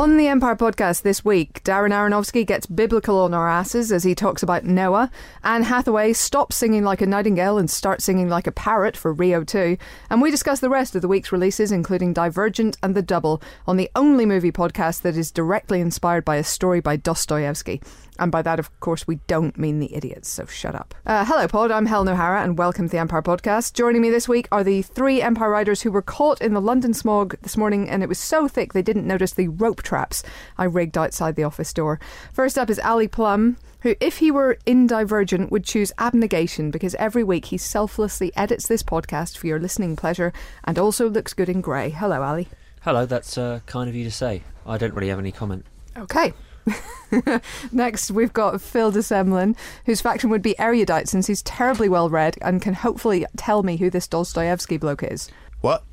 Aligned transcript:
On 0.00 0.16
the 0.16 0.28
Empire 0.28 0.56
podcast 0.56 1.02
this 1.02 1.26
week, 1.26 1.62
Darren 1.62 1.90
Aronofsky 1.90 2.46
gets 2.46 2.64
biblical 2.64 3.18
on 3.18 3.34
our 3.34 3.46
asses 3.46 3.92
as 3.92 4.02
he 4.02 4.14
talks 4.14 4.42
about 4.42 4.64
Noah. 4.64 5.10
Anne 5.44 5.64
Hathaway 5.64 6.14
stops 6.14 6.56
singing 6.56 6.84
like 6.84 7.02
a 7.02 7.06
nightingale 7.06 7.58
and 7.58 7.68
starts 7.68 8.06
singing 8.06 8.30
like 8.30 8.46
a 8.46 8.50
parrot 8.50 8.96
for 8.96 9.12
Rio 9.12 9.44
2. 9.44 9.76
And 10.08 10.22
we 10.22 10.30
discuss 10.30 10.60
the 10.60 10.70
rest 10.70 10.96
of 10.96 11.02
the 11.02 11.08
week's 11.08 11.32
releases, 11.32 11.70
including 11.70 12.14
Divergent 12.14 12.78
and 12.82 12.94
The 12.94 13.02
Double, 13.02 13.42
on 13.66 13.76
the 13.76 13.90
only 13.94 14.24
movie 14.24 14.50
podcast 14.50 15.02
that 15.02 15.18
is 15.18 15.30
directly 15.30 15.82
inspired 15.82 16.24
by 16.24 16.36
a 16.36 16.44
story 16.44 16.80
by 16.80 16.96
Dostoevsky. 16.96 17.82
And 18.20 18.30
by 18.30 18.42
that, 18.42 18.58
of 18.58 18.78
course, 18.80 19.06
we 19.06 19.16
don't 19.26 19.56
mean 19.56 19.80
the 19.80 19.94
idiots, 19.94 20.28
so 20.28 20.44
shut 20.44 20.74
up. 20.74 20.94
Uh, 21.06 21.24
hello, 21.24 21.48
Pod. 21.48 21.70
I'm 21.70 21.86
Helen 21.86 22.06
O'Hara, 22.06 22.42
and 22.42 22.58
welcome 22.58 22.86
to 22.86 22.92
the 22.92 22.98
Empire 22.98 23.22
Podcast. 23.22 23.72
Joining 23.72 24.02
me 24.02 24.10
this 24.10 24.28
week 24.28 24.46
are 24.52 24.62
the 24.62 24.82
three 24.82 25.22
Empire 25.22 25.48
riders 25.48 25.80
who 25.80 25.90
were 25.90 26.02
caught 26.02 26.42
in 26.42 26.52
the 26.52 26.60
London 26.60 26.92
smog 26.92 27.34
this 27.40 27.56
morning, 27.56 27.88
and 27.88 28.02
it 28.02 28.10
was 28.10 28.18
so 28.18 28.46
thick 28.46 28.74
they 28.74 28.82
didn't 28.82 29.06
notice 29.06 29.32
the 29.32 29.48
rope 29.48 29.82
traps 29.82 30.22
I 30.58 30.64
rigged 30.64 30.98
outside 30.98 31.34
the 31.34 31.44
office 31.44 31.72
door. 31.72 31.98
First 32.30 32.58
up 32.58 32.68
is 32.68 32.78
Ali 32.80 33.08
Plumb, 33.08 33.56
who, 33.80 33.94
if 34.00 34.18
he 34.18 34.30
were 34.30 34.58
in 34.66 34.86
Divergent, 34.86 35.50
would 35.50 35.64
choose 35.64 35.90
abnegation 35.96 36.70
because 36.70 36.94
every 36.96 37.24
week 37.24 37.46
he 37.46 37.56
selflessly 37.56 38.32
edits 38.36 38.68
this 38.68 38.82
podcast 38.82 39.38
for 39.38 39.46
your 39.46 39.58
listening 39.58 39.96
pleasure 39.96 40.34
and 40.64 40.78
also 40.78 41.08
looks 41.08 41.32
good 41.32 41.48
in 41.48 41.62
grey. 41.62 41.88
Hello, 41.88 42.22
Ali. 42.22 42.48
Hello, 42.82 43.06
that's 43.06 43.38
uh, 43.38 43.60
kind 43.64 43.88
of 43.88 43.96
you 43.96 44.04
to 44.04 44.10
say. 44.10 44.42
I 44.66 44.76
don't 44.76 44.92
really 44.92 45.08
have 45.08 45.18
any 45.18 45.32
comment. 45.32 45.64
Okay. 45.96 46.34
Next, 47.72 48.10
we've 48.10 48.32
got 48.32 48.60
Phil 48.60 48.90
de 48.90 49.00
Semlyen, 49.00 49.56
whose 49.86 50.00
faction 50.00 50.30
would 50.30 50.42
be 50.42 50.58
erudite 50.58 51.08
since 51.08 51.26
he's 51.26 51.42
terribly 51.42 51.88
well 51.88 52.08
read 52.08 52.36
and 52.42 52.62
can 52.62 52.74
hopefully 52.74 53.26
tell 53.36 53.62
me 53.62 53.76
who 53.76 53.90
this 53.90 54.06
Dostoevsky 54.06 54.76
bloke 54.76 55.02
is. 55.02 55.30
What? 55.60 55.84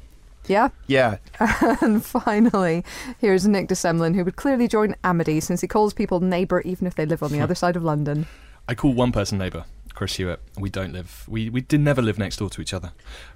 Yeah? 0.47 0.69
Yeah. 0.87 1.17
and 1.81 2.03
finally, 2.03 2.83
here's 3.19 3.47
Nick 3.47 3.67
de 3.67 3.75
Semlyen, 3.75 4.15
who 4.15 4.23
would 4.23 4.35
clearly 4.35 4.67
join 4.67 4.95
Amity 5.03 5.39
since 5.39 5.61
he 5.61 5.67
calls 5.67 5.93
people 5.93 6.19
neighbour 6.19 6.61
even 6.61 6.87
if 6.87 6.95
they 6.95 7.05
live 7.05 7.23
on 7.23 7.31
the 7.31 7.41
other 7.41 7.55
side 7.55 7.75
of 7.75 7.83
London. 7.83 8.27
I 8.67 8.75
call 8.75 8.93
one 8.93 9.11
person 9.11 9.37
neighbour, 9.37 9.65
Chris 9.93 10.15
Hewitt. 10.15 10.41
We 10.57 10.69
don't 10.69 10.91
live. 10.91 11.25
We 11.27 11.49
we 11.49 11.61
did 11.61 11.79
never 11.79 12.01
live 12.01 12.17
next 12.17 12.37
door 12.37 12.49
to 12.49 12.61
each 12.61 12.73
other. 12.73 12.91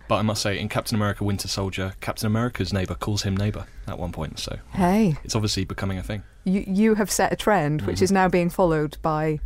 But 0.10 0.18
I 0.18 0.24
must 0.24 0.42
say, 0.42 0.60
in 0.60 0.68
Captain 0.68 0.96
America: 0.96 1.24
Winter 1.24 1.48
Soldier, 1.48 1.94
Captain 2.02 2.28
America's 2.28 2.74
neighbour 2.74 2.96
calls 2.96 3.24
him 3.24 3.38
neighbour 3.38 3.66
at 3.88 3.98
one 3.98 4.12
point. 4.12 4.40
So 4.40 4.60
Hey, 4.74 5.18
it's 5.24 5.36
obviously 5.36 5.64
becoming 5.64 5.98
a 5.98 6.04
thing. 6.04 6.24
You, 6.44 6.64
you 6.68 6.96
have 6.96 7.12
set 7.12 7.32
a 7.32 7.36
trend 7.36 7.84
which 7.84 8.02
is 8.02 8.12
now 8.12 8.28
being 8.28 8.50
followed 8.50 8.98
by 9.02 9.40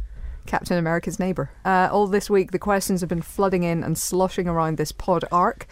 Captain 0.45 0.77
America's 0.77 1.19
neighbour. 1.19 1.49
Uh, 1.63 1.89
all 1.91 2.07
this 2.07 2.29
week, 2.29 2.51
the 2.51 2.59
questions 2.59 3.01
have 3.01 3.09
been 3.09 3.21
flooding 3.21 3.63
in 3.63 3.83
and 3.83 3.97
sloshing 3.97 4.47
around 4.47 4.77
this 4.77 4.91
pod 4.91 5.25
ark. 5.31 5.67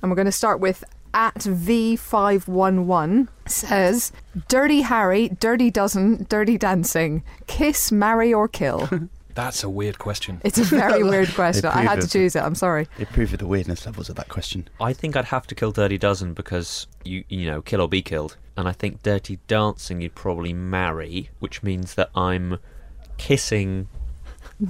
And 0.00 0.10
we're 0.10 0.16
going 0.16 0.26
to 0.26 0.32
start 0.32 0.60
with 0.60 0.84
at 1.14 1.34
V511 1.34 3.28
says, 3.46 4.12
Dirty 4.48 4.80
Harry, 4.82 5.28
Dirty 5.28 5.70
Dozen, 5.70 6.26
Dirty 6.28 6.56
Dancing, 6.56 7.22
Kiss, 7.46 7.92
Marry, 7.92 8.32
or 8.32 8.48
Kill. 8.48 8.88
That's 9.34 9.62
a 9.64 9.70
weird 9.70 9.98
question. 9.98 10.40
It's 10.44 10.58
a 10.58 10.64
very 10.64 11.02
weird 11.08 11.28
question. 11.34 11.66
I 11.66 11.82
had 11.82 12.00
to 12.02 12.08
choose 12.08 12.36
it. 12.36 12.40
I'm 12.40 12.54
sorry. 12.54 12.86
It 12.98 13.08
proved 13.10 13.38
the 13.38 13.46
weirdness 13.46 13.86
levels 13.86 14.10
of 14.10 14.16
that 14.16 14.28
question. 14.28 14.68
I 14.80 14.92
think 14.92 15.16
I'd 15.16 15.26
have 15.26 15.46
to 15.46 15.54
kill 15.54 15.72
Dirty 15.72 15.96
Dozen 15.96 16.34
because 16.34 16.86
you 17.04 17.24
you 17.30 17.46
know 17.46 17.62
kill 17.62 17.80
or 17.80 17.88
be 17.88 18.02
killed, 18.02 18.36
and 18.56 18.68
I 18.68 18.72
think 18.72 19.02
Dirty 19.02 19.38
Dancing 19.46 20.00
you'd 20.00 20.14
probably 20.14 20.52
marry, 20.52 21.30
which 21.38 21.62
means 21.62 21.94
that 21.94 22.10
I'm 22.14 22.58
kissing 23.18 23.88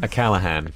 a 0.00 0.08
Callahan. 0.08 0.72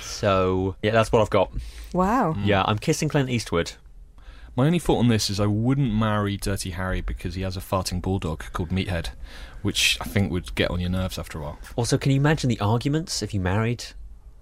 So 0.00 0.76
yeah, 0.82 0.90
that's 0.90 1.12
what 1.12 1.20
I've 1.22 1.30
got. 1.30 1.52
Wow. 1.92 2.34
Yeah, 2.42 2.62
I'm 2.66 2.78
kissing 2.78 3.08
Clint 3.08 3.30
Eastwood. 3.30 3.72
My 4.54 4.66
only 4.66 4.78
thought 4.78 4.98
on 4.98 5.08
this 5.08 5.30
is 5.30 5.40
I 5.40 5.46
wouldn't 5.46 5.94
marry 5.94 6.36
Dirty 6.36 6.70
Harry 6.70 7.00
because 7.00 7.36
he 7.36 7.42
has 7.42 7.56
a 7.56 7.60
farting 7.60 8.02
bulldog 8.02 8.44
called 8.52 8.68
Meathead, 8.68 9.08
which 9.62 9.96
I 10.00 10.04
think 10.04 10.30
would 10.30 10.54
get 10.54 10.70
on 10.70 10.78
your 10.78 10.90
nerves 10.90 11.18
after 11.18 11.38
a 11.38 11.42
while. 11.42 11.58
Also, 11.74 11.96
can 11.96 12.12
you 12.12 12.18
imagine 12.18 12.48
the 12.48 12.60
arguments 12.60 13.22
if 13.22 13.32
you 13.32 13.40
married 13.40 13.84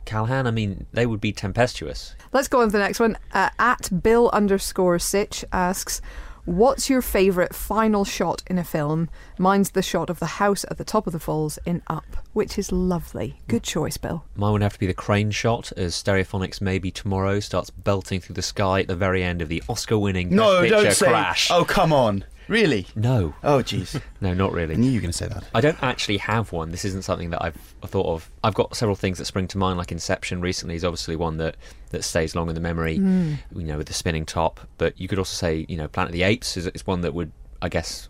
Callahan? 0.06 0.48
I 0.48 0.50
mean, 0.50 0.86
they 0.92 1.06
would 1.06 1.20
be 1.20 1.32
tempestuous. 1.32 2.16
Let's 2.32 2.48
go 2.48 2.60
on 2.60 2.68
to 2.68 2.72
the 2.72 2.78
next 2.78 2.98
one. 2.98 3.18
Uh, 3.32 3.50
at 3.60 4.02
Bill 4.02 4.30
underscore 4.32 4.98
Sitch 4.98 5.44
asks, 5.52 6.00
What's 6.44 6.88
your 6.88 7.02
favourite 7.02 7.54
final 7.54 8.04
shot 8.04 8.42
in 8.46 8.58
a 8.58 8.64
film? 8.64 9.08
Mine's 9.38 9.70
the 9.70 9.82
shot 9.82 10.08
of 10.10 10.18
the 10.18 10.26
house 10.26 10.64
at 10.70 10.78
the 10.78 10.84
top 10.84 11.06
of 11.06 11.12
the 11.12 11.18
falls 11.18 11.58
in 11.66 11.82
Up, 11.86 12.16
which 12.32 12.58
is 12.58 12.72
lovely. 12.72 13.40
Good 13.46 13.62
choice, 13.62 13.96
Bill. 13.96 14.24
Mine 14.34 14.52
would 14.52 14.62
have 14.62 14.72
to 14.72 14.78
be 14.78 14.86
the 14.86 14.94
crane 14.94 15.30
shot 15.30 15.70
as 15.76 15.94
Stereophonics 15.94 16.60
Maybe 16.60 16.90
Tomorrow 16.90 17.40
starts 17.40 17.70
belting 17.70 18.20
through 18.20 18.34
the 18.34 18.42
sky 18.42 18.80
at 18.80 18.88
the 18.88 18.96
very 18.96 19.22
end 19.22 19.42
of 19.42 19.48
the 19.48 19.62
Oscar-winning 19.68 20.34
No, 20.34 20.62
Best 20.62 20.70
don't 20.70 20.82
Picture 20.82 20.94
say. 20.94 21.06
Crash. 21.08 21.50
Oh, 21.50 21.64
come 21.64 21.92
on. 21.92 22.24
Really? 22.50 22.86
No, 22.96 23.34
Oh, 23.44 23.58
jeez. 23.58 24.00
no, 24.20 24.34
not 24.34 24.50
I 24.50 24.54
really. 24.54 24.76
knew 24.76 24.90
you 24.90 24.96
were 24.98 25.02
going 25.02 25.12
to 25.12 25.16
say 25.16 25.28
that. 25.28 25.44
I 25.54 25.60
don't 25.60 25.80
actually 25.82 26.16
have 26.18 26.50
one. 26.52 26.70
This 26.72 26.84
isn't 26.84 27.02
something 27.02 27.30
that 27.30 27.40
I've 27.42 27.54
thought 27.86 28.06
of. 28.06 28.28
I've 28.42 28.54
got 28.54 28.74
several 28.76 28.96
things 28.96 29.18
that 29.18 29.24
spring 29.26 29.46
to 29.48 29.58
mind, 29.58 29.78
like 29.78 29.92
Inception 29.92 30.40
recently 30.40 30.74
is 30.74 30.84
obviously 30.84 31.14
one 31.14 31.36
that, 31.36 31.56
that 31.90 32.02
stays 32.02 32.34
long 32.34 32.48
in 32.48 32.56
the 32.56 32.60
memory, 32.60 32.96
Hmm. 32.96 33.34
you 33.54 33.62
know, 33.64 33.78
with 33.78 33.86
the 33.86 33.94
spinning 33.94 34.26
top. 34.26 34.60
But 34.78 35.00
you 35.00 35.06
could 35.06 35.18
also 35.18 35.34
say, 35.34 35.64
you 35.68 35.76
know, 35.76 35.86
Planet 35.86 36.08
of 36.10 36.14
the 36.14 36.24
Apes 36.24 36.56
is, 36.56 36.66
is 36.66 36.84
one 36.86 37.02
that 37.02 37.14
would, 37.14 37.30
I 37.62 37.68
guess, 37.68 38.08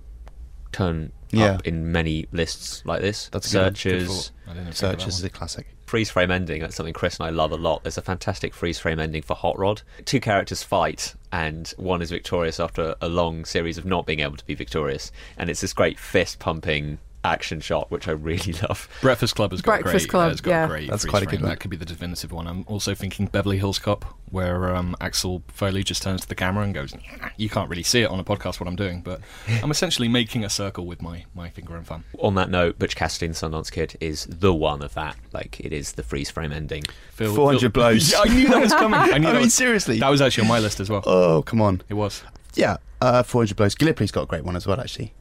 turn 0.72 1.12
Yeah. 1.30 1.56
up 1.56 1.66
in 1.66 1.92
many 1.92 2.26
lists 2.32 2.82
like 2.86 3.02
this. 3.02 3.28
That's 3.32 3.46
good- 3.52 3.76
Searchers, 3.76 4.02
Good 4.02 4.08
thought. 4.08 4.30
I 4.46 4.48
didn't 4.54 4.56
think 4.64 4.68
of 4.72 4.76
Search 4.78 4.98
that 5.04 5.08
is 5.08 5.24
a 5.24 5.28
classic. 5.30 5.66
Freeze 5.90 6.08
frame 6.08 6.30
ending. 6.30 6.60
That's 6.60 6.76
something 6.76 6.94
Chris 6.94 7.18
and 7.18 7.26
I 7.26 7.30
love 7.30 7.50
a 7.50 7.56
lot. 7.56 7.82
There's 7.82 7.98
a 7.98 8.02
fantastic 8.02 8.54
freeze 8.54 8.78
frame 8.78 9.00
ending 9.00 9.22
for 9.22 9.34
Hot 9.34 9.58
Rod. 9.58 9.82
Two 10.04 10.20
characters 10.20 10.62
fight, 10.62 11.16
and 11.32 11.66
one 11.78 12.00
is 12.00 12.10
victorious 12.10 12.60
after 12.60 12.94
a 13.00 13.08
long 13.08 13.44
series 13.44 13.76
of 13.76 13.84
not 13.84 14.06
being 14.06 14.20
able 14.20 14.36
to 14.36 14.46
be 14.46 14.54
victorious. 14.54 15.10
And 15.36 15.50
it's 15.50 15.62
this 15.62 15.72
great 15.72 15.98
fist 15.98 16.38
pumping 16.38 17.00
action 17.24 17.60
shot, 17.60 17.90
which 17.90 18.08
I 18.08 18.12
really 18.12 18.52
love. 18.68 18.88
Breakfast 19.00 19.34
Club 19.34 19.50
has 19.50 19.60
got 19.60 19.82
Breakfast 19.82 20.08
great. 20.08 20.10
Club, 20.10 20.26
uh, 20.26 20.30
has 20.30 20.40
got 20.40 20.50
yeah. 20.50 20.66
great. 20.66 20.90
That's 20.90 21.04
quite 21.04 21.22
a 21.22 21.26
good 21.26 21.40
one. 21.40 21.50
That 21.50 21.60
could 21.60 21.70
be 21.70 21.76
the 21.76 21.84
definitive 21.84 22.32
one. 22.32 22.46
I'm 22.46 22.64
also 22.66 22.94
thinking 22.94 23.26
Beverly 23.26 23.58
Hills 23.58 23.78
Cop, 23.78 24.04
where 24.30 24.74
um, 24.74 24.96
Axel 25.00 25.42
Foley 25.48 25.82
just 25.82 26.02
turns 26.02 26.22
to 26.22 26.28
the 26.28 26.34
camera 26.34 26.64
and 26.64 26.74
goes, 26.74 26.94
"You 27.36 27.48
can't 27.48 27.68
really 27.68 27.82
see 27.82 28.02
it 28.02 28.10
on 28.10 28.18
a 28.20 28.24
podcast 28.24 28.60
what 28.60 28.68
I'm 28.68 28.76
doing, 28.76 29.00
but 29.02 29.20
I'm 29.62 29.70
essentially 29.70 30.08
making 30.08 30.44
a 30.44 30.50
circle 30.50 30.86
with 30.86 31.02
my 31.02 31.24
my 31.34 31.48
finger 31.50 31.76
and 31.76 31.86
thumb." 31.86 32.04
On 32.18 32.34
that 32.36 32.50
note, 32.50 32.78
Butch 32.78 32.96
Cassidy 32.96 33.26
and 33.26 33.34
Sundance 33.34 33.70
Kid 33.70 33.96
is 34.00 34.26
the 34.26 34.54
one 34.54 34.82
of 34.82 34.94
that. 34.94 35.16
Like, 35.32 35.60
it 35.60 35.72
is 35.72 35.92
the 35.92 36.02
freeze 36.02 36.30
frame 36.30 36.52
ending. 36.52 36.84
Phil, 37.12 37.34
400 37.34 37.60
Phil- 37.60 37.70
blows. 37.70 38.14
I 38.18 38.24
knew 38.24 38.48
that 38.48 38.60
was 38.60 38.72
coming. 38.72 38.98
I 38.98 39.18
knew 39.18 39.28
I 39.28 39.32
that 39.32 39.34
mean, 39.34 39.42
was, 39.42 39.54
seriously. 39.54 39.98
That 40.00 40.08
was 40.08 40.20
actually 40.20 40.42
on 40.42 40.48
my 40.48 40.58
list 40.58 40.80
as 40.80 40.90
well. 40.90 41.02
Oh, 41.06 41.42
come 41.42 41.60
on. 41.60 41.82
It 41.88 41.94
was. 41.94 42.22
Yeah, 42.54 42.78
uh, 43.00 43.22
400 43.22 43.56
blows. 43.56 43.74
Gallipoli's 43.74 44.10
got 44.10 44.22
a 44.22 44.26
great 44.26 44.44
one 44.44 44.56
as 44.56 44.66
well, 44.66 44.80
actually. 44.80 45.14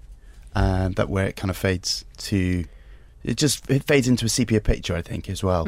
Um, 0.56 0.94
that 0.94 1.10
where 1.10 1.28
it 1.28 1.36
kind 1.36 1.50
of 1.52 1.58
fades 1.58 2.06
to. 2.18 2.66
It 3.24 3.36
just 3.38 3.70
it 3.70 3.84
fades 3.84 4.08
into 4.08 4.26
a 4.26 4.30
sepia 4.30 4.62
picture, 4.62 4.96
I 4.96 5.02
think, 5.02 5.30
as 5.30 5.44
well, 5.44 5.68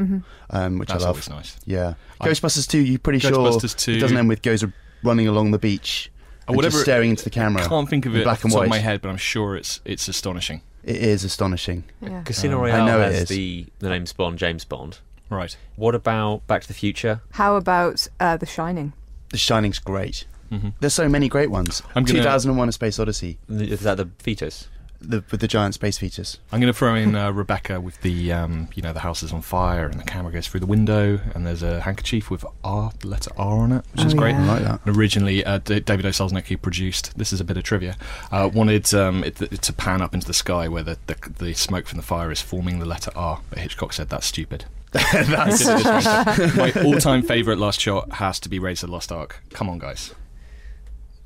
um, 0.50 0.78
which 0.78 0.88
That's 0.88 1.04
I 1.04 1.06
love. 1.06 1.16
always 1.16 1.28
nice. 1.30 1.56
Yeah, 1.66 1.94
I- 2.20 2.28
Ghostbusters 2.28 2.66
2. 2.66 2.78
You're 2.78 2.98
pretty 2.98 3.18
Ghostbusters 3.20 3.78
sure 3.84 3.92
2. 3.94 3.98
it 3.98 4.00
doesn't 4.00 4.16
end 4.16 4.28
with 4.28 4.40
goes 4.42 4.64
running 5.04 5.28
along 5.28 5.50
the 5.50 5.58
beach 5.58 6.10
Or 6.12 6.44
and 6.48 6.56
whatever- 6.56 6.72
just 6.72 6.84
staring 6.84 7.10
into 7.10 7.24
the 7.24 7.30
camera. 7.30 7.62
I 7.64 7.68
Can't 7.68 7.88
think 7.90 8.06
of 8.06 8.16
it 8.16 8.24
black 8.24 8.38
off 8.38 8.44
and 8.44 8.52
the 8.52 8.54
top 8.54 8.60
white. 8.60 8.64
of 8.66 8.70
my 8.70 8.78
head, 8.78 9.02
but 9.02 9.10
I'm 9.10 9.18
sure 9.18 9.54
it's 9.54 9.80
it's 9.84 10.08
astonishing. 10.08 10.62
It 10.82 10.96
is 10.96 11.24
astonishing. 11.24 11.84
Yeah. 12.00 12.22
Casino 12.22 12.56
Um, 12.58 12.64
I 12.64 12.68
Royale 12.70 12.86
know 12.86 13.00
it 13.00 13.12
has 13.12 13.22
is. 13.22 13.28
the, 13.28 13.66
the 13.80 13.88
name's 13.90 14.12
Bond, 14.14 14.38
James 14.38 14.64
Bond. 14.64 14.98
Right. 15.28 15.54
What 15.76 15.94
about 15.94 16.46
Back 16.46 16.62
to 16.62 16.68
the 16.68 16.74
Future? 16.74 17.20
How 17.32 17.56
about 17.56 18.08
uh, 18.18 18.38
The 18.38 18.46
Shining? 18.46 18.94
The 19.28 19.36
Shining's 19.38 19.78
great. 19.78 20.24
hmm 20.50 20.70
There's 20.80 20.94
so 20.94 21.08
many 21.08 21.28
great 21.28 21.50
ones. 21.50 21.82
I'm 21.94 22.04
gonna- 22.04 22.18
2001: 22.20 22.68
A 22.68 22.72
Space 22.72 22.98
Odyssey, 22.98 23.38
Is 23.48 23.80
that 23.80 23.98
the 23.98 24.08
fetus? 24.18 24.68
The, 25.02 25.24
with 25.30 25.40
the 25.40 25.48
giant 25.48 25.74
space 25.74 25.98
features. 25.98 26.38
I'm 26.52 26.60
going 26.60 26.72
to 26.72 26.78
throw 26.78 26.94
in 26.94 27.14
uh, 27.14 27.30
Rebecca 27.32 27.80
with 27.80 28.00
the, 28.02 28.32
um, 28.32 28.68
you 28.74 28.82
know, 28.82 28.92
the 28.92 29.00
house 29.00 29.22
is 29.22 29.32
on 29.32 29.42
fire 29.42 29.86
and 29.86 29.98
the 30.00 30.04
camera 30.04 30.32
goes 30.32 30.46
through 30.48 30.60
the 30.60 30.66
window 30.66 31.20
and 31.34 31.46
there's 31.46 31.62
a 31.62 31.80
handkerchief 31.80 32.30
with 32.30 32.44
R, 32.64 32.92
the 33.00 33.08
letter 33.08 33.30
R 33.36 33.58
on 33.58 33.72
it, 33.72 33.84
which 33.92 34.02
Oh, 34.02 34.06
is 34.06 34.14
great. 34.14 34.32
yeah. 34.32 34.42
I 34.42 34.46
like 34.46 34.62
that. 34.64 34.80
And 34.86 34.96
Originally, 34.96 35.44
uh, 35.44 35.58
D- 35.58 35.80
David 35.80 36.06
O. 36.06 36.10
Selznick, 36.10 36.46
who 36.46 36.56
produced, 36.56 37.16
this 37.18 37.32
is 37.32 37.40
a 37.40 37.44
bit 37.44 37.56
of 37.56 37.62
trivia, 37.64 37.96
uh, 38.30 38.48
wanted 38.52 38.92
um, 38.94 39.24
it, 39.24 39.40
it 39.42 39.62
to 39.62 39.72
pan 39.72 40.00
up 40.02 40.14
into 40.14 40.26
the 40.26 40.34
sky 40.34 40.68
where 40.68 40.82
the, 40.82 40.98
the, 41.06 41.16
the 41.38 41.54
smoke 41.54 41.86
from 41.86 41.96
the 41.98 42.02
fire 42.04 42.30
is 42.30 42.40
forming 42.40 42.78
the 42.78 42.86
letter 42.86 43.10
R. 43.14 43.40
But 43.50 43.58
Hitchcock 43.60 43.92
said 43.92 44.08
that's 44.08 44.26
stupid. 44.26 44.64
That's 44.92 45.64
Did 45.64 45.80
it 45.80 45.84
this 45.84 46.56
way. 46.56 46.72
So 46.72 46.82
My 46.82 46.84
all-time 46.84 47.22
favourite 47.22 47.58
last 47.58 47.80
shot 47.80 48.12
has 48.14 48.38
to 48.40 48.50
be 48.50 48.58
Raiders 48.58 48.82
of 48.82 48.90
the 48.90 48.92
Lost 48.92 49.10
Ark. 49.10 49.42
Come 49.50 49.70
on, 49.70 49.78
guys. 49.78 50.14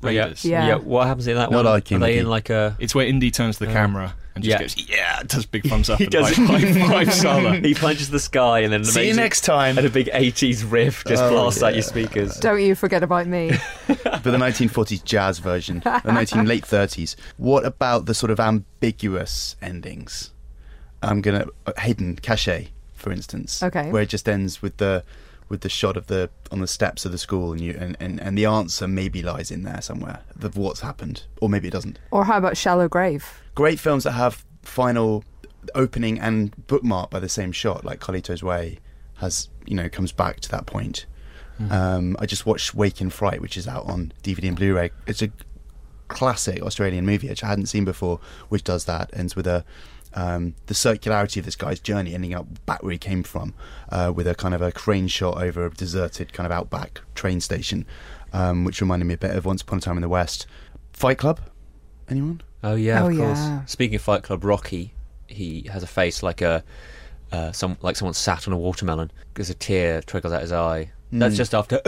Raiders. 0.01 0.45
Yeah. 0.45 0.67
Yeah. 0.67 0.75
What 0.75 1.07
happens 1.07 1.27
in 1.27 1.35
that 1.35 1.49
Not 1.51 1.57
one? 1.63 1.65
like 1.65 1.91
Are 1.91 1.99
they 1.99 2.19
in 2.19 2.27
like 2.29 2.49
a? 2.49 2.75
It's 2.79 2.93
where 2.93 3.05
Indy 3.07 3.31
turns 3.31 3.57
to 3.57 3.65
the 3.65 3.71
Uh, 3.71 3.73
camera 3.73 4.15
and 4.35 4.43
just 4.43 4.51
yeah. 4.51 4.59
goes, 4.59 4.89
yeah, 4.89 5.23
does 5.25 5.45
big 5.47 5.63
thumbs 5.67 5.89
up 5.89 5.97
He 5.97 6.03
and 6.05 6.11
does. 6.11 6.35
high, 6.35 6.59
high 6.59 7.05
five 7.05 7.63
he 7.65 7.73
plunges 7.73 8.09
the 8.11 8.19
sky 8.19 8.59
and 8.59 8.71
then 8.71 8.81
an 8.81 8.85
See 8.85 9.07
you 9.07 9.15
next 9.15 9.41
time. 9.41 9.77
And 9.77 9.87
a 9.87 9.89
big 9.89 10.07
80s 10.07 10.69
riff 10.71 11.03
just 11.05 11.23
Oh, 11.23 11.29
blasts 11.31 11.63
out 11.63 11.73
your 11.73 11.81
speakers. 11.81 12.35
Don't 12.37 12.61
you 12.61 12.75
forget 12.75 13.01
about 13.01 13.25
me. 13.27 13.51
but 13.87 14.23
the 14.23 14.31
1940s 14.37 15.03
jazz 15.03 15.39
version, 15.39 15.79
the 15.83 16.11
19 16.11 16.45
late 16.45 16.63
30s. 16.65 17.15
What 17.37 17.65
about 17.65 18.05
the 18.05 18.13
sort 18.13 18.29
of 18.31 18.39
ambiguous 18.39 19.55
endings? 19.61 20.31
I'm 21.01 21.21
gonna 21.21 21.47
uh, 21.65 21.73
hidden 21.79 22.15
Caché, 22.17 22.69
for 22.93 23.11
instance. 23.11 23.61
Okay. 23.63 23.91
Where 23.91 24.01
it 24.03 24.09
just 24.09 24.27
ends 24.29 24.61
with 24.61 24.77
the 24.77 25.03
with 25.49 25.61
the 25.61 25.69
shot 25.69 25.97
of 25.97 26.07
the 26.07 26.29
on 26.51 26.59
the 26.59 26.67
steps 26.67 27.05
of 27.05 27.11
the 27.11 27.17
school, 27.17 27.51
and 27.51 27.61
you 27.61 27.75
and, 27.79 27.97
and, 27.99 28.19
and 28.19 28.37
the 28.37 28.45
answer 28.45 28.87
maybe 28.87 29.21
lies 29.21 29.51
in 29.51 29.63
there 29.63 29.81
somewhere 29.81 30.21
of 30.41 30.57
what's 30.57 30.81
happened, 30.81 31.23
or 31.41 31.49
maybe 31.49 31.67
it 31.67 31.71
doesn't. 31.71 31.99
Or 32.11 32.25
how 32.25 32.37
about 32.37 32.57
Shallow 32.57 32.87
Grave? 32.87 33.41
Great 33.55 33.79
films 33.79 34.03
that 34.03 34.11
have 34.11 34.45
final 34.61 35.23
opening 35.75 36.19
and 36.19 36.67
bookmark 36.67 37.09
by 37.09 37.19
the 37.19 37.29
same 37.29 37.51
shot, 37.51 37.83
like 37.83 37.99
Carlito's 37.99 38.43
Way 38.43 38.79
has, 39.17 39.49
you 39.65 39.75
know, 39.75 39.89
comes 39.89 40.11
back 40.11 40.39
to 40.41 40.49
that 40.49 40.65
point. 40.65 41.05
Um, 41.71 42.15
I 42.19 42.27
just 42.27 42.45
watched 42.45 42.75
Wake 42.75 43.01
in 43.01 43.09
Fright, 43.09 43.41
which 43.41 43.57
is 43.57 43.67
out 43.67 43.85
on 43.85 44.13
DVD 44.21 44.49
and 44.49 44.55
Blu-ray. 44.55 44.91
It's 45.07 45.23
a 45.23 45.31
classic 46.07 46.61
Australian 46.61 47.05
movie 47.05 47.29
which 47.29 47.43
I 47.43 47.47
hadn't 47.47 47.65
seen 47.65 47.83
before, 47.83 48.19
which 48.49 48.63
does 48.63 48.85
that. 48.85 49.09
Ends 49.13 49.35
with 49.35 49.47
a 49.47 49.65
um, 50.17 50.55
the 50.65 50.73
circularity 50.73 51.37
of 51.37 51.45
this 51.45 51.55
guy's 51.55 51.79
journey, 51.79 52.13
ending 52.15 52.33
up 52.33 52.47
back 52.65 52.81
where 52.81 52.91
he 52.91 52.97
came 52.97 53.21
from, 53.23 53.53
uh, 53.89 54.11
with 54.15 54.27
a 54.27 54.33
kind 54.35 54.53
of 54.55 54.61
a 54.61 54.71
crane 54.71 55.07
shot 55.07 55.41
over 55.41 55.65
a 55.65 55.69
deserted 55.69 56.33
kind 56.33 56.45
of 56.45 56.51
outback 56.51 57.01
train 57.13 57.39
station, 57.39 57.85
um, 58.33 58.63
which 58.65 58.81
reminded 58.81 59.05
me 59.05 59.13
a 59.13 59.17
bit 59.17 59.35
of 59.35 59.45
Once 59.45 59.61
Upon 59.61 59.77
a 59.77 59.81
Time 59.81 59.97
in 59.97 60.01
the 60.01 60.09
West. 60.09 60.47
Fight 60.93 61.17
Club, 61.19 61.39
anyone? 62.09 62.41
Oh 62.63 62.75
yeah, 62.75 63.03
Oh, 63.03 63.09
of 63.09 63.15
course. 63.17 63.37
yeah. 63.37 63.65
Speaking 63.65 63.95
of 63.95 64.01
Fight 64.01 64.23
Club, 64.23 64.43
Rocky, 64.43 64.93
he 65.27 65.67
has 65.71 65.83
a 65.83 65.87
face 65.87 66.23
like 66.23 66.41
a 66.41 66.63
uh, 67.31 67.51
some 67.51 67.77
like 67.81 67.95
someone 67.97 68.13
sat 68.15 68.47
on 68.47 68.53
a 68.53 68.57
watermelon. 68.57 69.11
There's 69.35 69.49
a 69.51 69.53
tear 69.53 70.01
trickles 70.01 70.33
out 70.33 70.41
his 70.41 70.51
eye. 70.51 70.91
That's 71.11 71.35
Mm. 71.35 71.37
just 71.37 71.53
after, 71.53 71.79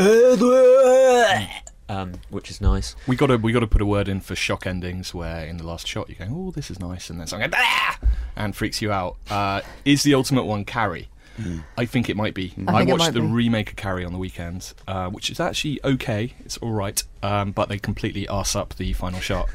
um, 1.89 2.13
which 2.29 2.49
is 2.49 2.61
nice. 2.61 2.95
We 3.07 3.15
got 3.15 3.27
to 3.27 3.37
we 3.37 3.51
got 3.51 3.59
to 3.59 3.67
put 3.67 3.81
a 3.81 3.85
word 3.85 4.07
in 4.07 4.21
for 4.21 4.35
shock 4.35 4.65
endings 4.65 5.13
where 5.13 5.45
in 5.45 5.57
the 5.57 5.65
last 5.65 5.87
shot 5.87 6.07
you're 6.09 6.17
going, 6.17 6.31
oh, 6.33 6.51
this 6.51 6.71
is 6.71 6.79
nice, 6.79 7.09
and 7.09 7.19
then 7.19 7.27
something 7.27 7.49
goes, 7.49 7.59
ah! 7.61 7.99
and 8.35 8.55
freaks 8.55 8.81
you 8.81 8.91
out. 8.91 9.17
Uh, 9.29 9.61
is 9.83 10.03
the 10.03 10.13
ultimate 10.13 10.43
one 10.43 10.63
Carrie? 10.63 11.09
I 11.77 11.85
think 11.85 12.09
it 12.09 12.17
might 12.17 12.33
be. 12.33 12.53
I 12.67 12.81
I, 12.81 12.83
watched 12.83 13.13
the 13.13 13.21
be. 13.21 13.27
remake 13.27 13.69
of 13.69 13.75
Carrie 13.77 14.03
on 14.03 14.11
the 14.11 14.17
weekend, 14.17 14.73
uh, 14.87 15.09
which 15.09 15.29
is 15.29 15.39
actually 15.39 15.79
okay. 15.83 16.33
It's 16.43 16.57
all 16.57 16.71
right, 16.71 17.01
um, 17.23 17.51
but 17.51 17.69
they 17.69 17.79
completely 17.79 18.27
arse 18.27 18.55
up 18.55 18.75
the 18.75 18.91
final 18.93 19.19
shot, 19.19 19.49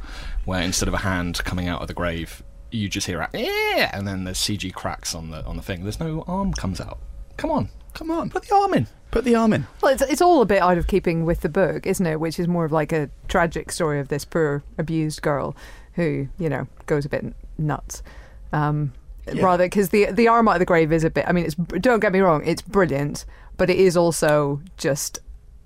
where 0.44 0.62
instead 0.62 0.88
of 0.88 0.94
a 0.94 0.98
hand 0.98 1.44
coming 1.44 1.68
out 1.68 1.82
of 1.82 1.88
the 1.88 1.94
grave, 1.94 2.42
you 2.70 2.88
just 2.88 3.06
hear 3.06 3.20
a 3.20 3.28
"Eh," 3.34 3.90
and 3.92 4.06
then 4.06 4.24
there's 4.24 4.38
CG 4.38 4.72
cracks 4.72 5.14
on 5.14 5.30
the 5.30 5.44
on 5.44 5.56
the 5.56 5.62
thing. 5.62 5.82
There's 5.82 6.00
no 6.00 6.24
arm 6.26 6.52
comes 6.54 6.80
out. 6.80 6.98
Come 7.36 7.50
on, 7.50 7.68
Come 7.94 8.10
on, 8.10 8.28
put 8.30 8.42
the 8.44 8.54
arm 8.54 8.74
in. 8.74 8.86
put 9.10 9.24
the 9.24 9.34
arm 9.36 9.52
in. 9.52 9.66
Well, 9.82 9.92
it's, 9.92 10.02
it's 10.02 10.20
all 10.20 10.42
a 10.42 10.46
bit 10.46 10.60
out 10.60 10.76
of 10.78 10.86
keeping 10.86 11.24
with 11.24 11.40
the 11.40 11.48
book, 11.48 11.86
isn't 11.86 12.04
it? 12.06 12.20
Which 12.20 12.38
is 12.38 12.46
more 12.48 12.64
of 12.64 12.72
like 12.72 12.92
a 12.92 13.08
tragic 13.28 13.70
story 13.72 14.00
of 14.00 14.08
this 14.08 14.24
poor 14.24 14.62
abused 14.78 15.22
girl 15.22 15.54
who, 15.94 16.28
you 16.38 16.48
know, 16.48 16.66
goes 16.86 17.04
a 17.04 17.08
bit 17.08 17.24
nuts. 17.56 18.02
Um, 18.52 18.92
Yeah. 19.32 19.42
Rather, 19.44 19.64
because 19.64 19.88
the 19.88 20.06
the 20.12 20.28
arm 20.28 20.48
out 20.48 20.56
of 20.56 20.58
the 20.58 20.66
grave 20.66 20.92
is 20.92 21.02
a 21.04 21.08
bit. 21.10 21.24
I 21.26 21.32
mean, 21.32 21.46
it's 21.46 21.54
don't 21.54 22.00
get 22.00 22.12
me 22.12 22.20
wrong, 22.20 22.42
it's 22.44 22.60
brilliant, 22.60 23.24
but 23.56 23.70
it 23.70 23.78
is 23.78 23.96
also 23.96 24.60
just 24.76 25.20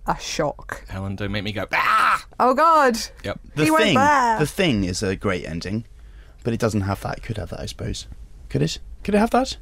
a 0.07 0.17
shock. 0.21 0.85
Helen, 0.89 1.17
don't 1.17 1.33
make 1.33 1.43
me 1.45 1.51
go. 1.53 1.67
Ah! 1.73 2.25
Oh 2.39 2.55
God! 2.55 2.97
Yep. 3.25 3.41
The 3.57 3.65
He 3.65 3.71
went 3.73 3.83
thing, 3.85 3.95
there. 3.97 4.39
the 4.39 4.47
thing 4.47 4.85
is 4.85 5.03
a 5.03 5.17
great 5.17 5.45
ending, 5.45 5.87
but 6.45 6.53
it 6.55 6.61
doesn't 6.61 6.83
have 6.83 7.01
that. 7.01 7.19
It 7.19 7.23
could 7.25 7.37
have 7.39 7.51
that, 7.51 7.61
I 7.61 7.67
suppose. 7.67 8.07
Could 8.49 8.63
it? 8.63 8.79
Could 9.03 9.15
it 9.17 9.19
have 9.19 9.31
that? 9.31 9.57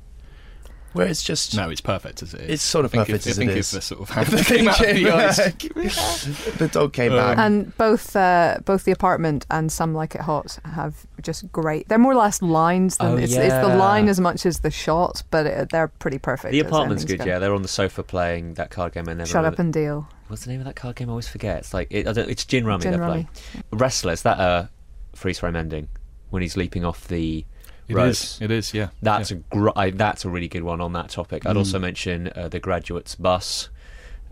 Where 0.96 1.06
it's 1.06 1.22
just 1.22 1.54
No, 1.56 1.70
it's 1.70 1.80
perfect 1.80 2.22
as 2.22 2.34
it 2.34 2.42
is. 2.42 2.50
It's 2.50 2.62
sort 2.62 2.84
of 2.84 2.92
I 2.94 3.04
think 3.04 3.06
perfect 3.08 3.26
if, 3.26 3.30
as 3.32 3.38
I 3.38 3.42
think 3.46 3.50
is. 3.58 3.72
if 3.74 3.78
the 3.78 3.82
sort 3.82 4.00
of 4.02 4.10
If 4.10 4.14
hand 4.14 4.26
the 4.38 4.44
came 4.44 4.68
out 4.68 4.80
of 4.80 4.86
came 4.86 5.02
the 5.04 6.54
the 6.58 6.68
dog 6.68 6.92
came 6.92 7.12
Um, 7.12 7.18
back. 7.18 7.38
And 7.38 7.76
both 7.76 8.14
uh, 8.16 8.58
both 8.64 8.84
the 8.84 8.92
apartment 8.92 9.46
and 9.50 9.70
some 9.70 9.94
like 9.94 10.14
it 10.14 10.20
hot 10.22 10.58
have 10.64 11.06
just 11.22 11.50
great. 11.52 11.88
They're 11.88 11.98
more 11.98 12.12
or 12.12 12.16
less 12.16 12.40
lines 12.42 12.96
than 12.96 13.12
Oh, 13.12 13.16
it's, 13.16 13.32
it's 13.34 13.54
the 13.54 13.76
line 13.76 14.08
as 14.08 14.20
much 14.20 14.46
as 14.46 14.60
the 14.60 14.70
shot, 14.70 15.22
but 15.30 15.46
it, 15.46 15.68
they're 15.70 15.88
pretty 15.88 16.18
perfect. 16.18 16.52
The 16.52 16.60
apartment's 16.60 17.02
endings 17.02 17.18
good, 17.20 17.24
go. 17.26 17.32
yeah. 17.32 17.38
They're 17.38 17.54
on 17.54 17.62
the 17.62 17.68
sofa 17.68 18.02
playing 18.02 18.54
that 18.54 18.70
card 18.70 18.92
game. 18.92 19.08
I 19.08 19.14
never 19.14 19.26
Shut 19.28 19.44
up 19.44 19.58
and 19.58 19.72
deal. 19.72 20.08
What's 20.28 20.44
the 20.44 20.50
name 20.50 20.60
of 20.60 20.66
that 20.66 20.76
card 20.76 20.96
game? 20.96 21.08
I 21.08 21.12
always 21.12 21.28
forget. 21.28 21.58
It's 21.58 21.74
like 21.74 21.88
it, 21.90 22.06
I 22.08 22.12
don't, 22.12 22.28
it's 22.30 22.44
Gin 22.44 22.64
Rummy. 22.66 22.82
Gin 22.82 22.92
they're 22.92 23.00
Rummy. 23.00 23.28
playing. 23.52 23.64
Wrestlers. 23.72 24.22
That 24.22 24.38
uh, 24.40 24.66
freeze 25.14 25.38
frame 25.38 25.56
ending 25.56 25.88
when 26.30 26.42
he's 26.42 26.56
leaping 26.56 26.84
off 26.84 27.06
the 27.08 27.44
It 27.88 27.94
ropes. 27.94 28.36
is. 28.36 28.42
It 28.42 28.50
is. 28.50 28.74
Yeah. 28.74 28.88
That's 29.02 29.30
yeah. 29.30 29.38
a 29.38 29.54
gr- 29.56 29.70
I, 29.76 29.90
that's 29.90 30.24
a 30.24 30.28
really 30.28 30.48
good 30.48 30.62
one 30.64 30.80
on 30.80 30.92
that 30.94 31.08
topic. 31.10 31.46
I'd 31.46 31.54
Mm. 31.56 31.58
also 31.58 31.78
mention 31.78 32.30
uh, 32.34 32.48
the 32.48 32.58
graduate's 32.60 33.14
bus 33.14 33.68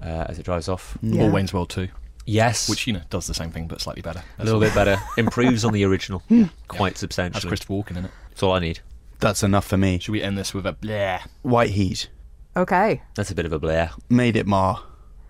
uh, 0.02 0.26
as 0.28 0.38
it 0.38 0.44
drives 0.44 0.68
off. 0.68 0.98
Yeah. 1.02 1.24
or 1.24 1.30
Wayne's 1.30 1.52
World 1.54 1.70
Two, 1.70 1.88
Yes, 2.26 2.68
which 2.68 2.86
you 2.86 2.92
know 2.94 3.02
does 3.10 3.26
the 3.26 3.34
same 3.34 3.50
thing 3.50 3.66
but 3.68 3.80
slightly 3.80 4.02
better. 4.02 4.22
a 4.38 4.44
little 4.44 4.60
bit 4.60 4.74
better, 4.74 4.98
improves 5.16 5.64
on 5.64 5.72
the 5.72 5.84
original 5.84 6.22
quite 6.68 6.92
Has 6.94 7.00
substantially. 7.00 7.48
Christopher 7.48 7.74
Walken 7.74 7.96
in 7.96 8.04
it. 8.06 8.10
That's 8.30 8.42
all 8.42 8.52
I 8.52 8.58
need. 8.60 8.80
That's 9.20 9.42
enough 9.42 9.66
for 9.66 9.76
me. 9.76 9.98
Should 10.00 10.12
we 10.12 10.22
end 10.22 10.36
this 10.36 10.52
with 10.52 10.66
a 10.66 10.72
bleh? 10.72 11.20
White 11.42 11.70
Heat 11.70 12.08
Okay. 12.56 13.02
That's 13.14 13.30
a 13.30 13.34
bit 13.34 13.46
of 13.46 13.52
a 13.52 13.58
blare. 13.58 13.90
made 14.08 14.36
it 14.36 14.46
mar. 14.46 14.82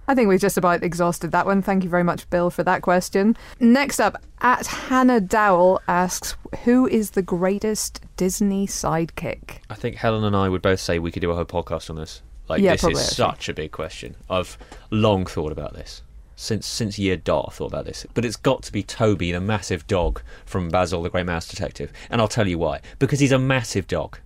I 0.06 0.14
think 0.14 0.28
we've 0.28 0.40
just 0.40 0.56
about 0.58 0.82
exhausted 0.82 1.32
that 1.32 1.46
one. 1.46 1.62
Thank 1.62 1.84
you 1.84 1.90
very 1.90 2.02
much, 2.02 2.28
Bill, 2.30 2.50
for 2.50 2.62
that 2.64 2.82
question. 2.82 3.36
Next 3.60 4.00
up, 4.00 4.22
at 4.40 4.66
Hannah 4.66 5.20
Dowell 5.20 5.80
asks, 5.88 6.36
"Who 6.64 6.86
is 6.86 7.10
the 7.12 7.22
greatest 7.22 8.00
Disney 8.16 8.66
sidekick?" 8.66 9.58
I 9.70 9.74
think 9.74 9.96
Helen 9.96 10.24
and 10.24 10.36
I 10.36 10.48
would 10.48 10.62
both 10.62 10.80
say 10.80 10.98
we 10.98 11.10
could 11.10 11.22
do 11.22 11.30
a 11.30 11.34
whole 11.34 11.44
podcast 11.44 11.88
on 11.90 11.96
this. 11.96 12.22
Like 12.48 12.60
Yeah, 12.60 12.72
this 12.72 12.82
probably, 12.82 13.00
is 13.00 13.08
actually. 13.08 13.24
such 13.24 13.48
a 13.48 13.54
big 13.54 13.72
question. 13.72 14.16
I've 14.28 14.58
long 14.90 15.24
thought 15.24 15.52
about 15.52 15.72
this. 15.74 16.02
Since 16.36 16.66
since 16.66 16.98
year 16.98 17.16
dot, 17.16 17.46
I've 17.48 17.54
thought 17.54 17.72
about 17.72 17.86
this. 17.86 18.04
But 18.12 18.24
it's 18.24 18.36
got 18.36 18.62
to 18.64 18.72
be 18.72 18.82
Toby, 18.82 19.32
the 19.32 19.40
massive 19.40 19.86
dog 19.86 20.20
from 20.44 20.68
Basil 20.68 21.02
the 21.02 21.08
Great 21.08 21.26
Mouse 21.26 21.48
Detective. 21.48 21.92
And 22.10 22.20
I'll 22.20 22.28
tell 22.28 22.46
you 22.48 22.58
why. 22.58 22.80
Because 22.98 23.20
he's 23.20 23.32
a 23.32 23.38
massive 23.38 23.86
dog. 23.86 24.18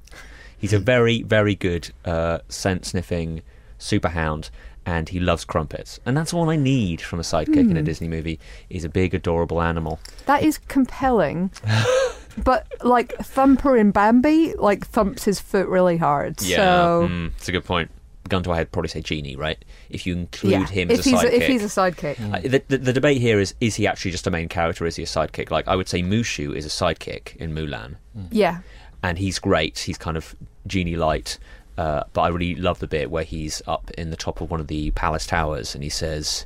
He's 0.58 0.72
a 0.72 0.78
very, 0.80 1.22
very 1.22 1.54
good 1.54 1.92
uh, 2.04 2.38
scent 2.48 2.86
sniffing 2.86 3.42
super 3.78 4.08
hound 4.08 4.50
and 4.86 5.08
he 5.10 5.20
loves 5.20 5.44
crumpets. 5.44 6.00
And 6.06 6.16
that's 6.16 6.32
all 6.32 6.48
I 6.48 6.56
need 6.56 7.00
from 7.02 7.20
a 7.20 7.22
sidekick 7.22 7.70
in 7.70 7.76
a 7.76 7.82
Disney 7.82 8.08
movie 8.08 8.40
is 8.70 8.84
a 8.84 8.88
big 8.88 9.12
adorable 9.14 9.60
animal. 9.60 10.00
That 10.24 10.42
is 10.42 10.56
compelling, 10.56 11.50
but 12.44 12.66
like 12.82 13.14
Thumper 13.18 13.76
in 13.76 13.90
Bambi, 13.90 14.54
like 14.54 14.86
thumps 14.86 15.24
his 15.24 15.40
foot 15.40 15.68
really 15.68 15.98
hard. 15.98 16.40
So 16.40 17.06
mm, 17.10 17.32
it's 17.36 17.48
a 17.48 17.52
good 17.52 17.64
point. 17.66 17.90
Gun 18.30 18.42
to 18.42 18.48
my 18.50 18.56
head, 18.56 18.72
probably 18.72 18.88
say 18.88 19.00
genie, 19.00 19.36
right? 19.36 19.62
If 19.90 20.06
you 20.06 20.14
include 20.14 20.52
yeah, 20.52 20.66
him 20.66 20.90
if 20.90 21.00
as 21.00 21.06
a 21.06 21.10
he's 21.10 21.18
sidekick. 21.20 21.32
if 21.32 21.46
he's 21.46 21.64
a 21.64 21.66
sidekick, 21.66 22.34
Uh, 22.34 22.40
the, 22.40 22.62
the, 22.68 22.78
the 22.78 22.92
debate 22.92 23.20
here 23.20 23.40
is 23.40 23.54
is 23.60 23.74
he 23.76 23.86
actually 23.86 24.10
just 24.10 24.26
a 24.26 24.30
main 24.30 24.48
character 24.48 24.84
or 24.84 24.86
is 24.86 24.96
he 24.96 25.02
a 25.02 25.06
sidekick? 25.06 25.50
Like, 25.50 25.66
I 25.68 25.76
would 25.76 25.88
say 25.88 26.02
Mushu 26.02 26.54
is 26.54 26.64
a 26.66 26.68
sidekick 26.70 27.36
in 27.36 27.54
Mulan, 27.54 27.96
yeah. 28.30 28.60
and 29.02 29.18
he's 29.18 29.38
great. 29.38 29.78
He's 29.78 29.98
kind 29.98 30.16
of 30.16 30.34
genie 30.66 30.96
light, 30.96 31.38
uh, 31.78 32.02
but 32.12 32.22
I 32.22 32.28
really 32.28 32.56
love 32.56 32.80
the 32.80 32.88
bit 32.88 33.08
where 33.08 33.22
he's 33.22 33.62
up 33.68 33.90
in 33.92 34.10
the 34.10 34.16
top 34.16 34.40
of 34.40 34.50
one 34.50 34.58
of 34.58 34.66
the 34.66 34.90
palace 34.90 35.26
towers 35.26 35.76
and 35.76 35.84
he 35.84 35.88
says, 35.88 36.44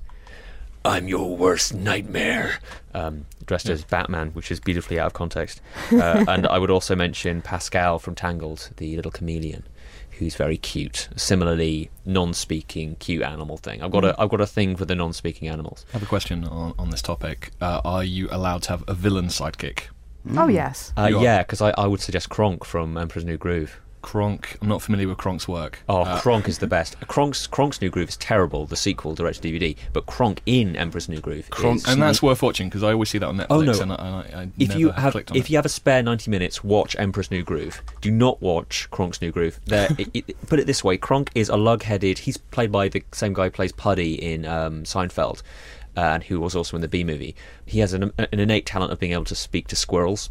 I'm 0.84 1.08
your 1.08 1.34
worst 1.34 1.72
nightmare. 1.72 2.58
Um, 2.92 3.24
dressed 3.46 3.70
as 3.70 3.82
Batman, 3.82 4.32
which 4.32 4.50
is 4.50 4.60
beautifully 4.60 5.00
out 5.00 5.06
of 5.06 5.12
context. 5.14 5.62
Uh, 5.90 6.26
and 6.28 6.46
I 6.46 6.58
would 6.58 6.70
also 6.70 6.94
mention 6.94 7.40
Pascal 7.40 7.98
from 7.98 8.14
Tangled, 8.14 8.68
the 8.76 8.94
little 8.94 9.10
chameleon, 9.10 9.62
who's 10.18 10.34
very 10.34 10.58
cute. 10.58 11.08
Similarly, 11.16 11.88
non-speaking, 12.04 12.96
cute 12.96 13.22
animal 13.22 13.56
thing. 13.56 13.82
I've 13.82 13.90
got 13.90 14.04
a 14.04 14.14
I've 14.20 14.28
got 14.28 14.42
a 14.42 14.46
thing 14.46 14.76
for 14.76 14.84
the 14.84 14.94
non-speaking 14.94 15.48
animals. 15.48 15.86
I 15.90 15.92
have 15.94 16.02
a 16.02 16.06
question 16.06 16.44
on, 16.44 16.74
on 16.78 16.90
this 16.90 17.00
topic. 17.00 17.52
Uh, 17.58 17.80
are 17.86 18.04
you 18.04 18.28
allowed 18.30 18.64
to 18.64 18.70
have 18.70 18.84
a 18.86 18.92
villain 18.92 19.28
sidekick? 19.28 19.84
Oh 20.36 20.48
yes. 20.48 20.92
Uh, 20.94 21.10
yeah, 21.20 21.38
because 21.38 21.62
I, 21.62 21.70
I 21.78 21.86
would 21.86 22.00
suggest 22.00 22.28
Kronk 22.28 22.66
from 22.66 22.98
Emperor's 22.98 23.24
New 23.24 23.38
Groove. 23.38 23.80
Kronk. 24.02 24.58
I'm 24.60 24.68
not 24.68 24.82
familiar 24.82 25.08
with 25.08 25.18
Kronk's 25.18 25.46
work. 25.48 25.78
Oh, 25.88 26.02
Uh, 26.02 26.20
Kronk 26.20 26.48
is 26.48 26.58
the 26.58 26.66
best. 26.66 26.98
Kronk's 27.08 27.46
Kronk's 27.46 27.80
New 27.80 27.88
Groove 27.90 28.08
is 28.10 28.16
terrible, 28.18 28.66
the 28.66 28.76
sequel, 28.76 29.14
direct 29.14 29.40
to 29.42 29.48
DVD. 29.48 29.76
But 29.92 30.06
Kronk 30.06 30.42
in 30.46 30.76
Emperor's 30.76 31.08
New 31.08 31.20
Groove 31.20 31.48
Kronk- 31.50 31.76
is. 31.78 31.86
and 31.88 32.02
that's 32.02 32.22
worth 32.22 32.42
watching 32.42 32.68
because 32.68 32.82
I 32.82 32.92
always 32.92 33.08
see 33.10 33.18
that 33.18 33.26
on 33.28 33.38
Netflix. 33.38 33.46
Oh, 33.50 33.60
no. 33.62 33.80
And 33.80 33.92
I, 33.92 33.96
I, 33.96 34.40
I 34.42 34.48
if 34.58 34.74
you 34.76 34.90
have 34.90 35.14
if 35.16 35.30
it. 35.36 35.50
you 35.50 35.56
have 35.56 35.64
a 35.66 35.70
spare 35.70 36.02
90 36.02 36.30
minutes 36.30 36.62
watch 36.62 36.94
emperor's 36.98 37.30
new 37.30 37.42
groove 37.42 37.82
do 38.00 38.10
not 38.10 38.40
watch 38.42 38.88
kronk's 38.90 39.20
new 39.22 39.30
groove 39.30 39.58
there 39.66 39.88
it, 39.98 40.08
it- 40.14 40.46
put 40.48 40.58
it 40.58 40.66
this 40.66 40.82
way 40.84 40.96
kronk 40.96 41.30
is 41.34 41.48
a 41.48 41.56
lug-headed 41.56 42.18
he's 42.20 42.36
played 42.36 42.70
by 42.72 42.88
the 42.88 43.02
same 43.12 43.32
guy 43.32 43.44
who 43.44 43.50
plays 43.50 43.72
puddy 43.72 44.14
in 44.14 44.44
um, 44.44 44.82
seinfeld 44.84 45.42
uh, 45.96 46.00
and 46.00 46.24
who 46.24 46.40
was 46.40 46.54
also 46.56 46.76
in 46.76 46.80
the 46.82 46.88
Bee 46.88 47.04
Movie 47.04 47.34
he 47.66 47.78
has 47.80 47.92
an, 47.92 48.12
an 48.18 48.26
innate 48.32 48.66
talent 48.66 48.92
of 48.92 48.98
being 48.98 49.12
able 49.12 49.24
to 49.24 49.34
speak 49.34 49.68
to 49.68 49.76
squirrels 49.76 50.30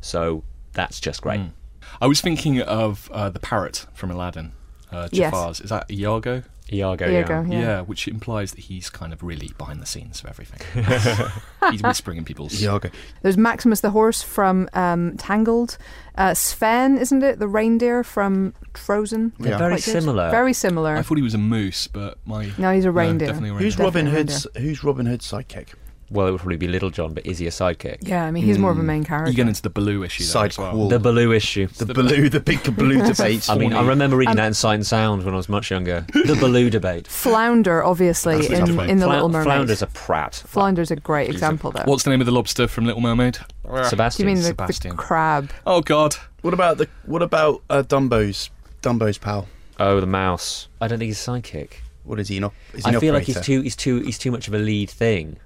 so 0.00 0.42
that's 0.72 1.00
just 1.00 1.22
great 1.22 1.40
Mm. 1.40 1.50
I 2.00 2.06
was 2.06 2.20
thinking 2.20 2.60
of 2.60 3.10
uh, 3.12 3.30
the 3.30 3.40
parrot 3.40 3.86
from 3.94 4.10
Aladdin. 4.10 4.52
Uh, 4.90 5.08
Yes. 5.12 5.60
Is 5.60 5.70
that 5.70 5.90
Iago? 5.90 6.42
iago 6.72 7.06
There 7.06 7.20
you 7.20 7.52
yeah. 7.52 7.60
Yeah. 7.60 7.80
which 7.80 8.06
implies 8.08 8.52
that 8.52 8.60
he's 8.60 8.90
kind 8.90 9.12
of 9.12 9.22
really 9.22 9.52
behind 9.56 9.80
the 9.80 9.86
scenes 9.86 10.20
of 10.20 10.28
everything. 10.28 10.60
he's 11.70 11.82
whispering 11.82 12.18
in 12.18 12.24
people's. 12.24 12.60
Iago. 12.62 12.90
There's 13.22 13.38
Maximus 13.38 13.80
the 13.80 13.90
horse 13.90 14.22
from 14.22 14.68
um, 14.74 15.16
Tangled. 15.16 15.78
Uh, 16.14 16.34
Sven, 16.34 16.98
isn't 16.98 17.22
it? 17.22 17.38
The 17.38 17.48
reindeer 17.48 18.04
from 18.04 18.54
Frozen. 18.74 19.32
They're 19.38 19.56
very 19.58 19.72
Quite 19.74 19.84
good. 19.84 19.92
similar. 19.92 20.30
Very 20.30 20.52
similar. 20.52 20.96
I 20.96 21.02
thought 21.02 21.16
he 21.16 21.22
was 21.22 21.34
a 21.34 21.38
moose, 21.38 21.86
but 21.86 22.18
my 22.26 22.50
no, 22.58 22.72
he's 22.72 22.84
a 22.84 22.88
no, 22.88 22.92
reindeer. 22.92 23.28
definitely 23.28 23.50
a 23.50 23.52
reindeer. 23.52 23.66
Who's 23.66 23.78
reindeer. 23.78 23.86
Robin 23.86 24.04
Definitely 24.04 24.32
Hood's 24.34 24.46
Who's 24.56 24.84
Robin 24.84 25.06
Hood's 25.06 25.30
sidekick? 25.30 25.68
Well, 26.10 26.26
it 26.26 26.30
would 26.30 26.40
probably 26.40 26.56
be 26.56 26.68
Little 26.68 26.88
John, 26.90 27.12
but 27.12 27.26
is 27.26 27.36
he 27.38 27.46
a 27.46 27.50
sidekick? 27.50 27.98
Yeah, 28.00 28.24
I 28.24 28.30
mean, 28.30 28.42
he's 28.44 28.58
more 28.58 28.70
of 28.70 28.78
a 28.78 28.80
Mm. 28.80 28.84
main 28.86 29.04
character. 29.04 29.30
You 29.30 29.36
get 29.36 29.46
into 29.46 29.60
the 29.60 29.68
Baloo 29.68 30.02
issue 30.04 30.22
there 30.24 30.30
Side 30.32 30.50
as 30.52 30.58
well. 30.58 30.70
qual. 30.72 30.88
The 30.88 30.98
Baloo 30.98 31.32
issue. 31.32 31.66
The 31.66 31.84
Baloo, 31.92 32.28
the 32.30 32.40
big 32.40 32.62
Baloo 32.74 33.02
debate. 33.14 33.48
I 33.50 33.56
mean, 33.58 33.74
I 33.74 33.86
remember 33.86 34.16
reading 34.16 34.30
Um, 34.30 34.36
that 34.36 34.46
in 34.46 34.54
Sight 34.54 34.74
and 34.76 34.86
Sound 34.86 35.24
when 35.24 35.34
I 35.34 35.36
was 35.36 35.48
much 35.50 35.70
younger. 35.70 36.06
The 36.14 36.36
Baloo 36.40 36.70
debate. 36.70 37.06
Flounder, 37.08 37.84
obviously, 37.84 38.36
That's 38.36 38.48
a 38.50 38.64
in, 38.70 38.76
one. 38.76 38.88
in 38.88 38.98
The 38.98 39.04
Flou- 39.06 39.12
Little 39.14 39.28
Mermaid. 39.28 39.44
Flounder's 39.44 39.82
a 39.82 39.86
prat. 39.88 40.34
Flounder's 40.46 40.90
a 40.90 40.96
great 40.96 41.28
example, 41.28 41.72
though. 41.72 41.82
What's 41.84 42.04
the 42.04 42.10
name 42.10 42.20
of 42.20 42.26
the 42.26 42.32
lobster 42.32 42.66
from 42.68 42.86
Little 42.86 43.02
Mermaid? 43.02 43.34
Do 43.70 43.76
you 43.76 43.84
Sebastian. 43.84 44.26
mean 44.26 44.36
the, 44.36 44.40
the 44.42 44.46
Sebastian. 44.48 44.96
crab? 44.96 45.50
Oh 45.66 45.82
God. 45.82 46.16
What 46.40 46.54
about 46.54 46.78
the 46.78 46.88
what 47.04 47.20
about 47.20 47.62
uh, 47.68 47.82
Dumbo's 47.82 48.48
Dumbo's 48.80 49.18
pal? 49.18 49.46
oh, 49.78 50.00
the 50.00 50.06
mouse. 50.06 50.68
I 50.80 50.88
don't 50.88 50.98
think 50.98 51.08
he's 51.08 51.28
a 51.28 51.30
sidekick. 51.30 51.72
What 52.04 52.18
is 52.18 52.28
he? 52.28 52.40
Not? 52.40 52.54
Is 52.72 52.84
he 52.86 52.90
I 52.90 52.94
an 52.94 53.00
feel 53.00 53.12
like 53.12 53.24
he's 53.24 53.36
operator? 53.36 53.58
too 53.58 53.62
he's 53.62 53.76
too 53.76 54.00
he's 54.00 54.18
too 54.18 54.30
much 54.30 54.48
of 54.48 54.54
a 54.54 54.58
lead 54.58 54.88
thing. 54.88 55.36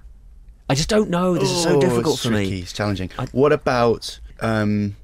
I 0.69 0.75
just 0.75 0.89
don't 0.89 1.09
know. 1.09 1.33
This 1.37 1.51
is 1.51 1.63
so 1.63 1.77
Oh, 1.77 1.81
difficult 1.81 2.15
it's 2.15 2.23
for 2.23 2.29
tricky, 2.29 2.51
me. 2.51 2.59
It's 2.59 2.73
challenging. 2.73 3.09
I- 3.19 3.25
What 3.31 3.51
about? 3.53 4.19
Um, 4.39 4.95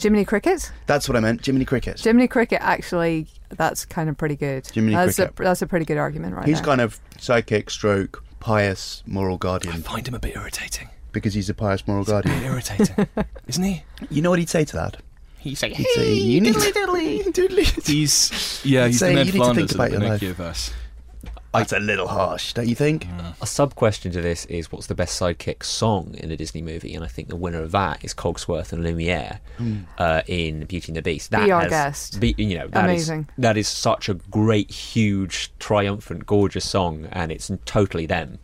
Jiminy 0.00 0.24
Cricket? 0.24 0.70
that's 0.86 1.08
what 1.08 1.16
I 1.16 1.20
meant. 1.20 1.44
Jiminy 1.44 1.64
Cricket. 1.64 2.00
Jiminy 2.00 2.26
Cricket, 2.28 2.58
actually, 2.62 3.26
that's 3.50 3.84
kind 3.84 4.08
of 4.08 4.16
pretty 4.16 4.36
good. 4.36 4.66
Jiminy 4.66 4.94
that's 4.94 5.16
Cricket. 5.16 5.38
A, 5.38 5.42
that's 5.42 5.62
a 5.62 5.66
pretty 5.66 5.84
good 5.84 5.98
argument, 5.98 6.34
right 6.34 6.46
he's 6.46 6.56
there. 6.58 6.64
kind 6.64 6.80
of 6.80 6.98
psychic, 7.18 7.68
stroke, 7.70 8.24
pious, 8.40 9.02
moral 9.06 9.34
I 9.34 9.38
guardian 9.38 9.82
find 9.82 10.06
him 10.08 10.14
a 10.14 10.18
bit 10.18 10.36
irritating. 10.36 10.88
because 11.12 11.34
he's 11.34 11.50
a 11.50 11.54
pious 11.54 11.86
moral 11.86 12.02
A 12.02 12.06
bit 12.06 12.10
guardian. 12.12 12.42
irritating, 12.44 13.06
isn't 13.46 13.62
he? 13.64 13.82
You 14.10 14.22
know 14.22 14.30
what 14.30 14.38
he'd 14.38 14.48
say 14.48 14.64
to 14.64 14.76
that? 14.76 14.96
He's 15.38 15.58
say, 15.58 15.72
He'd 15.72 15.86
say, 15.94 16.12
"You 16.14 16.40
need 16.42 16.52
to 16.54 16.60
diddly." 16.60 17.86
He's 17.86 18.60
yeah, 18.64 18.86
he's 18.88 18.98
Say, 18.98 19.08
the 19.08 19.14
Ned 19.14 19.26
you 19.28 19.32
need 19.32 19.38
to 19.38 19.44
Flanders 19.44 19.56
think 19.56 19.70
of 19.70 19.74
about 19.76 19.84
the 19.86 19.92
your 19.92 20.00
life. 20.10 20.20
Pinocchio 20.20 20.32
verse. 20.34 20.72
That's 21.52 21.72
a 21.72 21.80
little 21.80 22.06
harsh, 22.06 22.52
don't 22.52 22.68
you 22.68 22.76
think? 22.76 23.06
A 23.42 23.46
sub 23.46 23.74
question 23.74 24.12
to 24.12 24.20
this 24.20 24.44
is 24.46 24.70
what's 24.70 24.86
the 24.86 24.94
best 24.94 25.20
sidekick 25.20 25.64
song 25.64 26.14
in 26.18 26.30
a 26.30 26.36
Disney 26.36 26.62
movie? 26.62 26.94
And 26.94 27.02
I 27.04 27.08
think 27.08 27.26
the 27.28 27.34
winner 27.34 27.60
of 27.60 27.72
that 27.72 28.04
is 28.04 28.14
Cogsworth 28.14 28.72
and 28.72 28.84
Lumiere 28.84 29.40
uh, 29.98 30.22
in 30.28 30.64
Beauty 30.66 30.92
and 30.92 30.96
the 30.96 31.02
Beast. 31.02 31.32
That 31.32 31.46
Be 31.46 31.50
Our 31.50 31.62
has- 31.62 31.70
Guest. 31.70 32.20
Be, 32.20 32.36
you 32.38 32.56
know, 32.56 32.68
that 32.68 32.84
is- 32.90 33.08
Amazing. 33.08 33.28
that 33.38 33.56
is 33.56 33.66
such 33.66 34.08
a 34.08 34.14
great, 34.14 34.70
huge, 34.70 35.50
triumphant, 35.58 36.24
gorgeous 36.24 36.68
song, 36.68 37.06
and 37.10 37.32
it's 37.32 37.50
totally 37.64 38.06
them. 38.06 38.38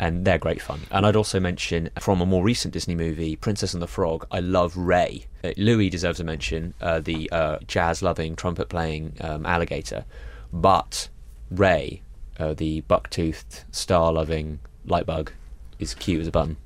And 0.00 0.24
they're 0.24 0.38
great 0.38 0.62
fun. 0.62 0.80
And 0.90 1.04
I'd 1.04 1.16
also 1.16 1.40
mention 1.40 1.90
from 2.00 2.20
a 2.22 2.26
more 2.26 2.42
recent 2.42 2.72
Disney 2.72 2.94
movie, 2.94 3.36
Princess 3.36 3.74
and 3.74 3.82
the 3.82 3.88
Frog. 3.88 4.26
I 4.30 4.40
love 4.40 4.74
Ray. 4.76 5.26
Uh, 5.44 5.50
Louis 5.58 5.90
deserves 5.90 6.18
a 6.20 6.24
mention, 6.24 6.72
uh, 6.80 7.00
the 7.00 7.28
uh, 7.30 7.58
jazz-loving, 7.66 8.36
trumpet-playing 8.36 9.16
um, 9.20 9.44
alligator. 9.44 10.04
But 10.52 11.08
Ray, 11.50 12.02
uh, 12.38 12.54
the 12.54 12.80
buck-toothed, 12.82 13.64
star-loving 13.72 14.60
lightbug, 14.86 15.30
is 15.78 15.94
cute 15.94 16.20
as 16.22 16.26
a 16.26 16.30
bun. 16.32 16.56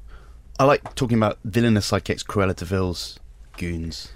I 0.58 0.64
like 0.64 0.94
talking 0.94 1.16
about 1.16 1.38
villainous 1.44 1.90
sidekicks, 1.90 2.24
Cruella 2.24 2.54
de 2.54 2.64
Vil's 2.64 3.18
goons. 3.56 4.08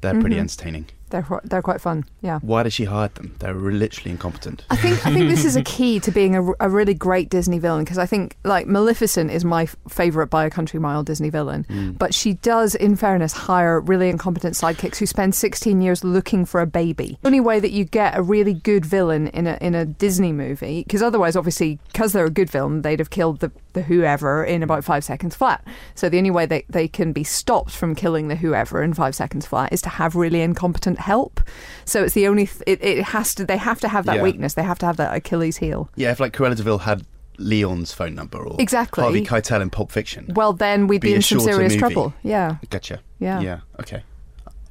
They're 0.00 0.18
pretty 0.20 0.36
Mhm. 0.36 0.40
entertaining. 0.40 0.86
They're, 1.12 1.40
they're 1.44 1.62
quite 1.62 1.80
fun, 1.80 2.04
yeah. 2.22 2.40
Why 2.40 2.64
does 2.64 2.72
she 2.74 2.84
hire 2.86 3.08
them? 3.08 3.36
They're 3.38 3.54
literally 3.54 4.10
incompetent. 4.10 4.64
I 4.70 4.76
think 4.76 5.06
I 5.06 5.12
think 5.12 5.28
this 5.30 5.44
is 5.44 5.54
a 5.56 5.62
key 5.76 6.00
to 6.00 6.10
being 6.10 6.34
a, 6.34 6.42
a 6.58 6.68
really 6.68 6.94
great 6.94 7.28
Disney 7.30 7.58
villain 7.60 7.84
because 7.84 7.98
I 7.98 8.06
think 8.06 8.36
like 8.44 8.66
Maleficent 8.66 9.30
is 9.30 9.44
my 9.44 9.66
favorite 9.88 10.26
by 10.28 10.44
a 10.44 10.50
country 10.50 10.80
mile 10.80 11.02
Disney 11.04 11.30
villain, 11.30 11.64
Mm. 11.68 11.96
but 11.98 12.12
she 12.14 12.32
does, 12.34 12.74
in 12.74 12.96
fairness, 12.96 13.32
hire 13.32 13.78
really 13.80 14.08
incompetent 14.08 14.54
sidekicks 14.54 14.96
who 14.96 15.06
spend 15.06 15.34
16 15.34 15.80
years 15.82 16.02
looking 16.02 16.44
for 16.44 16.60
a 16.60 16.66
baby. 16.66 17.18
The 17.22 17.28
only 17.28 17.40
way 17.40 17.60
that 17.60 17.70
you 17.70 17.84
get 17.84 18.16
a 18.16 18.22
really 18.22 18.54
good 18.54 18.84
villain 18.84 19.28
in 19.28 19.46
a 19.46 19.58
in 19.60 19.74
a 19.74 19.84
Disney 19.84 20.32
movie, 20.32 20.82
because 20.82 21.02
otherwise, 21.02 21.36
obviously, 21.36 21.78
because 21.92 22.12
they're 22.12 22.24
a 22.26 22.30
good 22.30 22.50
villain, 22.50 22.82
they'd 22.82 22.98
have 22.98 23.10
killed 23.10 23.40
the 23.40 23.52
the 23.74 23.82
whoever 23.82 24.44
in 24.44 24.62
about 24.62 24.84
five 24.84 25.02
seconds 25.04 25.34
flat. 25.34 25.64
So 25.94 26.08
the 26.08 26.18
only 26.18 26.30
way 26.30 26.46
they 26.46 26.64
they 26.68 26.88
can 26.88 27.12
be 27.12 27.24
stopped 27.24 27.70
from 27.70 27.94
killing 27.94 28.28
the 28.28 28.36
whoever 28.36 28.82
in 28.82 28.94
five 28.94 29.14
seconds 29.14 29.46
flat 29.46 29.72
is 29.72 29.82
to 29.82 29.88
have 29.88 30.14
really 30.16 30.40
incompetent 30.42 30.98
help. 31.02 31.40
So 31.84 32.02
it's 32.04 32.14
the 32.14 32.26
only 32.28 32.46
th- 32.46 32.62
it, 32.66 32.82
it 32.82 33.02
has 33.04 33.34
to 33.34 33.44
they 33.44 33.56
have 33.58 33.80
to 33.80 33.88
have 33.88 34.06
that 34.06 34.16
Yeah. 34.16 34.22
weakness. 34.22 34.54
They 34.54 34.62
have 34.62 34.78
to 34.80 34.86
have 34.86 34.96
that 34.96 35.14
Achilles 35.14 35.58
heel. 35.58 35.90
Yeah, 35.96 36.10
if 36.12 36.20
like 36.20 36.32
Cruella 36.34 36.56
de 36.56 36.62
Vil 36.62 36.78
had 36.78 37.04
Leon's 37.38 37.92
phone 37.92 38.14
number 38.14 38.38
or 38.38 38.56
Exactly. 38.60 39.02
Harvey 39.02 39.24
Keitel 39.24 39.60
in 39.60 39.70
Pulp 39.70 39.90
Fiction. 39.90 40.32
Well, 40.34 40.52
then 40.52 40.86
we'd 40.86 41.00
Be 41.00 41.08
be, 41.08 41.12
a 41.12 41.16
in 41.16 41.22
some 41.22 41.38
shorter 41.38 41.52
serious 41.54 41.72
movie. 41.72 41.78
trouble. 41.94 42.14
Yeah, 42.22 42.56
Gotcha. 42.70 43.00
yeah, 43.18 43.40
Yeah. 43.40 43.60
Okay. 43.80 44.02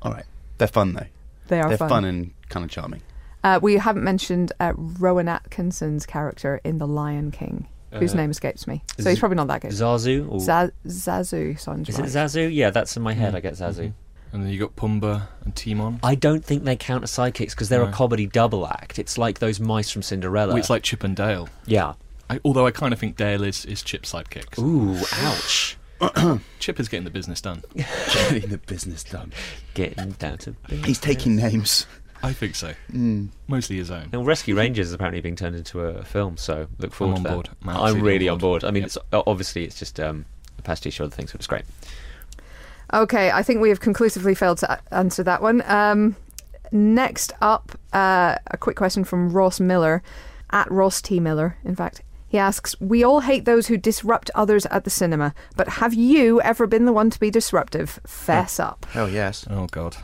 All 0.01 0.11
right. 0.13 0.25
They're 0.57 0.67
fun 0.67 0.93
though. 0.93 1.07
they 1.47 1.59
are 1.59 1.69
They're 1.69 1.77
fun. 1.77 1.89
fun. 1.89 2.05
and 2.05 2.31
kind 2.50 2.63
of 2.63 2.69
charming. 2.71 3.01
Uh, 3.43 3.59
we 3.61 3.75
haven't 3.77 4.03
mentioned 4.03 4.51
uh, 4.59 4.73
Rowan 4.75 5.27
Atkinson's 5.27 6.05
character 6.05 6.61
in 6.63 6.77
The 6.77 6.85
Lion 6.88 7.31
King, 7.31 7.67
whose 7.91 8.13
Uh, 8.13 8.17
name 8.17 8.29
escapes 8.29 8.67
me. 8.67 8.83
So 9.00 9.09
he's 9.09 9.17
probably 9.19 9.38
not 9.38 9.47
that 9.47 9.61
good. 9.61 9.71
Zazu? 9.71 10.31
Or, 10.31 10.39
Za- 10.39 10.71
Zazu 10.85 11.59
sounds 11.59 11.89
is 11.89 11.97
right. 11.97 12.07
it 12.07 12.11
Zazu? 12.11 12.53
Yeah, 12.53 12.69
that's 12.69 12.95
in 12.95 13.01
my 13.01 13.13
head. 13.13 13.33
I 13.35 13.39
get 13.39 13.53
Zazu. 13.55 13.93
And 14.33 14.43
then 14.43 14.50
you 14.51 14.59
got 14.59 14.75
Pumbaa 14.75 15.27
and 15.43 15.55
Timon. 15.55 16.00
I 16.03 16.15
don't 16.15 16.43
think 16.45 16.63
they 16.63 16.75
count 16.77 17.03
as 17.03 17.11
sidekicks 17.11 17.50
because 17.51 17.67
they're 17.69 17.83
a 17.83 17.91
comedy 17.91 18.25
double 18.27 18.65
act. 18.67 18.97
It's 18.97 19.17
like 19.17 19.39
those 19.39 19.59
mice 19.59 19.89
from 19.91 20.01
Cinderella. 20.03 20.50
Well, 20.53 20.57
it's 20.57 20.69
like 20.69 20.83
Chip 20.83 21.03
and 21.03 21.15
Dale. 21.15 21.50
yeah. 21.65 21.93
I, 22.29 22.39
although 22.45 22.65
I 22.65 22.71
kind 22.71 22.93
of 22.93 23.00
think 23.00 23.17
Dale 23.17 23.43
is, 23.43 23.65
is 23.65 23.83
Chip's 23.83 24.13
sidekick. 24.13 24.57
Ooh, 24.57 24.95
ouch. 25.25 25.75
Chip 26.59 26.79
is 26.79 26.88
getting 26.88 27.03
the 27.03 27.09
business 27.11 27.41
done. 27.41 27.61
Getting 27.75 28.50
the 28.50 28.57
business 28.57 29.03
done. 29.03 29.33
Getting 29.73 30.11
down 30.11 30.38
to 30.39 30.51
business. 30.51 30.88
He's 30.88 31.00
taking 31.00 31.35
names. 31.35 31.85
I 32.23 32.31
think 32.33 32.55
so. 32.55 32.73
Mm. 32.91 33.29
Mostly 33.50 33.75
his 33.77 33.91
own. 33.91 34.09
Now, 34.13 34.21
Rescue 34.23 34.55
Rangers 34.55 34.88
is 34.88 34.93
apparently 34.93 35.19
being 35.21 35.35
turned 35.35 35.55
into 35.57 35.81
a 35.81 36.03
film, 36.05 36.38
so 36.38 36.67
look 36.79 36.93
forward 36.93 37.17
on 37.17 37.23
to 37.23 37.29
that. 37.29 37.33
board. 37.33 37.50
I'm 37.63 37.69
I'm 37.69 38.01
really 38.01 38.29
on 38.29 38.35
on 38.35 38.39
board. 38.39 38.61
board. 38.61 38.69
I 38.69 38.71
mean, 38.71 38.83
Yep. 38.83 38.88
it's 38.88 38.97
obviously 39.11 39.65
it's 39.65 39.77
just 39.77 40.00
um, 40.00 40.25
a 40.57 40.61
pastiche 40.61 41.00
of 41.01 41.05
other 41.07 41.15
things, 41.15 41.31
but 41.33 41.41
it's 41.41 41.47
great. 41.47 41.63
Okay, 42.93 43.31
I 43.31 43.41
think 43.43 43.62
we 43.62 43.69
have 43.69 43.79
conclusively 43.79 44.36
failed 44.36 44.57
to 44.60 44.79
answer 44.91 45.24
that 45.24 45.41
one. 45.41 45.63
Um, 45.65 46.15
next 46.71 47.33
up, 47.41 47.71
uh, 47.93 48.36
a 48.48 48.57
quick 48.57 48.75
question 48.75 49.03
from 49.03 49.31
Ross 49.31 49.60
Miller, 49.60 50.03
at 50.51 50.69
Ross 50.69 51.01
T. 51.01 51.19
Miller, 51.19 51.57
in 51.63 51.75
fact. 51.75 52.01
He 52.27 52.38
asks, 52.38 52.79
We 52.79 53.03
all 53.03 53.21
hate 53.21 53.45
those 53.45 53.67
who 53.67 53.77
disrupt 53.77 54.31
others 54.36 54.65
at 54.67 54.83
the 54.83 54.89
cinema, 54.89 55.33
but 55.55 55.67
have 55.67 55.93
you 55.93 56.41
ever 56.41 56.67
been 56.67 56.86
the 56.86 56.93
one 56.93 57.10
to 57.10 57.19
be 57.19 57.29
disruptive? 57.29 58.00
Fess 58.05 58.60
up. 58.60 58.86
Hell 58.91 59.10
yes. 59.10 59.45
Oh, 59.50 59.67
God. 59.67 59.98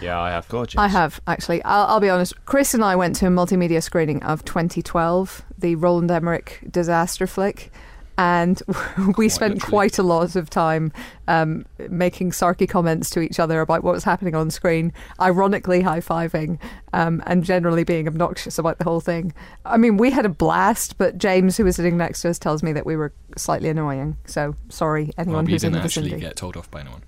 Yeah, 0.00 0.20
I 0.20 0.30
have. 0.30 0.48
Gorgeous. 0.48 0.78
I 0.78 0.88
have, 0.88 1.20
actually. 1.26 1.62
I'll, 1.64 1.86
I'll 1.86 2.00
be 2.00 2.10
honest. 2.10 2.44
Chris 2.44 2.74
and 2.74 2.84
I 2.84 2.96
went 2.96 3.16
to 3.16 3.26
a 3.26 3.30
multimedia 3.30 3.82
screening 3.82 4.22
of 4.22 4.44
2012, 4.44 5.42
the 5.58 5.74
Roland 5.74 6.10
Emmerich 6.10 6.60
disaster 6.70 7.26
flick. 7.26 7.72
And 8.20 8.60
we 9.16 9.30
spent 9.30 9.54
literally. 9.54 9.70
quite 9.70 9.98
a 9.98 10.02
lot 10.02 10.36
of 10.36 10.50
time 10.50 10.92
um, 11.26 11.64
making 11.88 12.32
sarky 12.32 12.68
comments 12.68 13.08
to 13.10 13.20
each 13.20 13.40
other 13.40 13.62
about 13.62 13.82
what 13.82 13.94
was 13.94 14.04
happening 14.04 14.34
on 14.34 14.50
screen, 14.50 14.92
ironically 15.18 15.80
high 15.80 16.00
fiving, 16.00 16.58
um, 16.92 17.22
and 17.24 17.44
generally 17.44 17.82
being 17.82 18.06
obnoxious 18.06 18.58
about 18.58 18.76
the 18.76 18.84
whole 18.84 19.00
thing. 19.00 19.32
I 19.64 19.78
mean, 19.78 19.96
we 19.96 20.10
had 20.10 20.26
a 20.26 20.28
blast, 20.28 20.98
but 20.98 21.16
James, 21.16 21.56
who 21.56 21.64
was 21.64 21.76
sitting 21.76 21.96
next 21.96 22.20
to 22.20 22.28
us, 22.28 22.38
tells 22.38 22.62
me 22.62 22.74
that 22.74 22.84
we 22.84 22.94
were 22.94 23.14
slightly 23.38 23.70
annoying. 23.70 24.18
So 24.26 24.54
sorry, 24.68 25.12
anyone 25.16 25.46
you 25.46 25.52
who's 25.52 25.64
in 25.64 25.72
didn't 25.72 25.82
the 25.82 25.86
actually 25.86 26.02
vicinity. 26.10 26.26
get 26.26 26.36
told 26.36 26.58
off 26.58 26.70
by 26.70 26.80
anyone. 26.80 27.02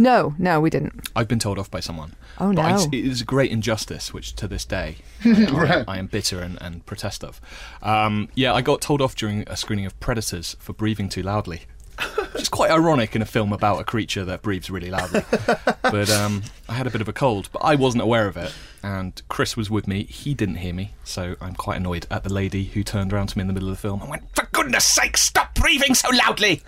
No, 0.00 0.34
no, 0.38 0.60
we 0.62 0.70
didn't. 0.70 1.10
I've 1.14 1.28
been 1.28 1.38
told 1.38 1.58
off 1.58 1.70
by 1.70 1.80
someone. 1.80 2.14
Oh, 2.38 2.54
But 2.54 2.62
I, 2.64 2.72
no. 2.72 2.84
it 2.90 2.94
is 2.94 3.20
a 3.20 3.24
great 3.26 3.50
injustice, 3.50 4.14
which 4.14 4.34
to 4.36 4.48
this 4.48 4.64
day 4.64 4.96
I, 5.26 5.84
I 5.86 5.98
am 5.98 6.06
bitter 6.06 6.40
and, 6.40 6.56
and 6.62 6.86
protest 6.86 7.22
of. 7.22 7.38
Um, 7.82 8.30
yeah, 8.34 8.54
I 8.54 8.62
got 8.62 8.80
told 8.80 9.02
off 9.02 9.14
during 9.14 9.44
a 9.46 9.58
screening 9.58 9.84
of 9.84 10.00
Predators 10.00 10.56
for 10.58 10.72
breathing 10.72 11.10
too 11.10 11.22
loudly. 11.22 11.64
Which 12.32 12.44
is 12.44 12.48
quite 12.48 12.70
ironic 12.70 13.14
in 13.14 13.20
a 13.20 13.26
film 13.26 13.52
about 13.52 13.78
a 13.78 13.84
creature 13.84 14.24
that 14.24 14.40
breathes 14.40 14.70
really 14.70 14.90
loudly. 14.90 15.22
but 15.82 16.08
um, 16.08 16.44
I 16.66 16.72
had 16.72 16.86
a 16.86 16.90
bit 16.90 17.02
of 17.02 17.08
a 17.08 17.12
cold, 17.12 17.50
but 17.52 17.58
I 17.58 17.74
wasn't 17.74 18.02
aware 18.02 18.26
of 18.26 18.38
it. 18.38 18.54
And 18.82 19.20
Chris 19.28 19.54
was 19.54 19.68
with 19.68 19.86
me. 19.86 20.04
He 20.04 20.32
didn't 20.32 20.54
hear 20.54 20.72
me, 20.72 20.94
so 21.04 21.36
I'm 21.42 21.54
quite 21.54 21.76
annoyed 21.76 22.06
at 22.10 22.24
the 22.24 22.32
lady 22.32 22.64
who 22.64 22.82
turned 22.82 23.12
around 23.12 23.26
to 23.26 23.36
me 23.36 23.42
in 23.42 23.48
the 23.48 23.52
middle 23.52 23.68
of 23.68 23.74
the 23.76 23.80
film 23.82 24.00
and 24.00 24.08
went, 24.08 24.22
"For 24.34 24.48
goodness' 24.52 24.86
sake, 24.86 25.18
stop 25.18 25.54
breathing 25.54 25.94
so 25.94 26.08
loudly!" 26.08 26.62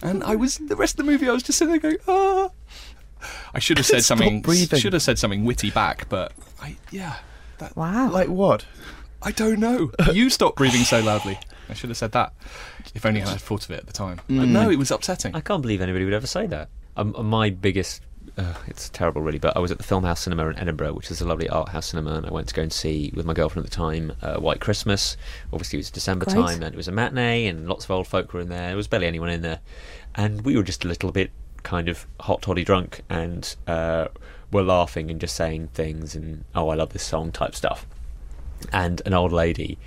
And 0.00 0.22
I 0.22 0.36
was 0.36 0.58
the 0.58 0.76
rest 0.76 1.00
of 1.00 1.04
the 1.04 1.10
movie. 1.10 1.28
I 1.28 1.32
was 1.32 1.42
just 1.42 1.58
sitting 1.58 1.72
there 1.72 1.80
going, 1.80 1.96
"Ah." 2.06 2.50
I 3.54 3.58
should 3.58 3.78
have 3.78 3.86
said 3.86 4.02
Stop 4.04 4.18
something. 4.18 4.42
breathing. 4.42 4.78
Should 4.80 4.92
have 4.92 5.02
said 5.02 5.18
something 5.18 5.44
witty 5.44 5.70
back, 5.70 6.08
but 6.08 6.32
I 6.60 6.76
yeah. 6.90 7.16
That, 7.58 7.76
Wow. 7.76 8.10
Like 8.10 8.28
what? 8.28 8.64
I 9.20 9.32
don't 9.32 9.58
know. 9.58 9.90
You 10.12 10.30
stop 10.30 10.54
breathing 10.56 10.82
so 10.82 11.00
loudly. 11.00 11.38
I 11.68 11.74
should 11.74 11.90
have 11.90 11.96
said 11.96 12.12
that. 12.12 12.32
If 12.94 13.04
only 13.04 13.22
I 13.22 13.28
had 13.30 13.40
thought 13.40 13.64
of 13.64 13.72
it 13.72 13.80
at 13.80 13.86
the 13.86 13.92
time. 13.92 14.20
Mm. 14.28 14.48
no, 14.48 14.70
it 14.70 14.76
was 14.78 14.90
upsetting. 14.90 15.34
I 15.34 15.40
can't 15.40 15.60
believe 15.60 15.80
anybody 15.80 16.04
would 16.04 16.14
ever 16.14 16.26
say 16.26 16.46
that. 16.46 16.68
Um, 16.96 17.14
my 17.28 17.50
biggest, 17.50 18.00
uh, 18.38 18.54
it's 18.68 18.88
terrible 18.90 19.20
really, 19.22 19.38
but 19.38 19.56
I 19.56 19.60
was 19.60 19.70
at 19.70 19.78
the 19.78 19.84
Filmhouse 19.84 20.18
Cinema 20.18 20.48
in 20.48 20.58
Edinburgh, 20.58 20.94
which 20.94 21.10
is 21.10 21.20
a 21.20 21.26
lovely 21.26 21.48
art 21.48 21.68
house 21.70 21.86
cinema, 21.86 22.14
and 22.14 22.26
I 22.26 22.30
went 22.30 22.48
to 22.48 22.54
go 22.54 22.62
and 22.62 22.72
see 22.72 23.12
with 23.14 23.26
my 23.26 23.34
girlfriend 23.34 23.66
at 23.66 23.70
the 23.70 23.76
time 23.76 24.12
uh, 24.22 24.36
White 24.36 24.60
Christmas. 24.60 25.16
Obviously, 25.52 25.78
it 25.78 25.80
was 25.80 25.90
December 25.90 26.24
Great. 26.24 26.36
time, 26.36 26.62
and 26.62 26.72
it 26.74 26.76
was 26.76 26.88
a 26.88 26.92
matinee, 26.92 27.46
and 27.46 27.68
lots 27.68 27.84
of 27.84 27.90
old 27.90 28.06
folk 28.06 28.32
were 28.32 28.40
in 28.40 28.48
there. 28.48 28.68
There 28.68 28.76
was 28.76 28.88
barely 28.88 29.06
anyone 29.06 29.28
in 29.30 29.42
there, 29.42 29.60
and 30.14 30.44
we 30.44 30.56
were 30.56 30.62
just 30.62 30.84
a 30.84 30.88
little 30.88 31.10
bit 31.12 31.30
kind 31.68 31.88
of 31.88 32.06
hot 32.20 32.40
toddy 32.40 32.64
drunk, 32.64 33.02
and 33.10 33.54
uh, 33.66 34.08
were 34.50 34.62
laughing 34.62 35.10
and 35.10 35.20
just 35.20 35.36
saying 35.36 35.68
things, 35.74 36.14
and 36.14 36.44
oh, 36.54 36.70
I 36.70 36.74
love 36.74 36.94
this 36.94 37.02
song 37.02 37.30
type 37.30 37.54
stuff. 37.54 37.86
And 38.72 39.02
an 39.06 39.12
old 39.14 39.32
lady 39.32 39.78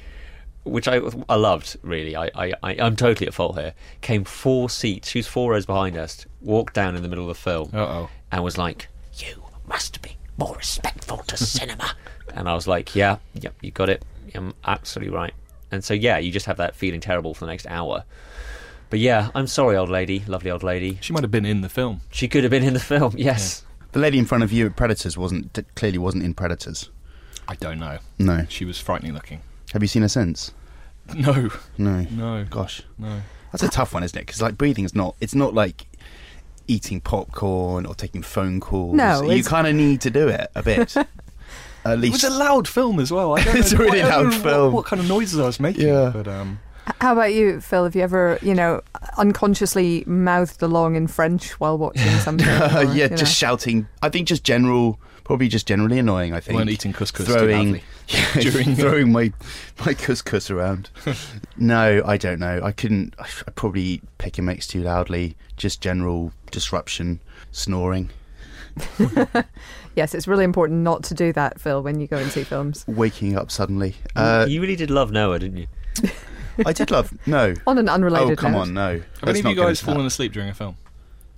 which 0.64 0.88
I 0.88 1.02
I 1.28 1.36
loved 1.36 1.76
really. 1.82 2.16
I, 2.16 2.30
I, 2.36 2.54
I 2.62 2.76
I'm 2.80 2.96
totally 2.96 3.28
at 3.28 3.34
fault 3.34 3.58
here. 3.58 3.74
Came 4.02 4.24
four 4.24 4.70
seats. 4.70 5.10
She 5.10 5.18
was 5.20 5.28
four 5.28 5.52
rows 5.52 5.66
behind 5.66 5.98
us. 5.98 6.28
Walked 6.40 6.76
down 6.76 6.96
in 6.96 7.02
the 7.02 7.10
middle 7.10 7.24
of 7.28 7.36
the 7.36 7.42
film 7.42 7.72
Uh 7.74 7.80
oh. 7.80 8.10
and 8.32 8.44
was 8.44 8.60
like, 8.60 8.88
"You 9.16 9.44
must 9.68 10.02
be 10.04 10.18
more 10.38 10.56
respectful 10.56 11.18
to 11.18 11.36
cinema." 11.58 11.96
And 12.36 12.48
I 12.48 12.54
was 12.54 12.68
like, 12.68 12.96
"Yeah, 12.96 13.18
yep, 13.34 13.56
you 13.62 13.72
got 13.72 13.90
it. 13.90 14.06
I'm 14.36 14.54
absolutely 14.64 15.14
right." 15.16 15.34
And 15.72 15.84
so 15.84 15.96
yeah, 15.96 16.20
you 16.20 16.32
just 16.32 16.46
have 16.46 16.58
that 16.58 16.76
feeling 16.76 17.02
terrible 17.02 17.34
for 17.34 17.46
the 17.46 17.52
next 17.52 17.66
hour. 17.66 18.04
But 18.92 19.00
yeah, 19.00 19.32
I'm 19.34 19.48
sorry, 19.48 19.76
old 19.76 19.90
lady, 19.90 20.24
lovely 20.28 20.52
old 20.52 20.62
lady. 20.64 21.00
She 21.02 21.14
might 21.14 21.24
have 21.24 21.32
been 21.32 21.46
in 21.46 21.62
the 21.62 21.70
film. 21.70 22.02
She 22.12 22.28
could 22.28 22.44
have 22.44 22.52
been 22.52 22.64
in 22.64 22.74
the 22.76 22.80
film. 22.80 23.16
Yes. 23.18 23.66
The 23.94 24.00
lady 24.00 24.20
in 24.20 24.26
front 24.26 24.44
of 24.44 24.52
you 24.54 24.68
at 24.68 24.76
Predators 24.76 25.18
wasn't 25.18 25.52
d- 25.54 25.64
clearly 25.76 25.98
wasn't 25.98 26.24
in 26.24 26.34
Predators. 26.36 26.90
I 27.48 27.56
don't 27.56 27.80
know. 27.80 27.98
No. 28.20 28.46
She 28.50 28.66
was 28.66 28.78
frightening 28.80 29.14
looking. 29.14 29.42
Have 29.74 29.82
you 29.82 29.88
seen 29.88 30.04
her 30.04 30.08
since? 30.08 30.52
No, 31.16 31.50
No. 31.78 32.02
no, 32.12 32.46
Gosh, 32.50 32.84
no. 32.98 33.22
that's 33.52 33.64
a 33.64 33.70
tough 33.70 33.94
one, 33.94 34.04
isn't 34.04 34.18
it? 34.18 34.26
Because 34.28 34.42
like 34.42 34.58
breathing 34.58 34.86
is 34.86 34.94
not. 34.96 35.16
It's 35.20 35.34
not 35.36 35.54
like 35.54 35.88
eating 36.68 37.02
popcorn 37.02 37.86
or 37.86 37.96
taking 37.96 38.22
phone 38.22 38.60
calls. 38.60 38.96
No, 38.96 39.24
you 39.24 39.44
kind 39.44 39.68
of 39.68 39.76
need 39.76 40.00
to 40.02 40.10
do 40.10 40.28
it 40.30 40.50
a 40.56 40.62
bit. 40.64 40.96
At 41.84 41.98
least 41.98 41.98
It 41.98 41.98
least 42.00 42.14
was 42.14 42.36
a 42.36 42.38
loud 42.38 42.68
film 42.68 43.00
as 43.00 43.12
well. 43.12 43.36
I 43.38 43.44
don't 43.44 43.56
It's 43.58 43.72
a 43.72 43.78
really 43.78 44.02
I 44.04 44.10
loud 44.10 44.24
know 44.24 44.30
what- 44.30 44.42
film. 44.44 44.74
What, 44.74 44.86
kind 44.86 45.00
of 45.02 45.08
noises 45.10 45.40
I 45.40 45.46
was 45.46 45.60
making? 45.60 45.88
Yeah. 45.88 46.12
but 46.14 46.28
um, 46.28 46.60
H- 46.71 46.71
How 47.00 47.14
about 47.14 47.34
you, 47.34 47.62
Phil? 47.62 47.84
Have 47.84 47.96
you 47.96 48.02
ever, 48.02 48.40
you 48.42 48.54
know, 48.54 48.82
unconsciously 49.18 50.04
mouthed 50.08 50.62
along 50.64 50.96
in 50.96 51.08
French 51.08 51.60
while 51.60 51.78
watching 51.78 52.10
something? 52.20 52.48
or, 52.48 52.84
yeah, 52.94 53.04
you 53.06 53.10
just 53.10 53.22
know? 53.22 53.26
shouting. 53.26 53.88
I 54.02 54.10
think 54.10 54.28
just 54.28 54.44
general, 54.44 55.00
probably 55.24 55.48
just 55.48 55.68
generally 55.68 56.00
annoying. 56.00 56.34
I 56.34 56.40
think 56.40 56.58
weren't 56.58 56.70
eating 56.70 56.94
couscous 56.94 57.26
throwing, 57.28 57.76
too 57.76 57.82
badly. 58.08 58.42
During- 58.52 58.76
throwing 58.76 59.12
my 59.12 59.32
my 59.86 59.94
couscous 59.94 60.50
around. 60.50 60.90
no, 61.58 62.02
I 62.06 62.18
don't 62.18 62.40
know. 62.40 62.62
I 62.64 62.72
couldn't. 62.72 63.16
I 63.20 63.28
probably 63.56 63.82
eat 63.84 64.04
pick 64.18 64.38
and 64.38 64.48
mix 64.48 64.68
too 64.68 64.82
loudly. 64.82 65.36
Just 65.58 65.82
general 65.82 66.34
disruption, 66.50 67.20
snoring, 67.52 68.10
Yes, 69.96 70.16
it's 70.16 70.28
really 70.28 70.46
important 70.46 70.80
not 70.82 71.04
to 71.04 71.14
do 71.14 71.34
that, 71.34 71.60
Phil, 71.60 71.84
when 71.84 72.00
you 72.00 72.08
go 72.08 72.18
and 72.18 72.32
see 72.32 72.44
films. 72.44 72.86
waking 72.88 73.36
up 73.38 73.52
suddenly. 73.52 73.96
Uh, 74.16 74.46
you 74.50 74.62
really 74.62 74.78
did 74.78 74.90
love 74.90 75.12
Noah, 75.12 75.38
didn't 75.40 75.58
you? 75.58 75.68
I 76.68 76.74
did 76.74 76.92
love 76.92 77.14
no. 77.28 77.54
On 77.68 77.78
an 77.78 77.90
unrelated 77.90 78.32
Oh 78.32 78.36
come 78.36 78.52
note. 78.54 78.60
on, 78.60 78.74
no. 78.74 78.92
Have 78.94 79.04
Let's 79.24 79.40
any 79.40 79.52
of 79.52 79.58
you 79.58 79.64
guys 79.64 79.80
into 79.82 79.86
fallen 79.92 80.06
asleep 80.06 80.34
during 80.34 80.50
a 80.50 80.54
film? 80.54 80.76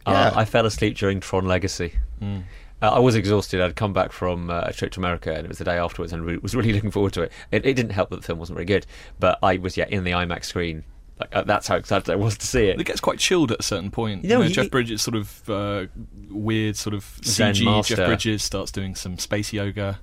Uh, 0.05 0.11
Yeah. 0.33 0.39
I 0.39 0.45
fell 0.45 0.65
asleep 0.65 0.97
during 0.97 1.19
Tron 1.19 1.45
Legacy. 1.45 1.93
Mm. 2.21 2.43
Uh, 2.81 2.91
I 2.91 2.99
was 2.99 3.15
exhausted. 3.15 3.61
I'd 3.61 3.75
come 3.77 3.93
back 3.93 4.11
from 4.11 4.49
uh, 4.49 4.63
a 4.65 4.73
trip 4.73 4.91
to 4.93 4.99
America, 4.99 5.33
and 5.33 5.45
it 5.45 5.47
was 5.47 5.57
the 5.57 5.63
day 5.63 5.77
afterwards, 5.77 6.11
and 6.11 6.25
re- 6.25 6.37
was 6.37 6.53
really 6.55 6.73
looking 6.77 6.91
forward 6.91 7.13
to 7.13 7.21
it. 7.21 7.31
it. 7.51 7.65
It 7.65 7.75
didn't 7.75 7.91
help 7.93 8.09
that 8.09 8.17
the 8.17 8.21
film 8.23 8.39
wasn't 8.39 8.57
very 8.57 8.65
good, 8.65 8.85
but 9.19 9.39
I 9.41 9.57
was 9.57 9.77
yeah 9.77 9.85
in 9.87 10.03
the 10.03 10.11
IMAX 10.11 10.45
screen. 10.45 10.83
Like 11.19 11.29
uh, 11.33 11.43
that's 11.43 11.67
how 11.67 11.75
excited 11.77 12.09
I 12.09 12.15
was 12.15 12.37
to 12.39 12.45
see 12.45 12.67
It 12.67 12.79
it. 12.81 12.85
gets 12.85 12.99
quite 12.99 13.19
chilled 13.19 13.51
at 13.51 13.59
a 13.59 13.63
certain 13.63 13.91
point. 13.91 14.23
You 14.23 14.29
You 14.31 14.35
know, 14.35 14.41
know, 14.41 14.47
he- 14.47 14.53
Jeff 14.53 14.69
Bridges 14.71 15.01
sort 15.01 15.15
of 15.15 15.49
uh, 15.49 15.85
weird, 16.29 16.75
sort 16.75 16.93
of 16.95 17.03
CG. 17.21 17.63
master. 17.63 17.95
Jeff 17.95 18.07
Bridges 18.07 18.43
starts 18.43 18.71
doing 18.71 18.95
some 18.95 19.17
space 19.19 19.53
yoga. 19.53 19.99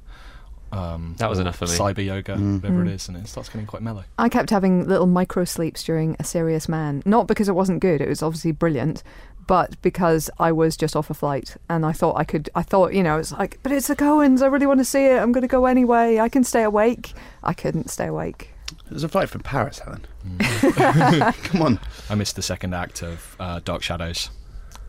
Um, 0.73 1.15
That 1.19 1.29
was 1.29 1.39
enough 1.39 1.57
for 1.57 1.67
me. 1.67 1.73
Cyber 1.73 2.05
yoga, 2.05 2.37
Mm. 2.37 2.63
whatever 2.63 2.85
Mm. 2.85 2.87
it 2.89 2.93
is, 2.93 3.09
and 3.09 3.17
it 3.17 3.27
starts 3.29 3.49
getting 3.49 3.67
quite 3.67 3.83
mellow. 3.83 4.05
I 4.19 4.29
kept 4.29 4.51
having 4.51 4.87
little 4.87 5.07
micro 5.07 5.45
sleeps 5.45 5.83
during 5.83 6.17
A 6.21 6.25
Serious 6.25 6.69
Man. 6.69 7.03
Not 7.05 7.27
because 7.27 7.49
it 7.49 7.55
wasn't 7.55 7.81
good, 7.81 8.01
it 8.01 8.09
was 8.09 8.23
obviously 8.23 8.53
brilliant, 8.53 9.03
but 9.49 9.81
because 9.83 10.31
I 10.39 10.53
was 10.53 10.77
just 10.77 10.95
off 10.95 11.11
a 11.11 11.15
flight 11.15 11.57
and 11.69 11.85
I 11.85 11.91
thought 11.93 12.17
I 12.17 12.23
could, 12.25 12.49
I 12.55 12.63
thought, 12.63 12.93
you 12.95 13.03
know, 13.03 13.19
it's 13.19 13.33
like, 13.33 13.59
but 13.65 13.73
it's 13.73 13.89
the 13.89 13.97
Coens, 13.97 14.43
I 14.43 14.47
really 14.47 14.67
want 14.67 14.79
to 14.79 14.85
see 14.85 15.07
it, 15.07 15.19
I'm 15.21 15.33
going 15.33 15.43
to 15.43 15.49
go 15.49 15.67
anyway, 15.67 16.21
I 16.21 16.29
can 16.29 16.45
stay 16.45 16.63
awake. 16.63 17.15
I 17.43 17.53
couldn't 17.53 17.91
stay 17.91 18.07
awake. 18.07 18.51
It 18.87 18.93
was 18.95 19.03
a 19.03 19.09
flight 19.09 19.29
from 19.29 19.41
Paris, 19.43 19.81
Helen. 19.81 20.05
Mm. 20.25 21.35
Come 21.45 21.63
on. 21.63 21.81
I 22.09 22.15
missed 22.15 22.37
the 22.37 22.43
second 22.43 22.75
act 22.75 23.03
of 23.03 23.35
uh, 23.41 23.61
Dark 23.65 23.83
Shadows, 23.83 24.31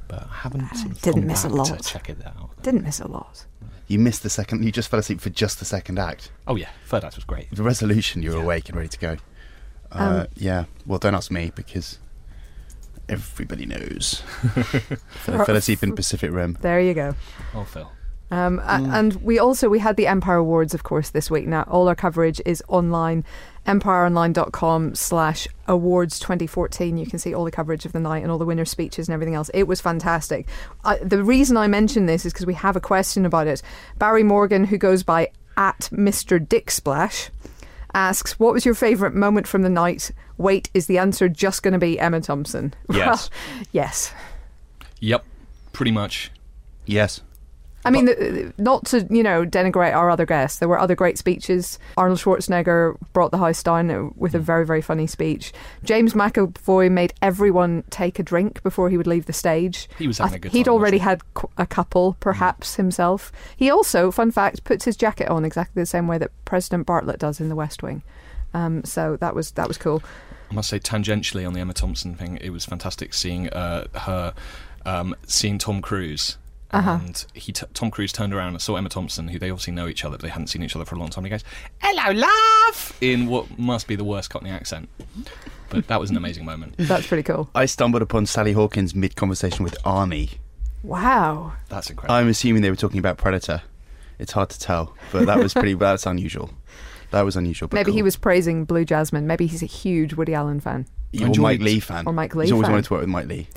but 0.07 0.23
I 0.29 0.33
haven't 0.35 0.75
sort 0.75 1.01
Didn't 1.01 1.25
miss 1.25 1.43
a 1.43 1.49
lot. 1.49 1.65
to 1.65 1.77
check 1.79 2.09
it 2.09 2.17
out. 2.25 2.51
Didn't 2.61 2.83
miss 2.83 2.99
a 2.99 3.07
lot. 3.07 3.45
You 3.91 3.99
missed 3.99 4.23
the 4.23 4.29
second. 4.29 4.63
You 4.63 4.71
just 4.71 4.89
fell 4.89 4.99
asleep 4.99 5.19
for 5.19 5.29
just 5.29 5.59
the 5.59 5.65
second 5.65 5.99
act. 5.99 6.31
Oh 6.47 6.55
yeah, 6.55 6.69
third 6.85 7.03
act 7.03 7.15
was 7.17 7.25
great. 7.25 7.49
The 7.51 7.63
resolution, 7.63 8.23
you 8.23 8.31
were 8.31 8.37
Yeah. 8.37 8.43
awake 8.43 8.69
and 8.69 8.77
ready 8.77 8.89
to 8.89 8.97
go. 8.99 9.17
Uh, 9.91 9.97
Um, 10.21 10.27
yeah. 10.35 10.63
Well, 10.85 10.97
don't 10.99 11.13
ask 11.15 11.29
me 11.31 11.51
because 11.55 11.99
everybody 13.09 13.65
knows. 13.65 14.21
fell, 15.09 15.45
fell 15.45 15.55
asleep 15.55 15.83
in 15.83 15.93
Pacific 15.95 16.31
Rim. 16.31 16.57
There 16.61 16.79
you 16.79 16.93
go. 16.93 17.15
Oh 17.53 17.63
Phil, 17.65 17.91
Um, 18.31 18.59
Mm. 18.59 18.93
And 18.93 19.15
we 19.15 19.37
also 19.39 19.67
we 19.67 19.79
had 19.79 19.97
the 19.97 20.07
Empire 20.07 20.37
Awards, 20.37 20.73
of 20.73 20.83
course, 20.83 21.09
this 21.09 21.29
week. 21.29 21.45
Now 21.47 21.63
all 21.63 21.87
our 21.89 21.95
coverage 21.95 22.39
is 22.45 22.63
online, 22.69 23.25
empireonline.com 23.65 24.95
slash 24.95 25.47
awards 25.67 26.19
2014. 26.19 26.97
You 26.97 27.05
can 27.05 27.19
see 27.19 27.33
all 27.33 27.45
the 27.45 27.51
coverage 27.51 27.85
of 27.85 27.91
the 27.91 27.99
night 27.99 28.23
and 28.23 28.31
all 28.31 28.37
the 28.37 28.45
winner 28.45 28.65
speeches 28.65 29.07
and 29.07 29.13
everything 29.13 29.35
else. 29.35 29.49
It 29.53 29.67
was 29.67 29.81
fantastic. 29.81 30.47
I, 30.83 30.97
the 30.97 31.23
reason 31.23 31.57
I 31.57 31.67
mention 31.67 32.05
this 32.05 32.25
is 32.25 32.33
because 32.33 32.45
we 32.45 32.55
have 32.55 32.75
a 32.75 32.81
question 32.81 33.25
about 33.25 33.47
it. 33.47 33.61
Barry 33.97 34.23
Morgan, 34.23 34.65
who 34.65 34.77
goes 34.77 35.03
by 35.03 35.29
at 35.57 35.89
Mr. 35.91 36.45
Dick 36.47 36.71
Splash, 36.71 37.29
asks, 37.93 38.39
"What 38.39 38.53
was 38.53 38.65
your 38.65 38.73
favourite 38.73 39.13
moment 39.13 39.47
from 39.47 39.61
the 39.61 39.69
night?" 39.69 40.11
Wait, 40.37 40.69
is 40.73 40.87
the 40.87 40.97
answer 40.97 41.29
just 41.29 41.61
going 41.61 41.73
to 41.73 41.79
be 41.79 41.99
Emma 41.99 42.19
Thompson? 42.19 42.73
Yes. 42.91 43.29
Well, 43.29 43.65
yes. 43.71 44.13
yep, 44.99 45.23
pretty 45.71 45.91
much. 45.91 46.31
Yes. 46.85 47.21
I 47.83 47.89
mean, 47.89 48.05
the, 48.05 48.53
not 48.57 48.85
to 48.87 49.07
you 49.09 49.23
know 49.23 49.45
denigrate 49.45 49.95
our 49.95 50.09
other 50.09 50.25
guests. 50.25 50.59
There 50.59 50.67
were 50.67 50.79
other 50.79 50.95
great 50.95 51.17
speeches. 51.17 51.79
Arnold 51.97 52.19
Schwarzenegger 52.19 52.95
brought 53.13 53.31
the 53.31 53.37
house 53.37 53.61
down 53.63 54.13
with 54.15 54.35
a 54.35 54.39
very 54.39 54.65
very 54.65 54.81
funny 54.81 55.07
speech. 55.07 55.51
James 55.83 56.13
McAvoy 56.13 56.91
made 56.91 57.13
everyone 57.21 57.83
take 57.89 58.19
a 58.19 58.23
drink 58.23 58.61
before 58.63 58.89
he 58.89 58.97
would 58.97 59.07
leave 59.07 59.25
the 59.25 59.33
stage. 59.33 59.89
He 59.97 60.07
was 60.07 60.19
having 60.19 60.35
a 60.35 60.39
good 60.39 60.51
he'd 60.51 60.65
time, 60.65 60.73
already 60.73 60.99
had 60.99 61.21
qu- 61.33 61.49
a 61.57 61.65
couple, 61.65 62.17
perhaps 62.19 62.75
himself. 62.75 63.31
He 63.55 63.69
also, 63.69 64.11
fun 64.11 64.31
fact, 64.31 64.63
puts 64.63 64.85
his 64.85 64.95
jacket 64.95 65.29
on 65.29 65.45
exactly 65.45 65.81
the 65.81 65.87
same 65.87 66.07
way 66.07 66.17
that 66.17 66.31
President 66.45 66.87
Bartlet 66.87 67.17
does 67.17 67.39
in 67.39 67.49
The 67.49 67.55
West 67.55 67.81
Wing. 67.81 68.03
Um, 68.53 68.83
so 68.83 69.17
that 69.17 69.33
was 69.33 69.51
that 69.51 69.67
was 69.67 69.77
cool. 69.77 70.03
I 70.49 70.53
must 70.53 70.69
say, 70.69 70.79
tangentially 70.79 71.47
on 71.47 71.53
the 71.53 71.61
Emma 71.61 71.73
Thompson 71.73 72.15
thing, 72.15 72.37
it 72.41 72.49
was 72.49 72.65
fantastic 72.65 73.13
seeing 73.13 73.49
uh, 73.49 73.87
her 73.95 74.33
um, 74.85 75.15
seeing 75.25 75.57
Tom 75.57 75.81
Cruise. 75.81 76.37
Uh-huh. 76.73 76.99
And 77.03 77.25
he 77.33 77.51
t- 77.51 77.65
Tom 77.73 77.91
Cruise 77.91 78.11
turned 78.13 78.33
around 78.33 78.49
and 78.53 78.61
saw 78.61 78.75
Emma 78.77 78.89
Thompson, 78.89 79.27
who 79.27 79.37
they 79.39 79.49
obviously 79.49 79.73
know 79.73 79.87
each 79.87 80.05
other, 80.05 80.17
but 80.17 80.21
they 80.23 80.29
hadn't 80.29 80.47
seen 80.47 80.63
each 80.63 80.75
other 80.75 80.85
for 80.85 80.95
a 80.95 80.99
long 80.99 81.09
time. 81.09 81.25
And 81.25 81.33
he 81.33 81.37
goes, 81.37 81.43
"Hello, 81.79 82.13
love," 82.17 82.97
in 83.01 83.27
what 83.27 83.59
must 83.59 83.87
be 83.87 83.95
the 83.95 84.03
worst 84.05 84.29
Cockney 84.29 84.49
accent. 84.51 84.87
But 85.69 85.87
that 85.87 85.99
was 85.99 86.09
an 86.09 86.17
amazing 86.17 86.45
moment. 86.45 86.75
That's 86.77 87.07
pretty 87.07 87.23
cool. 87.23 87.49
I 87.55 87.65
stumbled 87.65 88.01
upon 88.01 88.25
Sally 88.25 88.53
Hawkins 88.53 88.93
mid 88.95 89.15
conversation 89.15 89.63
with 89.63 89.77
Arnie. 89.83 90.37
Wow. 90.83 91.53
That's 91.69 91.89
incredible. 91.89 92.15
I'm 92.15 92.27
assuming 92.27 92.61
they 92.61 92.69
were 92.69 92.75
talking 92.75 92.99
about 92.99 93.17
Predator. 93.17 93.61
It's 94.19 94.31
hard 94.31 94.49
to 94.51 94.59
tell, 94.59 94.95
but 95.11 95.25
that 95.25 95.37
was 95.39 95.53
pretty. 95.53 95.73
that's 95.75 96.05
unusual. 96.05 96.51
That 97.11 97.21
was 97.23 97.35
unusual. 97.35 97.67
But 97.67 97.75
Maybe 97.75 97.91
he 97.91 98.03
was 98.03 98.15
praising 98.15 98.63
Blue 98.65 98.85
Jasmine. 98.85 99.27
Maybe 99.27 99.45
he's 99.45 99.61
a 99.63 99.65
huge 99.67 100.13
Woody 100.13 100.33
Allen 100.33 100.59
fan. 100.61 100.85
Or 101.19 101.25
enjoyed- 101.25 101.43
Mike 101.43 101.59
Leigh 101.59 101.79
fan. 101.81 102.07
Or 102.07 102.13
Mike 102.13 102.33
Leigh 102.35 102.45
He's 102.45 102.53
always 102.53 102.65
fan. 102.67 102.71
wanted 102.71 102.85
to 102.85 102.93
work 102.93 103.01
with 103.01 103.09
Mike 103.09 103.27
Leigh. 103.27 103.47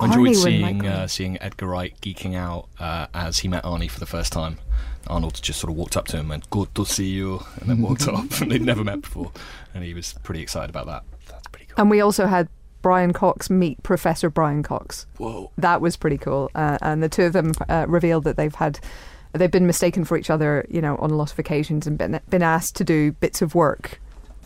I 0.00 0.06
enjoyed 0.06 0.28
Arnie 0.28 0.34
seeing 0.36 0.86
uh, 0.86 1.06
seeing 1.06 1.42
Edgar 1.42 1.66
Wright 1.66 1.94
geeking 2.00 2.34
out 2.34 2.68
uh, 2.78 3.06
as 3.14 3.40
he 3.40 3.48
met 3.48 3.64
Arnie 3.64 3.90
for 3.90 4.00
the 4.00 4.06
first 4.06 4.32
time. 4.32 4.58
Arnold 5.06 5.40
just 5.42 5.60
sort 5.60 5.70
of 5.70 5.76
walked 5.76 5.96
up 5.96 6.06
to 6.08 6.16
him 6.16 6.20
and 6.20 6.28
went, 6.30 6.50
"Good 6.50 6.74
to 6.74 6.84
see 6.84 7.08
you," 7.08 7.42
and 7.60 7.68
then 7.68 7.82
walked 7.82 8.08
off. 8.08 8.40
And 8.40 8.50
they'd 8.50 8.62
never 8.62 8.84
met 8.84 9.02
before, 9.02 9.32
and 9.74 9.84
he 9.84 9.94
was 9.94 10.14
pretty 10.22 10.40
excited 10.40 10.70
about 10.70 10.86
that. 10.86 11.04
That's 11.28 11.46
pretty 11.48 11.66
cool. 11.66 11.74
And 11.76 11.90
we 11.90 12.00
also 12.00 12.26
had 12.26 12.48
Brian 12.82 13.12
Cox 13.12 13.50
meet 13.50 13.82
Professor 13.82 14.30
Brian 14.30 14.62
Cox. 14.62 15.06
Whoa! 15.18 15.50
That 15.58 15.80
was 15.80 15.96
pretty 15.96 16.18
cool. 16.18 16.50
Uh, 16.54 16.78
and 16.80 17.02
the 17.02 17.08
two 17.08 17.24
of 17.24 17.32
them 17.32 17.52
uh, 17.68 17.86
revealed 17.88 18.24
that 18.24 18.36
they've 18.36 18.54
had, 18.54 18.80
they've 19.32 19.50
been 19.50 19.66
mistaken 19.66 20.04
for 20.04 20.16
each 20.16 20.30
other, 20.30 20.66
you 20.70 20.80
know, 20.80 20.96
on 20.96 21.10
a 21.10 21.14
lot 21.14 21.32
of 21.32 21.38
occasions 21.38 21.86
and 21.86 21.98
been, 21.98 22.20
been 22.30 22.42
asked 22.42 22.76
to 22.76 22.84
do 22.84 23.12
bits 23.12 23.42
of 23.42 23.54
work 23.54 24.00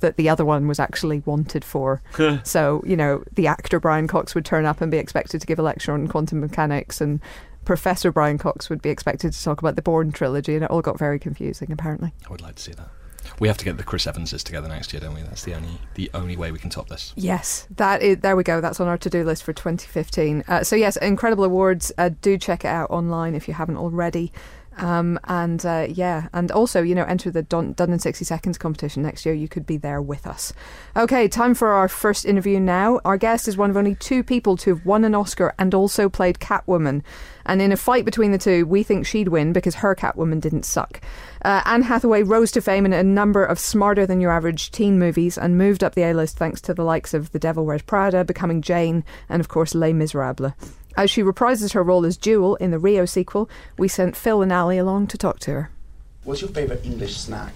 that 0.05 0.17
the 0.17 0.29
other 0.29 0.45
one 0.45 0.69
was 0.69 0.79
actually 0.79 1.23
wanted 1.25 1.65
for. 1.65 2.03
so, 2.45 2.83
you 2.87 2.95
know, 2.95 3.25
the 3.33 3.47
actor 3.47 3.81
Brian 3.81 4.07
Cox 4.07 4.35
would 4.35 4.45
turn 4.45 4.67
up 4.67 4.83
and 4.83 4.91
be 4.91 4.99
expected 4.99 5.41
to 5.41 5.47
give 5.47 5.59
a 5.59 5.63
lecture 5.63 5.93
on 5.93 6.09
quantum 6.09 6.41
mechanics 6.41 7.01
and 7.01 7.21
Professor 7.65 8.13
Brian 8.13 8.37
Cox 8.37 8.69
would 8.69 8.83
be 8.83 8.91
expected 8.91 9.33
to 9.33 9.43
talk 9.43 9.61
about 9.61 9.77
the 9.77 9.81
Bourne 9.81 10.13
trilogy 10.13 10.55
and 10.55 10.63
it 10.63 10.71
all 10.71 10.83
got 10.83 10.99
very 10.99 11.19
confusing 11.19 11.73
apparently. 11.73 12.13
I 12.27 12.31
would 12.31 12.43
like 12.43 12.57
to 12.57 12.63
see 12.63 12.73
that. 12.73 12.91
We 13.39 13.49
have 13.49 13.57
to 13.57 13.65
get 13.65 13.79
the 13.79 13.83
Chris 13.83 14.07
Evanses 14.07 14.45
together 14.45 14.69
next 14.69 14.93
year, 14.93 15.01
don't 15.01 15.15
we? 15.15 15.23
That's 15.23 15.45
the 15.45 15.55
only 15.55 15.81
the 15.95 16.11
only 16.13 16.37
way 16.37 16.53
we 16.53 16.59
can 16.59 16.69
top 16.69 16.89
this. 16.91 17.15
Yes, 17.17 17.67
that 17.77 18.03
is. 18.03 18.19
There 18.19 18.37
we 18.37 18.45
go. 18.45 18.61
That's 18.61 18.81
on 18.81 18.87
our 18.87 18.99
to-do 18.99 19.25
list 19.25 19.43
for 19.43 19.55
2015. 19.55 20.45
Uh, 20.47 20.63
so 20.63 20.77
yes, 20.77 20.99
incredible 20.99 21.45
awards. 21.45 21.91
Uh, 21.97 22.11
do 22.21 22.37
check 22.37 22.67
it 22.67 22.69
out 22.69 22.91
online 22.91 23.35
if 23.35 23.49
you 23.49 23.55
haven't 23.55 23.79
already. 23.79 24.31
Um, 24.79 25.19
and 25.25 25.65
uh, 25.65 25.87
yeah, 25.89 26.29
and 26.33 26.51
also, 26.51 26.83
you 26.83 26.95
know, 26.95 27.05
enter 27.05 27.31
the 27.31 27.43
Done, 27.43 27.75
in 27.79 27.99
60 27.99 28.25
Seconds 28.25 28.59
competition 28.59 29.03
next 29.03 29.25
year. 29.25 29.35
You 29.35 29.49
could 29.49 29.67
be 29.67 29.77
there 29.77 30.03
with 30.03 30.27
us. 30.27 30.53
Okay, 30.97 31.29
time 31.29 31.55
for 31.55 31.69
our 31.69 31.89
first 31.89 32.25
interview 32.25 32.59
now. 32.59 33.01
Our 33.05 33.17
guest 33.17 33.49
is 33.49 33.57
one 33.57 33.71
of 33.71 33.77
only 33.77 33.95
two 33.95 34.23
people 34.23 34.57
to 34.59 34.71
have 34.75 34.87
won 34.87 35.05
an 35.05 35.15
Oscar 35.15 35.55
and 35.59 35.75
also 35.75 36.09
played 36.09 36.39
Catwoman. 36.39 37.03
And 37.47 37.61
in 37.61 37.73
a 37.73 37.77
fight 37.77 38.05
between 38.05 38.33
the 38.33 38.39
two, 38.39 38.67
we 38.67 38.83
think 38.83 39.07
she'd 39.07 39.29
win 39.29 39.53
because 39.53 39.77
her 39.77 39.95
Catwoman 39.95 40.41
didn't 40.41 40.65
suck. 40.65 41.01
Uh, 41.45 41.61
Anne 41.67 41.83
Hathaway 41.83 42.23
rose 42.23 42.51
to 42.53 42.63
fame 42.63 42.87
in 42.87 42.93
a 42.93 43.03
number 43.03 43.45
of 43.45 43.59
smarter 43.59 44.07
than 44.07 44.21
your 44.21 44.31
average 44.31 44.71
teen 44.71 44.99
movies 44.99 45.37
and 45.37 45.59
moved 45.59 45.85
up 45.85 45.95
the 45.95 46.03
A 46.03 46.15
list 46.15 46.39
thanks 46.39 46.61
to 46.63 46.75
the 46.75 46.85
likes 46.85 47.13
of 47.13 47.33
The 47.33 47.39
Devil 47.39 47.67
Wears 47.67 47.83
Prada, 47.83 48.25
Becoming 48.25 48.63
Jane, 48.63 49.05
and 49.29 49.41
of 49.41 49.49
course 49.49 49.75
Les 49.75 49.93
Miserables. 49.93 50.55
As 50.97 51.11
she 51.11 51.23
reprises 51.23 51.73
her 51.73 51.83
role 51.83 52.07
as 52.07 52.17
Jewel 52.17 52.57
in 52.57 52.71
the 52.71 52.79
Rio 52.79 53.05
sequel, 53.05 53.49
we 53.79 53.89
sent 53.89 54.17
Phil 54.17 54.43
and 54.43 54.53
Ali 54.53 54.79
along 54.79 55.09
to 55.09 55.19
talk 55.19 55.41
to 55.41 55.51
her. 55.53 55.71
What's 56.23 56.41
your 56.41 56.51
favourite 56.51 56.85
English 56.85 57.17
snack? 57.17 57.53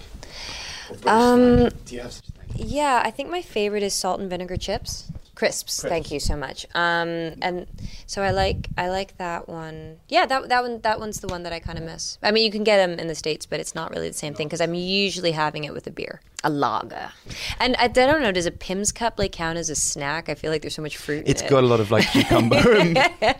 Um, 1.05 1.57
snack? 1.57 1.73
Do 1.85 1.95
you 1.95 2.01
have 2.01 2.11
such 2.11 2.29
a 2.29 2.31
thing? 2.31 2.67
Yeah, 2.67 3.01
I 3.03 3.11
think 3.11 3.29
my 3.29 3.41
favorite 3.41 3.83
is 3.83 3.93
salt 3.93 4.19
and 4.19 4.29
vinegar 4.29 4.57
chips. 4.57 5.11
Crisps. 5.35 5.81
Thank 5.81 6.11
you 6.11 6.19
so 6.19 6.35
much. 6.35 6.65
Um, 6.75 7.35
and 7.41 7.65
so 8.07 8.21
I 8.21 8.31
like 8.31 8.67
I 8.77 8.89
like 8.89 9.15
that 9.19 9.47
one. 9.47 9.99
Yeah, 10.09 10.25
that 10.25 10.49
that 10.49 10.63
one 10.63 10.81
that 10.81 10.99
one's 10.99 11.21
the 11.21 11.29
one 11.29 11.43
that 11.43 11.53
I 11.53 11.59
kind 11.59 11.77
of 11.77 11.85
miss. 11.85 12.17
I 12.21 12.31
mean, 12.31 12.43
you 12.43 12.51
can 12.51 12.65
get 12.65 12.75
them 12.75 12.99
in 12.99 13.07
the 13.07 13.15
states, 13.15 13.45
but 13.45 13.61
it's 13.61 13.73
not 13.73 13.89
really 13.91 14.09
the 14.09 14.13
same 14.13 14.33
thing 14.33 14.47
because 14.47 14.59
I'm 14.59 14.73
usually 14.73 15.31
having 15.31 15.63
it 15.63 15.71
with 15.73 15.87
a 15.87 15.91
beer, 15.91 16.19
a 16.43 16.49
lager. 16.49 17.11
And 17.59 17.75
I, 17.77 17.83
I 17.83 17.87
don't 17.87 18.21
know, 18.21 18.31
does 18.31 18.45
a 18.45 18.51
Pimm's 18.51 18.91
cup 18.91 19.19
like 19.19 19.31
count 19.31 19.57
as 19.57 19.69
a 19.69 19.75
snack? 19.75 20.29
I 20.29 20.35
feel 20.35 20.51
like 20.51 20.61
there's 20.61 20.75
so 20.75 20.81
much 20.81 20.95
fruit. 20.97 21.23
It's 21.27 21.41
in 21.41 21.47
it. 21.47 21.49
got 21.49 21.63
a 21.63 21.67
lot 21.67 21.79
of 21.79 21.91
like 21.91 22.09
cucumber. 22.11 22.55
and 22.77 22.97
I, 22.97 23.33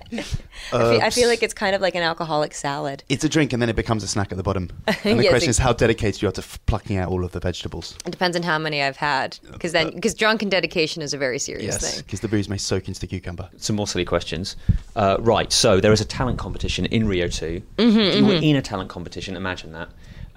feel, 0.71 1.01
I 1.01 1.09
feel 1.09 1.29
like 1.29 1.41
it's 1.41 1.53
kind 1.53 1.75
of 1.75 1.81
like 1.81 1.95
an 1.95 2.03
alcoholic 2.03 2.53
salad. 2.53 3.03
it's 3.09 3.23
a 3.23 3.29
drink 3.29 3.53
and 3.53 3.62
then 3.62 3.69
it 3.69 3.75
becomes 3.75 4.03
a 4.03 4.07
snack 4.07 4.31
at 4.31 4.38
the 4.38 4.43
bottom. 4.43 4.69
And 5.05 5.17
the 5.19 5.23
Yes, 5.23 5.31
question 5.31 5.49
is 5.49 5.57
how 5.57 5.71
dedicated 5.73 6.21
you 6.21 6.27
are 6.27 6.31
to 6.33 6.41
f- 6.41 6.59
plucking 6.65 6.97
out 6.97 7.09
all 7.09 7.23
of 7.23 7.31
the 7.31 7.39
vegetables. 7.39 7.95
It 8.05 8.12
depends 8.12 8.35
on 8.35 8.43
how 8.43 8.57
many 8.59 8.81
I've 8.81 8.97
had, 8.97 9.39
because 9.51 9.71
then 9.71 9.91
because 9.91 10.13
drunken 10.13 10.49
dedication 10.49 11.01
is 11.01 11.13
a 11.13 11.17
very 11.17 11.39
serious 11.39 11.65
Yes, 11.81 11.95
thing. 11.95 12.03
because 12.05 12.19
the 12.19 12.27
booze 12.27 12.49
may 12.49 12.57
soak 12.57 12.88
into 12.88 12.99
the 12.99 13.07
cucumber. 13.07 13.49
Some 13.57 13.75
more 13.77 13.88
silly 13.88 14.05
questions. 14.05 14.55
Uh, 14.95 15.17
right, 15.21 15.51
so 15.51 15.79
there 15.79 15.93
is 15.93 16.01
a 16.01 16.05
talent 16.05 16.38
competition 16.38 16.85
in 16.88 17.07
Rio 17.07 17.27
2. 17.29 17.62
Mm-hmm, 17.77 17.97
if 17.99 18.15
you 18.17 18.25
were 18.25 18.33
in 18.35 18.55
a 18.57 18.62
talent 18.62 18.89
competition, 18.89 19.35
imagine 19.38 19.71
that, 19.71 19.89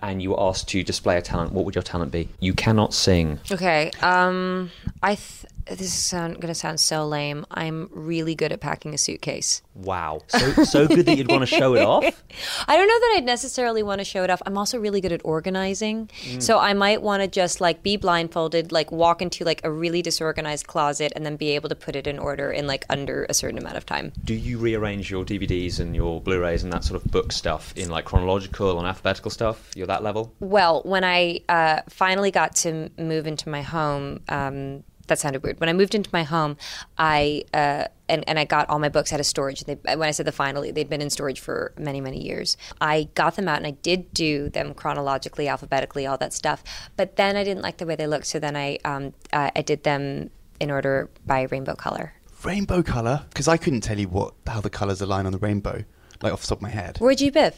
and 0.03 0.21
you 0.21 0.31
were 0.31 0.41
asked 0.43 0.69
to 0.69 0.83
display 0.83 1.17
a 1.17 1.23
talent, 1.23 1.53
what 1.53 1.65
would 1.65 1.75
your 1.75 1.83
talent 1.83 2.11
be? 2.11 2.29
You 2.41 2.53
cannot 2.53 2.93
sing. 2.93 3.39
Okay. 3.51 3.91
Um, 4.03 4.71
I 5.03 5.15
th- 5.15 5.47
this 5.67 5.81
is 5.83 5.93
sound, 5.93 6.41
gonna 6.41 6.55
sound 6.55 6.81
so 6.81 7.07
lame. 7.07 7.47
I'm 7.51 7.89
really 7.93 8.35
good 8.35 8.53
at 8.53 8.61
packing 8.61 8.95
a 8.95 8.99
suitcase. 8.99 9.63
Wow. 9.75 10.21
So, 10.29 10.65
so 10.65 10.89
good 10.89 11.07
that 11.07 11.17
you'd 11.17 11.31
want 11.31 11.43
to 11.43 11.47
show 11.47 11.75
it 11.75 11.83
off? 11.83 12.05
I 12.69 12.77
don't 12.77 12.87
know 12.87 13.01
that 13.01 13.15
I'd 13.17 13.25
necessarily 13.25 13.83
want 13.83 14.01
to 14.01 14.05
show 14.05 14.23
it 14.25 14.31
off. 14.31 14.43
I'm 14.45 14.59
also 14.59 14.79
really 14.79 15.01
good 15.01 15.13
at 15.13 15.21
organizing, 15.25 16.11
so 16.39 16.59
I 16.59 16.75
might 16.75 17.03
want 17.03 17.23
to 17.23 17.29
just 17.29 17.61
like 17.61 17.83
be 17.83 17.97
blindfolded, 17.97 18.73
like 18.73 18.93
walk 18.93 19.23
into 19.23 19.45
like 19.45 19.61
a 19.65 19.71
really 19.71 20.03
disorganized 20.03 20.67
closet, 20.67 21.13
and 21.17 21.25
then 21.25 21.37
be 21.37 21.51
able 21.51 21.69
to 21.69 21.75
put 21.75 21.97
it 21.97 22.07
in 22.07 22.19
order 22.19 22.51
in 22.51 22.67
like 22.67 22.85
under 22.91 23.27
a 23.29 23.35
certain 23.35 23.59
amount 23.59 23.77
of 23.77 23.87
time. 23.87 24.13
Do 24.25 24.35
you 24.35 24.59
rearrange 24.59 25.11
your 25.11 25.25
DVDs 25.25 25.81
and 25.81 25.95
your 25.95 26.21
Blu-rays 26.21 26.65
and 26.65 26.73
that 26.73 26.85
sort 26.85 27.03
of 27.03 27.11
book 27.11 27.33
stuff 27.33 27.73
in 27.77 27.91
like 27.91 28.05
chronological 28.05 28.79
and 28.79 28.87
alphabetical 28.87 29.31
stuff? 29.31 29.71
You're 29.75 29.87
that 29.87 30.03
level? 30.03 30.33
Well, 30.41 30.83
when 30.85 31.05
I 31.05 31.41
uh, 31.49 31.81
finally 31.89 32.31
got 32.31 32.57
to 32.57 32.91
move 32.99 33.27
into 33.27 33.49
my 33.49 33.63
home, 33.63 34.21
um, 34.29 34.85
that 35.07 35.19
sounded 35.19 35.43
weird. 35.43 35.61
When 35.61 35.69
I 35.69 35.73
moved 35.73 35.95
into 35.95 36.11
my 36.13 36.23
home, 36.23 36.57
I 36.99 37.45
uh, 37.53 37.87
and, 38.09 38.29
and 38.29 38.39
I 38.39 38.45
got 38.45 38.69
all 38.69 38.79
my 38.79 38.89
books 38.89 39.13
out 39.13 39.21
of 39.21 39.27
storage. 39.27 39.65
They, 39.65 39.75
when 39.75 40.03
I 40.03 40.11
said 40.11 40.27
the 40.27 40.33
finally, 40.33 40.71
they'd 40.71 40.89
been 40.89 41.01
in 41.01 41.11
storage 41.11 41.41
for 41.41 41.73
many 41.79 42.01
many 42.01 42.23
years. 42.23 42.57
I 42.81 43.09
got 43.15 43.37
them 43.37 43.49
out 43.49 43.59
and 43.59 43.67
I 43.67 43.73
did 43.73 44.13
do 44.15 44.49
them 44.49 44.75
chronologically, 44.75 45.49
alphabetically, 45.49 46.07
all 46.07 46.19
that 46.19 46.33
stuff. 46.33 46.63
But 46.97 47.17
then 47.17 47.37
I 47.37 47.45
didn't 47.45 47.63
like 47.63 47.79
the 47.79 47.87
way 47.87 47.97
they 47.97 48.07
looked, 48.07 48.27
so 48.27 48.39
then 48.39 48.57
I 48.57 48.79
um, 48.85 49.15
uh, 49.33 49.51
I 49.55 49.63
did 49.63 49.83
them 49.85 50.31
in 50.61 50.71
order 50.71 51.11
by 51.27 51.43
rainbow 51.43 51.75
color. 51.75 52.15
Rainbow 52.45 52.83
colour? 52.83 53.25
Because 53.29 53.49
I 53.49 53.57
couldn't 53.57 53.83
tell 53.83 53.99
you 53.99 54.09
what 54.09 54.35
how 54.47 54.61
the 54.61 54.71
colours 54.71 55.01
align 55.01 55.27
on 55.27 55.33
the 55.33 55.39
rainbow, 55.39 55.85
like 56.23 56.33
off 56.33 56.43
the 56.43 56.49
top 56.49 56.59
of 56.59 56.63
my 56.63 56.71
head. 56.71 56.99
Roy 57.01 57.15
G. 57.15 57.31
Biv? 57.31 57.55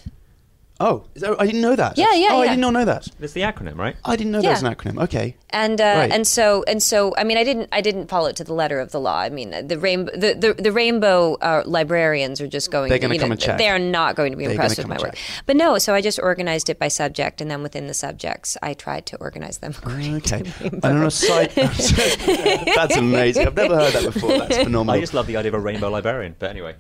Oh, 0.81 1.05
that, 1.15 1.37
I 1.41 1.47
didn't 1.47 1.61
know 1.61 1.77
that. 1.77 1.97
Yeah, 1.97 2.13
yeah, 2.15 2.31
Oh, 2.33 2.41
I 2.41 2.49
did 2.49 2.59
not 2.59 2.73
know 2.73 2.85
that. 2.85 3.07
It's 3.21 3.33
the 3.33 3.43
acronym, 3.43 3.77
right? 3.79 3.95
I 4.05 4.17
didn't 4.17 4.33
know 4.33 4.41
Yeah. 4.41 4.55
that 4.55 4.63
was 4.63 4.63
an 4.65 4.75
acronym. 4.75 5.03
Okay. 5.05 5.37
and 5.51 5.81
uh, 5.81 5.85
Right. 5.85 6.11
and 6.11 6.27
so 6.27 6.65
and 6.67 6.83
so 6.83 7.15
I 7.17 7.23
mean 7.23 7.39
I 7.39 7.45
didn't 7.45 7.69
I 7.71 7.81
didn't 7.81 8.09
follow 8.09 8.27
it 8.27 8.35
to 8.37 8.45
the 8.45 8.55
letter 8.55 8.81
of 8.81 8.91
the 8.91 8.99
law. 9.01 9.19
I 9.21 9.29
mean 9.29 9.51
the 9.69 9.79
rainbow 9.79 10.11
the, 10.17 10.35
the, 10.35 10.61
the 10.61 10.73
rainbow 10.73 11.35
uh, 11.41 11.63
librarians 11.65 12.41
are 12.41 12.49
just 12.49 12.73
going. 12.73 12.89
They're 12.89 12.99
gonna 12.99 13.19
come 13.19 13.29
know, 13.29 13.33
and 13.35 13.41
check. 13.41 13.59
They 13.59 13.69
are 13.69 13.79
not 13.79 14.17
going 14.17 14.33
to 14.33 14.37
be 14.37 14.45
They're 14.47 14.55
impressed 14.55 14.79
with 14.79 14.89
my 14.89 14.97
work. 14.97 15.11
and 15.11 15.19
But 15.47 15.55
no, 15.55 15.79
so 15.79 15.95
I 15.95 16.01
just 16.01 16.19
organized 16.19 16.69
it 16.69 16.81
by 16.81 16.89
subject, 16.89 17.41
and 17.41 17.49
then 17.49 17.63
within 17.63 17.87
the 17.87 17.95
subjects, 17.95 18.57
I 18.61 18.75
tried 18.75 19.07
to 19.07 19.17
organize 19.19 19.59
them. 19.59 19.75
according 19.79 20.21
to 20.21 20.35
Okay. 20.37 20.43
rainbow. 20.61 20.89
And 20.89 20.99
on 20.99 21.07
a 21.07 21.11
side, 21.13 21.51
that's 21.55 22.97
amazing. 22.97 23.47
I've 23.47 23.55
never 23.57 23.77
heard 23.77 23.93
that 23.93 24.13
before. 24.13 24.39
That's 24.39 24.57
phenomenal. 24.57 24.97
I 24.97 25.01
just 25.01 25.15
love 25.15 25.29
the 25.29 25.37
idea 25.37 25.51
of 25.51 25.55
a 25.55 25.61
rainbow 25.61 25.89
librarian. 25.91 26.35
But 26.39 26.51
anyway, 26.51 26.75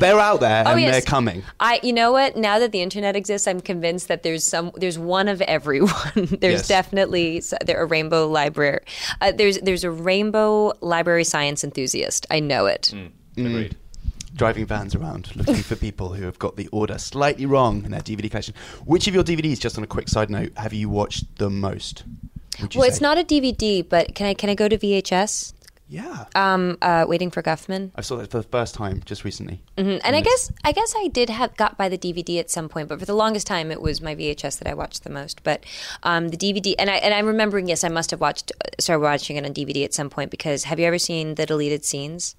They're 0.00 0.18
out 0.18 0.40
there 0.40 0.64
and 0.66 0.68
Oh, 0.68 0.74
yes. 0.76 0.92
they're 0.92 1.02
coming. 1.02 1.44
I, 1.60 1.78
you 1.82 1.92
know 1.92 2.10
what? 2.10 2.36
Now 2.36 2.58
that 2.58 2.72
the 2.72 2.82
internet 2.82 3.03
exists, 3.16 3.46
I'm 3.46 3.60
convinced 3.60 4.08
that 4.08 4.22
there's 4.22 4.44
some, 4.44 4.70
there's 4.76 4.98
one 4.98 5.28
of 5.28 5.40
everyone. 5.42 5.92
there's 6.14 6.60
Yes. 6.60 6.68
definitely 6.68 7.42
there 7.64 7.80
a 7.82 7.86
rainbow 7.86 8.26
library. 8.28 8.80
Uh, 9.20 9.32
there's 9.32 9.58
there's 9.60 9.84
a 9.84 9.90
rainbow 9.90 10.72
library 10.80 11.24
science 11.24 11.62
enthusiast. 11.64 12.26
I 12.30 12.40
know 12.40 12.66
it. 12.66 12.92
agreed. 13.36 13.76
Driving 14.36 14.66
vans 14.66 14.94
around 14.96 15.30
looking 15.36 15.62
for 15.62 15.76
people 15.76 16.14
who 16.14 16.24
have 16.24 16.38
got 16.40 16.56
the 16.56 16.66
order 16.72 16.98
slightly 16.98 17.46
wrong 17.46 17.84
in 17.84 17.92
their 17.92 18.00
DVD 18.00 18.28
collection. 18.28 18.54
Which 18.84 19.06
of 19.06 19.14
your 19.14 19.22
DVDs, 19.22 19.60
just 19.60 19.78
on 19.78 19.84
a 19.84 19.86
quick 19.86 20.08
side 20.08 20.28
note, 20.28 20.52
have 20.56 20.72
you 20.72 20.88
watched 20.88 21.36
the 21.38 21.48
most? 21.50 22.02
would 22.60 22.74
you 22.74 22.80
Well, 22.80 22.88
it's 22.88 23.00
not 23.00 23.16
a 23.18 23.22
DVD, 23.24 23.88
but 23.88 24.14
can 24.16 24.26
I 24.26 24.34
can 24.34 24.50
I 24.50 24.54
go 24.56 24.68
to 24.68 24.76
VHS? 24.78 25.52
Yeah. 25.88 26.24
Um, 26.34 26.78
uh, 26.80 27.04
waiting 27.06 27.30
for 27.30 27.42
Guffman. 27.42 27.90
I 27.94 28.00
saw 28.00 28.16
that 28.16 28.30
for 28.30 28.38
the 28.38 28.42
first 28.48 28.74
time 28.74 29.02
just 29.04 29.22
recently. 29.22 29.62
Mhm. 29.76 30.00
And 30.02 30.16
I 30.16 30.22
guess 30.22 30.50
I 30.64 30.72
guess 30.72 30.94
I 30.96 31.08
did 31.08 31.28
have 31.30 31.56
got 31.56 31.76
by 31.76 31.88
the 31.88 31.98
DVD 31.98 32.40
at 32.40 32.50
some 32.50 32.68
point, 32.68 32.88
but 32.88 32.98
for 32.98 33.04
the 33.04 33.14
longest 33.14 33.46
time 33.46 33.70
it 33.70 33.82
was 33.82 34.00
my 34.00 34.14
VHS 34.14 34.56
that 34.58 34.66
I 34.68 34.74
watched 34.74 35.04
the 35.04 35.10
most. 35.10 35.42
But 35.44 35.64
um, 36.02 36.28
the 36.28 36.36
DVD, 36.38 36.74
and 36.78 36.88
I 36.90 36.94
and 36.96 37.12
I'm 37.12 37.26
remembering, 37.26 37.68
yes, 37.68 37.84
I 37.84 37.88
must 37.88 38.10
have 38.12 38.20
watched 38.20 38.50
started 38.80 39.02
watching 39.02 39.36
it 39.36 39.44
on 39.44 39.52
DVD 39.52 39.84
at 39.84 39.92
some 39.92 40.08
point 40.08 40.30
because 40.30 40.64
have 40.64 40.80
you 40.80 40.86
ever 40.86 40.98
seen 40.98 41.34
the 41.34 41.44
deleted 41.46 41.84
scenes? 41.84 42.34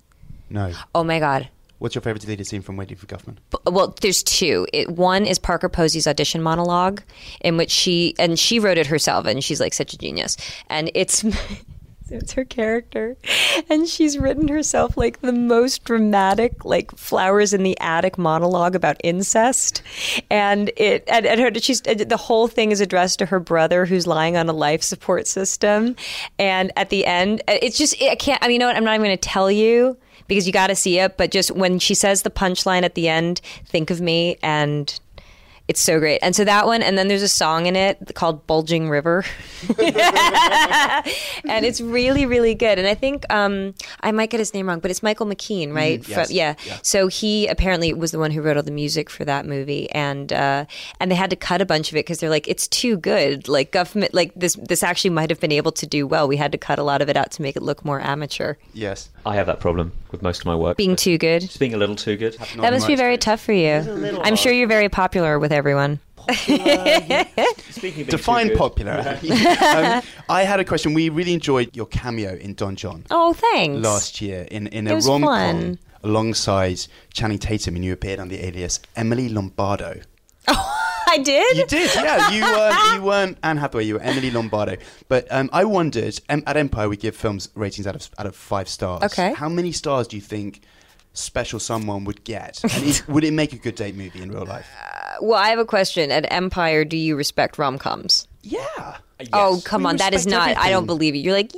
No. 0.50 0.74
Oh 0.96 1.04
my 1.04 1.20
god. 1.20 1.50
What's 1.78 1.94
your 1.94 2.02
favourite 2.02 2.22
deleted 2.22 2.48
scene 2.48 2.62
from 2.62 2.78
Waiting 2.78 2.96
for 2.98 3.06
Guffman? 3.06 3.38
Well, 3.66 3.94
there's 4.02 4.24
two. 4.24 4.66
It, 4.72 4.90
one 4.90 5.26
is 5.26 5.38
Parker 5.38 5.68
Posey's 5.68 6.08
audition 6.08 6.42
monologue, 6.42 7.04
in 7.42 7.58
which 7.58 7.70
she 7.70 8.16
and 8.18 8.40
she 8.40 8.60
wrote 8.60 8.78
it 8.78 8.88
herself, 8.88 9.26
and 9.26 9.44
she's 9.44 9.60
like 9.60 9.74
such 9.74 9.94
a 9.94 9.98
genius. 9.98 10.38
And 10.70 10.90
it's 10.96 11.24
it's 12.10 12.34
her 12.34 12.46
character, 12.46 13.18
and 13.70 13.88
she's 13.88 14.18
written 14.18 14.48
herself 14.48 14.98
like 14.98 15.22
the 15.22 15.32
most 15.32 15.84
dramatic, 15.86 16.64
like 16.66 16.92
flowers 16.98 17.54
in 17.54 17.64
the 17.64 17.80
attic 17.80 18.18
monologue 18.18 18.76
about 18.76 18.98
incest. 19.04 19.82
And 20.30 20.72
it 20.78 21.04
and, 21.08 21.26
and 21.26 21.40
her 21.40 21.52
she's 21.60 21.82
the 21.82 22.18
whole 22.18 22.48
thing 22.48 22.72
is 22.72 22.82
addressed 22.82 23.20
to 23.20 23.26
her 23.28 23.40
brother 23.40 23.86
who's 23.86 24.08
lying 24.08 24.38
on 24.38 24.50
a 24.50 24.54
life 24.54 24.84
support 24.84 25.28
system. 25.28 25.96
And 26.38 26.72
at 26.76 26.90
the 26.90 27.06
end, 27.06 27.42
uh, 27.48 27.58
it's 27.62 27.78
just 27.78 28.02
I 28.02 28.16
can't. 28.16 28.44
I 28.44 28.48
mean, 28.48 28.56
you 28.56 28.60
know 28.60 28.68
what? 28.68 28.76
I'm 28.76 28.84
not 28.84 28.96
even 28.96 29.06
going 29.06 29.18
to 29.18 29.30
tell 29.30 29.50
you 29.50 29.98
because 30.28 30.48
you 30.48 30.54
got 30.54 30.68
to 30.68 30.76
see 30.76 31.00
it. 31.00 31.18
But 31.18 31.32
just 31.32 31.52
when 31.52 31.80
she 31.80 31.96
says 31.96 32.22
the 32.22 32.30
punchline 32.30 32.84
at 32.84 32.96
the 32.96 33.10
end, 33.10 33.42
think 33.66 33.90
of 33.90 34.02
me, 34.02 34.38
and 34.42 35.00
it's 35.68 35.82
so 35.82 36.00
great. 36.00 36.20
And 36.22 36.36
so 36.36 36.44
that 36.46 36.66
one, 36.68 36.82
and 36.84 36.98
then 36.98 37.08
there's 37.08 37.24
a 37.24 37.28
song 37.28 37.66
in 37.66 37.76
it 37.76 38.12
called 38.16 38.46
"Bulging 38.48 38.90
River," 38.90 39.24
and 39.80 41.66
it's 41.66 41.82
really, 41.82 42.26
really 42.26 42.56
good. 42.56 42.78
And 42.80 42.88
I 42.88 42.94
think 42.96 43.26
um, 43.34 43.74
I 44.02 44.12
might 44.12 44.30
get 44.30 44.40
his 44.40 44.54
name 44.54 44.68
wrong, 44.68 44.80
but 44.80 44.92
it's 44.92 45.02
Michael 45.04 45.26
McKean, 45.26 45.74
right? 45.74 46.02
Mhm, 46.02 46.08
yes. 46.08 46.28
From- 46.28 46.36
yeah. 46.36 46.56
Yeah. 46.66 46.78
So 46.82 47.08
he 47.08 47.48
apparently 47.48 47.94
was 47.94 48.12
the 48.12 48.20
one 48.20 48.32
who 48.32 48.42
wrote 48.42 48.58
all 48.58 48.64
the 48.64 48.72
music 48.72 49.10
for 49.10 49.26
that 49.26 49.46
movie, 49.46 49.90
and 49.92 50.32
uh, 50.32 50.66
and 51.00 51.12
they 51.12 51.16
had 51.16 51.30
to 51.30 51.36
cut 51.36 51.62
a 51.62 51.66
bunch 51.66 51.90
of 51.92 51.96
it 51.96 52.06
because 52.06 52.20
they're 52.20 52.30
like, 52.30 52.48
it's 52.48 52.68
too 52.68 52.98
good. 52.98 53.48
Like 53.48 53.72
government, 53.72 54.14
like 54.14 54.32
this, 54.36 54.56
this 54.56 54.84
actually 54.84 55.12
might 55.12 55.30
have 55.30 55.40
been 55.40 55.52
able 55.52 55.72
to 55.74 55.88
do 55.88 56.06
well. 56.08 56.28
We 56.28 56.38
had 56.38 56.52
to 56.52 56.58
cut 56.58 56.80
a 56.80 56.84
lot 56.84 57.02
of 57.02 57.10
it 57.10 57.18
out 57.18 57.32
to 57.32 57.42
make 57.42 57.56
it 57.56 57.64
look 57.64 57.84
more 57.86 58.00
amateur. 58.02 58.56
Yes. 58.74 59.10
I 59.26 59.36
have 59.36 59.48
that 59.48 59.60
problem 59.60 59.92
with 60.12 60.22
most 60.22 60.42
of 60.42 60.46
my 60.46 60.56
work. 60.56 60.78
Being 60.78 60.96
too 60.96 61.18
good. 61.18 61.42
Just 61.42 61.60
being 61.60 61.74
a 61.74 61.78
little 61.78 61.96
too 61.96 62.16
good. 62.16 62.34
That 62.58 62.72
must 62.72 62.88
be 62.88 62.96
very 62.96 63.16
experience. 63.16 63.24
tough 63.26 63.42
for 63.42 63.54
you. 63.54 64.22
I'm 64.24 64.36
sure 64.36 64.52
you're 64.52 64.68
very 64.68 64.90
popular 64.90 65.40
with 65.40 65.52
everyone. 65.52 66.00
Speaking 66.30 67.12
of 67.22 67.82
being 67.82 68.06
Define 68.06 68.46
too 68.48 68.50
good- 68.50 68.58
popularity. 68.58 69.32
um, 69.32 70.02
I 70.30 70.44
had 70.44 70.60
a 70.60 70.66
question. 70.66 70.94
We 70.94 71.10
really 71.10 71.34
enjoyed 71.34 71.76
your 71.76 71.86
cameo 71.88 72.36
in 72.36 72.54
Don 72.56 72.76
Jon 72.76 73.04
Oh, 73.12 73.34
thanks. 73.34 73.84
last 73.86 74.22
year 74.22 74.48
in, 74.50 74.68
in 74.68 74.88
a 74.88 74.96
was 74.96 75.08
rom 75.08 75.24
com 75.24 75.80
alongside 76.04 76.80
Channing 77.14 77.40
Tatum, 77.40 77.76
and 77.76 77.84
you 77.86 77.94
appeared 77.94 78.20
on 78.20 78.28
the 78.30 78.44
alias 78.46 78.80
Emily 78.96 79.30
Lombardo. 79.30 80.02
I 81.08 81.18
did. 81.20 81.58
You 81.58 81.66
did, 81.66 81.96
yeah. 81.96 82.30
You 82.30 82.42
weren't, 82.44 82.76
you 82.96 83.02
weren't 83.04 83.38
Anne 83.44 83.58
Hathaway. 83.58 83.86
You 83.86 83.96
were 83.96 84.02
Emily 84.02 84.32
Lombardo. 84.32 84.78
But 85.08 85.28
um, 85.32 85.50
I 85.54 85.66
wondered. 85.66 86.20
Um, 86.30 86.44
at 86.48 86.58
Empire, 86.58 86.90
we 86.90 86.98
give 86.98 87.16
films 87.16 87.50
ratings 87.56 87.88
out 87.88 87.96
of 87.96 88.10
out 88.18 88.26
of 88.26 88.36
five 88.36 88.68
stars. 88.70 89.04
Okay. 89.04 89.34
How 89.34 89.50
many 89.50 89.72
stars 89.72 90.08
do 90.08 90.16
you 90.16 90.22
think 90.22 90.62
Special 91.14 91.60
Someone 91.60 92.04
would 92.06 92.24
get? 92.24 92.62
And 92.64 92.84
is, 92.84 93.08
would 93.08 93.24
it 93.24 93.32
make 93.34 93.54
a 93.54 93.58
good 93.58 93.76
date 93.76 93.96
movie 93.96 94.22
in 94.22 94.32
real 94.32 94.46
life? 94.46 94.68
Well, 95.22 95.40
I 95.40 95.50
have 95.50 95.60
a 95.60 95.66
question. 95.66 96.12
At 96.12 96.32
Empire, 96.32 96.84
do 96.86 96.98
you 96.98 97.16
respect 97.16 97.58
rom 97.58 97.78
coms? 97.78 98.28
Yeah. 98.42 98.98
Oh, 99.32 99.62
come 99.64 99.84
We 99.84 99.90
on. 99.90 99.98
That 99.98 100.14
is 100.14 100.26
respect 100.26 100.58
not. 100.58 100.66
I 100.66 100.70
don't 100.70 100.86
believe 100.86 101.16
you. 101.16 101.22
You're 101.22 101.34
like, 101.34 101.52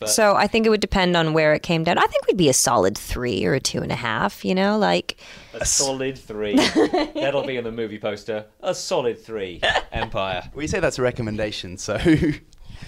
yeah. 0.00 0.08
So 0.08 0.34
I 0.34 0.46
think 0.46 0.66
it 0.66 0.70
would 0.70 0.80
depend 0.80 1.16
on 1.16 1.32
where 1.32 1.54
it 1.54 1.62
came 1.62 1.84
down. 1.84 1.98
I 1.98 2.06
think 2.06 2.26
we'd 2.26 2.36
be 2.36 2.48
a 2.48 2.52
solid 2.54 2.96
three 2.98 3.44
or 3.44 3.54
a 3.54 3.60
two 3.60 3.82
and 3.82 3.92
a 3.92 3.96
half. 3.96 4.44
You 4.44 4.54
know, 4.54 4.78
like 4.78 5.16
A 5.54 5.64
solid 5.66 6.18
three. 6.18 6.54
That'll 7.14 7.44
be 7.46 7.58
on 7.58 7.64
the 7.64 7.72
movie 7.72 7.98
poster. 7.98 8.46
A 8.62 8.74
solid 8.74 9.18
three. 9.18 9.60
Empire. 9.92 10.42
We 10.54 10.66
say 10.66 10.80
that's 10.80 10.98
a 10.98 11.02
recommendation, 11.02 11.76
so 11.78 11.94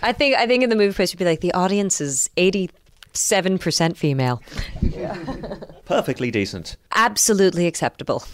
I 0.03 0.13
think. 0.13 0.37
I 0.37 0.47
think 0.47 0.63
in 0.65 0.71
the 0.71 0.77
movie 0.77 0.95
post 0.95 1.15
would 1.15 1.19
be 1.19 1.25
like 1.25 1.41
the 1.41 1.53
audience 1.53 2.01
is 2.01 2.29
eighty 2.37 2.71
seven 3.13 3.59
percent 3.59 3.97
female. 3.97 4.43
Yeah. 4.81 5.17
Perfectly 5.85 6.31
decent. 6.31 6.77
Absolutely 6.95 7.67
acceptable. 7.67 8.25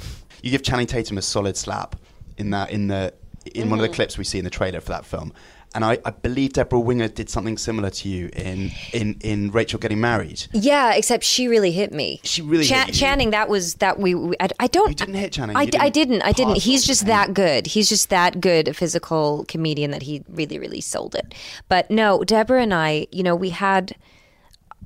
you 0.42 0.50
give 0.50 0.62
Channing 0.62 0.86
Tatum 0.86 1.18
a 1.18 1.22
solid 1.22 1.56
slap 1.56 1.96
in 2.38 2.50
that 2.50 2.70
in 2.70 2.88
the 2.88 3.12
in 3.54 3.68
one 3.68 3.78
Mm-hmm. 3.78 3.84
of 3.84 3.90
the 3.90 3.94
clips 3.94 4.16
we 4.18 4.24
see 4.24 4.38
in 4.38 4.44
the 4.44 4.50
trailer 4.50 4.80
for 4.80 4.88
that 4.90 5.04
film. 5.04 5.32
And 5.74 5.84
I, 5.84 5.98
I 6.04 6.10
believe 6.10 6.52
Debra 6.52 6.80
Winger 6.80 7.08
did 7.08 7.30
something 7.30 7.56
similar 7.56 7.90
to 7.90 8.08
you 8.08 8.28
in, 8.34 8.72
in, 8.92 9.16
in 9.20 9.50
Rachel 9.52 9.78
Getting 9.78 10.00
Married. 10.00 10.46
Yeah, 10.52 10.94
except 10.94 11.24
she 11.24 11.48
really 11.48 11.70
hit 11.70 11.92
me. 11.92 12.20
She 12.24 12.42
really 12.42 12.64
Cha- 12.64 12.86
hit 12.86 12.88
you. 12.88 12.94
Channing. 12.94 13.30
That 13.30 13.48
was 13.48 13.74
that 13.74 13.98
we. 13.98 14.14
we 14.14 14.36
I, 14.40 14.48
I 14.58 14.66
don't. 14.66 14.88
You 14.90 14.94
didn't 14.94 15.14
hit 15.14 15.32
Channing. 15.32 15.56
I, 15.56 15.62
You 15.62 15.70
d- 15.70 15.78
I 15.78 15.88
didn't 15.88 16.10
didn't. 16.10 16.22
I 16.22 16.32
didn't. 16.32 16.56
He's 16.62 16.84
just 16.86 17.00
to 17.00 17.06
that 17.06 17.34
good. 17.34 17.66
He's 17.68 17.88
just 17.88 18.10
that 18.10 18.40
good 18.40 18.68
a 18.68 18.74
physical 18.74 19.44
comedian 19.48 19.90
that 19.92 20.02
he 20.02 20.22
really, 20.28 20.58
really 20.58 20.80
sold 20.80 21.14
it. 21.14 21.34
But 21.68 21.90
no, 21.90 22.24
Debra 22.24 22.62
and 22.62 22.74
I, 22.74 23.06
you 23.12 23.22
know, 23.22 23.36
we 23.36 23.50
had 23.50 23.94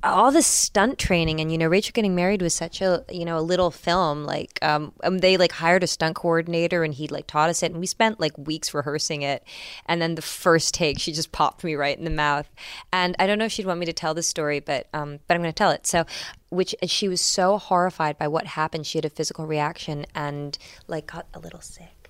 all 0.05 0.31
this 0.31 0.47
stunt 0.47 0.97
training 0.97 1.39
and 1.39 1.51
you 1.51 1.57
know 1.57 1.67
rachel 1.67 1.91
getting 1.93 2.15
married 2.15 2.41
was 2.41 2.53
such 2.53 2.81
a 2.81 3.03
you 3.11 3.25
know 3.25 3.37
a 3.37 3.41
little 3.41 3.71
film 3.71 4.23
like 4.23 4.59
um, 4.61 4.93
um 5.03 5.19
they 5.19 5.37
like 5.37 5.51
hired 5.51 5.83
a 5.83 5.87
stunt 5.87 6.15
coordinator 6.15 6.83
and 6.83 6.93
he 6.93 7.07
like 7.07 7.27
taught 7.27 7.49
us 7.49 7.63
it 7.63 7.71
and 7.71 7.79
we 7.79 7.85
spent 7.85 8.19
like 8.19 8.37
weeks 8.37 8.73
rehearsing 8.73 9.21
it. 9.21 9.43
And 9.87 10.01
then 10.01 10.15
the 10.15 10.21
first 10.21 10.73
take 10.73 10.99
she 10.99 11.11
just 11.11 11.31
popped 11.31 11.63
me 11.63 11.75
right 11.75 11.97
in 11.97 12.03
the 12.03 12.09
mouth. 12.09 12.47
And 12.93 13.15
i 13.19 13.27
don't 13.27 13.39
know 13.39 13.45
if 13.45 13.51
she'd 13.51 13.65
want 13.65 13.79
me 13.79 13.85
to 13.85 13.93
tell 13.93 14.13
this 14.13 14.27
story 14.27 14.59
but 14.59 14.87
um 14.93 15.19
but 15.27 15.35
i'm 15.35 15.41
going 15.41 15.53
to 15.53 15.57
tell 15.57 15.71
it. 15.71 15.85
So 15.87 16.05
which 16.49 16.75
she 16.83 17.07
was 17.07 17.21
so 17.21 17.57
horrified 17.57 18.17
by 18.17 18.27
what 18.27 18.47
happened. 18.47 18.87
She 18.87 18.97
had 18.97 19.05
a 19.05 19.09
physical 19.09 19.45
reaction 19.45 20.05
and 20.15 20.57
like 20.87 21.07
got 21.07 21.27
a 21.33 21.39
little 21.39 21.61
sick 21.61 22.09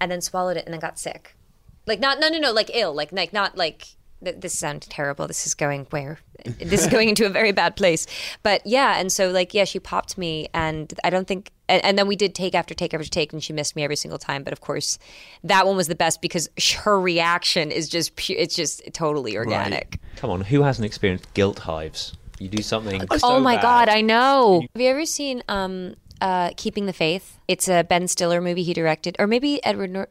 and 0.00 0.10
then 0.10 0.20
swallowed 0.20 0.56
it 0.56 0.64
and 0.66 0.72
then 0.74 0.80
got 0.80 0.98
sick. 0.98 1.36
Like 1.86 2.00
not 2.00 2.18
no 2.20 2.28
no 2.28 2.38
no 2.38 2.52
like 2.52 2.70
ill 2.74 2.94
like 2.94 3.12
like 3.12 3.32
not 3.32 3.56
like 3.56 3.95
this 4.22 4.58
sounds 4.58 4.86
terrible 4.88 5.26
this 5.26 5.46
is 5.46 5.54
going 5.54 5.86
where 5.90 6.18
this 6.58 6.82
is 6.82 6.86
going 6.86 7.08
into 7.10 7.26
a 7.26 7.28
very 7.28 7.52
bad 7.52 7.76
place 7.76 8.06
but 8.42 8.60
yeah 8.66 8.98
and 8.98 9.12
so 9.12 9.30
like 9.30 9.52
yeah 9.52 9.64
she 9.64 9.78
popped 9.78 10.16
me 10.16 10.48
and 10.54 10.94
i 11.04 11.10
don't 11.10 11.28
think 11.28 11.50
and, 11.68 11.84
and 11.84 11.98
then 11.98 12.06
we 12.06 12.16
did 12.16 12.34
take 12.34 12.54
after 12.54 12.74
take 12.74 12.94
after 12.94 13.06
take 13.08 13.32
and 13.32 13.42
she 13.44 13.52
missed 13.52 13.76
me 13.76 13.84
every 13.84 13.96
single 13.96 14.18
time 14.18 14.42
but 14.42 14.52
of 14.52 14.60
course 14.60 14.98
that 15.44 15.66
one 15.66 15.76
was 15.76 15.86
the 15.88 15.94
best 15.94 16.22
because 16.22 16.48
her 16.84 16.98
reaction 17.00 17.70
is 17.70 17.88
just 17.88 18.16
pu- 18.16 18.34
it's 18.38 18.54
just 18.56 18.82
totally 18.92 19.36
organic 19.36 20.00
Come 20.16 20.30
on, 20.30 20.40
who 20.40 20.62
hasn't 20.62 20.86
experienced 20.86 21.32
guilt 21.34 21.58
hives? 21.58 22.16
You 22.38 22.48
do 22.48 22.62
something. 22.62 23.02
oh 23.10 23.18
so 23.18 23.38
my 23.40 23.56
bad. 23.56 23.62
god 23.62 23.88
i 23.90 24.00
know 24.00 24.62
have 24.74 24.80
you 24.82 24.88
ever 24.88 25.04
seen 25.06 25.42
um 25.48 25.94
uh 26.22 26.50
keeping 26.56 26.86
the 26.86 26.92
faith 26.94 27.38
it's 27.48 27.68
a 27.68 27.82
ben 27.84 28.08
stiller 28.08 28.40
movie 28.40 28.62
he 28.62 28.72
directed 28.72 29.14
or 29.18 29.26
maybe 29.26 29.62
edward 29.64 29.90
Nor- 29.90 30.08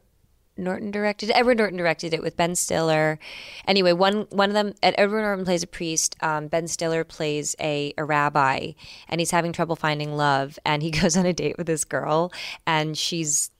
Norton 0.56 0.90
directed. 0.90 1.30
Edward 1.34 1.58
Norton 1.58 1.76
directed 1.78 2.14
it 2.14 2.22
with 2.22 2.36
Ben 2.36 2.54
Stiller. 2.54 3.18
Anyway, 3.66 3.92
one 3.92 4.26
one 4.30 4.50
of 4.50 4.54
them. 4.54 4.74
Edward 4.82 5.22
Norton 5.22 5.44
plays 5.44 5.62
a 5.62 5.66
priest. 5.66 6.16
Um, 6.20 6.48
ben 6.48 6.68
Stiller 6.68 7.04
plays 7.04 7.56
a, 7.60 7.92
a 7.98 8.04
rabbi, 8.04 8.72
and 9.08 9.20
he's 9.20 9.30
having 9.30 9.52
trouble 9.52 9.76
finding 9.76 10.16
love. 10.16 10.58
And 10.64 10.82
he 10.82 10.90
goes 11.00 11.16
on 11.16 11.26
a 11.26 11.32
date 11.32 11.58
with 11.58 11.66
this 11.66 11.84
girl, 11.84 12.32
and 12.66 12.96
she's 12.96 13.50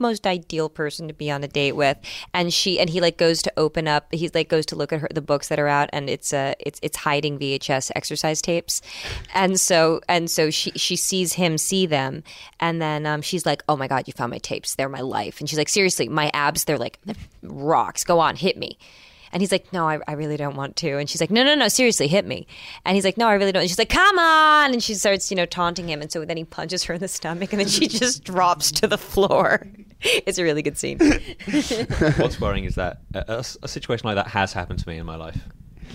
most 0.00 0.26
ideal 0.26 0.68
person 0.68 1.08
to 1.08 1.14
be 1.14 1.30
on 1.30 1.44
a 1.44 1.48
date 1.48 1.72
with 1.72 1.96
and 2.34 2.52
she 2.52 2.80
and 2.80 2.90
he 2.90 3.00
like 3.00 3.18
goes 3.18 3.42
to 3.42 3.52
open 3.56 3.86
up 3.86 4.06
he 4.12 4.28
like 4.34 4.48
goes 4.48 4.66
to 4.66 4.76
look 4.76 4.92
at 4.92 5.00
her 5.00 5.08
the 5.14 5.20
books 5.20 5.48
that 5.48 5.58
are 5.58 5.68
out 5.68 5.88
and 5.92 6.08
it's 6.08 6.32
uh 6.32 6.54
it's 6.58 6.80
it's 6.82 6.96
hiding 6.96 7.38
VHS 7.38 7.90
exercise 7.94 8.40
tapes 8.40 8.80
and 9.34 9.60
so 9.60 10.00
and 10.08 10.30
so 10.30 10.50
she 10.50 10.70
she 10.72 10.96
sees 10.96 11.34
him 11.34 11.58
see 11.58 11.86
them 11.86 12.22
and 12.58 12.80
then 12.80 13.06
um 13.06 13.22
she's 13.22 13.46
like 13.46 13.62
oh 13.68 13.76
my 13.76 13.86
god 13.86 14.04
you 14.06 14.12
found 14.12 14.30
my 14.30 14.38
tapes 14.38 14.74
they're 14.74 14.88
my 14.88 15.00
life 15.00 15.40
and 15.40 15.48
she's 15.48 15.58
like 15.58 15.68
seriously 15.68 16.08
my 16.08 16.30
abs 16.34 16.64
they're 16.64 16.78
like 16.78 16.98
rocks 17.42 18.04
go 18.04 18.18
on 18.20 18.36
hit 18.36 18.56
me 18.56 18.78
and 19.32 19.40
he's 19.42 19.52
like, 19.52 19.72
no, 19.72 19.88
I, 19.88 20.00
I 20.08 20.12
really 20.12 20.36
don't 20.36 20.56
want 20.56 20.76
to. 20.76 20.98
And 20.98 21.08
she's 21.08 21.20
like, 21.20 21.30
no, 21.30 21.44
no, 21.44 21.54
no, 21.54 21.68
seriously, 21.68 22.08
hit 22.08 22.26
me. 22.26 22.46
And 22.84 22.96
he's 22.96 23.04
like, 23.04 23.16
no, 23.16 23.28
I 23.28 23.34
really 23.34 23.52
don't. 23.52 23.62
And 23.62 23.70
she's 23.70 23.78
like, 23.78 23.88
come 23.88 24.18
on. 24.18 24.72
And 24.72 24.82
she 24.82 24.94
starts, 24.94 25.30
you 25.30 25.36
know, 25.36 25.46
taunting 25.46 25.88
him. 25.88 26.02
And 26.02 26.10
so 26.10 26.24
then 26.24 26.36
he 26.36 26.44
punches 26.44 26.84
her 26.84 26.94
in 26.94 27.00
the 27.00 27.08
stomach 27.08 27.52
and 27.52 27.60
then 27.60 27.68
she 27.68 27.86
just 27.88 28.24
drops 28.24 28.72
to 28.72 28.88
the 28.88 28.98
floor. 28.98 29.66
It's 30.26 30.38
a 30.38 30.42
really 30.42 30.62
good 30.62 30.78
scene. 30.78 30.98
What's 32.16 32.40
worrying 32.40 32.64
is 32.64 32.74
that 32.76 33.02
a, 33.14 33.24
a- 33.38 33.44
a 33.64 33.68
situation 33.68 34.06
like 34.06 34.16
that 34.16 34.28
has 34.28 34.52
happened 34.52 34.78
to 34.80 34.88
me 34.88 34.96
in 34.98 35.06
my 35.06 35.16
life. 35.16 35.38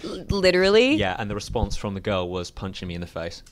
Literally. 0.03 0.95
Yeah, 0.95 1.15
and 1.17 1.29
the 1.29 1.35
response 1.35 1.75
from 1.75 1.93
the 1.93 1.99
girl 1.99 2.29
was 2.29 2.51
punching 2.51 2.87
me 2.87 2.95
in 2.95 3.01
the 3.01 3.07
face. 3.07 3.43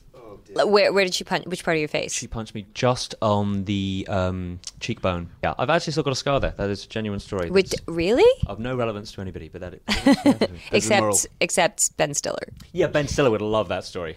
Where, 0.55 0.93
where 0.93 1.03
did 1.03 1.15
she 1.15 1.23
punch? 1.23 1.45
Which 1.45 1.63
part 1.63 1.77
of 1.77 1.79
your 1.79 1.87
face? 1.87 2.13
She 2.13 2.27
punched 2.27 2.53
me 2.53 2.67
just 2.75 3.15
on 3.21 3.63
the 3.63 4.05
um, 4.09 4.59
cheekbone. 4.79 5.29
Yeah, 5.43 5.55
I've 5.57 5.69
actually 5.71 5.91
still 5.93 6.03
got 6.03 6.11
a 6.11 6.15
scar 6.15 6.39
there. 6.39 6.53
That 6.57 6.69
is 6.69 6.85
a 6.85 6.87
genuine 6.87 7.19
story. 7.19 7.49
Which, 7.49 7.71
that's 7.71 7.81
really? 7.87 8.29
of 8.45 8.59
no 8.59 8.75
relevance 8.75 9.11
to 9.13 9.21
anybody, 9.21 9.49
but 9.49 9.61
that. 9.61 9.83
the 9.87 10.87
moral. 10.99 11.15
Except, 11.15 11.27
except 11.39 11.97
Ben 11.97 12.13
Stiller. 12.13 12.47
yeah, 12.71 12.85
Ben 12.87 13.07
Stiller 13.07 13.31
would 13.31 13.41
love 13.41 13.69
that 13.69 13.83
story. 13.85 14.15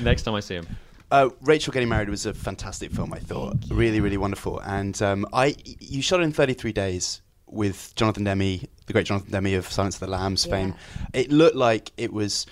Next 0.00 0.22
time 0.22 0.34
I 0.34 0.40
see 0.40 0.54
him. 0.54 0.68
Uh, 1.10 1.30
Rachel 1.40 1.72
Getting 1.72 1.88
Married 1.88 2.08
was 2.08 2.24
a 2.26 2.32
fantastic 2.34 2.92
film, 2.92 3.12
I 3.12 3.18
thought. 3.18 3.56
Really, 3.70 4.00
really 4.00 4.16
wonderful. 4.16 4.60
And 4.60 5.00
um, 5.02 5.26
I, 5.32 5.56
you 5.64 6.02
shot 6.02 6.20
it 6.20 6.24
in 6.24 6.32
33 6.32 6.72
days 6.72 7.20
with 7.46 7.92
Jonathan 7.96 8.22
Demme, 8.24 8.38
the 8.86 8.92
great 8.92 9.06
Jonathan 9.06 9.32
Demme 9.32 9.54
of 9.58 9.70
Silence 9.70 9.96
of 9.96 10.00
the 10.00 10.06
Lambs 10.06 10.46
Yeah. 10.46 10.52
fame. 10.52 10.74
It 11.12 11.32
looked 11.32 11.56
like 11.56 11.92
it 11.96 12.12
was. 12.12 12.46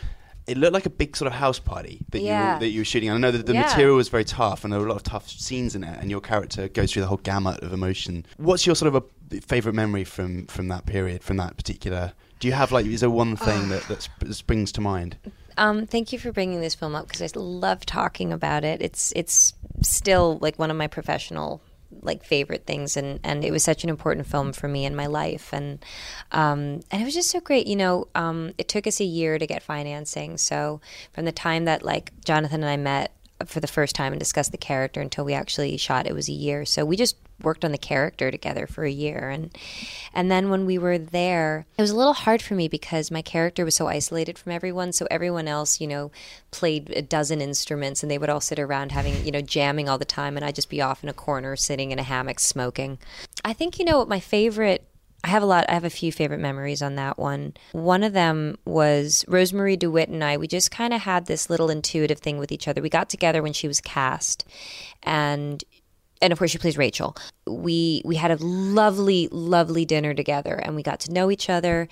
It 0.49 0.57
looked 0.57 0.73
like 0.73 0.87
a 0.87 0.91
big 0.91 1.15
sort 1.15 1.27
of 1.27 1.35
house 1.35 1.59
party 1.59 2.01
that 2.11 2.21
you 2.21 2.25
Yeah. 2.29 2.55
were, 2.55 2.61
that 2.61 2.69
you 2.71 2.81
were 2.81 2.85
shooting. 2.85 3.11
And 3.11 3.17
I 3.17 3.21
know 3.21 3.31
that 3.37 3.45
the 3.45 3.53
Yeah. 3.53 3.63
material 3.67 3.97
was 3.97 4.09
very 4.09 4.25
tough, 4.25 4.65
and 4.65 4.73
there 4.73 4.81
were 4.81 4.87
a 4.87 4.89
lot 4.89 4.97
of 4.97 5.03
tough 5.03 5.29
scenes 5.29 5.75
in 5.77 5.85
it. 5.85 5.99
And 6.01 6.11
your 6.11 6.23
character 6.23 6.69
goes 6.69 6.91
through 6.93 7.03
the 7.03 7.09
whole 7.09 7.19
gamut 7.19 7.63
of 7.63 7.73
emotion. 7.75 8.25
What's 8.39 8.65
your 8.67 8.75
sort 8.75 8.95
of 8.95 9.05
a 9.31 9.41
favorite 9.43 9.75
memory 9.75 10.05
from 10.05 10.47
from 10.47 10.69
that 10.69 10.87
period, 10.87 11.23
from 11.23 11.37
that 11.37 11.57
particular? 11.59 12.13
Do 12.41 12.49
you 12.49 12.55
have 12.55 12.73
like 12.73 12.87
is 12.87 13.01
there 13.01 13.11
one 13.11 13.37
thing 13.37 13.69
that 13.69 13.87
that 13.89 14.03
sp- 14.03 14.33
springs 14.33 14.73
to 14.73 14.81
mind? 14.81 15.17
Um, 15.59 15.87
thank 15.87 16.13
you 16.13 16.19
for 16.19 16.33
bringing 16.33 16.61
this 16.61 16.75
film 16.75 16.95
up 16.95 17.09
because 17.09 17.21
I 17.21 17.39
love 17.39 17.85
talking 17.85 18.33
about 18.33 18.65
it. 18.65 18.81
It's 18.81 19.13
it's 19.17 19.53
still 19.83 20.39
like 20.41 20.59
one 20.59 20.71
of 20.71 20.77
my 20.77 20.87
professional 20.87 21.61
like 22.03 22.25
favorite 22.25 22.65
things, 22.65 22.97
and 22.97 23.19
and 23.25 23.45
it 23.45 23.51
was 23.51 23.65
such 23.65 23.83
an 23.83 23.91
important 23.91 24.27
film 24.27 24.53
for 24.53 24.69
me 24.69 24.85
in 24.85 24.95
my 24.95 25.07
life, 25.07 25.53
and 25.53 25.85
um, 26.31 26.81
and 26.91 27.03
it 27.03 27.05
was 27.05 27.15
just 27.15 27.31
so 27.31 27.41
great. 27.41 27.67
You 27.67 27.77
know, 27.77 28.09
um, 28.15 28.53
it 28.57 28.69
took 28.69 28.87
us 28.87 29.01
a 29.01 29.05
year 29.05 29.37
to 29.39 29.47
get 29.47 29.63
financing, 29.63 30.39
so 30.39 30.81
from 31.13 31.25
the 31.25 31.33
time 31.33 31.65
that 31.65 31.83
like 31.83 32.13
Jonathan 32.25 32.63
and 32.63 32.71
I 32.71 32.77
met 32.77 33.13
for 33.47 33.61
the 33.61 33.67
first 33.67 33.95
time 33.95 34.13
and 34.13 34.19
discussed 34.19 34.53
the 34.53 34.59
character 34.59 35.01
until 35.01 35.25
we 35.25 35.35
actually 35.35 35.77
shot 35.77 36.07
it 36.07 36.13
was 36.13 36.29
a 36.29 36.33
year 36.33 36.65
so 36.65 36.85
we 36.85 36.97
just 36.97 37.15
worked 37.43 37.65
on 37.65 37.73
the 37.73 37.79
character 37.79 38.31
together 38.31 38.67
for 38.67 38.85
a 38.85 38.91
year 38.91 39.29
and 39.31 39.57
and 40.13 40.31
then 40.31 40.51
when 40.51 40.67
we 40.67 40.79
were 40.79 40.99
there 40.99 41.67
it 41.77 41.83
was 41.83 41.91
a 41.91 41.97
little 41.97 42.13
hard 42.13 42.43
for 42.43 42.55
me 42.55 42.69
because 42.69 43.11
my 43.11 43.23
character 43.23 43.65
was 43.65 43.75
so 43.75 43.87
isolated 43.87 44.39
from 44.39 44.53
everyone 44.53 44.93
so 44.93 45.07
everyone 45.11 45.49
else 45.49 45.81
you 45.81 45.87
know 45.87 46.11
played 46.51 46.91
a 46.91 47.03
dozen 47.03 47.41
instruments 47.41 48.03
and 48.03 48.11
they 48.11 48.19
would 48.19 48.31
all 48.31 48.41
sit 48.41 48.59
around 48.59 48.93
having 48.93 49.25
you 49.25 49.31
know 49.31 49.41
jamming 49.41 49.89
all 49.89 49.99
the 49.99 50.05
time 50.05 50.37
and 50.37 50.45
I'd 50.45 50.55
just 50.55 50.71
be 50.71 50.81
off 50.81 51.03
in 51.03 51.09
a 51.09 51.15
corner 51.15 51.57
sitting 51.57 51.91
in 51.91 51.99
a 51.99 52.03
hammock 52.03 52.41
smoking 52.41 52.99
I 53.45 53.53
think 53.53 53.79
you 53.79 53.85
know 53.85 53.99
what 53.99 54.09
my 54.09 54.21
favorite 54.21 54.89
I 55.25 55.29
have 55.29 55.43
a 55.43 55.47
lot. 55.47 55.65
I 55.69 55.75
have 55.75 55.85
a 55.85 55.91
few 55.91 56.13
favorite 56.13 56.39
memories 56.39 56.81
on 56.81 56.95
that 56.95 57.19
one. 57.19 57.55
One 57.73 58.05
of 58.05 58.13
them 58.13 58.57
was 58.65 59.25
Rosemarie 59.27 59.79
DeWitt 59.79 60.09
and 60.09 60.23
I. 60.23 60.37
We 60.37 60.47
just 60.47 60.71
kind 60.71 60.95
of 60.95 61.01
had 61.01 61.27
this 61.27 61.51
little 61.51 61.71
intuitive 61.71 62.21
thing 62.21 62.39
with 62.39 62.53
each 62.53 62.69
other. 62.69 62.81
We 62.81 62.89
got 62.89 63.09
together 63.09 63.43
when 63.43 63.53
she 63.53 63.67
was 63.67 63.81
cast, 63.81 64.45
and 65.03 65.65
and 66.21 66.33
of 66.33 66.39
course 66.39 66.51
she 66.51 66.59
plays 66.59 66.79
Rachel. 66.79 67.17
We 67.47 68.03
we 68.05 68.17
had 68.17 68.31
a 68.31 68.37
lovely, 68.37 69.29
lovely 69.31 69.85
dinner 69.85 70.15
together, 70.15 70.55
and 70.55 70.75
we 70.77 70.83
got 70.83 71.01
to 71.01 71.13
know 71.13 71.31
each 71.31 71.49
other. 71.51 71.89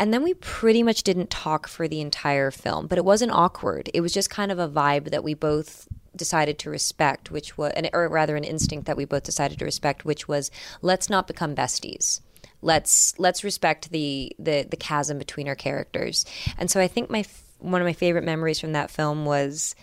And 0.00 0.12
then 0.12 0.24
we 0.24 0.34
pretty 0.34 0.82
much 0.82 1.04
didn't 1.04 1.30
talk 1.30 1.68
for 1.68 1.86
the 1.86 2.00
entire 2.00 2.50
film, 2.50 2.88
but 2.88 2.98
it 2.98 3.04
wasn't 3.04 3.30
awkward. 3.30 3.90
It 3.94 4.00
was 4.00 4.12
just 4.12 4.28
kind 4.28 4.50
of 4.50 4.58
a 4.58 4.68
vibe 4.68 5.10
that 5.10 5.22
we 5.22 5.34
both 5.34 5.86
decided 6.16 6.58
to 6.60 6.70
respect, 6.70 7.30
which 7.30 7.56
was, 7.56 7.72
or 7.92 8.08
rather, 8.08 8.36
an 8.36 8.44
instinct 8.44 8.86
that 8.86 8.96
we 8.96 9.04
both 9.04 9.22
decided 9.22 9.58
to 9.58 9.64
respect, 9.64 10.04
which 10.04 10.26
was 10.26 10.50
let's 10.82 11.08
not 11.08 11.26
become 11.26 11.54
besties. 11.54 12.20
Let's 12.60 13.18
let's 13.18 13.44
respect 13.44 13.90
the 13.90 14.32
the 14.38 14.66
the 14.68 14.76
chasm 14.76 15.18
between 15.18 15.48
our 15.48 15.54
characters. 15.54 16.24
And 16.58 16.70
so 16.70 16.80
I 16.80 16.88
think 16.88 17.10
my 17.10 17.24
one 17.58 17.80
of 17.80 17.86
my 17.86 17.92
favorite 17.92 18.24
memories 18.24 18.60
from 18.60 18.72
that 18.72 18.90
film 18.90 19.24
was 19.24 19.74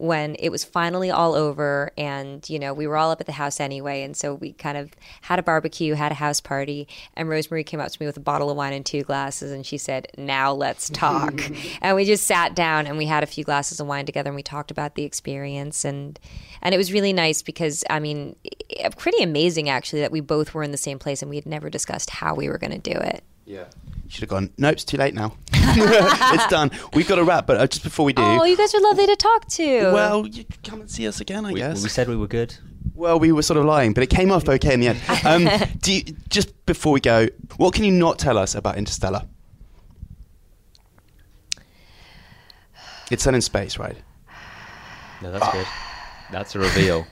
when 0.00 0.36
it 0.38 0.50
was 0.50 0.62
finally 0.64 1.10
all 1.10 1.34
over 1.34 1.90
and 1.98 2.48
you 2.48 2.56
know 2.56 2.72
we 2.72 2.86
were 2.86 2.96
all 2.96 3.10
up 3.10 3.20
at 3.20 3.26
the 3.26 3.32
house 3.32 3.58
anyway. 3.58 4.02
And 4.02 4.16
so 4.16 4.34
we 4.34 4.52
kind 4.52 4.78
of 4.78 4.92
had 5.22 5.38
a 5.40 5.42
barbecue 5.42 5.94
had 5.94 6.12
a 6.12 6.14
house 6.14 6.40
party 6.40 6.86
and 7.14 7.28
Rosemarie 7.28 7.66
came 7.66 7.80
up 7.80 7.90
to 7.90 8.00
me 8.00 8.06
with 8.06 8.16
a 8.16 8.20
bottle 8.20 8.48
of 8.48 8.56
wine 8.56 8.72
and 8.72 8.86
two 8.86 9.02
glasses 9.02 9.50
and 9.50 9.66
she 9.66 9.76
said 9.76 10.06
now 10.16 10.52
let's 10.52 10.88
talk. 11.04 11.42
And 11.82 11.96
we 11.96 12.04
just 12.04 12.26
sat 12.28 12.54
down 12.54 12.86
and 12.86 12.96
we 12.96 13.06
had 13.06 13.22
a 13.24 13.26
few 13.26 13.42
glasses 13.42 13.80
of 13.80 13.88
wine 13.88 14.06
together 14.06 14.28
and 14.30 14.36
we 14.36 14.42
talked 14.42 14.70
about 14.70 14.94
the 14.94 15.02
experience. 15.02 15.84
And 15.84 16.18
and 16.62 16.74
it 16.74 16.78
was 16.78 16.92
really 16.92 17.12
nice 17.12 17.42
because 17.42 17.84
i 17.90 17.98
mean 17.98 18.36
i- 18.84 18.88
pretty 18.90 19.22
amazing 19.22 19.68
actually 19.68 20.00
that 20.00 20.12
we 20.12 20.20
both 20.20 20.54
were 20.54 20.62
in 20.62 20.70
the 20.70 20.76
same 20.76 20.98
place 20.98 21.22
and 21.22 21.28
we 21.28 21.36
had 21.36 21.46
never 21.46 21.68
discussed 21.68 22.10
how 22.10 22.34
we 22.34 22.48
were 22.48 22.58
going 22.58 22.80
to 22.80 22.92
do 22.92 22.96
it. 22.98 23.24
Yeah. 23.46 23.64
Should 24.08 24.20
have 24.22 24.30
gone. 24.30 24.50
Nope, 24.56 24.72
it's 24.74 24.84
too 24.84 24.96
late 24.96 25.14
now. 25.14 25.34
it's 25.52 26.46
done. 26.48 26.70
We've 26.94 27.06
got 27.06 27.16
to 27.16 27.24
wrap, 27.24 27.46
but 27.46 27.58
uh, 27.58 27.66
just 27.66 27.82
before 27.84 28.06
we 28.06 28.12
do, 28.14 28.22
oh 28.22 28.44
you 28.44 28.56
guys 28.56 28.74
are 28.74 28.80
lovely 28.80 29.06
to 29.06 29.16
talk 29.16 29.46
to 29.48 29.92
well, 29.92 30.26
you 30.26 30.44
can 30.44 30.60
come 30.62 30.80
and 30.80 30.90
see 30.90 31.06
us 31.06 31.20
again, 31.20 31.44
I 31.44 31.52
We, 31.52 31.60
guess. 31.60 31.82
we 31.82 31.88
said 31.90 32.08
we 32.08 32.16
were 32.16 32.26
good. 32.26 32.54
Well, 32.94 33.20
we 33.20 33.32
were 33.32 33.42
sort 33.42 33.58
of 33.58 33.64
lying, 33.66 33.92
but 33.92 34.02
it 34.02 34.08
came 34.08 34.32
off 34.32 34.48
okay 34.48 34.72
in 34.74 34.80
the 34.80 34.88
end. 34.88 35.00
Um, 35.24 35.48
do 35.80 35.92
you, 35.92 36.02
just 36.30 36.64
before 36.66 36.92
we 36.92 37.00
go, 37.00 37.28
what 37.58 37.74
can 37.74 37.84
you 37.84 37.92
not 37.92 38.18
tell 38.18 38.38
us 38.38 38.54
about 38.54 38.76
Interstellar? 38.78 39.22
It's 43.10 43.22
set 43.22 43.34
in 43.34 43.40
space, 43.40 43.78
right? 43.78 43.96
No, 45.22 45.32
that's 45.32 45.52
good. 45.52 45.66
That's 46.30 46.54
a 46.54 46.58
reveal. 46.58 47.06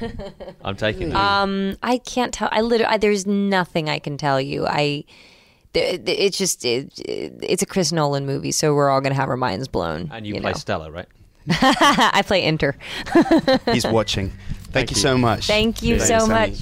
I'm 0.64 0.76
taking 0.76 1.10
that. 1.10 1.16
Um, 1.16 1.76
I 1.82 1.98
can't 1.98 2.32
tell. 2.32 2.48
I 2.52 2.60
literally, 2.60 2.92
I, 2.94 2.96
there's 2.96 3.26
nothing 3.26 3.88
I 3.88 3.98
can 3.98 4.16
tell 4.16 4.40
you. 4.40 4.66
I, 4.66 4.76
th- 4.76 5.06
th- 5.06 5.31
it's 5.74 6.36
just, 6.38 6.64
it, 6.64 6.92
it's 6.98 7.62
a 7.62 7.66
Chris 7.66 7.92
Nolan 7.92 8.26
movie, 8.26 8.52
so 8.52 8.74
we're 8.74 8.90
all 8.90 9.00
gonna 9.00 9.14
have 9.14 9.28
our 9.28 9.36
minds 9.36 9.68
blown. 9.68 10.10
and 10.12 10.26
you, 10.26 10.40
play 10.40 10.52
know. 10.52 10.58
Stella, 10.58 10.90
right? 10.90 11.08
I 11.48 12.22
play 12.24 12.44
Inter. 12.44 12.76
He's 13.72 13.86
watching. 13.86 14.30
Thank, 14.30 14.72
Thank 14.72 14.90
you, 14.92 14.96
you. 14.96 15.02
so 15.02 15.18
much. 15.18 15.46
Thank 15.46 15.82
you 15.82 15.98
Thanks, 15.98 16.08
so 16.08 16.26
Sammy. 16.26 16.50
much. 16.52 16.60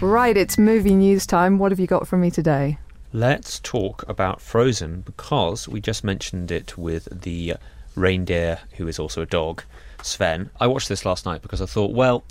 Right, 0.00 0.36
it's 0.36 0.58
movie 0.58 0.94
news 0.94 1.26
time. 1.26 1.58
What 1.58 1.72
have 1.72 1.80
you 1.80 1.86
got 1.86 2.06
for 2.08 2.16
me 2.16 2.30
today? 2.30 2.78
Let's 3.12 3.60
talk 3.60 4.04
about 4.08 4.40
Frozen 4.40 5.02
because 5.02 5.68
we 5.68 5.80
just 5.80 6.02
mentioned 6.04 6.50
it 6.50 6.76
with 6.76 7.06
the 7.22 7.54
reindeer, 7.94 8.58
who 8.76 8.88
is 8.88 8.98
also 8.98 9.22
a 9.22 9.26
dog, 9.26 9.62
Sven. 10.02 10.50
I 10.60 10.66
watched 10.66 10.88
this 10.88 11.04
last 11.04 11.24
night 11.24 11.42
because 11.42 11.62
I 11.62 11.66
thought, 11.66 11.92
well, 11.92 12.24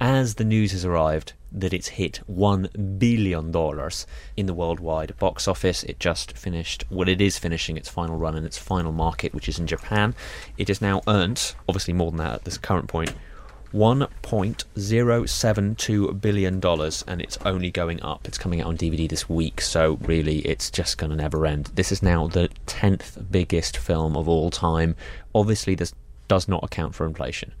as 0.00 0.34
the 0.34 0.44
news 0.44 0.72
has 0.72 0.84
arrived 0.84 1.32
that 1.50 1.72
it's 1.72 1.88
hit 1.88 2.20
$1 2.30 2.98
billion 2.98 3.46
in 4.36 4.46
the 4.46 4.54
worldwide 4.54 5.16
box 5.18 5.48
office, 5.48 5.82
it 5.84 5.98
just 5.98 6.36
finished, 6.36 6.84
well, 6.90 7.08
it 7.08 7.20
is 7.20 7.38
finishing 7.38 7.76
its 7.76 7.88
final 7.88 8.16
run 8.16 8.36
in 8.36 8.44
its 8.44 8.58
final 8.58 8.92
market, 8.92 9.34
which 9.34 9.48
is 9.48 9.58
in 9.58 9.66
Japan. 9.66 10.14
It 10.56 10.68
has 10.68 10.80
now 10.80 11.02
earned, 11.08 11.54
obviously 11.68 11.94
more 11.94 12.10
than 12.10 12.18
that 12.18 12.34
at 12.34 12.44
this 12.44 12.58
current 12.58 12.88
point, 12.88 13.12
1.072 13.72 16.20
billion 16.20 16.60
and 17.06 17.20
it's 17.20 17.38
only 17.44 17.70
going 17.70 18.02
up. 18.02 18.26
It's 18.26 18.38
coming 18.38 18.60
out 18.60 18.66
on 18.68 18.78
DVD 18.78 19.08
this 19.08 19.28
week, 19.28 19.60
so 19.60 19.98
really 20.02 20.38
it's 20.40 20.70
just 20.70 20.96
going 20.96 21.10
to 21.10 21.16
never 21.16 21.46
end. 21.46 21.70
This 21.74 21.92
is 21.92 22.02
now 22.02 22.28
the 22.28 22.48
10th 22.66 23.30
biggest 23.30 23.76
film 23.76 24.16
of 24.16 24.28
all 24.28 24.50
time. 24.50 24.96
Obviously, 25.34 25.74
this 25.74 25.92
does 26.28 26.46
not 26.46 26.62
account 26.62 26.94
for 26.94 27.06
inflation. 27.06 27.52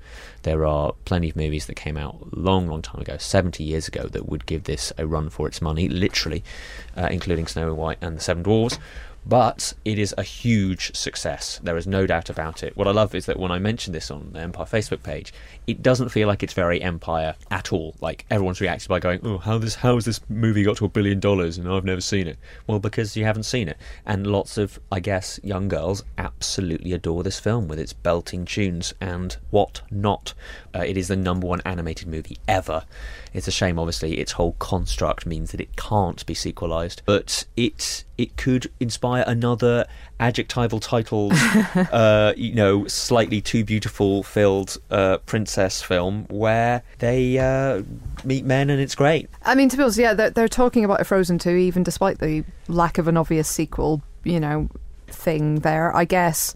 There 0.42 0.64
are 0.66 0.92
plenty 1.04 1.30
of 1.30 1.36
movies 1.36 1.66
that 1.66 1.74
came 1.74 1.96
out 1.96 2.36
long, 2.36 2.68
long 2.68 2.82
time 2.82 3.00
ago, 3.00 3.16
70 3.18 3.64
years 3.64 3.88
ago, 3.88 4.04
that 4.08 4.28
would 4.28 4.46
give 4.46 4.64
this 4.64 4.92
a 4.98 5.06
run 5.06 5.30
for 5.30 5.48
its 5.48 5.60
money, 5.60 5.88
literally, 5.88 6.44
uh, 6.96 7.08
including 7.10 7.46
Snow 7.46 7.72
White 7.74 7.98
and 8.00 8.16
the 8.16 8.20
Seven 8.20 8.42
Dwarfs 8.42 8.78
but 9.26 9.74
it 9.84 9.98
is 9.98 10.14
a 10.16 10.22
huge 10.22 10.96
success. 10.96 11.60
There 11.62 11.76
is 11.76 11.86
no 11.86 12.06
doubt 12.06 12.30
about 12.30 12.62
it. 12.62 12.76
What 12.76 12.88
I 12.88 12.92
love 12.92 13.14
is 13.14 13.26
that 13.26 13.38
when 13.38 13.52
I 13.52 13.58
mention 13.58 13.92
this 13.92 14.10
on 14.10 14.30
the 14.32 14.40
Empire 14.40 14.64
Facebook 14.64 15.02
page, 15.02 15.34
it 15.68 15.82
doesn't 15.82 16.08
feel 16.08 16.26
like 16.26 16.42
it's 16.42 16.54
very 16.54 16.80
Empire 16.80 17.34
at 17.50 17.74
all. 17.74 17.94
Like 18.00 18.24
everyone's 18.30 18.60
reacted 18.60 18.88
by 18.88 19.00
going, 19.00 19.20
"Oh, 19.22 19.36
how 19.36 19.58
this 19.58 19.74
how 19.74 19.96
has 19.96 20.06
this 20.06 20.18
movie 20.30 20.64
got 20.64 20.78
to 20.78 20.86
a 20.86 20.88
billion 20.88 21.20
dollars 21.20 21.58
and 21.58 21.68
I've 21.68 21.84
never 21.84 22.00
seen 22.00 22.26
it?" 22.26 22.38
Well, 22.66 22.78
because 22.78 23.18
you 23.18 23.24
haven't 23.26 23.42
seen 23.42 23.68
it, 23.68 23.76
and 24.06 24.26
lots 24.26 24.56
of, 24.56 24.80
I 24.90 25.00
guess, 25.00 25.38
young 25.44 25.68
girls 25.68 26.02
absolutely 26.16 26.94
adore 26.94 27.22
this 27.22 27.38
film 27.38 27.68
with 27.68 27.78
its 27.78 27.92
belting 27.92 28.46
tunes 28.46 28.94
and 28.98 29.36
what 29.50 29.82
not. 29.90 30.32
Uh, 30.74 30.80
it 30.80 30.96
is 30.96 31.08
the 31.08 31.16
number 31.16 31.46
one 31.46 31.60
animated 31.66 32.08
movie 32.08 32.38
ever. 32.48 32.84
It's 33.34 33.46
a 33.46 33.50
shame, 33.52 33.78
obviously, 33.78 34.18
its 34.18 34.32
whole 34.32 34.52
construct 34.58 35.26
means 35.26 35.50
that 35.50 35.60
it 35.60 35.76
can't 35.76 36.24
be 36.24 36.32
sequelized, 36.32 37.02
but 37.04 37.44
it 37.56 38.04
it 38.16 38.36
could 38.36 38.70
inspire 38.80 39.22
another 39.26 39.86
adjectival 40.18 40.80
titled, 40.80 41.34
uh, 41.92 42.32
you 42.36 42.54
know, 42.54 42.86
slightly 42.88 43.40
too 43.40 43.64
beautiful 43.64 44.22
filled 44.22 44.78
uh, 44.90 45.18
princess 45.18 45.57
film 45.84 46.26
where 46.28 46.82
they 46.98 47.38
uh, 47.38 47.82
meet 48.24 48.44
men 48.44 48.70
and 48.70 48.80
it's 48.80 48.94
great. 48.94 49.28
I 49.42 49.54
mean, 49.54 49.68
to 49.68 49.76
be 49.76 49.82
honest, 49.82 49.98
yeah, 49.98 50.14
they're, 50.14 50.30
they're 50.30 50.48
talking 50.48 50.84
about 50.84 51.00
a 51.00 51.04
Frozen 51.04 51.38
2, 51.38 51.50
even 51.50 51.82
despite 51.82 52.18
the 52.18 52.44
lack 52.68 52.98
of 52.98 53.08
an 53.08 53.16
obvious 53.16 53.48
sequel, 53.48 54.02
you 54.24 54.40
know, 54.40 54.68
thing 55.08 55.56
there. 55.60 55.94
I 55.94 56.04
guess 56.04 56.54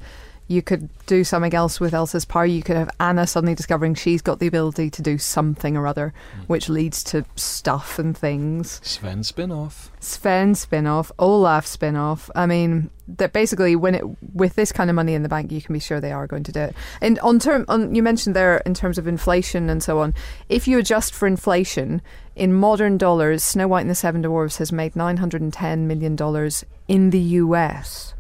you 0.52 0.62
could 0.62 0.88
do 1.06 1.24
something 1.24 1.54
else 1.54 1.80
with 1.80 1.94
Elsa's 1.94 2.24
power. 2.24 2.46
You 2.46 2.62
could 2.62 2.76
have 2.76 2.90
Anna 3.00 3.26
suddenly 3.26 3.54
discovering 3.54 3.94
she's 3.94 4.22
got 4.22 4.38
the 4.38 4.46
ability 4.46 4.90
to 4.90 5.02
do 5.02 5.18
something 5.18 5.76
or 5.76 5.86
other, 5.86 6.12
hmm. 6.34 6.42
which 6.42 6.68
leads 6.68 7.02
to 7.04 7.24
stuff 7.36 7.98
and 7.98 8.16
things. 8.16 8.80
Sven 8.84 9.24
spin-off. 9.24 9.90
Sven 10.00 10.54
spin-off, 10.54 11.10
Olaf 11.18 11.66
spin-off. 11.66 12.30
I 12.34 12.46
mean, 12.46 12.90
that 13.08 13.32
basically 13.32 13.76
when 13.76 13.94
it 13.94 14.04
with 14.34 14.54
this 14.54 14.72
kind 14.72 14.90
of 14.90 14.96
money 14.96 15.14
in 15.14 15.22
the 15.22 15.28
bank, 15.28 15.50
you 15.50 15.60
can 15.60 15.72
be 15.72 15.80
sure 15.80 16.00
they 16.00 16.12
are 16.12 16.26
going 16.26 16.44
to 16.44 16.52
do 16.52 16.60
it. 16.60 16.76
And 17.00 17.18
on 17.20 17.38
term, 17.38 17.64
on 17.68 17.94
you 17.94 18.02
mentioned 18.02 18.36
there 18.36 18.58
in 18.58 18.74
terms 18.74 18.98
of 18.98 19.06
inflation 19.06 19.68
and 19.68 19.82
so 19.82 19.98
on. 19.98 20.14
If 20.48 20.68
you 20.68 20.78
adjust 20.78 21.14
for 21.14 21.26
inflation 21.26 22.02
in 22.36 22.54
modern 22.54 22.98
dollars, 22.98 23.42
Snow 23.42 23.68
White 23.68 23.82
and 23.82 23.90
the 23.90 23.94
Seven 23.94 24.22
Dwarfs 24.22 24.58
has 24.58 24.72
made 24.72 24.96
nine 24.96 25.16
hundred 25.16 25.42
and 25.42 25.52
ten 25.52 25.86
million 25.86 26.16
dollars 26.16 26.64
in 26.88 27.10
the 27.10 27.18
U.S. 27.18 28.14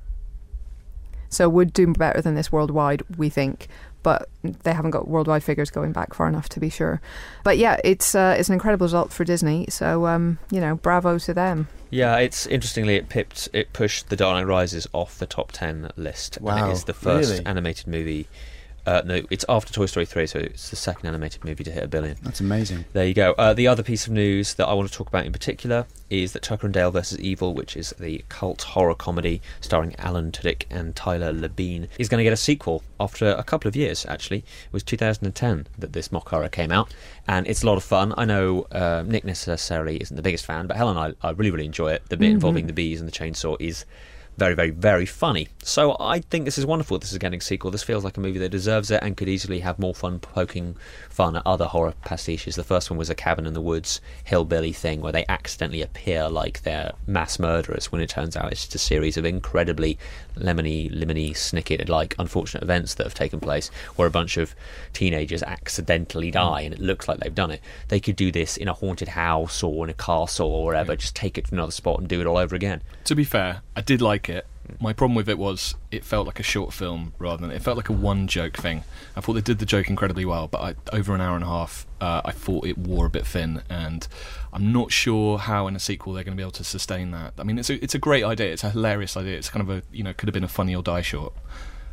So 1.32 1.48
would 1.48 1.72
do 1.72 1.86
better 1.92 2.20
than 2.20 2.34
this 2.34 2.52
worldwide, 2.52 3.02
we 3.16 3.28
think. 3.30 3.68
But 4.02 4.28
they 4.42 4.72
haven't 4.72 4.90
got 4.90 5.06
worldwide 5.06 5.44
figures 5.44 5.70
going 5.70 5.92
back 5.92 6.12
far 6.12 6.26
enough 6.26 6.48
to 6.50 6.60
be 6.60 6.68
sure. 6.68 7.00
But 7.44 7.56
yeah, 7.56 7.78
it's 7.84 8.14
uh, 8.14 8.34
it's 8.36 8.48
an 8.48 8.54
incredible 8.54 8.84
result 8.84 9.12
for 9.12 9.24
Disney. 9.24 9.66
So 9.68 10.06
um, 10.06 10.38
you 10.50 10.60
know, 10.60 10.74
bravo 10.76 11.18
to 11.18 11.32
them. 11.32 11.68
Yeah, 11.90 12.16
it's 12.18 12.46
interestingly 12.46 12.96
it 12.96 13.08
pipped 13.08 13.48
it 13.52 13.72
pushed 13.72 14.08
The 14.08 14.16
Dark 14.16 14.34
Knight 14.36 14.46
Rises 14.46 14.86
off 14.92 15.18
the 15.18 15.26
top 15.26 15.52
ten 15.52 15.90
list. 15.96 16.36
and 16.38 16.46
Wow, 16.46 16.68
it 16.68 16.72
is 16.72 16.84
the 16.84 16.94
first 16.94 17.30
really? 17.30 17.46
animated 17.46 17.86
movie. 17.86 18.28
Uh, 18.84 19.02
no, 19.04 19.22
it's 19.30 19.44
after 19.48 19.72
Toy 19.72 19.86
Story 19.86 20.06
three, 20.06 20.26
so 20.26 20.40
it's 20.40 20.70
the 20.70 20.76
second 20.76 21.06
animated 21.06 21.44
movie 21.44 21.62
to 21.64 21.70
hit 21.70 21.84
a 21.84 21.88
billion. 21.88 22.16
That's 22.22 22.40
amazing. 22.40 22.84
There 22.92 23.06
you 23.06 23.14
go. 23.14 23.32
Uh, 23.38 23.54
the 23.54 23.68
other 23.68 23.82
piece 23.82 24.06
of 24.06 24.12
news 24.12 24.54
that 24.54 24.66
I 24.66 24.74
want 24.74 24.88
to 24.90 24.94
talk 24.94 25.08
about 25.08 25.24
in 25.24 25.32
particular 25.32 25.86
is 26.10 26.32
that 26.32 26.42
Tucker 26.42 26.66
and 26.66 26.74
Dale 26.74 26.90
vs. 26.90 27.18
Evil, 27.20 27.54
which 27.54 27.76
is 27.76 27.94
the 27.98 28.24
cult 28.28 28.62
horror 28.62 28.94
comedy 28.94 29.40
starring 29.60 29.94
Alan 29.98 30.32
Tudyk 30.32 30.64
and 30.68 30.96
Tyler 30.96 31.32
Labine, 31.32 31.88
is 31.98 32.08
going 32.08 32.18
to 32.18 32.24
get 32.24 32.32
a 32.32 32.36
sequel 32.36 32.82
after 32.98 33.30
a 33.30 33.44
couple 33.44 33.68
of 33.68 33.76
years, 33.76 34.04
actually. 34.06 34.38
It 34.38 34.72
was 34.72 34.82
2010 34.82 35.68
that 35.78 35.92
this 35.92 36.10
mock 36.10 36.28
horror 36.28 36.48
came 36.48 36.72
out, 36.72 36.92
and 37.28 37.46
it's 37.46 37.62
a 37.62 37.66
lot 37.66 37.76
of 37.76 37.84
fun. 37.84 38.12
I 38.16 38.24
know 38.24 38.62
uh, 38.72 39.04
Nick 39.06 39.24
necessarily 39.24 39.96
isn't 39.98 40.16
the 40.16 40.22
biggest 40.22 40.44
fan, 40.44 40.66
but 40.66 40.76
Helen 40.76 40.96
and 40.96 41.16
I, 41.22 41.28
I 41.28 41.30
really, 41.30 41.50
really 41.50 41.66
enjoy 41.66 41.92
it. 41.92 42.02
The 42.08 42.16
bit 42.16 42.30
involving 42.30 42.66
the 42.66 42.72
bees 42.72 43.00
and 43.00 43.08
the 43.08 43.12
chainsaw 43.12 43.56
is 43.60 43.84
very, 44.36 44.54
very, 44.54 44.70
very 44.70 45.06
funny. 45.06 45.48
So 45.62 45.96
I 46.00 46.20
think 46.20 46.44
this 46.44 46.58
is 46.58 46.66
wonderful. 46.66 46.98
This 46.98 47.12
is 47.12 47.18
getting 47.18 47.38
a 47.38 47.42
sequel. 47.42 47.70
This 47.70 47.82
feels 47.82 48.02
like 48.02 48.16
a 48.16 48.20
movie 48.20 48.38
that 48.38 48.48
deserves 48.48 48.90
it 48.90 49.02
and 49.02 49.16
could 49.16 49.28
easily 49.28 49.60
have 49.60 49.78
more 49.78 49.94
fun 49.94 50.18
poking 50.18 50.76
fun 51.10 51.36
at 51.36 51.42
other 51.46 51.66
horror 51.66 51.94
pastiches. 52.04 52.56
The 52.56 52.64
first 52.64 52.90
one 52.90 52.98
was 52.98 53.10
a 53.10 53.14
cabin 53.14 53.46
in 53.46 53.54
the 53.54 53.60
woods 53.60 54.00
hillbilly 54.24 54.72
thing 54.72 55.00
where 55.00 55.12
they 55.12 55.26
accidentally 55.28 55.82
appear 55.82 56.28
like 56.28 56.62
they're 56.62 56.92
mass 57.06 57.38
murderers 57.38 57.92
when 57.92 58.00
it 58.00 58.08
turns 58.08 58.36
out 58.36 58.50
it's 58.50 58.62
just 58.62 58.74
a 58.74 58.78
series 58.78 59.16
of 59.16 59.24
incredibly 59.24 59.98
lemony, 60.36 60.90
lemony, 60.90 61.30
snicket 61.32 61.88
like 61.88 62.14
unfortunate 62.18 62.62
events 62.62 62.94
that 62.94 63.04
have 63.04 63.14
taken 63.14 63.38
place 63.38 63.70
where 63.96 64.08
a 64.08 64.10
bunch 64.10 64.36
of 64.36 64.54
teenagers 64.92 65.42
accidentally 65.42 66.30
die 66.30 66.62
and 66.62 66.74
it 66.74 66.80
looks 66.80 67.06
like 67.06 67.20
they've 67.20 67.34
done 67.34 67.50
it. 67.50 67.60
They 67.88 68.00
could 68.00 68.16
do 68.16 68.32
this 68.32 68.56
in 68.56 68.68
a 68.68 68.72
haunted 68.72 69.08
house 69.08 69.62
or 69.62 69.84
in 69.84 69.90
a 69.90 69.94
castle 69.94 70.48
or 70.48 70.64
wherever, 70.64 70.94
hmm. 70.94 70.98
just 70.98 71.14
take 71.14 71.36
it 71.38 71.46
to 71.46 71.54
another 71.54 71.72
spot 71.72 72.00
and 72.00 72.08
do 72.08 72.20
it 72.20 72.26
all 72.26 72.38
over 72.38 72.56
again. 72.56 72.82
To 73.04 73.14
be 73.14 73.24
fair, 73.24 73.62
I 73.76 73.82
did 73.82 74.00
like 74.00 74.28
it. 74.28 74.31
My 74.80 74.92
problem 74.92 75.14
with 75.14 75.28
it 75.28 75.38
was 75.38 75.74
it 75.90 76.04
felt 76.04 76.26
like 76.26 76.40
a 76.40 76.42
short 76.42 76.72
film 76.72 77.14
rather 77.18 77.40
than 77.40 77.50
it 77.50 77.62
felt 77.62 77.76
like 77.76 77.88
a 77.88 77.92
one 77.92 78.26
joke 78.26 78.56
thing. 78.56 78.84
I 79.16 79.20
thought 79.20 79.34
they 79.34 79.40
did 79.40 79.58
the 79.58 79.66
joke 79.66 79.88
incredibly 79.88 80.24
well, 80.24 80.48
but 80.48 80.60
I, 80.60 80.96
over 80.96 81.14
an 81.14 81.20
hour 81.20 81.34
and 81.34 81.44
a 81.44 81.48
half, 81.48 81.86
uh, 82.00 82.22
I 82.24 82.32
thought 82.32 82.66
it 82.66 82.78
wore 82.78 83.06
a 83.06 83.10
bit 83.10 83.26
thin, 83.26 83.62
and 83.68 84.06
I'm 84.52 84.72
not 84.72 84.92
sure 84.92 85.38
how 85.38 85.66
in 85.66 85.76
a 85.76 85.80
sequel 85.80 86.12
they're 86.12 86.24
going 86.24 86.36
to 86.36 86.40
be 86.40 86.42
able 86.42 86.52
to 86.52 86.64
sustain 86.64 87.10
that. 87.12 87.34
I 87.38 87.44
mean, 87.44 87.58
it's 87.58 87.70
a, 87.70 87.82
it's 87.82 87.94
a 87.94 87.98
great 87.98 88.24
idea. 88.24 88.52
It's 88.52 88.64
a 88.64 88.70
hilarious 88.70 89.16
idea. 89.16 89.36
It's 89.36 89.48
kind 89.48 89.68
of 89.68 89.76
a 89.76 89.82
you 89.92 90.02
know 90.02 90.12
could 90.12 90.28
have 90.28 90.34
been 90.34 90.44
a 90.44 90.48
funny 90.48 90.74
or 90.74 90.82
die 90.82 91.02
short, 91.02 91.32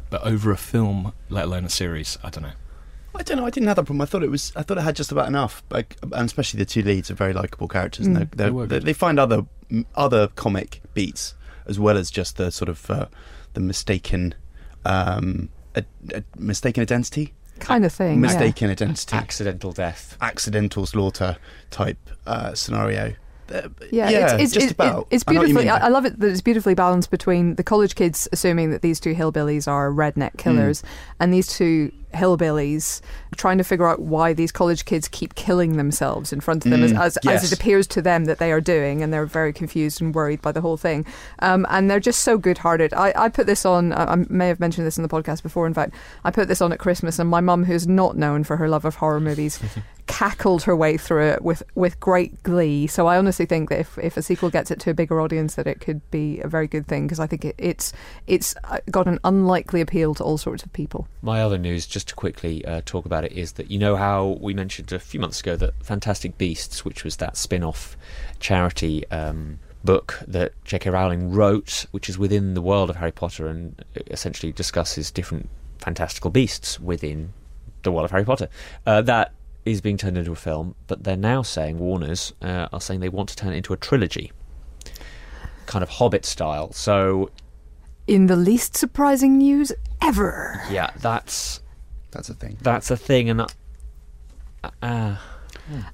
but 0.10 0.24
over 0.24 0.52
a 0.52 0.58
film, 0.58 1.14
let 1.30 1.46
alone 1.46 1.66
a 1.66 1.70
series, 1.70 2.18
I 2.24 2.30
don't 2.30 2.44
know. 2.44 2.54
I 3.16 3.24
don't 3.24 3.38
know. 3.38 3.46
I 3.46 3.50
didn't 3.50 3.68
have 3.68 3.76
that 3.78 3.86
problem. 3.86 4.02
I 4.02 4.06
thought 4.06 4.24
it 4.24 4.30
was. 4.32 4.54
I 4.56 4.62
thought 4.62 4.78
it 4.78 4.82
had 4.82 4.96
just 4.96 5.12
about 5.12 5.28
enough. 5.28 5.64
Like, 5.70 5.98
and 6.04 6.14
especially 6.14 6.60
the 6.60 6.66
two 6.66 6.84
leads 6.84 7.10
are 7.10 7.16
very 7.16 7.34
likable 7.34 7.68
characters, 7.68 8.06
and 8.08 8.16
they're, 8.16 8.28
They 8.68 8.80
they 8.80 8.94
find 8.94 9.20
other 9.20 9.46
other 9.96 10.28
comic 10.30 10.82
beats 10.94 11.36
as 11.70 11.80
well 11.80 11.98
as 11.98 12.10
just 12.12 12.36
the 12.38 12.52
sort 12.52 12.68
of 12.70 12.90
uh, 12.90 13.06
the 13.54 13.60
mistaken 13.62 14.34
um, 14.86 15.50
a, 15.76 15.84
a 16.14 16.24
mistaken 16.38 16.82
identity, 16.82 17.34
kind 17.60 17.86
of 17.86 17.94
thing. 17.94 18.14
yeah. 18.16 18.20
mistaken 18.22 18.70
identity, 18.70 19.16
Accidental 19.16 19.72
death. 19.72 20.18
accidental 20.22 20.86
slaughter 20.86 21.38
type 21.70 21.98
uh, 22.26 22.54
scenario. 22.54 23.14
Uh, 23.54 23.68
Yeah, 23.92 24.10
yeah, 24.10 24.34
it's, 24.36 24.44
it's, 24.44 24.54
just 24.54 24.66
it- 24.68 24.72
about. 24.74 25.02
It, 25.12 25.16
it's 25.16 25.24
I 25.28 25.34
know 25.34 25.40
what 25.42 25.50
you 25.50 25.56
beautifully. 25.56 25.70
I, 25.82 25.86
I 25.88 25.90
love 25.90 26.06
it 26.06 26.20
that 26.20 26.28
it's 26.32 26.42
beautifully 26.42 26.76
balanced 26.76 27.10
between 27.12 27.56
the 27.56 27.64
college 27.64 27.96
kids 27.96 28.28
assuming 28.32 28.70
that 28.72 28.82
these 28.82 29.00
two 29.00 29.14
hillbillies 29.16 29.68
are 29.68 29.90
redneck 29.92 30.38
killers, 30.38 30.84
and 31.20 31.34
these 31.34 31.48
two 31.48 31.92
hillbillies 32.14 33.02
trying 33.36 33.58
to 33.58 33.64
figure 33.64 33.88
out 33.88 34.00
why 34.02 34.34
these 34.34 34.52
college 34.52 34.86
kids 34.86 35.08
keep 35.08 35.36
killing 35.36 35.78
themselves 35.78 36.34
in 36.34 36.42
front 36.42 36.66
of 36.66 36.72
them, 36.72 36.84
as, 36.84 36.92
Mm, 36.94 37.00
as, 37.00 37.18
yes. 37.24 37.44
as 37.44 37.52
it 37.52 37.60
appears 37.60 37.88
to 37.88 38.02
them 38.02 38.26
that 38.26 38.40
they 38.40 38.52
are 38.52 38.60
doing, 38.62 39.02
and 39.02 39.14
they're 39.14 39.26
very 39.26 39.54
confused 39.54 40.02
and 40.02 40.14
worried 40.14 40.42
by 40.42 40.52
the 40.52 40.62
whole 40.62 40.78
thing. 40.78 41.06
Um, 41.40 41.66
and 41.70 41.90
they're 41.90 42.00
just 42.00 42.22
so 42.24 42.38
good-hearted. 42.38 42.94
I, 42.94 43.14
I 43.16 43.30
put 43.30 43.46
this 43.48 43.66
on. 43.66 43.94
I, 43.94 44.14
I 44.14 44.16
may 44.30 44.48
have 44.48 44.60
mentioned 44.60 44.86
this 44.86 44.98
in 44.98 45.04
the 45.04 45.10
podcast 45.10 45.44
before. 45.44 45.68
In 45.68 45.74
fact, 45.74 45.94
I 46.24 46.32
put 46.32 46.48
this 46.48 46.62
on 46.62 46.72
at 46.74 46.80
Christmas, 46.80 47.20
and 47.20 47.30
my 47.30 47.40
mum, 47.42 47.64
who's 47.66 47.88
not 47.88 48.18
known 48.18 48.44
for 48.44 48.58
her 48.58 48.68
love 48.68 48.84
of 48.86 48.96
horror 48.96 49.20
movies, 49.20 49.60
cackled 50.08 50.64
her 50.64 50.76
way 50.76 50.98
through 50.98 51.28
it 51.28 51.42
with, 51.44 51.62
with 51.76 52.00
great 52.00 52.42
glee. 52.44 52.88
So 52.88 53.06
I 53.08 53.18
honestly 53.18 53.46
think 53.46 53.70
that 53.70 53.80
if, 53.80 53.98
if 54.00 54.18
a 54.18 54.22
sequel 54.24 54.50
gets 54.50 54.72
it 54.72 54.80
to 54.82 54.90
a 54.90 54.94
bigger 54.94 55.22
audience, 55.22 55.56
that 55.56 55.68
it 55.68 55.80
could 55.80 56.02
be 56.12 56.40
a 56.42 56.48
very 56.48 56.68
good 56.68 56.88
thing 56.88 57.06
because 57.06 57.20
I 57.20 57.28
think 57.28 57.46
it, 57.46 57.56
it's 57.58 57.94
it's 58.26 58.56
uh, 58.64 58.80
got 58.90 59.08
an 59.08 59.20
unlikely 59.24 59.82
appeal 59.82 60.16
to 60.16 60.24
all 60.24 60.38
sorts 60.40 60.64
of 60.64 60.74
people. 60.74 61.08
My 61.22 61.42
other 61.44 61.58
news, 61.60 61.86
just 61.86 61.99
to 62.06 62.16
quickly 62.16 62.64
uh, 62.66 62.82
talk 62.86 63.06
about 63.06 63.24
it, 63.24 63.32
is 63.34 63.54
that 63.54 63.70
you 63.72 63.78
know 63.80 63.96
how 63.96 64.38
we 64.42 64.54
mentioned 64.54 64.92
a 64.92 65.00
few 65.00 65.20
months 65.20 65.40
ago 65.42 65.56
that 65.56 65.74
Fantastic 65.84 66.38
Beasts, 66.38 66.84
which 66.86 67.04
was 67.04 67.18
that 67.18 67.38
spin 67.38 67.64
off 67.64 67.96
charity 68.40 69.08
um, 69.12 69.60
book 69.84 70.20
that 70.28 70.54
J.K. 70.66 70.90
Rowling 70.90 71.32
wrote, 71.32 71.86
which 71.92 72.10
is 72.10 72.18
within 72.18 72.54
the 72.54 72.62
world 72.62 72.90
of 72.90 72.98
Harry 72.98 73.12
Potter 73.12 73.48
and 73.48 73.84
essentially 74.08 74.52
discusses 74.52 75.12
different 75.12 75.50
fantastical 75.80 76.30
beasts 76.30 76.80
within 76.80 77.32
the 77.84 77.92
world 77.92 78.06
of 78.06 78.12
Harry 78.12 78.26
Potter. 78.26 78.50
Uh, 78.86 79.02
that 79.02 79.34
is 79.66 79.82
being 79.82 79.98
turned 79.98 80.18
into 80.18 80.32
a 80.32 80.36
film, 80.36 80.76
but 80.88 81.04
they're 81.04 81.16
now 81.16 81.42
saying, 81.42 81.80
Warners 81.80 82.34
uh, 82.42 82.68
are 82.74 82.82
saying 82.82 83.00
they 83.00 83.10
want 83.10 83.30
to 83.30 83.36
turn 83.36 83.54
it 83.54 83.58
into 83.58 83.72
a 83.74 83.78
trilogy. 83.78 84.32
Kind 85.66 85.84
of 85.84 85.90
Hobbit 85.90 86.26
style. 86.26 86.72
So, 86.74 87.30
In 88.08 88.26
the 88.28 88.36
least 88.36 88.76
surprising 88.76 89.38
news 89.38 89.72
ever. 90.02 90.62
yeah, 90.72 90.90
that's 90.98 91.62
That's 92.12 92.30
a 92.30 92.34
thing. 92.34 92.58
that's 92.62 92.92
a 92.92 92.98
thing, 92.98 93.30
and 93.30 93.42
uh, 93.42 93.48
uh, 94.82 95.16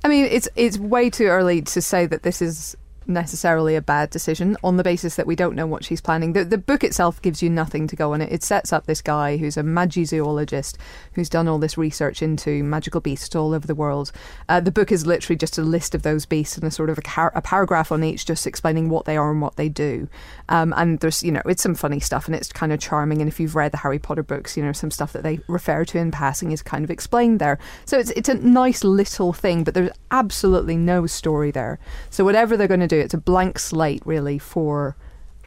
I 0.03 0.07
mean, 0.07 0.25
it's 0.25 0.47
it's 0.55 0.77
way 0.77 1.09
too 1.09 1.25
early 1.25 1.61
to 1.61 1.81
say 1.81 2.05
that 2.05 2.23
this 2.23 2.41
is 2.41 2.75
necessarily 3.07 3.75
a 3.75 3.81
bad 3.81 4.09
decision 4.09 4.57
on 4.63 4.77
the 4.77 4.83
basis 4.83 5.15
that 5.15 5.27
we 5.27 5.35
don't 5.35 5.55
know 5.55 5.67
what 5.67 5.83
she's 5.83 6.01
planning. 6.01 6.33
The 6.33 6.43
the 6.45 6.57
book 6.57 6.83
itself 6.83 7.21
gives 7.21 7.41
you 7.41 7.49
nothing 7.49 7.87
to 7.87 7.95
go 7.95 8.13
on 8.13 8.21
it. 8.21 8.31
It 8.31 8.43
sets 8.43 8.73
up 8.73 8.85
this 8.85 9.01
guy 9.01 9.37
who's 9.37 9.57
a 9.57 9.63
magizoologist 9.63 10.77
who's 11.13 11.29
done 11.29 11.47
all 11.47 11.59
this 11.59 11.77
research 11.77 12.21
into 12.21 12.63
magical 12.63 13.01
beasts 13.01 13.35
all 13.35 13.53
over 13.53 13.67
the 13.67 13.75
world. 13.75 14.11
Uh, 14.49 14.59
the 14.59 14.71
book 14.71 14.91
is 14.91 15.05
literally 15.05 15.37
just 15.37 15.57
a 15.57 15.61
list 15.61 15.95
of 15.95 16.01
those 16.01 16.25
beasts 16.25 16.57
and 16.57 16.65
a 16.65 16.71
sort 16.71 16.89
of 16.89 16.97
a, 16.97 17.01
car- 17.01 17.31
a 17.35 17.41
paragraph 17.41 17.91
on 17.91 18.03
each, 18.03 18.25
just 18.25 18.47
explaining 18.47 18.89
what 18.89 19.05
they 19.05 19.17
are 19.17 19.31
and 19.31 19.41
what 19.41 19.55
they 19.55 19.69
do. 19.69 20.07
Um, 20.49 20.73
and 20.77 20.99
there's 20.99 21.23
you 21.23 21.31
know 21.31 21.41
it's 21.45 21.63
some 21.63 21.75
funny 21.75 21.99
stuff 21.99 22.27
and 22.27 22.35
it's 22.35 22.51
kind 22.51 22.71
of 22.71 22.79
charming. 22.79 23.21
And 23.21 23.27
if 23.27 23.39
you've 23.39 23.55
read 23.55 23.71
the 23.71 23.77
Harry 23.77 23.99
Potter 23.99 24.23
books, 24.23 24.57
you 24.57 24.63
know 24.63 24.71
some 24.71 24.91
stuff 24.91 25.13
that 25.13 25.23
they 25.23 25.39
refer 25.47 25.85
to 25.85 25.97
in 25.97 26.11
passing 26.11 26.51
is 26.51 26.61
kind 26.61 26.83
of 26.83 26.91
explained 26.91 27.39
there. 27.39 27.59
So 27.85 27.99
it's 27.99 28.11
it's 28.11 28.29
a 28.29 28.35
nice 28.35 28.83
little 28.83 29.33
thing, 29.33 29.63
but 29.63 29.73
there's 29.73 29.91
absolutely 30.11 30.77
no 30.77 31.05
story 31.07 31.51
there. 31.51 31.79
So 32.09 32.23
whatever 32.23 32.55
they're 32.55 32.67
going 32.67 32.79
to 32.79 32.87
do, 32.87 32.94
it's 32.99 33.13
a 33.13 33.17
blank 33.19 33.59
slate 33.59 34.01
really 34.05 34.37
for 34.39 34.95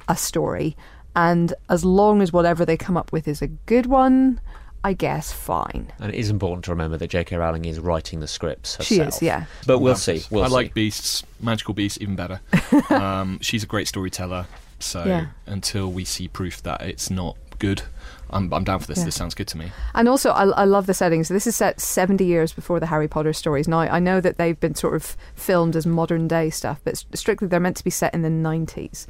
a 0.08 0.16
story. 0.16 0.76
And 1.16 1.52
as 1.68 1.84
long 1.84 2.22
as 2.22 2.32
whatever 2.32 2.64
they 2.64 2.76
come 2.76 2.96
up 2.96 3.10
with 3.12 3.26
is 3.26 3.42
a 3.42 3.48
good 3.48 3.86
one, 3.86 4.40
I 4.84 4.92
guess 4.92 5.32
fine. 5.32 5.92
and 5.98 6.14
it 6.14 6.18
is 6.18 6.30
important 6.30 6.64
to 6.66 6.70
remember 6.70 6.96
that 6.98 7.08
J.K. 7.08 7.36
Rowling 7.36 7.64
is 7.64 7.80
writing 7.80 8.20
the 8.20 8.28
scripts 8.28 8.76
herself. 8.76 8.86
She 8.86 9.00
is, 9.00 9.20
yeah. 9.22 9.46
But 9.66 9.80
we'll 9.80 9.96
see. 9.96 10.22
We'll 10.30 10.44
I 10.44 10.48
see. 10.48 10.52
like 10.54 10.74
beasts, 10.74 11.24
magical 11.40 11.74
beasts, 11.74 11.98
even 12.00 12.14
better. 12.14 12.40
um, 12.90 13.40
she's 13.40 13.64
a 13.64 13.66
great 13.66 13.88
storyteller. 13.88 14.46
So 14.78 15.04
Yeah. 15.04 15.26
until 15.46 15.90
we 15.90 16.04
see 16.04 16.28
proof 16.28 16.62
that 16.62 16.82
it's 16.82 17.10
not 17.10 17.36
good, 17.58 17.82
I'm, 18.30 18.52
I'm 18.52 18.64
down 18.64 18.80
for 18.80 18.86
this. 18.86 18.98
Yeah. 18.98 19.04
This 19.06 19.14
sounds 19.14 19.34
good 19.34 19.48
to 19.48 19.58
me. 19.58 19.70
And 19.94 20.08
also, 20.08 20.30
I, 20.30 20.44
I 20.48 20.64
love 20.64 20.86
the 20.86 20.94
settings. 20.94 21.28
This 21.28 21.46
is 21.46 21.56
set 21.56 21.80
70 21.80 22.24
years 22.24 22.52
before 22.52 22.80
the 22.80 22.86
Harry 22.86 23.08
Potter 23.08 23.32
stories. 23.32 23.68
Now, 23.68 23.80
I 23.80 23.98
know 23.98 24.20
that 24.20 24.38
they've 24.38 24.58
been 24.58 24.74
sort 24.74 24.94
of 24.94 25.16
filmed 25.34 25.76
as 25.76 25.86
modern 25.86 26.28
day 26.28 26.50
stuff, 26.50 26.80
but 26.84 27.02
strictly 27.14 27.48
they're 27.48 27.60
meant 27.60 27.76
to 27.78 27.84
be 27.84 27.90
set 27.90 28.14
in 28.14 28.22
the 28.22 28.28
90s. 28.28 29.06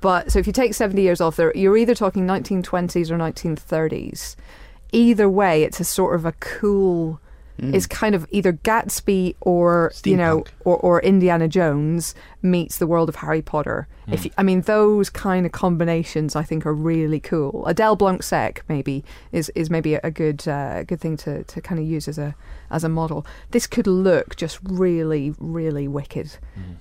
But 0.00 0.30
so 0.30 0.38
if 0.38 0.46
you 0.46 0.52
take 0.52 0.74
70 0.74 1.00
years 1.00 1.20
off, 1.20 1.36
there, 1.36 1.50
you're 1.56 1.76
either 1.76 1.94
talking 1.94 2.26
1920s 2.26 3.10
or 3.10 3.16
1930s. 3.16 4.36
Either 4.92 5.28
way, 5.28 5.62
it's 5.62 5.80
a 5.80 5.84
sort 5.84 6.14
of 6.14 6.26
a 6.26 6.32
cool. 6.32 7.20
It's 7.58 7.86
kind 7.86 8.14
of 8.14 8.26
either 8.30 8.52
Gatsby 8.52 9.36
or 9.40 9.92
you 10.04 10.16
know 10.16 10.44
or, 10.64 10.76
or 10.78 11.00
Indiana 11.02 11.48
Jones 11.48 12.14
meets 12.42 12.78
the 12.78 12.86
world 12.86 13.08
of 13.08 13.16
Harry 13.16 13.42
Potter. 13.42 13.86
If 14.06 14.26
you, 14.26 14.30
I 14.36 14.42
mean 14.42 14.62
those 14.62 15.08
kind 15.08 15.46
of 15.46 15.52
combinations, 15.52 16.36
I 16.36 16.42
think 16.42 16.66
are 16.66 16.74
really 16.74 17.20
cool. 17.20 17.64
Adele 17.66 17.96
Blanc 17.96 18.22
Sec 18.22 18.62
maybe 18.68 19.02
is, 19.32 19.50
is 19.54 19.70
maybe 19.70 19.94
a, 19.94 20.10
good 20.10 20.46
uh, 20.46 20.82
good 20.82 21.00
thing 21.00 21.16
to, 21.18 21.42
to 21.44 21.60
kind 21.62 21.80
of 21.80 21.86
use 21.86 22.06
as 22.06 22.18
a 22.18 22.34
as 22.70 22.84
a 22.84 22.88
model. 22.88 23.24
This 23.52 23.66
could 23.66 23.86
look 23.86 24.36
just 24.36 24.58
really 24.62 25.34
really 25.38 25.88
wicked. 25.88 26.36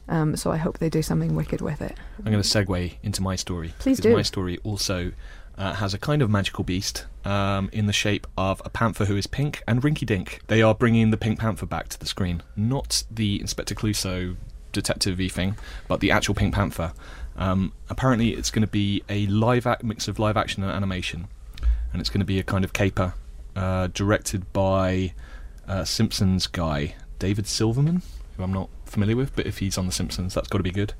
Um, 0.10 0.36
so 0.36 0.52
I 0.52 0.58
hope 0.58 0.80
they 0.80 0.90
do 0.90 1.02
something 1.02 1.36
wicked 1.36 1.62
with 1.62 1.82
it. 1.82 1.98
I'm 2.20 2.32
going 2.32 2.44
to 2.44 2.48
segue 2.48 2.98
into 3.04 3.22
my 3.22 3.36
story. 3.36 3.74
Please 3.80 4.00
do. 4.00 4.14
My 4.14 4.22
story 4.22 4.58
also 4.64 5.14
uh, 5.58 5.74
has 5.74 5.94
a 5.94 5.98
kind 5.98 6.22
of 6.22 6.30
magical 6.30 6.64
beast 6.64 7.06
um, 7.26 7.70
in 7.72 7.86
the 7.86 7.94
shape 7.94 8.28
of 8.38 8.62
a 8.66 8.70
panther 8.70 9.06
who 9.06 9.16
is 9.16 9.28
pink 9.28 9.64
and 9.68 9.82
Rinky 9.82 10.06
Dink. 10.06 10.42
They 10.48 10.62
are 10.62 10.76
bringing 10.76 11.12
the 11.12 11.18
Pink 11.18 11.40
Panther 11.40 11.66
back 11.66 11.90
to 11.90 12.00
the 12.00 12.06
screen, 12.06 12.44
not 12.56 13.04
the 13.10 13.40
Inspector 13.40 13.74
Clouseau 13.76 14.36
detective 14.72 15.20
thing, 15.32 15.56
but 15.88 16.00
the 16.00 16.12
actual 16.12 16.36
Pink 16.36 16.54
Panther. 16.54 16.94
Um, 17.36 17.74
apparently, 17.90 18.30
it's 18.30 18.52
going 18.52 18.62
to 18.62 18.68
be 18.68 19.04
a 19.10 19.26
live 19.28 19.68
mix 19.84 20.08
of 20.08 20.20
live 20.20 20.38
action 20.38 20.64
and 20.64 20.72
animation, 20.72 21.28
and 21.92 22.02
it's 22.02 22.10
going 22.10 22.20
to 22.20 22.26
be 22.26 22.40
a 22.40 22.44
kind 22.44 22.64
of 22.64 22.74
caper 22.74 23.14
uh, 23.56 23.88
directed 23.88 24.52
by 24.54 25.14
uh, 25.68 25.84
Simpsons 25.84 26.48
guy 26.48 26.96
David 27.20 27.48
Silverman, 27.48 28.02
who 28.36 28.44
I'm 28.44 28.54
not 28.54 28.70
familiar 28.86 29.16
with, 29.16 29.36
but 29.36 29.46
if 29.46 29.60
he's 29.60 29.78
on 29.78 29.86
The 29.86 29.92
Simpsons, 29.92 30.34
that's 30.34 30.48
got 30.48 30.58
to 30.58 30.64
be 30.64 30.72
good. 30.72 30.94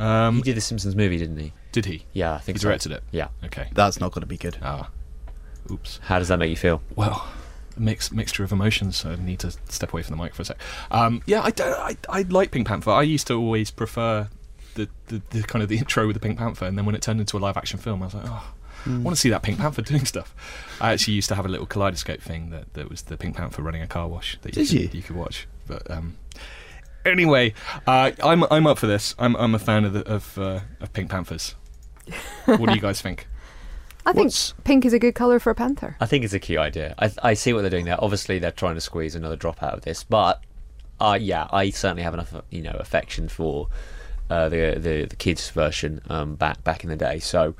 Um, 0.00 0.36
he 0.36 0.42
did 0.42 0.56
the 0.56 0.60
Simpsons 0.60 0.96
movie, 0.96 1.18
didn't 1.18 1.36
he? 1.36 1.52
did 1.72 1.86
he? 1.86 2.04
Yeah, 2.12 2.34
I 2.34 2.38
think 2.38 2.56
He 2.58 2.62
so. 2.62 2.68
directed 2.68 2.90
it. 2.92 3.02
Yeah. 3.12 3.28
Okay. 3.44 3.68
That's 3.72 4.00
not 4.00 4.10
going 4.12 4.22
to 4.22 4.26
be 4.26 4.36
good. 4.36 4.58
Ah. 4.62 4.90
Oops. 5.70 6.00
How 6.02 6.18
does 6.18 6.28
that 6.28 6.38
make 6.38 6.50
you 6.50 6.56
feel? 6.56 6.82
Well, 6.96 7.28
a 7.76 7.80
mix 7.80 8.10
mixture 8.10 8.42
of 8.42 8.50
emotions. 8.50 8.96
So 8.96 9.10
I 9.10 9.16
need 9.16 9.38
to 9.40 9.52
step 9.68 9.92
away 9.92 10.02
from 10.02 10.16
the 10.16 10.22
mic 10.24 10.34
for 10.34 10.42
a 10.42 10.44
sec. 10.46 10.56
Um, 10.90 11.22
yeah, 11.26 11.42
I, 11.42 11.50
don't, 11.50 11.78
I 11.78 11.96
I 12.08 12.22
like 12.22 12.50
Pink 12.50 12.66
Panther. 12.66 12.90
I 12.90 13.02
used 13.02 13.26
to 13.28 13.34
always 13.34 13.70
prefer 13.70 14.28
the, 14.74 14.88
the, 15.08 15.22
the 15.30 15.42
kind 15.44 15.62
of 15.62 15.68
the 15.68 15.78
intro 15.78 16.06
with 16.06 16.14
the 16.14 16.20
Pink 16.20 16.38
Panther, 16.38 16.64
and 16.64 16.76
then 16.76 16.86
when 16.86 16.94
it 16.96 17.02
turned 17.02 17.20
into 17.20 17.36
a 17.36 17.40
live 17.40 17.56
action 17.56 17.78
film, 17.78 18.02
I 18.02 18.06
was 18.06 18.14
like, 18.14 18.24
oh. 18.26 18.54
I 18.86 18.96
want 18.96 19.14
to 19.14 19.20
see 19.20 19.28
that 19.28 19.42
Pink 19.42 19.58
Panther 19.58 19.82
doing 19.92 20.06
stuff. 20.06 20.34
I 20.80 20.92
actually 20.92 21.12
used 21.14 21.28
to 21.28 21.34
have 21.34 21.44
a 21.44 21.48
little 21.48 21.66
kaleidoscope 21.66 22.22
thing 22.22 22.48
that, 22.50 22.72
that 22.72 22.88
was 22.88 23.02
the 23.02 23.18
Pink 23.18 23.36
Panther 23.36 23.60
running 23.62 23.82
a 23.82 23.86
car 23.86 24.08
wash 24.08 24.38
that 24.40 24.56
you 24.56 24.64
Did 24.64 24.68
could, 24.70 24.94
you? 24.94 24.98
you 25.00 25.02
could 25.02 25.16
watch. 25.16 25.46
But 25.66 25.88
um, 25.90 26.16
anyway, 27.04 27.54
uh, 27.86 28.12
I'm 28.22 28.44
I'm 28.50 28.66
up 28.66 28.78
for 28.78 28.86
this. 28.86 29.14
I'm 29.18 29.36
I'm 29.36 29.54
a 29.54 29.58
fan 29.58 29.84
of 29.84 29.92
the, 29.92 30.06
of 30.08 30.38
uh, 30.38 30.60
of 30.80 30.92
Pink 30.92 31.10
Panthers. 31.10 31.54
what 32.46 32.66
do 32.68 32.74
you 32.74 32.80
guys 32.80 33.00
think? 33.00 33.26
I 34.06 34.12
think 34.12 34.26
What's- 34.26 34.54
pink 34.64 34.86
is 34.86 34.92
a 34.94 34.98
good 34.98 35.14
color 35.14 35.38
for 35.38 35.50
a 35.50 35.54
panther. 35.54 35.96
I 36.00 36.06
think 36.06 36.24
it's 36.24 36.32
a 36.32 36.38
key 36.38 36.56
idea. 36.56 36.94
I, 36.98 37.12
I 37.22 37.34
see 37.34 37.52
what 37.52 37.60
they're 37.60 37.70
doing 37.70 37.84
there. 37.84 38.02
Obviously, 38.02 38.38
they're 38.38 38.50
trying 38.50 38.74
to 38.74 38.80
squeeze 38.80 39.14
another 39.14 39.36
drop 39.36 39.62
out 39.62 39.74
of 39.74 39.82
this, 39.82 40.04
but 40.04 40.42
uh, 40.98 41.18
yeah, 41.20 41.46
I 41.52 41.68
certainly 41.70 42.02
have 42.02 42.14
enough, 42.14 42.34
you 42.50 42.62
know, 42.62 42.76
affection 42.80 43.28
for 43.28 43.68
uh, 44.30 44.48
the, 44.48 44.76
the 44.78 45.04
the 45.04 45.16
kids 45.16 45.50
version 45.50 46.00
um, 46.08 46.34
back 46.34 46.64
back 46.64 46.82
in 46.82 46.88
the 46.90 46.96
day. 46.96 47.18
So, 47.18 47.54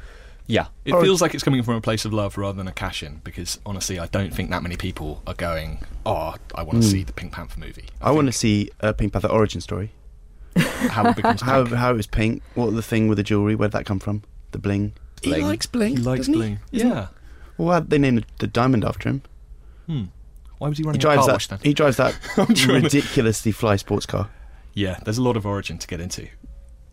yeah, 0.51 0.67
It 0.85 0.93
Or- 0.93 1.03
feels 1.03 1.21
like 1.23 1.35
it's 1.35 1.43
coming 1.45 1.63
from 1.63 1.75
a 1.77 1.81
place 1.81 2.05
of 2.05 2.13
love 2.13 2.37
rather 2.37 2.57
than 2.57 2.69
a 2.69 2.73
cash 2.73 3.03
in 3.03 3.21
because 3.25 3.59
honestly, 3.65 3.99
I 3.99 4.07
don't 4.07 4.35
think 4.35 4.51
that 4.51 4.63
many 4.63 4.77
people 4.77 5.23
are 5.27 5.35
going, 5.35 5.79
oh, 6.05 6.35
I 6.55 6.63
want 6.63 6.83
to 6.83 6.89
see 6.89 7.03
the 7.05 7.13
Pink 7.13 7.33
Panther 7.33 7.59
movie. 7.61 7.87
I 8.01 8.11
want 8.11 8.27
to 8.27 8.33
see 8.33 8.71
a 8.81 8.93
Pink 8.93 9.13
Panther 9.13 9.29
origin 9.29 9.61
story. 9.61 9.93
how 10.57 11.07
it 11.09 11.17
becomes 11.17 11.41
How 11.43 11.63
pink. 11.65 11.77
how 11.77 11.91
it 11.93 11.97
was 11.97 12.07
pink? 12.09 12.43
What 12.55 12.75
the 12.75 12.83
thing 12.83 13.07
with 13.09 13.17
the 13.19 13.23
jewelry? 13.23 13.55
Where'd 13.55 13.73
that 13.73 13.87
come 13.87 14.01
from? 14.01 14.23
The 14.51 14.59
bling. 14.59 14.93
Bling. 15.23 15.37
He 15.37 15.43
likes 15.47 15.67
bling. 15.67 15.97
He 15.97 16.03
likes 16.03 16.27
bling. 16.29 16.59
Isn't 16.73 16.89
Yeah. 16.89 17.07
Well, 17.57 17.69
why'd 17.69 17.91
they 17.91 17.99
named 17.99 18.27
the 18.39 18.47
diamond 18.49 18.85
after 18.85 19.09
him? 19.09 19.23
Hmm. 19.87 20.05
Why 20.59 20.69
was 20.69 20.79
he 20.79 20.83
He 20.83 20.87
running 20.89 20.99
a 20.99 21.03
drives 21.03 21.27
car 21.27 21.35
wash 21.35 21.47
then? 21.47 21.59
He 21.63 21.73
drives 21.73 21.99
that 21.99 22.19
trying 22.35 22.83
ridiculously 22.83 23.53
fly 23.53 23.77
sports 23.77 24.07
car. 24.07 24.29
Yeah, 24.75 24.99
there's 25.05 25.19
a 25.19 25.23
lot 25.23 25.37
of 25.37 25.47
origin 25.47 25.79
to 25.79 25.87
get 25.87 26.01
into. 26.01 26.29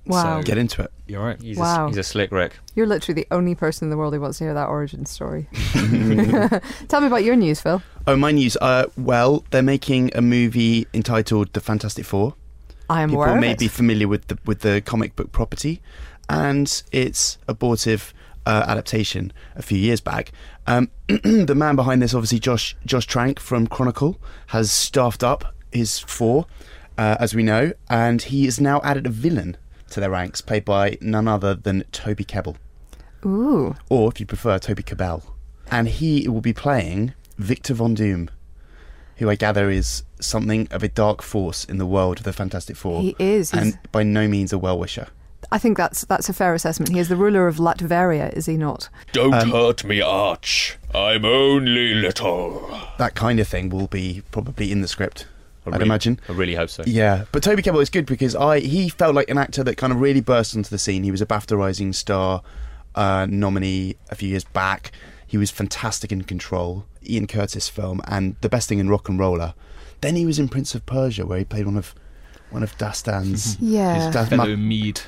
Wow. 0.09 0.39
So- 0.39 0.43
Get 0.43 0.57
into 0.57 0.81
it. 0.83 0.91
You're 1.07 1.23
right. 1.23 1.41
he's, 1.41 1.57
Wow. 1.57 1.85
a, 1.85 1.87
he's 1.89 1.97
a 1.97 2.03
slick 2.03 2.31
Rick. 2.31 2.53
You're 2.75 2.87
literally 2.87 3.21
the 3.21 3.27
only 3.33 3.55
person 3.55 3.85
in 3.85 3.89
the 3.89 3.97
world 3.97 4.13
who 4.13 4.19
wants 4.21 4.39
to 4.39 4.43
hear 4.43 4.53
that 4.53 4.67
origin 4.67 5.05
story. 5.05 5.47
Tell 6.87 7.01
me 7.01 7.07
about 7.07 7.23
your 7.23 7.35
news, 7.35 7.61
Phil. 7.61 7.81
Oh, 8.05 8.15
my 8.15 8.31
news. 8.31 8.57
Uh, 8.59 8.85
well, 8.97 9.45
they're 9.51 9.61
making 9.61 10.11
a 10.15 10.21
movie 10.21 10.85
entitled 10.93 11.53
The 11.53 11.59
Fantastic 11.61 12.05
Four. 12.05 12.35
I 12.89 13.01
am 13.01 13.09
People 13.09 13.23
aware 13.23 13.35
of 13.35 13.41
may 13.41 13.53
be 13.53 13.67
familiar 13.67 14.07
with 14.07 14.27
the 14.27 14.37
with 14.45 14.61
the 14.61 14.79
comic 14.81 15.15
book 15.17 15.31
property, 15.33 15.81
and 16.29 16.81
it's 16.93 17.37
abortive 17.47 18.13
uh, 18.45 18.63
adaptation 18.65 19.33
a 19.57 19.61
few 19.61 19.77
years 19.77 19.99
back. 19.99 20.31
Um, 20.67 20.89
the 21.07 21.53
man 21.55 21.75
behind 21.75 22.01
this, 22.01 22.13
obviously 22.13 22.39
Josh 22.39 22.77
Josh 22.85 23.05
Trank 23.05 23.39
from 23.41 23.67
Chronicle, 23.67 24.21
has 24.47 24.71
staffed 24.71 25.21
up 25.21 25.53
his 25.73 25.99
four, 25.99 26.45
uh, 26.97 27.17
as 27.19 27.35
we 27.35 27.43
know, 27.43 27.73
and 27.89 28.21
he 28.21 28.45
has 28.45 28.61
now 28.61 28.79
added 28.85 29.05
a 29.05 29.09
villain 29.09 29.57
to 29.91 29.99
their 29.99 30.09
ranks, 30.09 30.41
played 30.41 30.65
by 30.65 30.97
none 31.01 31.27
other 31.27 31.55
than 31.55 31.83
Toby 31.91 32.23
Kebbell, 32.25 32.55
Ooh. 33.25 33.75
or 33.89 34.09
if 34.11 34.19
you 34.19 34.25
prefer, 34.25 34.59
Toby 34.59 34.83
Cabell, 34.83 35.23
and 35.71 35.87
he 35.87 36.27
will 36.27 36.41
be 36.41 36.53
playing 36.53 37.13
Victor 37.37 37.73
Von 37.73 37.93
Doom. 37.93 38.29
Who 39.17 39.29
I 39.29 39.35
gather 39.35 39.69
is 39.71 40.03
something 40.19 40.67
of 40.69 40.83
a 40.83 40.87
dark 40.87 41.23
force 41.23 41.65
in 41.65 41.77
the 41.79 41.87
world 41.87 42.19
of 42.19 42.23
the 42.23 42.33
Fantastic 42.33 42.75
Four. 42.75 43.01
He 43.01 43.15
is. 43.17 43.49
He's- 43.51 43.63
and 43.63 43.79
by 43.91 44.03
no 44.03 44.27
means 44.27 44.53
a 44.53 44.57
well 44.59 44.77
wisher. 44.77 45.07
I 45.51 45.57
think 45.59 45.77
that's 45.77 46.03
that's 46.05 46.29
a 46.29 46.33
fair 46.33 46.53
assessment. 46.53 46.91
He 46.93 46.99
is 46.99 47.09
the 47.09 47.15
ruler 47.15 47.47
of 47.47 47.55
Latveria, 47.57 48.31
is 48.33 48.47
he 48.47 48.57
not? 48.57 48.89
Don't 49.13 49.33
Um, 49.33 49.51
hurt 49.51 49.83
me, 49.85 50.01
Arch. 50.01 50.77
I'm 50.93 51.25
only 51.25 51.93
little. 51.93 52.69
That 52.97 53.15
kind 53.15 53.39
of 53.39 53.47
thing 53.47 53.69
will 53.69 53.87
be 53.87 54.23
probably 54.31 54.71
in 54.71 54.81
the 54.81 54.87
script. 54.87 55.25
I 55.67 55.75
I'd 55.75 55.79
really- 55.79 55.87
imagine. 55.89 56.19
I 56.29 56.31
really 56.33 56.55
hope 56.55 56.69
so. 56.69 56.83
Yeah, 56.85 57.25
but 57.31 57.43
Toby 57.43 57.61
Kebbell 57.61 57.81
is 57.81 57.89
good 57.89 58.05
because 58.05 58.35
I 58.35 58.59
he 58.59 58.89
felt 58.89 59.15
like 59.15 59.29
an 59.29 59.37
actor 59.37 59.63
that 59.63 59.77
kind 59.77 59.91
of 59.93 59.99
really 60.01 60.21
burst 60.21 60.55
onto 60.55 60.69
the 60.69 60.77
scene. 60.79 61.03
He 61.03 61.11
was 61.11 61.21
a 61.21 61.25
BAFTA 61.25 61.57
Rising 61.57 61.93
Star 61.93 62.41
uh, 62.95 63.27
nominee 63.29 63.95
a 64.09 64.15
few 64.15 64.29
years 64.29 64.43
back. 64.43 64.91
He 65.25 65.37
was 65.37 65.51
fantastic 65.51 66.11
in 66.11 66.23
Control, 66.23 66.85
Ian 67.07 67.27
Curtis 67.27 67.67
film, 67.69 68.01
and 68.07 68.35
the 68.41 68.49
best 68.49 68.69
thing 68.69 68.79
in 68.79 68.87
RocknRolla. 68.87 69.53
Then 70.01 70.15
he 70.15 70.25
was 70.25 70.39
in 70.39 70.47
Prince 70.47 70.73
of 70.75 70.85
Persia, 70.85 71.25
where 71.25 71.39
he 71.39 71.45
played 71.45 71.65
one 71.65 71.75
of 71.77 71.93
one 72.49 72.63
of 72.63 72.77
Dastan's 72.77 73.57
Yeah. 73.61 74.05
his 74.05 74.13
Dath- 74.13 74.29
Fellow 74.29 74.55
mead 74.55 75.01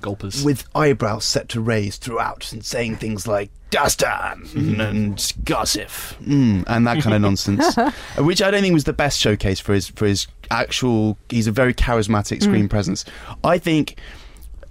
gulpers. 0.00 0.44
with 0.44 0.64
eyebrows 0.74 1.24
set 1.24 1.48
to 1.50 1.60
raise 1.60 1.96
throughout 1.96 2.52
and 2.52 2.64
saying 2.64 2.96
things 2.96 3.26
like 3.26 3.50
Dastan 3.70 4.54
and 4.78 5.32
gossip 5.44 5.88
mm, 6.22 6.62
and 6.68 6.86
that 6.86 7.02
kind 7.02 7.16
of 7.16 7.20
nonsense, 7.28 7.74
which 8.18 8.40
I 8.40 8.50
don't 8.52 8.62
think 8.62 8.72
was 8.74 8.84
the 8.84 8.92
best 8.92 9.18
showcase 9.18 9.58
for 9.58 9.74
his 9.74 9.88
for 9.88 10.06
his 10.06 10.28
actual. 10.50 11.18
He's 11.28 11.48
a 11.48 11.52
very 11.52 11.74
charismatic 11.74 12.40
screen 12.42 12.68
presence. 12.68 13.04
I 13.42 13.58
think, 13.58 13.98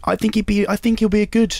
I 0.05 0.15
think 0.15 0.35
he'd 0.35 0.45
be. 0.45 0.65
I 0.69 0.77
think 0.77 0.99
he'll 0.99 1.09
be 1.09 1.21
a 1.21 1.25
good, 1.25 1.53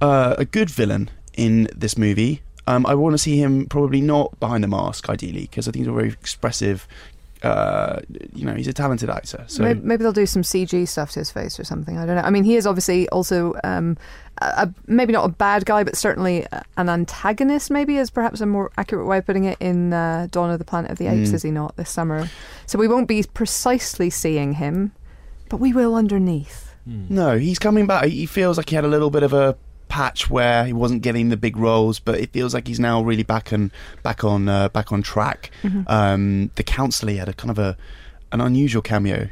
uh, 0.00 0.34
a 0.38 0.44
good 0.44 0.68
villain 0.68 1.10
in 1.34 1.68
this 1.76 1.96
movie. 1.96 2.42
Um, 2.66 2.84
I 2.86 2.94
want 2.96 3.14
to 3.14 3.18
see 3.18 3.36
him 3.40 3.66
probably 3.66 4.00
not 4.00 4.38
behind 4.40 4.64
a 4.64 4.68
mask, 4.68 5.08
ideally, 5.08 5.42
because 5.42 5.68
I 5.68 5.70
think 5.70 5.82
he's 5.84 5.88
a 5.88 5.92
very 5.92 6.08
expressive. 6.08 6.88
Uh, 7.42 8.00
you 8.34 8.44
know, 8.44 8.52
he's 8.54 8.68
a 8.68 8.72
talented 8.72 9.08
actor. 9.08 9.44
So 9.46 9.62
maybe, 9.62 9.80
maybe 9.80 10.02
they'll 10.02 10.12
do 10.12 10.26
some 10.26 10.42
CG 10.42 10.86
stuff 10.86 11.12
to 11.12 11.20
his 11.20 11.30
face 11.30 11.58
or 11.58 11.64
something. 11.64 11.96
I 11.96 12.04
don't 12.04 12.16
know. 12.16 12.22
I 12.22 12.30
mean, 12.30 12.44
he 12.44 12.56
is 12.56 12.66
obviously 12.66 13.08
also 13.08 13.54
um, 13.64 13.96
a, 14.42 14.44
a- 14.66 14.74
maybe 14.86 15.12
not 15.14 15.24
a 15.24 15.28
bad 15.32 15.64
guy, 15.64 15.82
but 15.82 15.96
certainly 15.96 16.46
an 16.76 16.88
antagonist. 16.90 17.70
Maybe 17.70 17.96
is 17.96 18.10
perhaps 18.10 18.40
a 18.42 18.46
more 18.46 18.70
accurate 18.76 19.06
way 19.06 19.18
of 19.18 19.26
putting 19.26 19.44
it 19.44 19.56
in 19.60 19.92
uh, 19.94 20.28
Dawn 20.30 20.50
of 20.50 20.58
the 20.58 20.64
Planet 20.66 20.90
of 20.90 20.98
the 20.98 21.06
Apes. 21.06 21.30
Mm. 21.30 21.34
Is 21.34 21.42
he 21.42 21.50
not 21.50 21.76
this 21.76 21.88
summer? 21.88 22.28
So 22.66 22.78
we 22.78 22.88
won't 22.88 23.08
be 23.08 23.22
precisely 23.22 24.10
seeing 24.10 24.52
him, 24.54 24.92
but 25.48 25.58
we 25.58 25.72
will 25.72 25.94
underneath. 25.94 26.74
No, 26.86 27.38
he's 27.38 27.58
coming 27.58 27.86
back. 27.86 28.06
He 28.06 28.26
feels 28.26 28.56
like 28.56 28.68
he 28.70 28.74
had 28.74 28.84
a 28.84 28.88
little 28.88 29.10
bit 29.10 29.22
of 29.22 29.32
a 29.32 29.56
patch 29.90 30.30
where 30.30 30.64
he 30.64 30.72
wasn't 30.72 31.02
getting 31.02 31.28
the 31.28 31.36
big 31.36 31.56
roles, 31.56 31.98
but 32.00 32.18
it 32.18 32.32
feels 32.32 32.54
like 32.54 32.66
he's 32.66 32.80
now 32.80 33.02
really 33.02 33.24
back 33.24 33.52
and 33.52 33.70
back 34.02 34.24
on 34.24 34.48
uh, 34.48 34.70
back 34.70 34.92
on 34.92 35.02
track. 35.02 35.50
Um, 35.86 36.50
the 36.54 36.62
counselor 36.62 37.12
he 37.12 37.18
had 37.18 37.28
a 37.28 37.34
kind 37.34 37.50
of 37.50 37.58
a 37.58 37.76
an 38.32 38.40
unusual 38.40 38.80
cameo 38.80 39.28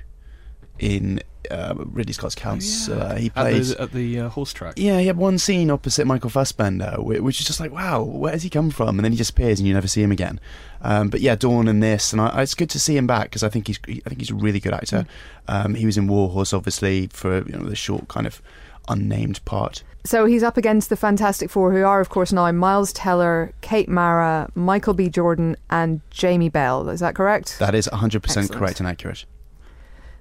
in 0.78 1.20
uh, 1.50 1.74
Ridley 1.76 2.12
Scott's 2.12 2.34
Counts. 2.34 2.88
uh, 2.88 3.14
he 3.14 3.26
at 3.28 3.34
plays. 3.34 3.74
the, 3.74 3.80
at 3.82 3.92
the 3.92 4.20
uh, 4.20 4.28
horse 4.28 4.52
track. 4.52 4.74
yeah, 4.76 4.98
he 4.98 5.06
had 5.06 5.16
one 5.16 5.38
scene 5.38 5.70
opposite 5.70 6.06
Michael 6.06 6.30
Fassbender, 6.30 6.96
which 6.98 7.40
is 7.40 7.46
just 7.46 7.60
like, 7.60 7.72
wow, 7.72 8.02
where 8.02 8.32
does 8.32 8.42
he 8.42 8.50
come 8.50 8.70
from? 8.70 8.98
And 8.98 9.04
then 9.04 9.12
he 9.12 9.18
disappears, 9.18 9.58
and 9.58 9.66
you 9.66 9.74
never 9.74 9.88
see 9.88 10.02
him 10.02 10.12
again. 10.12 10.40
Um, 10.82 11.08
but 11.08 11.20
yeah, 11.20 11.36
Dawn 11.36 11.68
and 11.68 11.82
this, 11.82 12.12
and 12.12 12.20
I, 12.20 12.42
it's 12.42 12.54
good 12.54 12.70
to 12.70 12.80
see 12.80 12.96
him 12.96 13.06
back 13.06 13.24
because 13.24 13.42
I 13.42 13.48
think 13.48 13.66
he's, 13.66 13.78
I 13.88 14.08
think 14.08 14.18
he's 14.20 14.30
a 14.30 14.34
really 14.34 14.60
good 14.60 14.74
actor. 14.74 15.06
Um, 15.46 15.74
he 15.74 15.86
was 15.86 15.96
in 15.96 16.06
Warhorse, 16.06 16.52
obviously, 16.52 17.06
for 17.08 17.38
you 17.46 17.56
know 17.56 17.64
the 17.64 17.76
short 17.76 18.08
kind 18.08 18.26
of 18.26 18.42
unnamed 18.88 19.44
part. 19.44 19.82
So 20.08 20.24
he's 20.24 20.42
up 20.42 20.56
against 20.56 20.88
the 20.88 20.96
Fantastic 20.96 21.50
Four, 21.50 21.70
who 21.70 21.84
are, 21.84 22.00
of 22.00 22.08
course, 22.08 22.32
now 22.32 22.50
Miles 22.50 22.94
Teller, 22.94 23.52
Kate 23.60 23.90
Mara, 23.90 24.48
Michael 24.54 24.94
B. 24.94 25.10
Jordan, 25.10 25.54
and 25.68 26.00
Jamie 26.08 26.48
Bell. 26.48 26.88
Is 26.88 27.00
that 27.00 27.14
correct? 27.14 27.58
That 27.58 27.74
is 27.74 27.86
100% 27.92 28.14
Excellent. 28.24 28.50
correct 28.50 28.80
and 28.80 28.88
accurate. 28.88 29.26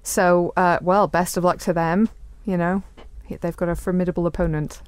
So, 0.04 0.52
uh, 0.58 0.80
well, 0.82 1.08
best 1.08 1.38
of 1.38 1.46
luck 1.46 1.60
to 1.60 1.72
them. 1.72 2.10
You 2.44 2.58
know, 2.58 2.84
they've 3.40 3.56
got 3.56 3.70
a 3.70 3.76
formidable 3.76 4.28
opponent. 4.28 4.82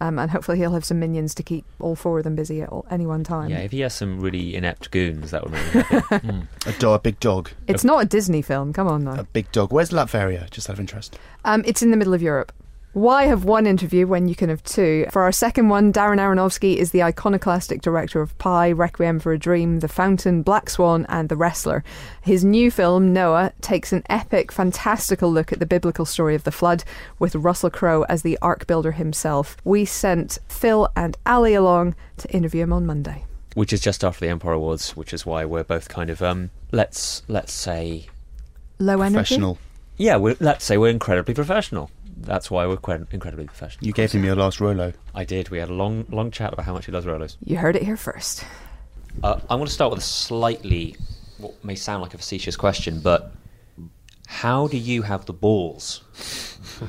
Um, 0.00 0.20
and 0.20 0.30
hopefully 0.30 0.58
he'll 0.58 0.74
have 0.74 0.84
some 0.84 1.00
minions 1.00 1.34
to 1.34 1.42
keep 1.42 1.64
all 1.80 1.96
four 1.96 2.18
of 2.18 2.24
them 2.24 2.36
busy 2.36 2.62
at 2.62 2.68
all, 2.68 2.86
any 2.92 3.04
one 3.04 3.24
time. 3.24 3.50
Yeah, 3.50 3.58
if 3.58 3.72
he 3.72 3.80
has 3.80 3.94
some 3.94 4.20
really 4.20 4.54
inept 4.54 4.92
goons, 4.92 5.32
that 5.32 5.42
would 5.42 5.52
make 5.52 5.74
me 5.74 5.80
happy. 6.08 6.42
A, 6.66 6.72
dog, 6.74 7.00
a 7.00 7.02
big 7.02 7.18
dog. 7.18 7.50
It's 7.66 7.82
not 7.82 8.04
a 8.04 8.06
Disney 8.06 8.42
film. 8.42 8.72
Come 8.72 8.86
on 8.86 9.02
though. 9.02 9.14
A 9.14 9.24
big 9.24 9.50
dog. 9.50 9.72
Where's 9.72 9.90
Latveria? 9.90 10.48
Just 10.50 10.70
out 10.70 10.74
of 10.74 10.80
interest. 10.80 11.18
Um, 11.44 11.64
it's 11.66 11.82
in 11.82 11.90
the 11.90 11.96
middle 11.96 12.14
of 12.14 12.22
Europe. 12.22 12.52
Why 12.98 13.26
have 13.26 13.44
one 13.44 13.68
interview 13.68 14.08
when 14.08 14.26
you 14.26 14.34
can 14.34 14.48
have 14.48 14.64
two? 14.64 15.06
For 15.12 15.22
our 15.22 15.30
second 15.30 15.68
one, 15.68 15.92
Darren 15.92 16.18
Aronofsky 16.18 16.74
is 16.74 16.90
the 16.90 17.04
iconoclastic 17.04 17.80
director 17.80 18.20
of 18.20 18.36
Pi, 18.38 18.72
Requiem 18.72 19.20
for 19.20 19.32
a 19.32 19.38
Dream, 19.38 19.78
The 19.78 19.86
Fountain, 19.86 20.42
Black 20.42 20.68
Swan, 20.68 21.06
and 21.08 21.28
The 21.28 21.36
Wrestler. 21.36 21.84
His 22.22 22.44
new 22.44 22.72
film, 22.72 23.12
Noah, 23.12 23.52
takes 23.60 23.92
an 23.92 24.02
epic, 24.10 24.50
fantastical 24.50 25.30
look 25.30 25.52
at 25.52 25.60
the 25.60 25.64
biblical 25.64 26.06
story 26.06 26.34
of 26.34 26.42
the 26.42 26.50
flood, 26.50 26.82
with 27.20 27.36
Russell 27.36 27.70
Crowe 27.70 28.02
as 28.08 28.22
the 28.22 28.36
ark 28.42 28.66
builder 28.66 28.90
himself. 28.90 29.56
We 29.62 29.84
sent 29.84 30.38
Phil 30.48 30.88
and 30.96 31.16
Ali 31.24 31.54
along 31.54 31.94
to 32.16 32.28
interview 32.32 32.64
him 32.64 32.72
on 32.72 32.84
Monday. 32.84 33.24
which 33.54 33.72
is 33.72 33.80
just 33.80 34.02
after 34.02 34.24
the 34.26 34.30
Empire 34.32 34.54
Awards, 34.54 34.96
which 34.96 35.12
is 35.12 35.24
why 35.24 35.44
we're 35.44 35.62
both 35.62 35.88
kind 35.88 36.10
of 36.10 36.20
um, 36.20 36.50
let's 36.72 37.22
let's 37.28 37.52
say 37.52 38.08
Low 38.80 39.00
energy. 39.02 39.14
Professional. 39.14 39.58
yeah, 39.96 40.16
we're, 40.16 40.36
let's 40.40 40.64
say 40.64 40.76
we're 40.76 40.90
incredibly 40.90 41.34
professional. 41.34 41.92
That's 42.20 42.50
why 42.50 42.66
we're 42.66 42.76
quite 42.76 43.00
incredibly 43.10 43.46
professional. 43.46 43.86
You 43.86 43.92
gave 43.92 44.12
him 44.12 44.24
your 44.24 44.36
last 44.36 44.60
Rolo. 44.60 44.92
I 45.14 45.24
did. 45.24 45.48
We 45.50 45.58
had 45.58 45.68
a 45.68 45.74
long 45.74 46.06
long 46.10 46.30
chat 46.30 46.52
about 46.52 46.66
how 46.66 46.72
much 46.72 46.86
he 46.86 46.92
loves 46.92 47.06
Rolos. 47.06 47.36
You 47.44 47.56
heard 47.56 47.76
it 47.76 47.82
here 47.82 47.96
first. 47.96 48.44
Uh, 49.22 49.40
I'm 49.48 49.58
going 49.58 49.66
to 49.66 49.72
start 49.72 49.90
with 49.90 50.00
a 50.00 50.02
slightly, 50.02 50.96
what 51.38 51.64
may 51.64 51.74
sound 51.74 52.02
like 52.02 52.14
a 52.14 52.18
facetious 52.18 52.56
question, 52.56 53.00
but 53.00 53.32
how 54.26 54.68
do 54.68 54.76
you 54.76 55.02
have 55.02 55.26
the 55.26 55.32
balls 55.32 56.02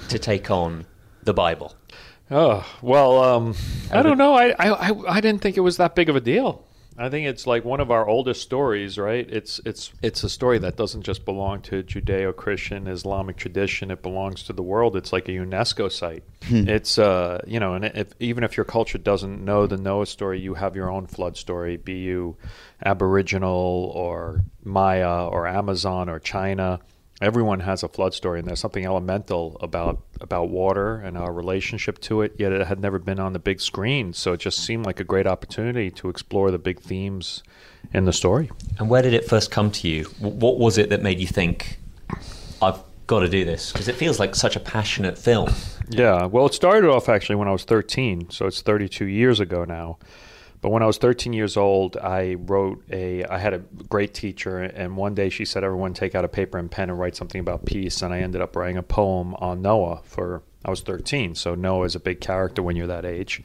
to 0.10 0.20
take 0.20 0.52
on 0.52 0.86
the 1.24 1.34
Bible? 1.34 1.76
Oh 2.32 2.66
well, 2.82 3.24
um, 3.24 3.56
I 3.92 4.02
don't 4.04 4.18
know. 4.18 4.36
I, 4.36 4.50
I 4.60 4.90
I 4.90 5.16
I 5.16 5.22
didn't 5.22 5.42
think 5.42 5.58
it 5.58 5.62
was 5.62 5.78
that 5.78 5.96
big 5.96 6.10
of 6.10 6.16
a 6.16 6.22
deal. 6.22 6.64
I 7.00 7.10
think 7.10 7.28
it's 7.28 7.48
like 7.48 7.64
one 7.64 7.80
of 7.80 7.92
our 7.92 8.06
oldest 8.08 8.42
stories, 8.42 8.98
right? 8.98 9.26
It's 9.30 9.62
it's 9.66 9.94
it's 10.02 10.24
a 10.24 10.30
story 10.30 10.60
that 10.60 10.76
doesn't 10.76 11.04
just 11.04 11.24
belong 11.24 11.62
to 11.64 11.82
Judeo-Christian 11.82 12.88
Islamic 12.88 13.38
tradition. 13.38 13.90
It 13.90 14.02
belongs 14.02 14.44
to 14.44 14.54
the 14.54 14.62
world. 14.62 14.98
It's 14.98 15.14
like 15.14 15.30
a 15.30 15.32
UNESCO 15.32 15.90
site. 15.90 16.24
It's 16.42 16.98
uh 17.00 17.42
you 17.48 17.60
know, 17.60 17.74
and 17.74 17.86
if, 17.86 18.10
even 18.20 18.44
if 18.44 18.58
your 18.58 18.66
culture 18.66 18.98
doesn't 18.98 19.44
know 19.44 19.66
the 19.66 19.78
Noah 19.78 20.08
story, 20.08 20.42
you 20.42 20.56
have 20.56 20.76
your 20.76 20.92
own 20.92 21.08
flood 21.08 21.38
story. 21.38 21.78
Be 21.78 22.00
you 22.00 22.36
Aboriginal 22.84 23.92
or 23.96 24.44
Maya 24.64 25.26
or 25.26 25.48
Amazon 25.48 26.10
or 26.10 26.20
China 26.20 26.80
everyone 27.22 27.60
has 27.62 27.84
a 27.84 27.88
flood 27.88 28.14
story 28.14 28.40
and 28.40 28.48
there's 28.48 28.60
something 28.60 28.86
elemental 28.86 29.58
about 29.62 30.02
about 30.22 30.50
water 30.50 30.96
and 31.02 31.18
our 31.18 31.34
relationship 31.34 32.00
to 32.00 32.22
it 32.22 32.34
yet 32.38 32.52
it 32.52 32.66
had 32.68 32.80
never 32.80 32.98
been 33.00 33.20
on 33.20 33.34
the 33.34 33.40
big 33.40 33.60
screen 33.60 34.14
so 34.14 34.34
it 34.34 34.40
just 34.40 34.58
seemed 34.64 34.86
like 34.86 35.00
a 35.00 35.04
great 35.04 35.28
opportunity 35.28 35.92
to 35.92 36.08
explore 36.10 36.50
the 36.52 36.58
big 36.58 36.80
themes 36.80 37.44
in 37.94 38.06
the 38.06 38.14
story 38.14 38.50
And 38.78 38.90
where 38.90 39.02
did 39.02 39.14
it 39.14 39.28
first 39.28 39.52
come 39.52 39.72
to 39.72 39.88
you? 39.88 40.04
What 40.20 40.58
was 40.60 40.78
it 40.78 40.90
that 40.90 41.02
made 41.02 41.20
you 41.20 41.28
think, 41.28 41.80
I've 42.62 42.80
got 43.08 43.22
to 43.22 43.30
do 43.30 43.44
this? 43.46 43.72
Because 43.72 43.88
it 43.88 43.96
feels 43.96 44.20
like 44.20 44.36
such 44.36 44.56
a 44.56 44.60
passionate 44.60 45.18
film. 45.18 45.50
yeah 45.90 46.26
well 46.26 46.46
it 46.46 46.54
started 46.54 46.90
off 46.90 47.10
actually 47.10 47.36
when 47.36 47.48
i 47.48 47.52
was 47.52 47.64
13 47.66 48.30
so 48.30 48.46
it's 48.46 48.62
32 48.62 49.06
years 49.06 49.40
ago 49.40 49.66
now 49.66 49.98
but 50.62 50.70
when 50.70 50.84
i 50.84 50.86
was 50.86 50.98
13 50.98 51.34
years 51.34 51.58
old 51.58 51.98
i 51.98 52.36
wrote 52.36 52.84
a 52.92 53.24
i 53.26 53.38
had 53.38 53.54
a 53.54 53.60
great 53.90 54.14
teacher 54.14 54.60
and 54.60 54.98
one 54.98 55.14
day 55.14 55.30
she 55.30 55.46
said 55.46 55.64
everyone 55.64 55.94
take 55.94 56.16
out 56.16 56.26
a 56.26 56.30
paper 56.30 56.58
and 56.58 56.72
pen 56.72 56.90
and 56.90 57.00
write 57.00 57.16
something 57.16 57.40
about 57.40 57.66
peace 57.66 58.02
and 58.02 58.14
i 58.14 58.20
ended 58.20 58.42
up 58.42 58.56
writing 58.56 58.78
a 58.78 58.84
poem 58.84 59.34
on 59.36 59.62
noah 59.62 60.02
for 60.04 60.44
i 60.66 60.70
was 60.70 60.82
13 60.82 61.36
so 61.36 61.56
noah 61.56 61.86
is 61.86 61.96
a 61.96 62.00
big 62.00 62.20
character 62.22 62.62
when 62.62 62.76
you're 62.76 62.88
that 62.88 63.06
age 63.06 63.42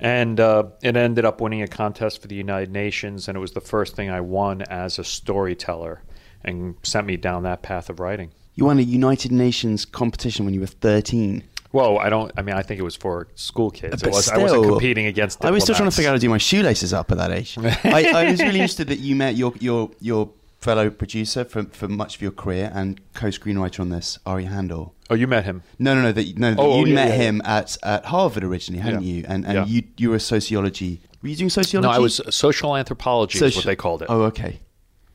and 0.00 0.38
uh, 0.38 0.64
it 0.80 0.96
ended 0.96 1.24
up 1.24 1.40
winning 1.40 1.62
a 1.62 1.66
contest 1.66 2.22
for 2.22 2.28
the 2.28 2.36
United 2.36 2.70
Nations, 2.70 3.26
and 3.26 3.36
it 3.36 3.40
was 3.40 3.52
the 3.52 3.60
first 3.60 3.96
thing 3.96 4.10
I 4.10 4.20
won 4.20 4.62
as 4.62 4.98
a 4.98 5.04
storyteller, 5.04 6.02
and 6.44 6.76
sent 6.82 7.06
me 7.06 7.16
down 7.16 7.42
that 7.42 7.62
path 7.62 7.90
of 7.90 7.98
writing. 7.98 8.30
You 8.54 8.66
won 8.66 8.78
a 8.78 8.82
United 8.82 9.32
Nations 9.32 9.84
competition 9.84 10.44
when 10.44 10.54
you 10.54 10.60
were 10.60 10.66
13. 10.66 11.42
Well, 11.72 11.98
I 11.98 12.08
don't. 12.08 12.32
I 12.36 12.42
mean, 12.42 12.54
I 12.56 12.62
think 12.62 12.80
it 12.80 12.82
was 12.82 12.96
for 12.96 13.28
school 13.34 13.70
kids. 13.70 14.02
But 14.02 14.12
was, 14.12 14.28
I 14.28 14.38
wasn't 14.38 14.64
competing 14.66 15.06
against. 15.06 15.44
I 15.44 15.50
was 15.50 15.62
still 15.64 15.74
trying 15.74 15.90
to 15.90 15.94
figure 15.94 16.08
out 16.08 16.12
how 16.12 16.16
to 16.16 16.20
do 16.20 16.30
my 16.30 16.38
shoelaces 16.38 16.92
up 16.92 17.10
at 17.12 17.18
that 17.18 17.30
age. 17.30 17.58
I, 17.84 18.10
I 18.14 18.30
was 18.30 18.40
really 18.40 18.60
interested 18.60 18.88
that 18.88 19.00
you 19.00 19.14
met 19.14 19.36
your 19.36 19.52
your 19.60 19.90
your 20.00 20.30
fellow 20.60 20.90
producer 20.90 21.44
for 21.44 21.64
for 21.64 21.86
much 21.88 22.16
of 22.16 22.22
your 22.22 22.30
career 22.30 22.70
and 22.74 23.00
co-screenwriter 23.14 23.80
on 23.80 23.90
this, 23.90 24.18
Ari 24.24 24.44
Handel. 24.44 24.94
Oh, 25.10 25.14
you 25.14 25.26
met 25.26 25.44
him. 25.44 25.62
No, 25.78 25.94
no, 25.94 26.02
no. 26.02 26.12
That, 26.12 26.38
no, 26.38 26.50
that 26.50 26.58
Oh, 26.60 26.72
oh 26.72 26.80
you 26.84 26.88
yeah, 26.88 26.94
met 26.94 27.08
yeah, 27.08 27.14
him 27.14 27.42
at, 27.44 27.76
at 27.82 28.04
Harvard 28.06 28.44
originally, 28.44 28.82
hadn't 28.82 29.02
Yeah. 29.02 29.14
you? 29.14 29.24
And 29.28 29.46
and 29.46 29.68
you 29.68 29.84
you 29.96 30.10
were 30.10 30.16
a 30.16 30.20
sociology. 30.20 31.00
Were 31.22 31.28
you 31.28 31.36
doing 31.36 31.50
sociology? 31.50 31.88
No, 31.88 31.94
I 31.94 31.98
was 31.98 32.20
social 32.30 32.76
anthropology, 32.76 33.44
is 33.44 33.56
what 33.56 33.64
they 33.64 33.76
called 33.76 34.02
it. 34.02 34.06
Oh, 34.08 34.22
okay. 34.22 34.60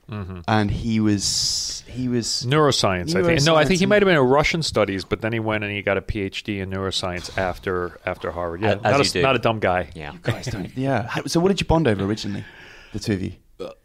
And 0.09 0.69
he 0.69 0.99
was 0.99 1.83
he 1.87 2.07
was 2.07 2.45
Neuroscience, 2.47 3.15
I 3.15 3.23
think. 3.23 3.43
No, 3.45 3.55
I 3.55 3.65
think 3.65 3.79
he 3.79 3.85
might 3.85 4.01
have 4.01 4.07
been 4.07 4.17
in 4.17 4.21
Russian 4.23 4.61
studies, 4.63 5.05
but 5.05 5.21
then 5.21 5.33
he 5.33 5.39
went 5.39 5.63
and 5.63 5.73
he 5.73 5.81
got 5.81 5.97
a 5.97 6.01
PhD 6.01 6.59
in 6.61 6.69
neuroscience 6.69 7.35
after 7.37 7.99
after 8.05 8.31
Harvard. 8.31 8.61
Yeah, 8.61 8.73
As- 8.73 8.77
as 8.77 8.83
not, 8.83 8.97
you 8.97 9.01
a, 9.01 9.13
do. 9.13 9.21
not 9.21 9.35
a 9.35 9.39
dumb 9.39 9.59
guy. 9.59 9.89
Yeah. 9.95 10.13
guys 10.21 10.47
don't. 10.47 10.75
Yeah. 10.77 11.09
So 11.27 11.39
what 11.39 11.49
did 11.49 11.61
you 11.61 11.67
bond 11.67 11.87
over 11.87 12.03
originally, 12.03 12.43
the 12.91 12.99
two 12.99 13.13
of 13.13 13.21
you? 13.21 13.33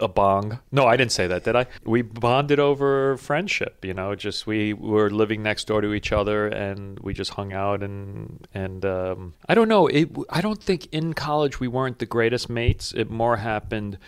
A 0.01 0.09
bong. 0.09 0.59
No, 0.73 0.87
I 0.87 0.97
didn't 0.97 1.13
say 1.13 1.29
that, 1.29 1.45
did 1.45 1.55
I? 1.55 1.67
We 1.85 2.03
bonded 2.03 2.59
over 2.59 3.17
friendship. 3.19 3.85
You 3.85 3.95
know, 3.95 4.15
just 4.17 4.47
we 4.47 4.73
were 4.73 5.09
living 5.11 5.43
next 5.43 5.67
door 5.69 5.83
to 5.83 5.93
each 5.93 6.11
other, 6.11 6.49
and 6.49 6.99
we 7.01 7.13
just 7.13 7.33
hung 7.33 7.53
out 7.53 7.83
and 7.83 8.49
and 8.55 8.85
um, 8.85 9.35
I 9.49 9.55
don't 9.55 9.69
know. 9.69 9.87
It. 9.87 10.09
I 10.31 10.41
don't 10.41 10.61
think 10.61 10.89
in 10.91 11.13
college 11.13 11.61
we 11.61 11.69
weren't 11.69 12.01
the 12.01 12.07
greatest 12.07 12.49
mates. 12.49 12.93
It 12.97 13.09
more 13.11 13.37
happened 13.37 13.99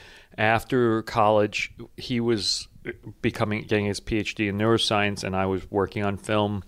after 0.40 1.02
college. 1.02 1.72
He 1.96 2.18
was 2.18 2.66
becoming 3.20 3.62
getting 3.62 3.84
his 3.84 4.00
PhD 4.00 4.48
in 4.48 4.56
neuroscience, 4.58 5.22
and 5.22 5.36
I 5.36 5.46
was 5.46 5.70
working 5.70 6.02
on 6.02 6.16
film. 6.16 6.64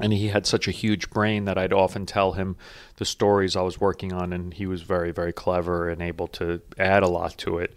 and 0.00 0.12
he 0.12 0.28
had 0.28 0.46
such 0.46 0.66
a 0.66 0.70
huge 0.70 1.10
brain 1.10 1.44
that 1.44 1.58
I'd 1.58 1.72
often 1.72 2.06
tell 2.06 2.32
him 2.32 2.56
the 2.96 3.04
stories 3.04 3.54
I 3.54 3.62
was 3.62 3.80
working 3.80 4.12
on, 4.12 4.32
and 4.32 4.54
he 4.54 4.66
was 4.66 4.82
very, 4.82 5.12
very 5.12 5.32
clever 5.32 5.88
and 5.88 6.00
able 6.00 6.26
to 6.28 6.60
add 6.78 7.02
a 7.02 7.08
lot 7.08 7.36
to 7.38 7.58
it. 7.58 7.76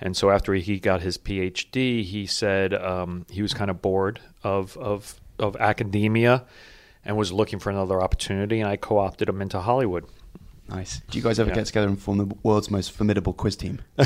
And 0.00 0.16
so 0.16 0.30
after 0.30 0.54
he 0.54 0.78
got 0.78 1.00
his 1.02 1.18
PhD, 1.18 2.04
he 2.04 2.26
said 2.26 2.74
um, 2.74 3.26
he 3.30 3.42
was 3.42 3.54
kind 3.54 3.70
of 3.70 3.82
bored 3.82 4.20
of 4.42 4.76
of 4.76 5.20
of 5.38 5.56
academia 5.56 6.44
and 7.04 7.16
was 7.16 7.32
looking 7.32 7.58
for 7.58 7.70
another 7.70 8.00
opportunity, 8.00 8.60
and 8.60 8.68
I 8.68 8.76
co-opted 8.76 9.28
him 9.28 9.42
into 9.42 9.60
Hollywood. 9.60 10.04
Nice. 10.68 11.00
Do 11.10 11.18
you 11.18 11.22
guys 11.24 11.38
ever 11.38 11.50
Yeah. 11.50 11.56
get 11.56 11.66
together 11.66 11.88
and 11.88 12.00
form 12.00 12.18
the 12.18 12.34
world's 12.42 12.70
most 12.70 12.92
formidable 12.92 13.32
quiz 13.32 13.54
team? 13.56 13.80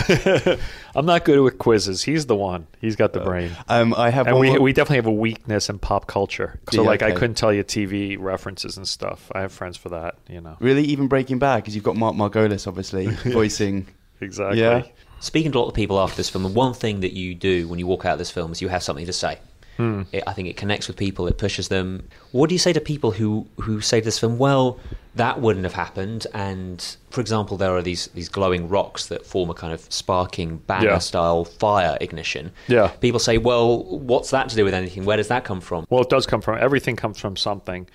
I'm 0.94 1.06
not 1.06 1.24
good 1.24 1.40
with 1.40 1.58
quizzes. 1.58 2.02
He's 2.02 2.26
the 2.26 2.34
one. 2.36 2.66
He's 2.80 2.96
got 2.96 3.12
the 3.12 3.20
brain. 3.20 3.52
Um, 3.68 3.94
I 3.94 4.10
have 4.10 4.26
And 4.26 4.38
we, 4.38 4.50
more- 4.50 4.60
we 4.60 4.72
definitely 4.72 4.96
have 4.96 5.06
a 5.06 5.12
weakness 5.12 5.68
in 5.68 5.78
pop 5.78 6.06
culture. 6.06 6.58
So, 6.72 6.82
Yeah, 6.82 6.88
like, 6.88 7.02
I 7.02 7.12
couldn't 7.12 7.36
tell 7.36 7.52
you 7.52 7.62
TV 7.64 8.16
references 8.18 8.76
and 8.76 8.86
stuff. 8.88 9.30
I 9.34 9.40
have 9.42 9.52
friends 9.52 9.76
for 9.76 9.88
that, 9.90 10.16
you 10.28 10.40
know. 10.40 10.56
really 10.60 10.82
even 10.84 11.06
Breaking 11.06 11.38
Bad 11.38 11.56
because 11.58 11.74
you've 11.74 11.84
got 11.84 11.96
Mark 11.96 12.14
Margolis 12.16 12.66
obviously 12.66 13.06
voicing. 13.32 13.86
Exactly. 14.20 14.60
Yeah. 14.60 14.82
Speaking 15.20 15.52
to 15.52 15.58
a 15.58 15.60
lot 15.60 15.68
of 15.68 15.74
people 15.74 15.98
after 16.00 16.16
this 16.16 16.28
film, 16.30 16.42
the 16.44 16.48
one 16.50 16.74
thing 16.74 17.00
that 17.00 17.12
you 17.12 17.34
do 17.34 17.68
when 17.68 17.78
you 17.78 17.86
walk 17.86 18.04
out 18.04 18.12
of 18.14 18.18
this 18.18 18.30
film 18.30 18.52
is 18.52 18.60
you 18.60 18.68
have 18.68 18.82
something 18.82 19.06
to 19.06 19.12
say. 19.12 19.38
Hmm. 19.76 20.02
It, 20.10 20.24
I 20.26 20.32
think 20.32 20.48
it 20.48 20.56
connects 20.56 20.88
with 20.88 20.96
people, 20.96 21.28
it 21.28 21.38
pushes 21.38 21.68
them. 21.68 22.08
What 22.32 22.48
do 22.48 22.54
you 22.54 22.58
say 22.58 22.72
to 22.72 22.80
people 22.80 23.12
who, 23.12 23.46
who 23.60 23.80
say 23.80 24.00
to 24.00 24.04
this 24.04 24.18
film, 24.18 24.36
well, 24.38 24.80
that 25.18 25.40
wouldn't 25.40 25.64
have 25.64 25.74
happened? 25.74 26.26
And, 26.34 26.84
for 27.10 27.20
example, 27.20 27.56
there 27.56 27.76
are 27.76 27.82
these, 27.82 28.08
these 28.08 28.28
glowing 28.28 28.68
rocks 28.68 29.06
that 29.08 29.24
form 29.26 29.50
a 29.50 29.54
kind 29.54 29.72
of 29.72 29.80
sparking 29.92 30.56
banner 30.66 30.86
Yeah. 30.86 30.98
style 30.98 31.44
fire 31.44 31.96
ignition. 32.00 32.50
Yeah. 32.66 32.88
People 32.88 33.20
say, 33.20 33.38
well, 33.38 33.84
what's 33.84 34.30
that 34.30 34.48
to 34.48 34.56
do 34.56 34.64
with 34.64 34.74
anything? 34.74 35.04
Where 35.04 35.16
does 35.16 35.28
that 35.28 35.44
come 35.44 35.60
from? 35.60 35.86
Well, 35.90 36.02
it 36.02 36.08
does 36.10 36.26
come 36.26 36.40
from 36.40 36.58
everything 36.58 36.96
comes 36.96 37.20
from 37.20 37.36
something. 37.36 37.86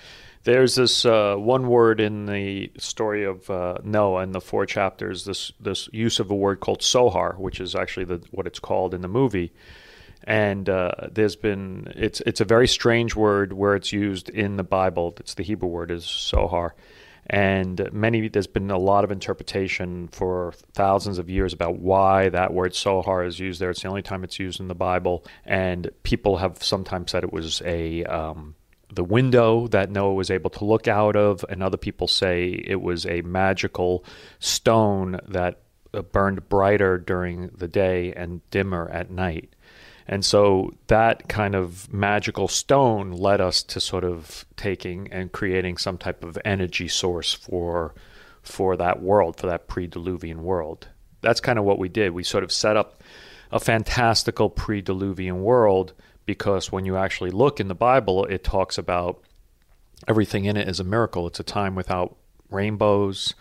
There's 0.46 0.76
this 0.76 1.06
uh, 1.06 1.36
one 1.38 1.68
word 1.68 2.00
in 2.02 2.26
the 2.26 2.70
story 2.78 3.24
of 3.24 3.50
uh, 3.50 3.78
Noah 3.84 4.24
in 4.24 4.32
the 4.34 4.42
four 4.42 4.66
chapters. 4.66 5.24
This 5.24 5.54
this 5.60 5.88
use 5.94 6.20
of 6.20 6.30
a 6.30 6.36
word 6.36 6.60
called 6.60 6.82
sohar, 6.82 7.38
which 7.38 7.62
is 7.62 7.76
actually 7.76 8.06
the, 8.06 8.22
what 8.32 8.46
it's 8.46 8.60
called 8.60 8.94
in 8.94 9.02
the 9.02 9.08
movie. 9.08 9.54
And 10.26 10.68
uh, 10.70 10.92
there's 11.10 11.38
been 11.38 11.94
it's 11.96 12.20
it's 12.22 12.42
a 12.42 12.46
very 12.46 12.68
strange 12.68 13.16
word 13.16 13.54
where 13.54 13.76
it's 13.76 13.94
used 13.94 14.28
in 14.30 14.58
the 14.58 14.64
Bible. 14.66 15.14
It's 15.20 15.34
the 15.36 15.44
Hebrew 15.44 15.70
word 15.70 15.92
is 15.92 16.04
sohar, 16.04 16.72
and 17.28 17.90
many 17.94 18.28
there's 18.28 18.48
been 18.48 18.72
a 18.72 18.78
lot 18.78 19.04
of 19.04 19.12
interpretation 19.12 20.08
for 20.10 20.54
thousands 20.74 21.18
of 21.18 21.30
years 21.30 21.54
about 21.54 21.80
why 21.80 22.30
that 22.30 22.54
word 22.54 22.74
sohar 22.74 23.26
is 23.26 23.40
used 23.40 23.60
there. 23.60 23.70
It's 23.70 23.82
the 23.82 23.88
only 23.88 24.02
time 24.02 24.24
it's 24.24 24.40
used 24.40 24.60
in 24.60 24.68
the 24.68 24.76
Bible, 24.76 25.26
and 25.46 25.90
people 26.04 26.38
have 26.38 26.62
sometimes 26.62 27.12
said 27.12 27.24
it 27.24 27.34
was 27.34 27.62
a 27.66 28.04
um, 28.06 28.56
the 28.94 29.04
window 29.04 29.68
that 29.68 29.90
Noah 29.90 30.14
was 30.14 30.30
able 30.30 30.50
to 30.52 30.66
look 30.66 30.88
out 30.88 31.16
of, 31.16 31.44
and 31.50 31.64
other 31.64 31.78
people 31.78 32.08
say 32.08 32.50
it 32.50 32.82
was 32.82 33.06
a 33.06 33.22
magical 33.22 34.06
stone 34.40 35.20
that 35.28 35.62
uh, 35.94 36.02
burned 36.02 36.48
brighter 36.50 36.98
during 36.98 37.48
the 37.56 37.68
day 37.68 38.14
and 38.14 38.48
dimmer 38.52 38.90
at 38.90 39.10
night. 39.10 39.53
And 40.08 40.26
so 40.26 40.74
that 40.88 41.30
kind 41.30 41.56
of 41.56 41.92
magical 41.94 42.48
stone 42.48 43.12
led 43.12 43.40
us 43.40 43.64
to 43.64 43.80
sort 43.80 44.04
of 44.04 44.46
taking 44.58 45.12
and 45.12 45.32
creating 45.32 45.78
some 45.78 45.98
type 45.98 46.24
of 46.24 46.38
energy 46.44 46.88
source 46.88 47.34
for 47.34 47.94
for 48.42 48.76
that 48.76 49.02
world, 49.02 49.38
for 49.38 49.48
that 49.48 49.68
pre-diluvian 49.68 50.38
world. 50.38 50.90
That's 51.22 51.40
kind 51.40 51.58
of 51.58 51.64
what 51.64 51.80
we 51.80 51.88
did. 51.88 52.12
We 52.12 52.24
sort 52.24 52.44
of 52.44 52.52
set 52.52 52.76
up 52.76 53.02
a 53.52 53.60
fantastical 53.60 54.50
pre-diluvian 54.50 55.38
world 55.38 55.94
because 56.26 56.72
when 56.72 56.86
you 56.86 56.98
actually 56.98 57.32
look 57.32 57.62
in 57.62 57.70
the 57.70 57.76
Bible, 57.76 58.26
it 58.26 58.44
talks 58.44 58.78
about 58.78 59.22
everything 60.08 60.44
in 60.46 60.58
it 60.58 60.68
is 60.68 60.82
a 60.82 60.84
miracle. 60.84 61.26
It's 61.28 61.40
a 61.40 61.44
time 61.44 61.76
without 61.76 62.18
rainbows. 62.50 63.34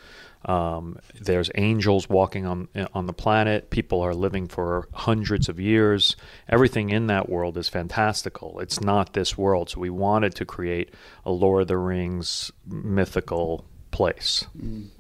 Um, 0.45 0.99
there's 1.21 1.51
angels 1.55 2.09
walking 2.09 2.47
on 2.47 2.69
on 2.95 3.07
the 3.07 3.13
planet. 3.13 3.71
People 3.71 4.01
are 4.01 4.15
living 4.15 4.49
for 4.49 4.89
hundreds 4.93 5.49
of 5.49 5.61
years. 5.61 6.17
Everything 6.49 6.91
in 6.91 7.07
that 7.07 7.29
world 7.29 7.57
is 7.57 7.69
fantastical. 7.69 8.61
It's 8.61 8.81
not 8.81 9.13
this 9.13 9.39
world. 9.39 9.71
So 9.71 9.81
we 9.81 9.91
wanted 9.91 10.35
to 10.37 10.45
create 10.45 10.91
a 11.25 11.31
Lord 11.31 11.63
of 11.63 11.69
the 11.69 11.79
Rings 11.79 12.51
mythical 12.67 13.65
place. 13.91 14.47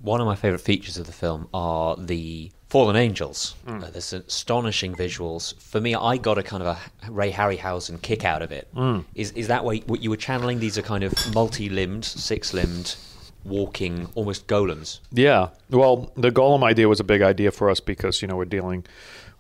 One 0.01 0.21
of 0.21 0.27
my 0.27 0.37
favourite 0.37 0.61
features 0.61 0.99
of 0.99 1.07
the 1.07 1.13
film 1.13 1.49
are 1.53 1.97
the 1.97 2.53
fallen 2.69 2.97
angels. 2.97 3.55
Hmm. 3.67 3.83
Uh, 3.83 3.91
there's 3.91 4.13
astonishing 4.13 4.95
visuals. 4.95 5.59
For 5.61 5.81
me, 5.81 5.95
I 5.95 6.17
got 6.17 6.39
a 6.39 6.43
kind 6.43 6.63
of 6.63 6.69
a 6.77 7.11
Ray 7.11 7.33
Harryhausen 7.33 8.01
kick 8.01 8.25
out 8.25 8.43
of 8.43 8.53
it. 8.53 8.69
Hmm. 8.75 9.01
Is 9.15 9.33
is 9.33 9.49
that 9.49 9.65
what 9.65 10.03
you 10.03 10.11
were 10.11 10.17
channeling? 10.17 10.59
These 10.59 10.79
are 10.79 10.83
kind 10.83 11.05
of 11.05 11.13
multi-limbed, 11.35 12.05
six-limbed, 12.05 12.97
walking, 13.45 14.09
almost 14.15 14.47
golems. 14.47 15.01
Yeah. 15.11 15.49
Well, 15.71 16.13
the 16.17 16.31
golem 16.31 16.63
idea 16.63 16.89
was 16.89 17.01
a 17.01 17.05
big 17.05 17.23
idea 17.23 17.51
for 17.51 17.71
us 17.71 17.81
because, 17.81 18.23
you 18.23 18.29
know, 18.29 18.37
we're 18.37 18.45
dealing 18.45 18.85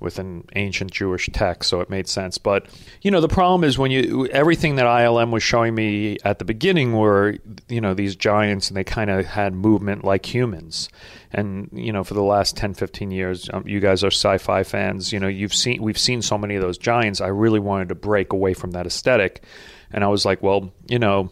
with 0.03 0.19
an 0.19 0.45
ancient 0.57 0.91
Jewish 0.91 1.31
text, 1.33 1.71
so 1.71 1.81
it 1.81 1.89
made 1.89 2.09
sense. 2.09 2.37
But, 2.37 2.67
you 3.03 3.11
know, 3.11 3.21
the 3.21 3.29
problem 3.29 3.63
is 3.63 3.79
when 3.79 3.93
you 3.93 4.27
everything 4.33 4.75
that 4.77 4.85
ILM 4.85 5.31
was 5.31 5.45
showing 5.45 5.75
me 5.75 6.19
at 6.25 6.41
the 6.41 6.45
beginning 6.45 6.93
were, 6.93 7.37
you 7.69 7.81
know, 7.81 7.95
these 7.95 8.17
giants 8.17 8.69
and 8.69 8.77
they 8.77 8.85
kind 8.85 9.11
of 9.11 9.25
had 9.25 9.55
movement 9.55 10.05
like 10.05 10.27
humans. 10.27 10.89
And, 11.31 11.71
you 11.73 11.93
know, 11.93 12.05
for 12.05 12.15
the 12.15 12.23
last 12.23 12.57
10, 12.57 12.75
15 12.75 13.11
years, 13.11 13.49
um, 13.53 13.67
you 13.67 13.81
guys 13.81 14.03
are 14.03 14.09
sci-fi 14.09 14.65
fans, 14.65 15.13
you 15.13 15.21
know, 15.21 15.29
you've 15.29 15.55
seen 15.55 15.81
we've 15.81 15.99
seen 15.99 16.21
so 16.21 16.37
many 16.37 16.57
of 16.57 16.63
those 16.63 16.79
giants. 16.79 17.21
I 17.21 17.29
really 17.29 17.61
wanted 17.61 17.89
to 17.91 17.95
break 17.95 18.33
away 18.33 18.55
from 18.55 18.73
that 18.73 18.87
aesthetic. 18.87 19.45
And 19.93 20.03
I 20.03 20.09
was 20.09 20.25
like, 20.25 20.43
well, 20.43 20.73
you 20.89 20.99
know, 20.99 21.31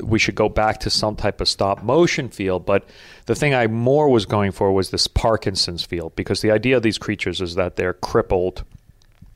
we 0.00 0.18
should 0.18 0.34
go 0.34 0.48
back 0.48 0.80
to 0.80 0.90
some 0.90 1.16
type 1.16 1.40
of 1.40 1.48
stop 1.48 1.82
motion 1.82 2.28
feel. 2.28 2.58
But 2.58 2.86
the 3.26 3.34
thing 3.34 3.54
I 3.54 3.66
more 3.66 4.08
was 4.08 4.26
going 4.26 4.52
for 4.52 4.72
was 4.72 4.90
this 4.90 5.06
Parkinson's 5.06 5.84
feel, 5.84 6.10
because 6.10 6.40
the 6.40 6.50
idea 6.50 6.76
of 6.76 6.82
these 6.82 6.98
creatures 6.98 7.40
is 7.40 7.54
that 7.56 7.76
they're 7.76 7.94
crippled 7.94 8.64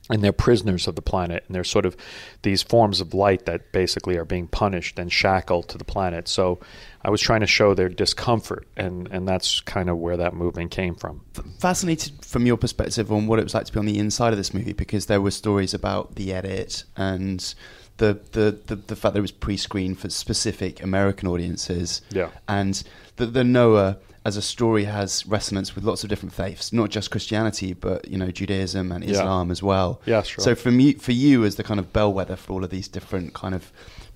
and 0.09 0.23
they're 0.23 0.31
prisoners 0.31 0.87
of 0.87 0.95
the 0.95 1.01
planet, 1.01 1.43
and 1.47 1.55
they're 1.55 1.65
sort 1.65 1.85
of 1.85 1.97
these 2.43 2.61
forms 2.61 3.01
of 3.01 3.13
light 3.13 3.45
that 3.45 3.71
basically 3.73 4.17
are 4.17 4.23
being 4.23 4.47
punished 4.47 4.97
and 4.99 5.11
shackled 5.11 5.67
to 5.67 5.77
the 5.77 5.83
planet. 5.83 6.29
So 6.29 6.59
I 7.03 7.09
was 7.09 7.19
trying 7.19 7.41
to 7.41 7.47
show 7.47 7.73
their 7.73 7.89
discomfort, 7.89 8.67
and, 8.77 9.09
and 9.11 9.27
that's 9.27 9.59
kind 9.59 9.89
of 9.89 9.97
where 9.97 10.15
that 10.15 10.33
movement 10.33 10.71
came 10.71 10.95
from. 10.95 11.21
fascinated 11.59 12.23
from 12.23 12.45
your 12.45 12.55
perspective 12.55 13.11
on 13.11 13.27
what 13.27 13.39
it 13.39 13.43
was 13.43 13.53
like 13.53 13.65
to 13.65 13.73
be 13.73 13.79
on 13.79 13.85
the 13.85 13.99
inside 13.99 14.31
of 14.31 14.37
this 14.37 14.53
movie 14.53 14.73
because 14.73 15.07
there 15.07 15.19
were 15.19 15.31
stories 15.31 15.73
about 15.73 16.15
the 16.15 16.33
edit 16.33 16.85
and 16.95 17.53
the 17.97 18.19
the, 18.31 18.57
the, 18.67 18.75
the 18.75 18.95
fact 18.95 19.13
that 19.13 19.19
it 19.19 19.21
was 19.21 19.31
pre-screened 19.31 19.99
for 19.99 20.09
specific 20.09 20.81
American 20.83 21.27
audiences. 21.27 22.01
Yeah. 22.11 22.29
And 22.47 22.81
the, 23.17 23.25
the 23.27 23.43
Noah 23.43 23.97
as 24.25 24.35
a 24.35 24.41
story 24.41 24.83
has 24.83 25.25
resonance 25.25 25.73
with 25.73 25.85
lots 25.85 26.03
of 26.03 26.09
different 26.09 26.33
faiths, 26.33 26.73
not 26.73 26.89
just 26.89 27.11
Christianity, 27.11 27.73
but 27.73 28.07
you 28.09 28.17
know 28.17 28.29
Judaism 28.29 28.91
and 28.91 29.03
Yeah. 29.03 29.11
Islam 29.11 29.51
as 29.51 29.63
well. 29.63 30.01
Yeah, 30.05 30.21
sure. 30.23 30.43
So 30.43 30.53
for 30.55 30.69
me, 30.71 30.93
for 30.93 31.13
you 31.13 31.45
as 31.45 31.55
the 31.55 31.63
kind 31.63 31.79
of 31.79 31.93
bellwether 31.93 32.35
for 32.35 32.53
all 32.53 32.63
of 32.63 32.69
these 32.69 32.87
different 32.89 33.33
kind 33.33 33.55
of 33.55 33.71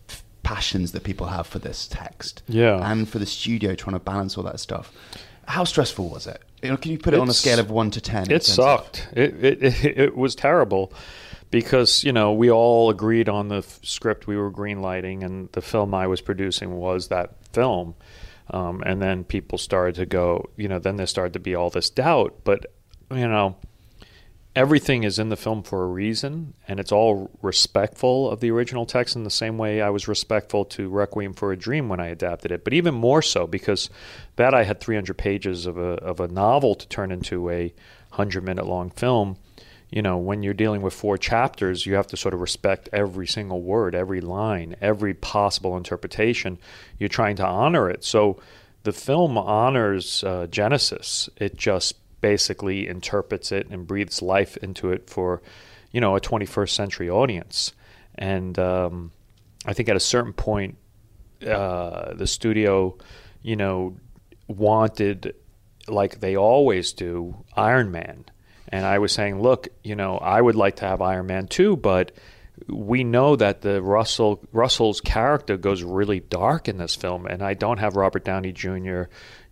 f- 0.10 0.24
passions 0.44 0.92
that 0.92 1.04
people 1.04 1.28
have 1.28 1.48
for 1.48 1.60
this 1.60 1.88
text, 1.88 2.44
Yeah. 2.48 2.92
and 2.92 3.08
for 3.08 3.20
the 3.20 3.26
studio 3.26 3.74
trying 3.74 3.96
to 3.96 4.00
balance 4.00 4.38
all 4.38 4.44
that 4.44 4.60
stuff. 4.60 4.92
How 5.48 5.64
stressful 5.64 6.08
was 6.10 6.28
it? 6.28 6.42
You 6.62 6.70
know, 6.70 6.78
can 6.78 6.92
you 6.92 7.00
put 7.00 7.14
it 7.14 7.20
on 7.20 7.28
a 7.30 7.34
scale 7.34 7.60
of 7.60 7.72
one 7.72 7.90
to 7.92 8.02
ten? 8.02 8.30
It 8.30 8.44
sucked. 8.44 9.08
It, 9.14 9.44
it 9.44 9.64
it 9.64 9.86
it 9.98 10.18
was 10.18 10.36
terrible 10.36 10.92
because 11.52 12.04
you 12.04 12.14
know 12.14 12.32
we 12.32 12.50
all 12.50 12.90
agreed 12.90 13.30
on 13.30 13.50
the 13.50 13.58
f- 13.58 13.80
script 13.84 14.26
we 14.26 14.38
were 14.38 14.52
greenlighting, 14.52 15.24
and 15.24 15.52
the 15.52 15.62
film 15.62 15.94
I 15.94 16.08
was 16.08 16.22
producing 16.22 16.72
was 16.78 17.10
that 17.10 17.36
film. 17.54 17.96
Um, 18.50 18.84
and 18.86 19.02
then 19.02 19.24
people 19.24 19.58
started 19.58 19.96
to 19.96 20.06
go, 20.06 20.50
you 20.58 20.68
know, 20.68 20.80
then 20.80 20.98
there 20.98 21.06
started 21.06 21.34
to 21.34 21.40
be 21.40 21.56
all 21.56 21.70
this 21.70 21.90
doubt. 21.90 22.40
But 22.44 22.66
you 23.10 23.28
know, 23.28 23.56
everything 24.56 25.04
is 25.04 25.20
in 25.20 25.30
the 25.30 25.38
film 25.38 25.64
for 25.64 25.84
a 25.84 25.88
reason, 25.88 26.54
and 26.68 26.80
it's 26.80 26.92
all 26.92 27.32
respectful 27.42 28.30
of 28.30 28.40
the 28.40 28.52
original 28.52 28.86
text 28.86 29.16
in 29.16 29.24
the 29.24 29.30
same 29.30 29.58
way 29.58 29.82
I 29.82 29.90
was 29.90 30.08
respectful 30.08 30.66
to 30.66 30.90
Requiem 30.90 31.34
for 31.34 31.52
a 31.52 31.58
Dream 31.58 31.88
when 31.90 32.00
I 32.00 32.08
adapted 32.08 32.52
it. 32.52 32.64
But 32.64 32.74
even 32.74 32.94
more 32.94 33.22
so 33.22 33.48
because 33.48 33.90
that 34.36 34.54
I 34.54 34.64
had 34.64 34.80
300 34.82 35.18
pages 35.18 35.66
of 35.66 35.78
a 35.78 35.94
of 35.96 36.20
a 36.20 36.28
novel 36.28 36.76
to 36.76 36.88
turn 36.88 37.12
into 37.12 37.50
a 37.50 37.74
hundred 38.12 38.44
minute 38.44 38.66
long 38.66 38.90
film. 38.90 39.38
You 39.92 40.02
know, 40.02 40.18
when 40.18 40.42
you're 40.42 40.54
dealing 40.54 40.82
with 40.82 40.94
four 40.94 41.18
chapters, 41.18 41.86
you 41.86 41.96
have 41.96 42.08
to 42.08 42.18
sort 42.18 42.34
of 42.34 42.40
respect 42.40 42.90
every 42.94 43.28
single 43.28 43.62
word, 43.62 43.94
every 43.94 44.22
line, 44.22 44.78
every 44.80 45.14
possible 45.14 45.76
interpretation. 45.76 46.58
You're 46.98 47.10
trying 47.10 47.36
to 47.36 47.46
honor 47.46 47.90
it. 47.90 48.06
So 48.06 48.40
the 48.84 48.94
film 48.94 49.38
honors 49.38 50.24
uh, 50.24 50.48
Genesis. 50.48 51.30
It 51.36 51.58
just 51.58 51.96
basically 52.22 52.88
interprets 52.88 53.52
it 53.52 53.68
and 53.70 53.86
breathes 53.86 54.22
life 54.22 54.56
into 54.58 54.92
it 54.92 55.10
for, 55.10 55.42
you 55.92 56.00
know, 56.00 56.16
a 56.16 56.22
21st 56.22 56.70
century 56.70 57.10
audience. 57.10 57.74
And 58.16 58.58
um, 58.60 59.12
I 59.66 59.74
think 59.74 59.90
at 59.90 59.96
a 59.96 60.02
certain 60.02 60.34
point, 60.34 60.78
uh, 61.46 62.14
the 62.14 62.28
studio, 62.28 62.98
you 63.42 63.56
know, 63.56 63.98
wanted, 64.48 65.36
like 65.88 66.20
they 66.20 66.38
always 66.38 66.94
do, 66.94 67.44
Iron 67.56 67.92
Man. 67.92 68.26
And 68.72 68.86
I 68.86 69.00
was 69.00 69.12
saying, 69.12 69.42
look, 69.42 69.68
you 69.84 69.96
know, 69.96 70.18
I 70.18 70.42
would 70.42 70.56
like 70.56 70.78
to 70.78 70.86
have 70.86 71.02
Iron 71.02 71.28
Man 71.28 71.48
too, 71.48 71.76
but 71.76 72.12
we 72.68 73.04
know 73.04 73.36
that 73.36 73.62
the 73.62 73.82
Russell 73.82 74.44
Russell's 74.52 75.02
character 75.02 75.58
goes 75.58 75.84
really 75.84 76.20
dark 76.20 76.68
in 76.68 76.78
this 76.78 76.96
film, 76.96 77.26
and 77.26 77.42
I 77.42 77.54
don't 77.54 77.80
have 77.80 77.96
Robert 77.96 78.24
Downey 78.24 78.52
Jr 78.52 79.04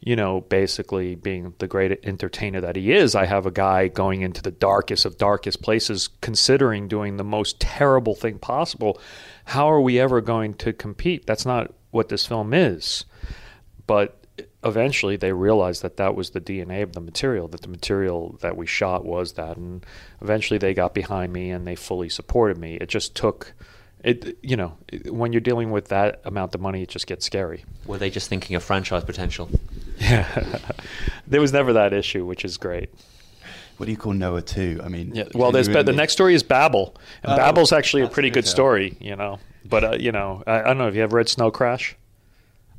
you 0.01 0.15
know, 0.15 0.41
basically 0.41 1.15
being 1.15 1.53
the 1.59 1.67
great 1.67 1.99
entertainer 2.05 2.61
that 2.61 2.75
he 2.75 2.93
is, 2.93 3.15
I 3.15 3.25
have 3.25 3.45
a 3.45 3.51
guy 3.51 3.89
going 3.89 4.21
into 4.21 4.41
the 4.41 4.51
darkest 4.51 5.05
of 5.05 5.17
darkest 5.17 5.61
places, 5.61 6.09
considering 6.21 6.87
doing 6.87 7.17
the 7.17 7.23
most 7.23 7.59
terrible 7.59 8.15
thing 8.15 8.39
possible. 8.39 8.99
How 9.43 9.69
are 9.69 9.81
we 9.81 9.99
ever 9.99 10.21
going 10.21 10.53
to 10.55 10.71
compete? 10.71 11.25
That's 11.25 11.45
not 11.45 11.73
what 11.91 12.07
this 12.07 12.25
film 12.25 12.53
is. 12.53 13.03
But 13.87 14.23
eventually 14.63 15.15
they 15.15 15.31
realized 15.31 15.81
that 15.81 15.97
that 15.97 16.15
was 16.15 16.31
the 16.31 16.41
DNA 16.41 16.83
of 16.83 16.93
the 16.93 17.01
material, 17.01 17.47
that 17.47 17.61
the 17.61 17.67
material 17.67 18.37
that 18.41 18.57
we 18.57 18.65
shot 18.65 19.05
was 19.05 19.33
that. 19.33 19.57
And 19.57 19.85
eventually 20.21 20.57
they 20.57 20.73
got 20.73 20.93
behind 20.93 21.31
me 21.33 21.51
and 21.51 21.65
they 21.65 21.75
fully 21.75 22.09
supported 22.09 22.57
me. 22.57 22.75
It 22.75 22.89
just 22.89 23.15
took 23.15 23.53
it 24.03 24.37
you 24.41 24.55
know 24.55 24.77
when 25.09 25.33
you're 25.33 25.41
dealing 25.41 25.71
with 25.71 25.89
that 25.89 26.21
amount 26.23 26.55
of 26.55 26.61
money 26.61 26.81
it 26.81 26.87
just 26.87 27.05
gets 27.05 27.25
scary 27.25 27.65
were 27.85 27.97
they 27.97 28.09
just 28.09 28.29
thinking 28.29 28.55
of 28.55 28.63
franchise 28.63 29.03
potential 29.03 29.49
yeah 29.97 30.71
there 31.27 31.41
was 31.41 31.51
never 31.51 31.73
that 31.73 31.91
issue 31.91 32.25
which 32.25 32.45
is 32.45 32.55
great 32.57 32.89
what 33.79 33.85
do 33.85 33.93
you 33.93 33.97
call 33.97 34.11
Noah 34.11 34.41
2? 34.41 34.81
I 34.83 34.89
mean, 34.89 35.15
yeah, 35.15 35.23
well, 35.33 35.53
there's 35.53 35.69
the 35.69 35.83
next 35.93 36.11
story 36.11 36.35
is 36.35 36.43
Babel, 36.43 36.97
and 37.23 37.31
oh, 37.31 37.37
Babel's 37.37 37.71
actually 37.71 38.01
a 38.01 38.09
pretty 38.09 38.29
good 38.29 38.45
story, 38.45 38.97
you 38.99 39.15
know. 39.15 39.39
But 39.63 39.83
uh, 39.85 39.95
you 39.97 40.11
know, 40.11 40.43
I, 40.45 40.59
I, 40.59 40.63
don't 40.63 40.79
know 40.79 40.89
if 40.89 40.95
you 40.95 41.01
have 41.01 41.13
read 41.13 41.29
Snow 41.29 41.49
Crash. 41.49 41.95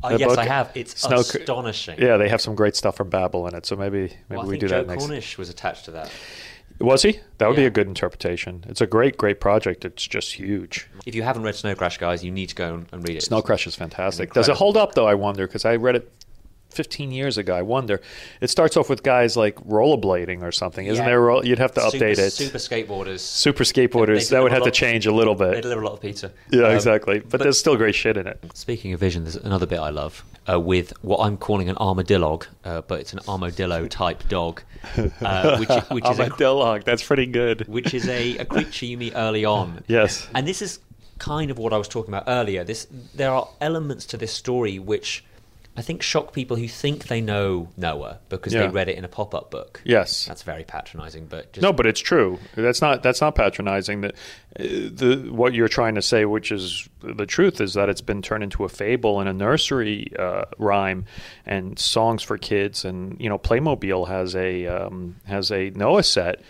Uh, 0.03 0.17
yes, 0.19 0.31
book? 0.31 0.39
I 0.39 0.47
have. 0.47 0.73
It's 0.75 1.01
Snow 1.01 1.19
astonishing. 1.19 2.01
Yeah, 2.01 2.17
they 2.17 2.29
have 2.29 2.41
some 2.41 2.55
great 2.55 2.77
stuff 2.77 2.97
from 2.97 3.11
Babel 3.11 3.47
in 3.47 3.55
it. 3.55 3.67
So 3.67 3.77
maybe 3.77 4.13
maybe 4.29 4.39
well, 4.39 4.47
we 4.47 4.59
do 4.59 4.69
Joe 4.69 4.79
that 4.79 4.87
next. 4.87 5.05
Cornish 5.05 5.39
was 5.39 5.51
attached 5.51 5.85
to 5.87 5.91
that. 5.93 6.11
Was 6.81 7.03
he? 7.03 7.21
That 7.37 7.49
would 7.49 7.59
yeah. 7.59 7.65
be 7.65 7.67
a 7.67 7.71
good 7.71 7.87
interpretation. 7.87 8.65
It's 8.67 8.81
a 8.81 8.87
great, 8.87 9.19
great 9.19 9.39
project. 9.39 9.85
It's 9.85 10.07
just 10.07 10.33
huge. 10.33 10.89
If 11.05 11.15
you 11.15 11.23
haven't 11.23 11.43
read 11.43 11.55
Snow 11.55 11.75
Crash, 11.75 11.99
guys, 11.99 12.25
you 12.25 12.31
need 12.31 12.49
to 12.49 12.55
go 12.55 12.83
and 12.91 13.07
read 13.07 13.19
it. 13.19 13.23
Snow 13.23 13.43
Crash 13.43 13.67
is 13.67 13.75
fantastic. 13.75 14.33
Does 14.33 14.49
it 14.49 14.57
hold 14.57 14.79
up 14.79 14.95
though? 14.95 15.07
I 15.07 15.15
wonder 15.15 15.47
because 15.47 15.67
I 15.67 15.77
read 15.77 15.97
it 15.97 16.11
15 16.71 17.11
years 17.11 17.39
ago. 17.39 17.55
I 17.55 17.63
wonder. 17.63 18.01
It 18.41 18.51
starts 18.51 18.77
off 18.77 18.89
with 18.89 19.03
guys 19.03 19.37
like 19.37 19.57
rollerblading 19.65 20.43
or 20.43 20.53
something, 20.53 20.87
isn't 20.87 21.05
yeah. 21.05 21.11
there? 21.11 21.45
You'd 21.45 21.59
have 21.59 21.73
to 21.75 21.91
super, 21.91 22.05
update 22.05 22.19
it. 22.19 22.31
Super 22.33 22.59
skateboarders. 22.59 23.21
Super 23.21 23.65
skateboarders. 23.65 24.31
That 24.31 24.43
would 24.43 24.53
have 24.53 24.65
to 24.65 24.71
change 24.71 25.07
a 25.07 25.13
little 25.13 25.35
bit. 25.35 25.55
They 25.55 25.61
deliver 25.61 25.83
a 25.83 25.87
lot 25.87 25.95
of 25.95 26.01
pizza. 26.01 26.33
Yeah, 26.51 26.65
um, 26.65 26.75
exactly. 26.75 27.21
But, 27.21 27.31
but, 27.31 27.41
there's 27.43 27.59
still 27.59 27.77
great 27.77 27.95
shit 27.95 28.17
in 28.17 28.27
it. 28.27 28.39
Speaking 28.55 28.93
of 28.93 29.01
vision, 29.01 29.25
there's 29.25 29.37
another 29.37 29.67
bit 29.67 29.79
I 29.79 29.91
love 29.91 30.25
uh, 30.51 30.59
with 30.59 30.93
what 31.03 31.19
I'm 31.21 31.37
calling 31.37 31.69
an 31.69 31.77
armadillo, 31.77 32.41
uh, 32.65 32.81
but 32.83 33.01
it's 33.01 33.13
an 33.13 33.21
armadillo 33.29 33.87
type 33.87 34.29
dog, 34.29 34.63
uh, 34.97 35.59
which, 35.59 35.69
which 35.91 36.09
is 36.09 36.21
armadillo. 36.21 36.77
A, 36.77 36.81
that's 36.81 37.03
pretty 37.03 37.27
good. 37.27 37.67
Which 37.69 37.95
is 37.95 38.09
a, 38.09 38.39
a 38.39 38.45
creature 38.45 38.87
you 38.87 38.97
meet 38.97 39.13
early 39.17 39.45
on. 39.45 39.85
yes. 39.89 40.29
And 40.35 40.47
this 40.47 40.63
is 40.63 40.81
kind 41.19 41.51
of 41.51 41.59
what 41.59 41.73
I 41.73 41.77
was 41.77 41.89
talking 41.89 42.13
about 42.13 42.25
earlier. 42.27 42.65
This 42.65 42.87
there 43.15 43.31
are 43.31 43.49
elements 43.61 44.07
to 44.07 44.17
this 44.17 44.33
story 44.33 44.79
which 44.79 45.25
I 45.81 45.83
think 45.83 46.03
shock 46.03 46.35
people 46.35 46.59
who 46.59 46.69
think 46.69 47.07
they 47.07 47.23
know 47.23 47.71
Noah 47.75 48.19
because 48.29 48.53
yeah. 48.53 48.67
they 48.67 48.69
read 48.69 48.91
it 48.91 48.99
in 48.99 49.05
a 49.07 49.09
pop-up 49.09 49.51
book. 49.51 49.81
Yes, 49.83 50.27
that's 50.27 50.43
very 50.43 50.63
patronising. 50.63 51.25
But 51.25 51.55
just... 51.55 51.63
no, 51.63 51.73
but 51.73 51.87
it's 51.87 52.01
true. 52.01 52.39
That's 52.55 52.83
not 52.83 53.03
that's 53.03 53.23
not 53.23 53.35
patronising. 53.35 54.03
That 54.03 54.15
the 54.59 55.27
what 55.31 55.55
you're 55.55 55.69
trying 55.69 55.95
to 55.95 56.03
say, 56.03 56.27
which 56.27 56.53
is 56.53 56.87
the 57.01 57.25
truth, 57.25 57.63
is 57.63 57.73
that 57.73 57.89
it's 57.89 58.03
been 58.03 58.21
turned 58.21 58.45
into 58.45 58.65
a 58.65 58.69
fable 58.69 59.21
and 59.21 59.29
a 59.31 59.33
nursery 59.33 60.13
uh, 60.19 60.45
rhyme 60.59 61.07
and 61.47 61.79
songs 61.79 62.23
for 62.23 62.37
kids. 62.37 62.85
And 62.85 63.19
you 63.19 63.31
know, 63.31 63.39
Playmobil 63.39 64.07
has 64.07 64.37
a 64.37 64.67
um, 64.67 65.17
has 65.25 65.51
a 65.51 65.71
Noah 65.71 66.03
set. 66.03 66.43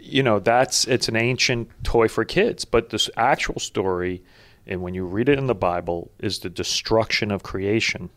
You 0.00 0.22
know, 0.22 0.38
that's 0.38 0.86
it's 0.86 1.10
an 1.10 1.16
ancient 1.16 1.68
toy 1.84 2.08
for 2.08 2.24
kids, 2.24 2.64
but 2.64 2.88
this 2.88 3.10
actual 3.14 3.60
story. 3.60 4.22
And 4.66 4.80
when 4.80 4.94
you 4.94 5.04
read 5.04 5.28
it 5.28 5.36
in 5.36 5.48
the 5.48 5.54
Bible, 5.54 6.10
is 6.18 6.38
the 6.38 6.48
destruction 6.48 7.30
of 7.30 7.42
creation 7.42 8.08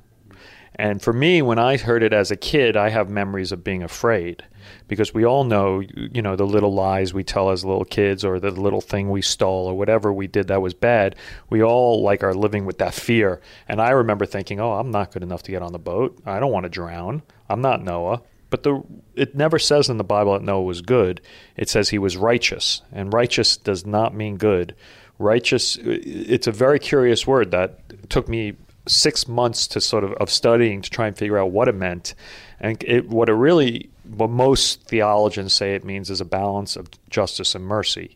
and 0.75 1.01
for 1.01 1.13
me, 1.13 1.41
when 1.41 1.59
I 1.59 1.77
heard 1.77 2.03
it 2.03 2.13
as 2.13 2.31
a 2.31 2.35
kid, 2.35 2.75
I 2.75 2.89
have 2.89 3.09
memories 3.09 3.51
of 3.51 3.63
being 3.63 3.83
afraid 3.83 4.43
because 4.87 5.13
we 5.13 5.25
all 5.25 5.43
know, 5.43 5.81
you 5.81 6.21
know, 6.21 6.35
the 6.35 6.45
little 6.45 6.73
lies 6.73 7.13
we 7.13 7.23
tell 7.23 7.51
as 7.51 7.63
little 7.63 7.85
kids 7.85 8.25
or 8.25 8.39
the 8.39 8.51
little 8.51 8.81
thing 8.81 9.09
we 9.09 9.21
stole 9.21 9.67
or 9.67 9.77
whatever 9.77 10.11
we 10.11 10.27
did 10.27 10.47
that 10.47 10.61
was 10.61 10.73
bad. 10.73 11.15
We 11.49 11.61
all 11.61 12.01
like 12.01 12.23
are 12.23 12.33
living 12.33 12.65
with 12.65 12.79
that 12.79 12.93
fear. 12.93 13.41
And 13.67 13.81
I 13.81 13.91
remember 13.91 14.25
thinking, 14.25 14.59
oh, 14.59 14.73
I'm 14.73 14.91
not 14.91 15.11
good 15.11 15.23
enough 15.23 15.43
to 15.43 15.51
get 15.51 15.61
on 15.61 15.73
the 15.73 15.79
boat. 15.79 16.19
I 16.25 16.39
don't 16.39 16.51
want 16.51 16.63
to 16.63 16.69
drown. 16.69 17.21
I'm 17.49 17.61
not 17.61 17.83
Noah. 17.83 18.21
But 18.49 18.63
the 18.63 18.83
it 19.15 19.35
never 19.35 19.57
says 19.59 19.89
in 19.89 19.97
the 19.97 20.03
Bible 20.03 20.33
that 20.33 20.43
Noah 20.43 20.63
was 20.63 20.81
good. 20.81 21.21
It 21.55 21.69
says 21.69 21.89
he 21.89 21.99
was 21.99 22.17
righteous. 22.17 22.81
And 22.91 23.13
righteous 23.13 23.57
does 23.57 23.85
not 23.85 24.15
mean 24.15 24.37
good. 24.37 24.75
Righteous, 25.19 25.77
it's 25.81 26.47
a 26.47 26.51
very 26.51 26.79
curious 26.79 27.27
word 27.27 27.51
that 27.51 28.09
took 28.09 28.27
me 28.27 28.53
six 28.87 29.27
months 29.27 29.67
to 29.67 29.81
sort 29.81 30.03
of 30.03 30.13
of 30.13 30.29
studying 30.29 30.81
to 30.81 30.89
try 30.89 31.07
and 31.07 31.17
figure 31.17 31.37
out 31.37 31.51
what 31.51 31.67
it 31.67 31.75
meant, 31.75 32.15
and 32.59 32.83
it, 32.83 33.07
what 33.09 33.29
it 33.29 33.33
really, 33.33 33.89
what 34.15 34.29
most 34.29 34.83
theologians 34.83 35.53
say 35.53 35.75
it 35.75 35.83
means 35.83 36.09
is 36.09 36.21
a 36.21 36.25
balance 36.25 36.75
of 36.75 36.89
justice 37.09 37.55
and 37.55 37.65
mercy. 37.65 38.15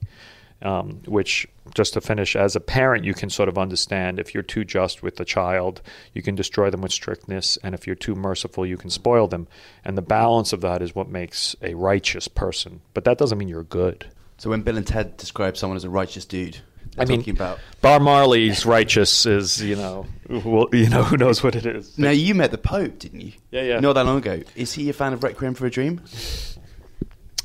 Um, 0.60 1.02
which, 1.06 1.48
just 1.76 1.94
to 1.94 2.02
finish, 2.02 2.36
as 2.36 2.56
a 2.56 2.60
parent, 2.60 3.06
you 3.06 3.14
can 3.14 3.30
sort 3.30 3.48
of 3.48 3.60
understand 3.60 4.20
if 4.20 4.34
you're 4.34 4.42
too 4.42 4.66
just 4.66 5.04
with 5.04 5.18
the 5.18 5.24
child, 5.24 5.84
you 6.16 6.24
can 6.24 6.34
destroy 6.34 6.72
them 6.72 6.82
with 6.82 6.92
strictness, 6.92 7.60
and 7.62 7.76
if 7.76 7.86
you're 7.86 7.96
too 7.96 8.16
merciful, 8.16 8.66
you 8.66 8.76
can 8.76 8.90
spoil 8.90 9.28
them. 9.28 9.48
And 9.86 9.96
the 9.96 10.02
balance 10.02 10.54
of 10.54 10.62
that 10.62 10.82
is 10.82 10.96
what 10.96 11.10
makes 11.10 11.56
a 11.62 11.76
righteous 11.76 12.28
person. 12.28 12.82
But 12.96 13.04
that 13.04 13.20
doesn't 13.20 13.38
mean 13.38 13.50
you're 13.50 13.62
good. 13.62 14.08
So 14.40 14.50
when 14.50 14.64
Bill 14.64 14.78
and 14.78 14.88
Ted 14.88 15.16
describe 15.18 15.58
someone 15.58 15.78
as 15.78 15.84
a 15.84 15.92
righteous 15.92 16.26
dude, 16.26 16.58
I 16.98 17.06
mean, 17.06 17.30
about. 17.30 17.60
Bar 17.82 18.00
Marley's 18.00 18.66
righteous 18.66 19.26
is, 19.26 19.62
you 19.62 19.76
know, 19.76 20.06
well, 20.30 20.68
you 20.74 20.90
know, 20.90 21.04
who 21.04 21.18
knows 21.18 21.44
what 21.44 21.56
it 21.56 21.66
is. 21.66 21.98
Now, 21.98 22.10
you 22.10 22.34
met 22.36 22.52
the 22.52 22.58
Pope, 22.58 23.00
didn't 23.00 23.22
you? 23.22 23.34
Yeah, 23.52 23.62
yeah. 23.62 23.80
Not 23.80 23.94
that 23.94 24.06
long 24.06 24.18
ago. 24.18 24.42
Is 24.56 24.74
he 24.74 24.90
a 24.90 24.94
fan 24.94 25.14
of 25.14 25.24
Requiem 25.24 25.54
for 25.54 25.66
a 25.66 25.70
Dream? 25.72 26.02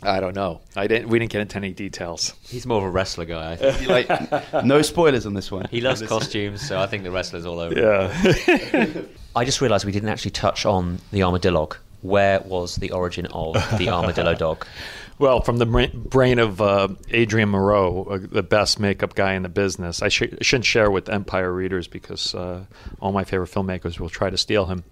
I 0.05 0.18
don't 0.18 0.34
know. 0.34 0.61
I 0.74 0.88
didn't. 0.88 1.09
We 1.09 1.18
didn't 1.18 1.30
get 1.30 1.42
into 1.42 1.57
any 1.57 1.72
details. 1.72 2.34
He's 2.42 2.66
more 2.66 2.78
of 2.78 2.84
a 2.84 2.90
wrestler 2.90 3.24
guy. 3.24 3.53
I 3.53 3.57
think. 3.72 3.88
like, 3.88 4.64
no 4.64 4.82
spoilers 4.82 5.26
on 5.26 5.34
this 5.34 5.50
one. 5.53 5.66
He 5.70 5.80
loves 5.80 6.03
costumes, 6.03 6.66
so 6.66 6.80
I 6.80 6.86
think 6.86 7.05
the 7.05 7.12
wrestlers 7.12 7.46
all 7.46 7.61
over. 7.61 7.78
Yeah. 7.78 9.03
I 9.36 9.44
just 9.44 9.61
realised 9.61 9.84
we 9.84 9.92
didn't 9.92 10.09
actually 10.09 10.32
touch 10.32 10.66
on 10.66 10.98
the 11.12 11.22
armadillo. 11.22 11.68
Where 12.03 12.40
was 12.40 12.76
the 12.76 12.90
origin 12.90 13.26
of 13.26 13.55
the 13.78 13.90
armadillo 13.90 14.34
dog? 14.34 14.66
Well, 15.22 15.40
from 15.40 15.58
the 15.58 15.66
brain 15.66 16.40
of 16.40 16.60
uh, 16.60 16.88
Adrien 17.14 17.52
Morot, 17.52 18.10
uh, 18.10 18.26
the 18.28 18.42
best 18.42 18.80
makeup 18.80 19.14
guy 19.14 19.34
in 19.34 19.44
the 19.44 19.48
business. 19.48 20.02
I 20.02 20.08
sh- 20.08 20.34
shouldn't 20.40 20.64
share 20.64 20.90
with 20.90 21.08
Empire 21.08 21.52
readers 21.52 21.86
because 21.86 22.34
uh, 22.34 22.64
all 22.98 23.12
my 23.12 23.22
favorite 23.22 23.48
filmmakers 23.48 24.00
will 24.00 24.08
try 24.08 24.30
to 24.30 24.36
steal 24.36 24.66
him. 24.66 24.82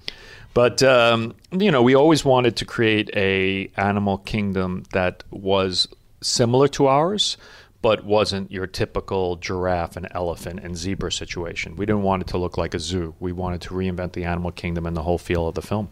But 0.55 0.85
um, 0.85 1.35
you 1.51 1.73
know, 1.73 1.83
we 1.83 1.97
always 1.97 2.25
wanted 2.25 2.55
to 2.59 2.65
create 2.65 3.11
a 3.17 3.73
animal 3.77 4.19
kingdom 4.19 4.85
that 4.93 5.25
was 5.33 5.89
similar 6.21 6.69
to 6.69 6.87
ours, 6.87 7.37
but 7.83 8.05
wasn't 8.05 8.53
your 8.53 8.69
typical 8.69 9.35
giraffe 9.35 9.97
and 9.97 10.07
elephant 10.13 10.61
and 10.63 10.77
zebra 10.77 11.11
situation. 11.11 11.75
We 11.75 11.87
didn't 11.87 12.05
want 12.05 12.23
it 12.23 12.29
to 12.29 12.39
look 12.39 12.57
like 12.57 12.73
a 12.73 12.79
zoo. 12.79 13.17
We 13.19 13.33
wanted 13.33 13.63
to 13.63 13.71
reinvent 13.71 14.13
the 14.13 14.27
animal 14.27 14.53
kingdom 14.53 14.87
and 14.87 14.97
the 14.97 15.03
whole 15.03 15.19
feel 15.19 15.49
of 15.49 15.57
the 15.57 15.63
film. 15.63 15.89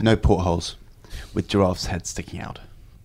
No 0.00 0.16
portholes 0.16 0.74
with 1.32 1.46
giraffes' 1.46 1.86
heads 1.86 2.10
sticking 2.10 2.40
out. 2.40 2.58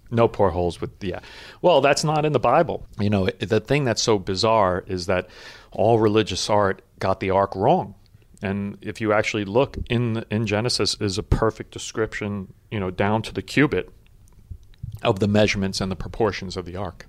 No 0.09 0.27
portholes 0.27 0.79
with 0.79 0.91
yeah. 1.01 1.19
Well, 1.61 1.81
that's 1.81 2.03
not 2.03 2.25
in 2.25 2.31
the 2.33 2.39
Bible. 2.39 2.85
You 2.99 3.09
know, 3.09 3.27
the 3.27 3.59
thing 3.59 3.83
that's 3.83 4.01
so 4.01 4.17
bizarre 4.19 4.83
is 4.87 5.05
that 5.07 5.27
all 5.71 5.99
religious 5.99 6.49
art 6.49 6.81
got 6.99 7.19
the 7.19 7.29
ark 7.29 7.55
wrong. 7.55 7.95
And 8.41 8.77
if 8.81 9.01
you 9.01 9.13
actually 9.13 9.45
look 9.45 9.77
in 9.89 10.23
in 10.29 10.45
Genesis 10.45 10.95
is 11.01 11.17
a 11.17 11.23
perfect 11.23 11.71
description, 11.71 12.53
you 12.71 12.79
know, 12.79 12.91
down 12.91 13.21
to 13.23 13.33
the 13.33 13.41
cubit. 13.41 13.89
of 15.03 15.19
the 15.19 15.27
measurements 15.27 15.79
and 15.81 15.91
the 15.91 15.95
proportions 15.95 16.57
of 16.57 16.65
the 16.65 16.75
ark. 16.75 17.05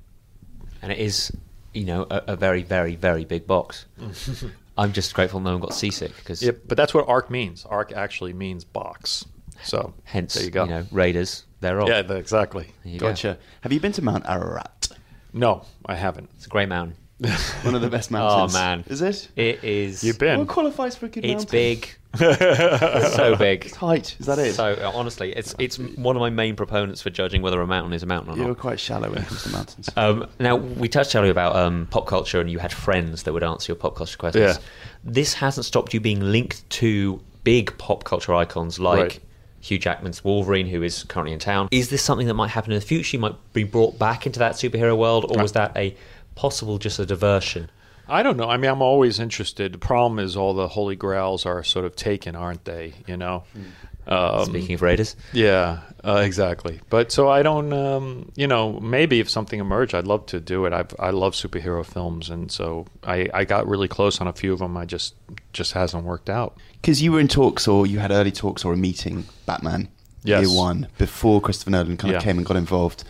and 0.83 0.93
it 0.93 0.99
is, 0.99 1.33
you 1.73 1.85
know, 1.85 2.07
a, 2.11 2.23
a 2.29 2.37
very, 2.37 2.63
very, 2.63 2.97
very 2.97 3.25
big 3.25 3.47
box. 3.47 3.87
I'm 4.79 4.93
just 4.93 5.13
grateful 5.15 5.41
no 5.41 5.53
one 5.53 5.61
got 5.61 5.75
seasick 5.75 6.15
because 6.17 6.43
Yeah, 6.43 6.53
but 6.67 6.77
that's 6.77 6.95
what 6.95 7.09
ark 7.09 7.31
means. 7.31 7.65
Ark 7.65 7.93
actually 7.93 8.33
means 8.33 8.65
box. 8.65 9.25
So 9.65 9.93
hence, 10.05 10.35
there 10.35 10.45
you 10.45 10.51
go. 10.51 10.67
know, 10.67 10.87
Raiders, 10.93 11.45
they're 11.61 11.81
off. 11.81 11.89
yeah, 11.89 12.01
exactly. 12.13 12.65
There 12.85 12.93
you 12.93 12.99
go. 12.99 13.09
Gotcha. 13.09 13.39
Have 13.63 13.73
you 13.73 13.81
been 13.81 13.93
to 13.93 14.03
Mount 14.03 14.25
Ararat? 14.29 14.89
No, 15.33 15.65
I 15.87 15.95
haven't. 15.95 16.31
It's 16.37 16.47
a 16.47 16.49
great 16.49 16.69
mountain. 16.69 16.97
One 17.63 17.75
of 17.75 17.81
the 17.81 17.91
best 17.91 18.11
mountains. 18.13 18.55
Oh 18.55 18.59
man, 18.59 18.85
Is 18.87 19.03
it? 19.03 19.29
It 19.35 19.65
is. 19.65 20.05
You've 20.05 20.21
been. 20.21 20.39
What 20.39 20.47
qualifies 20.49 20.95
for 20.97 21.07
a 21.07 21.09
good 21.09 21.25
It's 21.25 21.41
mountain? 21.43 21.51
big. 21.51 21.89
so 22.17 23.35
big. 23.39 23.67
It's 23.67 23.75
Height. 23.75 24.17
Is 24.21 24.27
that 24.27 24.39
it? 24.39 24.55
So 24.55 24.91
honestly, 24.95 25.33
it's 25.33 25.55
it's 25.59 25.79
one 25.79 26.15
of 26.17 26.21
my 26.21 26.31
main 26.31 26.55
proponents 26.55 27.03
for 27.03 27.11
judging 27.11 27.43
whether 27.43 27.61
a 27.61 27.67
mountain 27.67 27.93
is 27.93 28.03
a 28.05 28.07
mountain 28.07 28.35
or 28.35 28.37
not. 28.37 28.47
You're 28.47 28.55
quite 28.55 28.79
shallow 28.79 29.09
when 29.11 29.19
it 29.23 29.27
comes 29.27 29.43
to 29.43 29.49
mountains. 29.51 29.91
Um, 29.97 30.29
now 30.39 30.55
we 30.57 30.89
touched 30.89 31.15
earlier 31.17 31.33
about 31.33 31.57
um, 31.57 31.89
pop 31.91 32.07
culture, 32.07 32.41
and 32.41 32.49
you 32.49 32.61
had 32.61 32.73
friends 32.73 33.25
that 33.25 33.33
would 33.33 33.43
answer 33.43 33.73
your 33.73 33.77
pop 33.77 33.97
culture 33.97 34.17
questions. 34.17 34.57
Yeah. 34.57 34.63
This 35.03 35.35
hasn't 35.35 35.67
stopped 35.67 35.93
you 35.93 36.01
being 36.01 36.21
linked 36.21 36.69
to 36.71 37.21
big 37.43 37.77
pop 37.79 38.05
culture 38.05 38.33
icons 38.35 38.79
like 38.79 38.99
Right. 39.01 39.21
Hugh 39.69 39.79
Jackman's 39.79 40.25
Wolverine, 40.25 40.67
who 40.67 40.83
is 40.83 41.05
currently 41.05 41.33
in 41.33 41.39
town. 41.39 41.69
Is 41.71 41.91
this 41.91 42.03
something 42.03 42.27
that 42.27 42.35
might 42.35 42.51
happen 42.51 42.73
in 42.73 42.79
the 42.79 42.85
future? 42.85 43.17
You 43.17 43.21
might 43.21 43.53
be 43.53 43.65
brought 43.65 43.99
back 43.99 44.27
into 44.27 44.39
that 44.39 44.53
superhero 44.53 44.97
world, 44.97 45.27
or 45.31 45.43
was 45.43 45.53
that 45.53 45.77
a 45.77 45.97
possible 46.35 46.79
just 46.79 46.99
a 46.99 47.07
diversion? 47.07 47.71
I 48.09 48.23
don't 48.23 48.39
know. 48.39 48.49
I 48.49 48.57
mean, 48.57 48.71
I'm 48.71 48.81
always 48.81 49.21
interested. 49.21 49.73
The 49.73 49.79
problem 49.79 50.19
is 50.19 50.35
all 50.35 50.55
the 50.55 50.69
holy 50.69 50.97
grails 50.97 51.45
are 51.45 51.63
sort 51.63 51.85
of 51.85 51.95
taken, 51.95 52.35
aren't 52.35 52.65
they? 52.65 52.95
You 53.07 53.19
know. 53.19 53.45
Mm. 53.57 53.65
Um, 54.09 54.47
Speaking 54.47 54.75
of 54.75 54.81
Raiders, 54.83 55.17
Yeah, 55.35 55.81
uh, 56.03 56.23
exactly. 56.25 56.81
But 56.89 57.13
so 57.13 57.29
I 57.29 57.43
don't, 57.43 57.73
um, 57.75 58.33
you 58.37 58.47
know, 58.47 58.81
maybe 58.81 59.21
if 59.21 59.29
something 59.29 59.61
emerged, 59.61 59.95
I'd 59.95 60.07
love 60.07 60.25
to 60.27 60.41
do 60.41 60.65
it. 60.65 60.73
I've, 60.73 60.95
I 60.99 61.11
love 61.11 61.35
superhero 61.35 61.85
films, 61.85 62.31
and 62.31 62.51
so 62.51 62.87
I, 63.05 63.29
I 63.35 63.45
got 63.45 63.69
really 63.69 63.89
close 63.89 64.19
on 64.21 64.27
a 64.27 64.33
few 64.33 64.53
of 64.55 64.61
them. 64.61 64.77
I 64.79 64.87
just 64.87 65.15
just 65.53 65.73
hasn't 65.73 66.05
worked 66.05 66.31
out. 66.31 66.57
Because 66.81 67.03
you 67.03 67.13
were 67.13 67.21
in 67.21 67.29
talks, 67.29 67.69
or 67.69 67.87
you 67.87 67.99
had 67.99 68.11
early 68.11 68.33
talks, 68.33 68.65
or 68.65 68.73
a 68.73 68.77
meeting, 68.77 69.27
Batman, 69.45 69.89
Yes. 70.25 70.47
year 70.47 70.57
one, 70.57 70.89
before 70.97 71.41
Christopher 71.41 71.71
Nolan 71.71 71.97
kind 71.99 72.15
of 72.15 72.21
Yeah. 72.23 72.25
came 72.25 72.39
and 72.39 72.47
got 72.47 72.57
involved. 72.57 73.05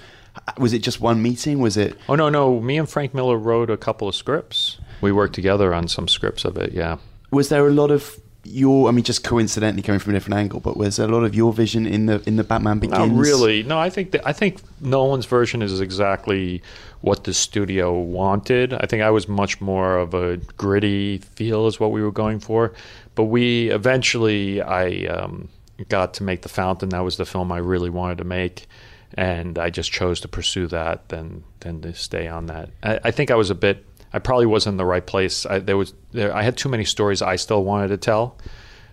Was 0.56 0.72
it 0.72 0.80
just 0.80 1.00
one 1.00 1.20
meeting? 1.22 1.58
Was 1.60 1.76
it? 1.76 1.96
Oh 2.08 2.14
no, 2.16 2.28
no. 2.28 2.60
Me 2.60 2.76
and 2.78 2.88
Frank 2.88 3.12
Miller 3.14 3.36
wrote 3.36 3.70
a 3.70 3.76
couple 3.76 4.08
of 4.08 4.14
scripts. 4.14 4.78
We 5.00 5.12
worked 5.12 5.34
together 5.34 5.72
on 5.74 5.86
some 5.88 6.08
scripts 6.08 6.44
of 6.44 6.56
it. 6.56 6.72
Yeah. 6.72 6.96
Was 7.30 7.48
there 7.50 7.66
a 7.66 7.70
lot 7.72 7.90
of 7.90 8.18
your? 8.44 8.88
I 8.88 8.92
mean, 8.92 9.04
just 9.04 9.24
coincidentally 9.24 9.82
coming 9.82 9.98
from 9.98 10.14
a 10.14 10.16
different 10.16 10.38
angle, 10.38 10.60
but 10.60 10.76
was 10.76 10.98
a 10.98 11.06
lot 11.06 11.24
of 11.24 11.34
your 11.34 11.52
vision 11.52 11.86
in 11.86 12.06
the 12.06 12.22
in 12.26 12.36
the 12.36 12.44
Batman 12.44 12.78
Begins? 12.78 12.98
Not 12.98 13.18
really. 13.18 13.62
No, 13.62 13.78
I 13.78 13.90
think 13.90 14.12
that, 14.12 14.26
I 14.26 14.32
think 14.32 14.60
Nolan's 14.80 15.26
version 15.26 15.62
is 15.62 15.80
exactly 15.80 16.62
what 17.00 17.24
the 17.24 17.34
studio 17.34 17.98
wanted. 17.98 18.74
I 18.74 18.86
think 18.86 19.02
I 19.02 19.10
was 19.10 19.28
much 19.28 19.60
more 19.60 19.98
of 19.98 20.14
a 20.14 20.36
gritty 20.56 21.18
feel 21.18 21.66
is 21.66 21.78
what 21.78 21.92
we 21.92 22.02
were 22.02 22.12
going 22.12 22.40
for, 22.40 22.72
but 23.14 23.24
we 23.24 23.70
eventually 23.70 24.60
I 24.62 25.06
um, 25.06 25.48
got 25.88 26.14
to 26.14 26.22
make 26.22 26.42
the 26.42 26.48
Fountain. 26.48 26.90
That 26.90 27.04
was 27.04 27.16
the 27.16 27.26
film 27.26 27.52
I 27.52 27.58
really 27.58 27.90
wanted 27.90 28.18
to 28.18 28.24
make, 28.24 28.66
and 29.14 29.58
I 29.58 29.70
just 29.70 29.92
chose 29.92 30.20
to 30.20 30.28
pursue 30.28 30.66
that 30.68 31.08
than 31.08 31.44
than 31.60 31.80
to 31.82 31.94
stay 31.94 32.28
on 32.28 32.46
that. 32.46 32.70
I, 32.82 33.00
I 33.04 33.10
think 33.10 33.30
I 33.30 33.34
was 33.34 33.50
a 33.50 33.54
bit. 33.54 33.84
I 34.12 34.18
probably 34.18 34.46
wasn't 34.46 34.74
in 34.74 34.76
the 34.78 34.84
right 34.84 35.06
place. 35.06 35.44
I, 35.46 35.58
there 35.58 35.76
was 35.76 35.94
there, 36.12 36.34
I 36.34 36.42
had 36.42 36.56
too 36.56 36.68
many 36.68 36.84
stories 36.84 37.22
I 37.22 37.36
still 37.36 37.64
wanted 37.64 37.88
to 37.88 37.96
tell 37.96 38.38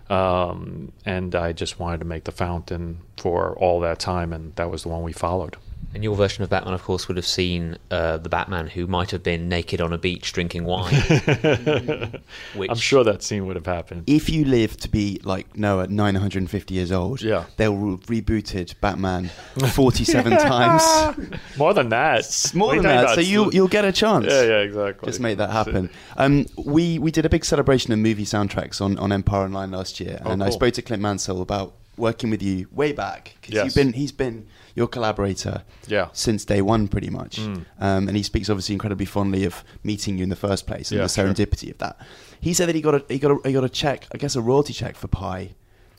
um, 0.09 0.91
and 1.05 1.34
I 1.36 1.53
just 1.53 1.80
wanted 1.80 1.99
to 1.99 2.05
make 2.05 2.26
the 2.26 2.32
fountain 2.32 2.99
for 3.18 3.57
all 3.57 3.80
that 3.82 3.99
time, 3.99 4.34
and 4.34 4.55
that 4.55 4.70
was 4.70 4.84
the 4.84 4.89
one 4.89 5.03
we 5.03 5.13
followed. 5.13 5.57
And 5.95 6.03
your 6.03 6.15
version 6.15 6.43
of 6.43 6.49
Batman, 6.51 6.73
of 6.75 6.83
course, 6.83 7.07
would 7.07 7.17
have 7.17 7.25
seen 7.25 7.77
uh, 7.89 8.17
the 8.17 8.29
Batman 8.29 8.67
who 8.67 8.85
might 8.85 9.09
have 9.11 9.23
been 9.23 9.49
naked 9.49 9.81
on 9.81 9.93
a 9.93 9.97
beach 9.97 10.31
drinking 10.33 10.65
wine. 10.65 10.93
which 12.55 12.69
I'm 12.69 12.75
sure 12.75 13.03
that 13.03 13.23
scene 13.23 13.47
would 13.47 13.55
have 13.55 13.65
happened. 13.65 14.03
If 14.07 14.29
you 14.29 14.45
live 14.45 14.77
to 14.77 14.89
be 14.89 15.19
like 15.23 15.55
Noah, 15.57 15.87
950 15.87 16.73
years 16.73 16.91
old, 16.91 17.21
Yeah. 17.21 17.45
they'll 17.57 17.75
re- 17.75 18.21
rebooted 18.21 18.79
Batman 18.81 19.29
47 19.69 20.31
times. 20.37 21.17
More 21.57 21.73
than 21.73 21.89
that. 21.89 22.19
It's 22.19 22.53
more 22.53 22.75
than 22.75 22.83
that, 22.83 23.15
so 23.15 23.21
you 23.21 23.49
you'll 23.51 23.67
get 23.67 23.85
a 23.85 23.91
chance. 23.91 24.25
Yeah, 24.27 24.43
yeah, 24.43 24.57
exactly. 24.59 25.07
Just 25.07 25.19
make 25.19 25.37
that 25.37 25.49
happen. 25.49 25.89
Um, 26.17 26.45
we 26.57 26.99
we 26.99 27.09
did 27.11 27.25
a 27.25 27.29
big 27.29 27.45
celebration 27.45 27.93
of 27.93 27.99
movie 27.99 28.25
soundtracks 28.25 28.81
on, 28.81 28.97
on 28.99 29.11
Empire 29.11 29.43
Online 29.45 29.71
last 29.71 29.99
year, 29.99 30.19
Oh, 30.25 30.31
and 30.31 30.43
I 30.43 30.49
spoke 30.49 30.73
to 30.73 30.81
Clint 30.81 31.01
Mansell 31.01 31.41
about 31.41 31.73
working 31.97 32.29
with 32.29 32.41
you 32.41 32.67
way 32.71 32.91
back 32.91 33.35
because 33.39 33.55
Yes. 33.55 33.65
you've 33.65 33.75
been 33.75 33.93
he's 33.93 34.11
been 34.11 34.47
your 34.75 34.87
collaborator 34.87 35.63
Yeah. 35.87 36.07
since 36.13 36.43
day 36.45 36.61
one 36.61 36.87
pretty 36.87 37.09
much, 37.09 37.37
Mm. 37.37 37.65
um, 37.79 38.07
and 38.07 38.17
he 38.17 38.23
speaks 38.23 38.49
obviously 38.49 38.73
incredibly 38.73 39.05
fondly 39.05 39.45
of 39.45 39.63
meeting 39.83 40.17
you 40.17 40.23
in 40.23 40.29
the 40.29 40.35
first 40.35 40.67
place 40.67 40.91
and 40.91 40.97
Yeah, 40.99 41.07
the 41.07 41.09
sure. 41.09 41.25
serendipity 41.27 41.71
of 41.71 41.77
that. 41.77 41.97
He 42.39 42.53
said 42.53 42.67
that 42.67 42.75
he 42.75 42.81
got 42.81 42.95
a 42.95 43.05
he 43.07 43.19
got 43.19 43.31
a, 43.31 43.47
he 43.47 43.53
got 43.53 43.63
a 43.63 43.69
check, 43.69 44.07
I 44.13 44.17
guess 44.17 44.35
a 44.35 44.41
royalty 44.41 44.73
check 44.73 44.95
for 44.95 45.07
Pi. 45.07 45.55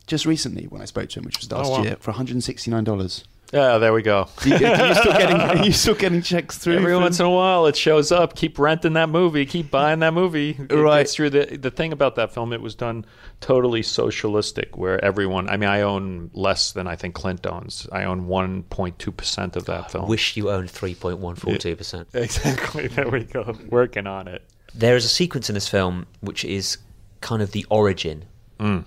Just 0.06 0.24
recently, 0.26 0.64
when 0.66 0.82
I 0.82 0.84
spoke 0.84 1.08
to 1.10 1.18
him, 1.18 1.24
which 1.24 1.38
was 1.40 1.50
last 1.50 1.66
Oh, 1.66 1.70
wow. 1.78 1.82
year, 1.82 1.96
for 1.98 2.12
169 2.12 2.84
dollars. 2.84 3.24
Yeah, 3.52 3.78
there 3.78 3.92
we 3.92 4.02
go. 4.02 4.22
Are 4.44 4.48
you 4.48 4.56
still 4.94 5.12
getting 5.18 5.36
are 5.40 5.64
you 5.64 5.72
still 5.72 5.94
getting 5.94 6.20
checks 6.20 6.58
through? 6.58 6.76
Every 6.78 6.92
from- 6.92 7.02
once 7.02 7.20
in 7.20 7.26
a 7.26 7.30
while, 7.30 7.66
it 7.66 7.76
shows 7.76 8.10
up. 8.10 8.34
Keep 8.34 8.58
renting 8.58 8.94
that 8.94 9.08
movie. 9.08 9.46
Keep 9.46 9.70
buying 9.70 10.00
that 10.00 10.14
movie. 10.14 10.56
It 10.58 10.72
Right. 10.74 11.02
gets 11.02 11.14
through 11.14 11.30
the 11.30 11.56
the 11.56 11.70
thing 11.70 11.92
about 11.92 12.16
that 12.16 12.34
film. 12.34 12.52
It 12.52 12.60
was 12.60 12.74
done 12.74 13.04
totally 13.40 13.82
socialistic, 13.82 14.76
where 14.76 15.02
everyone. 15.04 15.48
I 15.48 15.56
mean, 15.56 15.68
I 15.68 15.82
own 15.82 16.30
less 16.34 16.72
than 16.72 16.86
I 16.88 16.96
think 16.96 17.14
Clint 17.14 17.46
owns. 17.46 17.86
I 17.92 18.02
own 18.04 18.26
1.2 18.26 19.16
percent 19.16 19.54
of 19.56 19.66
that 19.66 19.92
film. 19.92 20.06
I 20.06 20.08
wish 20.08 20.36
you 20.36 20.50
owned 20.50 20.68
3.142%. 20.68 22.06
exactly. 22.14 22.88
There 22.88 23.08
we 23.08 23.24
go. 23.24 23.56
Working 23.70 24.06
on 24.08 24.26
it. 24.28 24.42
There 24.74 24.96
is 24.96 25.04
a 25.04 25.08
sequence 25.08 25.48
in 25.48 25.54
this 25.54 25.68
film 25.68 26.06
which 26.20 26.44
is 26.44 26.78
kind 27.20 27.42
of 27.42 27.52
the 27.52 27.64
origin. 27.70 28.24
Mm. 28.58 28.84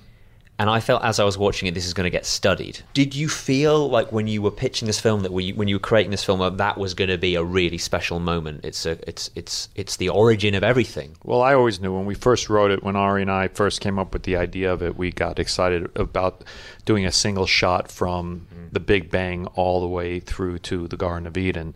And 0.59 0.69
I 0.69 0.81
felt 0.81 1.03
as 1.05 1.21
I 1.21 1.23
was 1.23 1.37
watching 1.37 1.69
it, 1.69 1.73
this 1.73 1.85
is 1.85 1.93
going 1.93 2.03
to 2.03 2.09
get 2.09 2.25
studied. 2.25 2.81
Did 2.93 3.15
you 3.15 3.29
feel 3.29 3.89
like 3.89 4.11
when 4.11 4.27
you 4.27 4.41
were 4.41 4.51
pitching 4.51 4.87
this 4.87 4.99
film 4.99 5.21
that 5.21 5.31
when 5.31 5.45
you, 5.45 5.55
when 5.55 5.69
you 5.69 5.75
were 5.75 5.79
creating 5.79 6.11
this 6.11 6.25
film 6.25 6.41
that 6.41 6.57
that 6.57 6.77
was 6.77 6.93
going 6.93 7.09
to 7.09 7.17
be 7.17 7.35
a 7.35 7.43
really 7.43 7.77
special 7.77 8.19
moment? 8.19 8.65
It's 8.65 8.85
a, 8.85 8.99
it's 9.07 9.31
it's 9.35 9.69
it's 9.75 9.95
the 9.95 10.09
origin 10.09 10.55
of 10.55 10.63
everything. 10.63 11.15
Well, 11.23 11.41
I 11.41 11.53
always 11.53 11.79
knew 11.79 11.95
when 11.95 12.05
we 12.05 12.13
first 12.13 12.49
wrote 12.49 12.71
it, 12.71 12.83
when 12.83 12.97
Ari 12.97 13.21
and 13.21 13.31
I 13.31 13.47
first 13.47 13.79
came 13.79 13.97
up 13.97 14.11
with 14.11 14.23
the 14.23 14.35
idea 14.35 14.71
of 14.73 14.83
it, 14.83 14.97
we 14.97 15.11
got 15.11 15.39
excited 15.39 15.89
about 15.95 16.43
doing 16.83 17.05
a 17.05 17.11
single 17.11 17.45
shot 17.45 17.89
from 17.89 18.45
the 18.71 18.81
Big 18.81 19.09
Bang 19.09 19.47
all 19.55 19.79
the 19.79 19.87
way 19.87 20.19
through 20.19 20.59
to 20.59 20.89
the 20.89 20.97
Garden 20.97 21.25
of 21.25 21.37
Eden. 21.37 21.73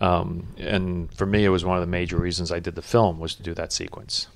Um, 0.00 0.54
and 0.58 1.12
for 1.12 1.26
me, 1.26 1.44
it 1.44 1.50
was 1.50 1.64
one 1.64 1.76
of 1.76 1.82
the 1.82 1.88
major 1.88 2.18
reasons 2.18 2.52
I 2.52 2.60
did 2.60 2.76
the 2.76 2.82
film 2.82 3.18
was 3.18 3.34
to 3.34 3.42
do 3.42 3.52
that 3.54 3.72
sequence. 3.72 4.28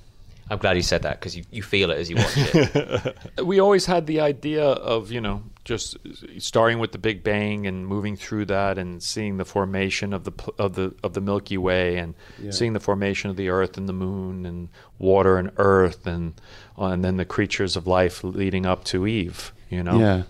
I'm 0.48 0.58
glad 0.58 0.76
you 0.76 0.82
said 0.82 1.02
that 1.02 1.18
because 1.18 1.36
you, 1.36 1.44
you 1.50 1.62
feel 1.62 1.90
it 1.90 1.98
as 1.98 2.08
you 2.08 2.16
watch 2.16 2.32
it. 2.36 3.16
we 3.44 3.58
always 3.60 3.86
had 3.86 4.06
the 4.06 4.20
idea 4.20 4.62
of 4.64 5.10
you 5.10 5.20
know 5.20 5.42
just 5.64 5.96
starting 6.38 6.78
with 6.78 6.92
the 6.92 6.98
Big 6.98 7.24
Bang 7.24 7.66
and 7.66 7.84
moving 7.86 8.16
through 8.16 8.44
that 8.46 8.78
and 8.78 9.02
seeing 9.02 9.38
the 9.38 9.44
formation 9.44 10.12
of 10.12 10.22
the 10.24 10.32
of 10.58 10.74
the 10.74 10.94
of 11.02 11.14
the 11.14 11.20
Milky 11.20 11.58
Way 11.58 11.96
and 11.98 12.14
seeing 12.50 12.72
the 12.74 12.80
formation 12.80 13.28
of 13.30 13.36
the 13.36 13.48
Earth 13.48 13.76
and 13.76 13.88
the 13.88 13.92
Moon 13.92 14.46
and 14.46 14.68
water 14.98 15.36
and 15.38 15.50
Earth 15.56 16.06
and 16.06 16.34
and 16.78 17.04
then 17.04 17.16
the 17.16 17.24
creatures 17.24 17.74
of 17.76 17.86
life 17.88 18.22
leading 18.22 18.66
up 18.66 18.84
to 18.84 19.06
Eve. 19.06 19.52
You 19.68 19.82
know. 19.82 19.98
Yeah. 19.98 20.22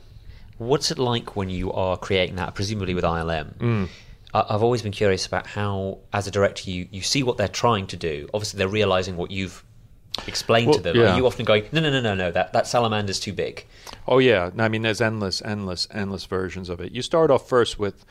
What's 0.58 0.90
it 0.90 0.98
like 0.98 1.36
when 1.36 1.50
you 1.50 1.70
are 1.72 1.98
creating 1.98 2.36
that, 2.36 2.54
presumably 2.54 2.94
with 2.94 3.04
ILM? 3.04 3.54
Mm. 3.58 3.88
I- 4.32 4.46
I've 4.48 4.62
always 4.62 4.80
been 4.80 4.92
curious 4.92 5.26
about 5.26 5.46
how, 5.46 5.98
as 6.14 6.26
a 6.26 6.30
director, 6.30 6.70
you, 6.70 6.88
you 6.90 7.02
see 7.02 7.22
what 7.22 7.36
they're 7.36 7.46
trying 7.46 7.86
to 7.88 7.96
do. 7.98 8.26
Obviously, 8.32 8.56
they're 8.56 8.66
realizing 8.68 9.18
what 9.18 9.30
you've 9.30 9.62
explained 10.26 10.72
to 10.74 10.80
them. 10.80 10.96
yeah. 10.96 11.12
Are 11.12 11.16
you 11.16 11.26
often 11.26 11.44
going, 11.44 11.64
no, 11.72 11.80
no, 11.80 11.90
no, 11.90 12.00
no, 12.00 12.14
no, 12.14 12.30
that, 12.30 12.52
that 12.52 12.66
salamander's 12.66 13.20
too 13.20 13.32
big? 13.32 13.66
Oh 14.06 14.18
yeah, 14.18 14.50
I 14.58 14.68
mean, 14.68 14.82
there's 14.82 15.00
endless, 15.00 15.42
endless, 15.42 15.86
endless 15.90 16.24
versions 16.24 16.68
of 16.68 16.80
it. 16.80 16.92
You 16.92 17.02
start 17.02 17.30
off 17.30 17.48
first 17.48 17.78
with, 17.78 18.04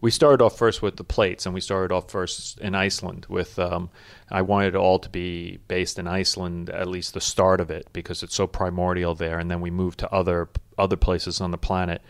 we 0.00 0.10
started 0.10 0.44
off 0.44 0.58
first 0.58 0.82
with 0.82 0.96
the 0.96 1.04
plates, 1.04 1.46
and 1.46 1.54
we 1.54 1.60
started 1.60 1.94
off 1.94 2.10
first 2.10 2.58
in 2.58 2.74
Iceland 2.74 3.26
with. 3.28 3.58
Um, 3.58 3.90
I 4.30 4.42
wanted 4.42 4.74
it 4.74 4.78
all 4.78 4.98
to 4.98 5.08
be 5.08 5.58
based 5.68 5.98
in 5.98 6.06
Iceland, 6.06 6.68
at 6.68 6.88
least 6.88 7.14
the 7.14 7.20
start 7.20 7.60
of 7.60 7.70
it, 7.70 7.88
because 7.92 8.22
it's 8.22 8.34
so 8.34 8.46
primordial 8.46 9.14
there, 9.14 9.38
and 9.38 9.50
then 9.50 9.60
we 9.60 9.70
moved 9.70 10.00
to 10.00 10.12
other 10.12 10.48
other 10.76 10.96
places 10.96 11.40
on 11.40 11.50
the 11.50 11.58
planet. 11.58 12.02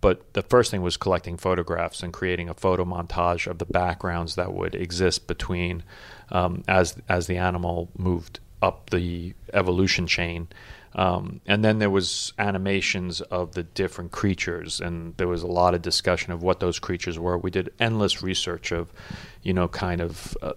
But 0.00 0.34
the 0.34 0.42
first 0.42 0.70
thing 0.70 0.82
was 0.82 0.96
collecting 0.96 1.36
photographs 1.36 2.02
and 2.02 2.12
creating 2.12 2.48
a 2.48 2.54
photo 2.54 2.84
montage 2.84 3.46
of 3.46 3.58
the 3.58 3.64
backgrounds 3.64 4.34
that 4.34 4.52
would 4.52 4.74
exist 4.74 5.26
between 5.26 5.82
um, 6.30 6.62
as 6.68 6.96
as 7.08 7.26
the 7.26 7.36
animal 7.36 7.90
moved 7.96 8.40
up 8.64 8.90
the 8.90 9.34
evolution 9.52 10.06
chain. 10.06 10.48
Um, 10.96 11.40
and 11.44 11.64
then 11.64 11.80
there 11.80 11.90
was 11.90 12.32
animations 12.38 13.20
of 13.20 13.52
the 13.52 13.64
different 13.64 14.12
creatures, 14.12 14.80
and 14.80 15.16
there 15.16 15.26
was 15.26 15.42
a 15.42 15.48
lot 15.48 15.74
of 15.74 15.82
discussion 15.82 16.32
of 16.32 16.42
what 16.42 16.60
those 16.60 16.78
creatures 16.78 17.18
were. 17.18 17.36
We 17.36 17.50
did 17.50 17.72
endless 17.80 18.22
research 18.22 18.72
of, 18.72 18.92
you 19.42 19.52
know, 19.52 19.66
kind 19.68 20.00
of 20.00 20.36
uh, 20.40 20.52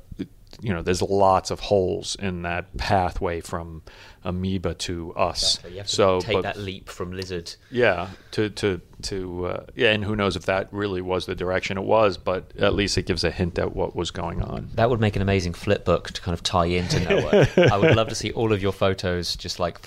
you 0.62 0.74
know, 0.74 0.82
there's 0.82 1.01
lots 1.01 1.51
of 1.51 1.60
holes 1.60 2.16
in 2.20 2.41
that 2.41 2.76
pathway 2.78 3.41
from 3.41 3.84
amoeba 4.24 4.74
to 4.74 5.14
us. 5.14 5.58
Have 5.58 5.74
to 5.74 5.88
so, 5.88 6.20
take 6.20 6.34
but- 6.34 6.41
that 6.43 6.58
leap 6.58 6.89
from 6.89 7.12
lizard. 7.12 7.55
yeah, 7.72 8.10
to 8.32 8.49
to 8.49 8.82
to 9.03 9.45
uh, 9.45 9.66
yeah, 9.76 9.91
and 9.91 10.03
who 10.03 10.16
knows 10.16 10.36
if 10.36 10.45
that 10.45 10.68
really 10.72 11.01
was 11.01 11.26
the 11.26 11.36
direction 11.36 11.78
it 11.78 11.84
was, 11.84 12.18
but 12.18 12.51
at 12.58 12.74
least 12.74 12.97
it 12.97 13.05
gives 13.05 13.24
a 13.24 13.32
hint 13.32 13.60
at 13.60 13.76
what 13.76 13.95
was 13.95 14.12
going 14.12 14.41
on. 14.41 14.70
That 14.74 14.89
would 14.89 14.99
make 14.99 15.16
an 15.16 15.22
amazing 15.22 15.53
flip 15.53 15.86
book 15.86 16.12
to 16.12 16.22
kind 16.22 16.34
of 16.34 16.43
tie 16.43 16.66
into 16.66 16.99
Noah. 16.99 17.47
I 17.72 17.78
would 17.78 17.95
love 17.95 18.10
to 18.10 18.16
see 18.16 18.32
all 18.32 18.51
of 18.51 18.62
your 18.62 18.74
photos 18.74 19.36
just 19.36 19.60
like. 19.60 19.80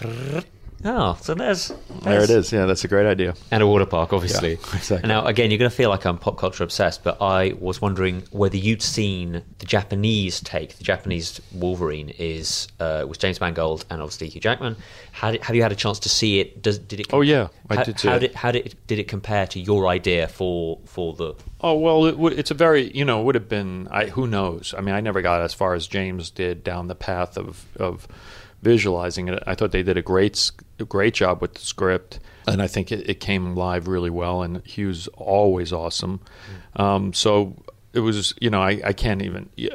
Oh, 0.82 1.18
so 1.20 1.34
there's, 1.34 1.72
There 2.02 2.22
it 2.22 2.30
is. 2.30 2.52
Yeah, 2.52 2.64
that's 2.64 2.84
a 2.84 2.88
great 2.88 3.06
idea. 3.06 3.34
And 3.50 3.62
a 3.62 3.66
water 3.66 3.84
park, 3.84 4.14
obviously. 4.14 4.52
Yeah, 4.52 4.76
exactly. 4.76 5.08
Now, 5.08 5.26
again, 5.26 5.50
you're 5.50 5.58
going 5.58 5.70
to 5.70 5.76
feel 5.76 5.90
like 5.90 6.06
I'm 6.06 6.16
pop 6.16 6.38
culture 6.38 6.64
obsessed, 6.64 7.04
but 7.04 7.20
I 7.20 7.52
was 7.58 7.82
wondering 7.82 8.22
whether 8.30 8.56
you'd 8.56 8.80
seen 8.80 9.42
the 9.58 9.66
Japanese 9.66 10.40
take. 10.40 10.78
The 10.78 10.84
Japanese 10.84 11.38
Wolverine 11.52 12.08
is 12.18 12.68
uh, 12.80 13.04
was 13.06 13.18
James 13.18 13.40
Mangold 13.42 13.84
and 13.90 14.00
obviously 14.00 14.28
Hugh 14.30 14.40
Jackman. 14.40 14.76
Have 15.12 15.54
you 15.54 15.62
had 15.62 15.72
a 15.72 15.76
chance 15.76 15.98
to 16.00 16.08
see 16.08 16.40
it? 16.40 16.62
Does 16.62 16.78
did 16.78 17.00
it? 17.00 17.08
Oh, 17.12 17.20
yeah, 17.20 17.48
I 17.68 17.76
how, 17.76 17.82
did 17.84 18.00
How 18.00 18.14
it. 18.16 18.18
did 18.20 18.34
how 18.34 18.50
did 18.52 18.66
it, 18.66 18.86
did 18.86 18.98
it 18.98 19.08
compare 19.08 19.46
to 19.48 19.60
your 19.60 19.86
idea 19.86 20.28
for 20.28 20.78
for 20.86 21.12
the? 21.12 21.34
Oh 21.60 21.74
well, 21.78 22.06
it 22.06 22.16
would, 22.18 22.38
it's 22.38 22.50
a 22.50 22.54
very 22.54 22.90
you 22.96 23.04
know 23.04 23.20
it 23.20 23.24
would 23.24 23.34
have 23.34 23.48
been. 23.50 23.86
I, 23.90 24.06
who 24.06 24.26
knows? 24.26 24.74
I 24.76 24.80
mean, 24.80 24.94
I 24.94 25.00
never 25.02 25.20
got 25.20 25.42
as 25.42 25.52
far 25.52 25.74
as 25.74 25.86
James 25.86 26.30
did 26.30 26.64
down 26.64 26.88
the 26.88 26.94
path 26.94 27.36
of 27.36 27.66
of 27.76 28.08
visualizing 28.62 29.28
it. 29.28 29.42
I 29.46 29.54
thought 29.54 29.72
they 29.72 29.82
did 29.82 29.96
a 29.96 30.02
great 30.02 30.50
a 30.78 30.84
great 30.84 31.14
job 31.14 31.40
with 31.40 31.54
the 31.54 31.60
script, 31.60 32.20
and 32.46 32.62
I 32.62 32.66
think 32.66 32.92
it, 32.92 33.08
it 33.08 33.20
came 33.20 33.54
live 33.54 33.88
really 33.88 34.10
well. 34.10 34.42
And 34.42 34.62
Hugh's 34.66 35.08
always 35.08 35.72
awesome. 35.72 36.20
Um, 36.76 37.12
so 37.12 37.56
it 37.92 38.00
was 38.00 38.34
you 38.40 38.50
know 38.50 38.62
I, 38.62 38.80
I 38.84 38.92
can't 38.92 39.22
even. 39.22 39.48
You, 39.56 39.70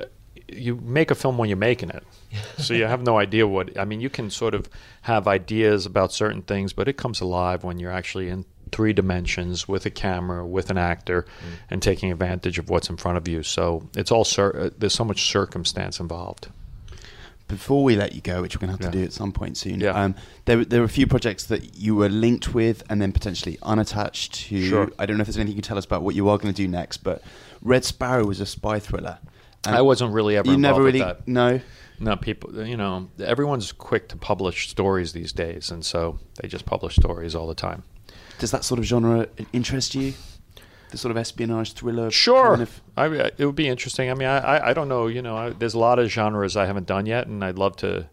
you 0.47 0.75
make 0.75 1.09
a 1.09 1.15
film 1.15 1.37
when 1.37 1.49
you're 1.49 1.57
making 1.57 1.89
it. 1.89 2.03
so 2.57 2.73
you 2.73 2.85
have 2.85 3.01
no 3.01 3.17
idea 3.17 3.47
what 3.47 3.77
I 3.79 3.85
mean. 3.85 4.01
You 4.01 4.09
can 4.09 4.29
sort 4.29 4.53
of 4.53 4.69
have 5.01 5.27
ideas 5.27 5.85
about 5.85 6.13
certain 6.13 6.41
things, 6.41 6.73
but 6.73 6.87
it 6.87 6.97
comes 6.97 7.21
alive 7.21 7.63
when 7.63 7.79
you're 7.79 7.91
actually 7.91 8.29
in 8.29 8.45
three 8.71 8.93
dimensions 8.93 9.67
with 9.67 9.85
a 9.85 9.89
camera, 9.89 10.45
with 10.45 10.69
an 10.69 10.77
actor, 10.77 11.25
and 11.69 11.81
taking 11.81 12.11
advantage 12.11 12.59
of 12.59 12.69
what's 12.69 12.89
in 12.89 12.97
front 12.97 13.17
of 13.17 13.27
you. 13.27 13.43
So 13.43 13.87
it's 13.95 14.11
all 14.11 14.23
cir- 14.23 14.55
uh, 14.55 14.69
there's 14.77 14.93
so 14.93 15.05
much 15.05 15.29
circumstance 15.29 15.99
involved. 15.99 16.49
Before 17.47 17.83
we 17.83 17.95
let 17.95 18.13
you 18.15 18.21
go, 18.21 18.41
which 18.41 18.55
we're 18.55 18.65
going 18.65 18.75
to 18.75 18.83
have 18.83 18.91
to 18.91 18.97
Yeah. 18.97 19.03
do 19.03 19.05
at 19.07 19.13
some 19.13 19.31
point 19.31 19.55
soon, 19.57 19.79
Yeah. 19.79 19.91
um, 19.91 20.15
there, 20.45 20.65
there 20.65 20.79
were 20.79 20.85
a 20.85 20.89
few 20.89 21.05
projects 21.05 21.43
that 21.45 21.77
you 21.77 21.95
were 21.95 22.09
linked 22.09 22.53
with 22.55 22.81
and 22.89 22.99
then 22.99 23.11
potentially 23.11 23.59
unattached 23.61 24.33
to. 24.47 24.67
Sure. 24.67 24.91
I 24.97 25.05
don't 25.05 25.17
know 25.17 25.21
if 25.21 25.27
there's 25.27 25.37
anything 25.37 25.55
you 25.55 25.61
can 25.61 25.67
tell 25.67 25.77
us 25.77 25.85
about 25.85 26.01
what 26.01 26.15
you 26.15 26.27
are 26.29 26.37
going 26.39 26.53
to 26.53 26.57
do 26.59 26.67
next, 26.67 26.97
but 26.97 27.21
Red 27.61 27.85
Sparrow 27.85 28.25
was 28.25 28.39
a 28.39 28.45
spy 28.47 28.79
thriller. 28.79 29.19
And 29.67 29.75
I 29.75 29.81
wasn't 29.81 30.11
really 30.13 30.37
ever 30.37 30.47
You 30.49 30.55
involved 30.55 30.77
never 30.77 30.83
really. 30.83 31.15
No. 31.27 31.59
No, 31.99 32.15
people, 32.17 32.65
you 32.67 32.75
know, 32.77 33.09
everyone's 33.19 33.71
quick 33.71 34.09
to 34.09 34.17
publish 34.17 34.69
stories 34.69 35.13
these 35.13 35.31
days, 35.31 35.71
and 35.71 35.85
so 35.85 36.19
they 36.41 36.47
just 36.47 36.65
publish 36.65 36.95
stories 36.95 37.35
all 37.35 37.47
the 37.47 37.55
time. 37.55 37.83
Does 38.37 38.51
that 38.51 38.65
sort 38.65 38.79
of 38.79 38.85
genre 38.85 39.27
interest 39.53 39.95
you? 39.95 40.13
The 40.95 40.99
sort 40.99 41.11
of 41.11 41.17
espionage 41.17 41.73
thriller? 41.73 42.09
Sure, 42.09 42.51
kind 42.51 42.61
of- 42.61 42.81
I 42.95 43.05
uh, 43.07 43.29
it 43.37 43.45
would 43.45 43.55
be 43.55 43.67
interesting. 43.67 44.09
I 44.09 44.13
mean, 44.13 44.29
I, 44.29 44.37
I, 44.37 44.69
I 44.69 44.73
don't 44.73 44.87
know. 44.87 45.07
You 45.07 45.21
know, 45.21 45.35
I, 45.35 45.49
there's 45.49 45.73
a 45.73 45.79
lot 45.79 45.99
of 45.99 46.09
genres 46.09 46.55
I 46.55 46.65
haven't 46.65 46.87
done 46.87 47.05
yet, 47.05 47.27
and 47.27 47.43
I'd 47.43 47.57
love 47.57 47.75
to 47.77 48.07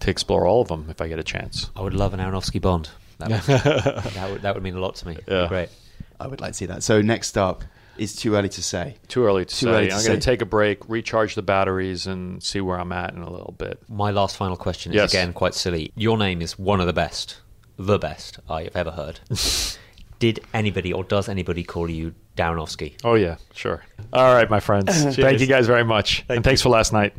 to 0.00 0.10
explore 0.10 0.46
all 0.46 0.62
of 0.62 0.68
them 0.68 0.86
if 0.88 1.00
I 1.00 1.08
get 1.08 1.18
a 1.18 1.24
chance. 1.24 1.70
I 1.76 1.82
would 1.82 1.92
love 1.94 2.14
an 2.14 2.20
Aronofsky 2.20 2.60
Bond. 2.60 2.88
That 3.18 3.30
would, 3.30 3.40
that 4.14 4.30
would 4.30 4.42
that 4.42 4.54
would 4.54 4.62
mean 4.62 4.76
a 4.76 4.80
lot 4.80 4.94
to 4.96 5.08
me. 5.08 5.16
Yeah. 5.28 5.48
Great. 5.48 5.68
I 6.20 6.26
would 6.28 6.40
like 6.40 6.52
to 6.52 6.56
see 6.56 6.66
that. 6.66 6.82
So 6.84 7.02
next 7.02 7.36
up 7.36 7.64
is 7.98 8.14
too 8.14 8.34
early 8.36 8.48
to 8.50 8.62
say. 8.62 8.96
Too 9.08 9.24
early 9.24 9.44
to 9.44 9.54
Too 9.54 9.66
say. 9.66 9.70
early 9.72 9.88
to 9.88 9.94
I'm 9.96 10.04
going 10.06 10.20
to 10.20 10.24
take 10.24 10.40
a 10.40 10.46
break, 10.46 10.88
recharge 10.88 11.34
the 11.34 11.42
batteries, 11.42 12.06
and 12.06 12.42
see 12.42 12.60
where 12.60 12.78
I'm 12.78 12.92
at 12.92 13.12
in 13.12 13.22
a 13.22 13.30
little 13.30 13.54
bit. 13.58 13.82
My 13.88 14.10
last 14.10 14.36
final 14.36 14.56
question 14.56 14.92
is 14.92 14.96
Yes. 14.96 15.12
again 15.12 15.32
quite 15.32 15.54
silly. 15.54 15.90
Your 15.96 16.16
name 16.16 16.40
is 16.40 16.58
one 16.58 16.80
of 16.80 16.86
the 16.86 16.92
best, 16.92 17.40
the 17.76 17.98
best 17.98 18.38
I 18.48 18.62
have 18.64 18.76
ever 18.76 18.90
heard. 18.92 19.20
Did 20.20 20.40
anybody 20.54 20.92
or 20.92 21.02
does 21.02 21.28
anybody 21.28 21.64
call 21.64 21.90
you 21.90 22.14
Darrenofsky? 22.36 22.94
Oh 23.02 23.14
yeah, 23.14 23.36
sure. 23.54 23.82
All 24.12 24.34
right, 24.34 24.48
my 24.48 24.60
friends. 24.60 25.16
Thank 25.16 25.40
you 25.40 25.46
guys 25.46 25.66
very 25.66 25.84
much, 25.84 26.24
and 26.28 26.44
thanks 26.44 26.62
for 26.62 26.68
last 26.68 26.92
night. 26.92 27.14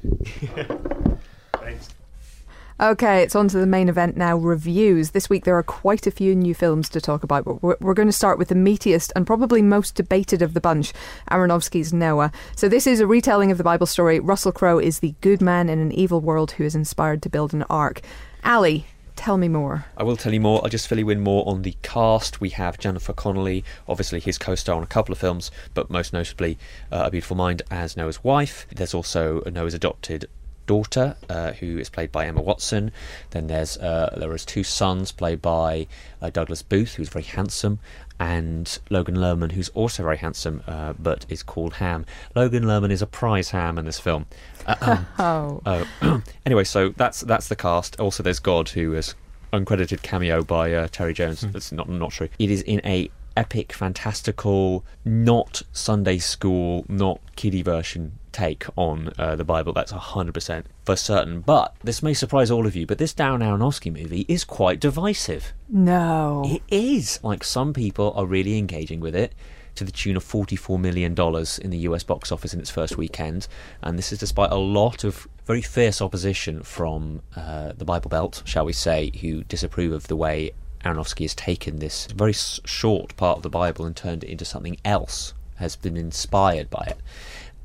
Okay, 2.82 3.22
it's 3.22 3.36
on 3.36 3.48
to 3.50 3.60
the 3.60 3.68
main 3.68 3.90
event 3.90 4.18
now 4.18 4.36
reviews. 4.36 5.12
This 5.12 5.30
week 5.30 5.46
there 5.46 5.56
are 5.56 5.62
quite 5.62 6.08
a 6.08 6.12
few 6.12 6.34
new 6.34 6.56
films 6.56 6.90
to 6.90 7.00
talk 7.00 7.22
about, 7.22 7.46
but 7.46 7.62
we're, 7.62 7.78
we're 7.80 7.94
going 7.94 8.08
to 8.08 8.12
start 8.12 8.40
with 8.40 8.48
the 8.48 8.56
meatiest 8.56 9.12
and 9.16 9.28
probably 9.28 9.62
most 9.62 9.94
debated 9.94 10.42
of 10.42 10.56
the 10.56 10.62
bunch 10.62 10.92
Aronofsky's 11.30 11.94
Noah. 11.94 12.32
So, 12.56 12.68
this 12.68 12.88
is 12.88 13.00
a 13.00 13.06
retelling 13.06 13.52
of 13.52 13.60
the 13.60 13.64
Bible 13.64 13.86
story. 13.86 14.20
Russell 14.20 14.52
Crowe 14.52 14.80
is 14.80 14.98
the 14.98 15.14
good 15.22 15.44
man 15.44 15.70
in 15.70 15.78
an 15.78 15.92
evil 15.92 16.22
world 16.22 16.54
who 16.54 16.64
is 16.64 16.74
inspired 16.74 17.22
to 17.22 17.30
build 17.30 17.54
an 17.54 17.62
ark. 17.70 18.02
Ali, 18.44 18.88
tell 19.22 19.38
me 19.38 19.48
more. 19.48 19.86
I 19.96 20.02
will 20.02 20.18
tell 20.18 20.34
you 20.34 20.42
more. 20.42 20.62
I'll 20.64 20.70
just 20.70 20.88
fill 20.88 20.98
you 20.98 21.12
in 21.12 21.20
more 21.20 21.48
on 21.48 21.62
the 21.62 21.76
cast. 21.84 22.42
We 22.42 22.50
have 22.50 22.80
Jennifer 22.80 23.14
Connelly, 23.14 23.64
obviously 23.88 24.20
his 24.20 24.40
co-star 24.40 24.76
on 24.76 24.82
a 24.82 24.88
couple 24.88 25.14
of 25.14 25.20
films, 25.20 25.52
but 25.76 25.92
most 25.92 26.12
notably 26.12 26.58
uh, 26.92 27.04
A 27.06 27.12
Beautiful 27.12 27.38
Mind 27.38 27.62
as 27.70 27.96
Noah's 27.96 28.24
wife. 28.24 28.66
There's 28.74 28.96
also 28.96 29.42
Noah's 29.42 29.76
adopted 29.76 30.28
daughter, 30.66 31.16
uh, 31.30 31.52
who 31.52 31.78
is 31.78 31.88
played 31.88 32.12
by 32.12 32.26
Emma 32.26 32.42
Watson. 32.42 32.92
Then 33.30 33.46
there's 33.46 33.78
uh, 33.78 34.16
there 34.18 34.34
is 34.34 34.44
two 34.44 34.64
sons 34.64 35.12
played 35.12 35.40
by 35.40 35.86
uh, 36.20 36.32
Douglas 36.32 36.64
Booth, 36.64 36.96
who's 36.96 37.10
very 37.10 37.26
handsome, 37.26 37.78
and 38.22 38.78
Logan 38.92 39.16
Lerman, 39.16 39.54
who's 39.54 39.70
also 39.70 40.04
very 40.04 40.18
handsome, 40.18 40.62
uh, 40.68 40.94
but 41.00 41.26
is 41.28 41.42
called 41.42 41.74
Ham. 41.74 42.06
Logan 42.36 42.66
Lerman 42.66 42.92
is 42.92 43.02
a 43.02 43.08
prize 43.08 43.50
ham 43.50 43.80
in 43.80 43.86
this 43.86 44.00
film. 44.00 44.28
Uh, 44.68 45.04
Oh. 45.18 45.62
Oh, 45.66 46.22
anyway, 46.46 46.64
so 46.64 46.90
that's 46.90 47.22
that's 47.22 47.48
the 47.48 47.56
cast. 47.56 48.00
Also, 48.00 48.22
there's 48.22 48.38
God, 48.38 48.70
who 48.70 48.94
is 48.94 49.16
uncredited 49.52 50.04
cameo 50.04 50.44
by 50.44 50.72
uh, 50.72 50.88
Terry 50.92 51.14
Jones. 51.16 51.42
That's 51.42 51.72
not 51.72 51.90
not 51.90 52.12
true. 52.12 52.30
It 52.38 52.52
is 52.52 52.62
in 52.62 52.80
a 52.86 53.10
epic, 53.36 53.74
fantastical, 53.74 54.86
not 55.06 55.62
Sunday 55.72 56.18
school, 56.18 56.86
not 56.88 57.20
kiddie 57.36 57.62
version 57.62 58.14
take 58.32 58.66
on 58.78 59.12
uh, 59.18 59.36
the 59.36 59.44
Bible. 59.44 59.74
That's 59.74 59.92
hundred 59.92 60.34
percent 60.34 60.66
for 60.86 60.96
certain. 60.96 61.42
But 61.42 61.76
this 61.84 62.02
may 62.02 62.14
surprise 62.14 62.50
all 62.50 62.66
of 62.66 62.76
you. 62.76 62.86
But 62.86 62.98
this 62.98 63.14
Darren 63.14 63.44
Aronofsky 63.44 63.92
movie 63.92 64.26
is 64.28 64.44
quite 64.44 64.80
divisive. 64.80 65.54
No. 65.70 66.44
It 66.46 66.62
is. 66.70 67.20
Like 67.24 67.44
some 67.44 67.74
people 67.74 68.14
are 68.16 68.26
really 68.26 68.58
engaging 68.58 69.00
with 69.00 69.16
it 69.16 69.34
to 69.76 69.84
the 69.84 69.92
tune 69.92 70.18
of 70.18 70.24
$44 70.24 70.80
million 70.80 71.14
in 71.62 71.70
the 71.70 71.78
US 71.90 72.04
box 72.04 72.32
office 72.32 72.54
in 72.54 72.60
its 72.60 72.70
first 72.70 72.98
weekend. 72.98 73.48
And 73.82 73.98
this 73.98 74.12
is 74.12 74.20
despite 74.20 74.52
a 74.52 74.58
lot 74.58 75.04
of 75.04 75.28
very 75.46 75.62
fierce 75.62 76.02
opposition 76.02 76.62
from 76.64 77.22
uh, 77.36 77.74
the 77.78 77.86
Bible 77.86 78.10
Belt, 78.10 78.44
shall 78.46 78.66
we 78.66 78.74
say, 78.74 79.12
who 79.22 79.44
disapprove 79.46 79.94
of 79.94 80.08
the 80.08 80.16
way 80.16 80.52
Aronofsky 80.84 81.24
has 81.24 81.36
taken 81.36 81.80
this 81.80 82.08
very 82.08 82.34
short 82.34 83.16
part 83.18 83.38
of 83.38 83.44
the 83.44 83.50
Bible 83.50 83.86
and 83.86 83.96
turned 83.96 84.24
it 84.24 84.30
into 84.30 84.46
something 84.46 84.78
else, 84.84 85.34
has 85.56 85.76
been 85.76 85.98
inspired 85.98 86.70
by 86.70 86.84
it. 86.88 86.98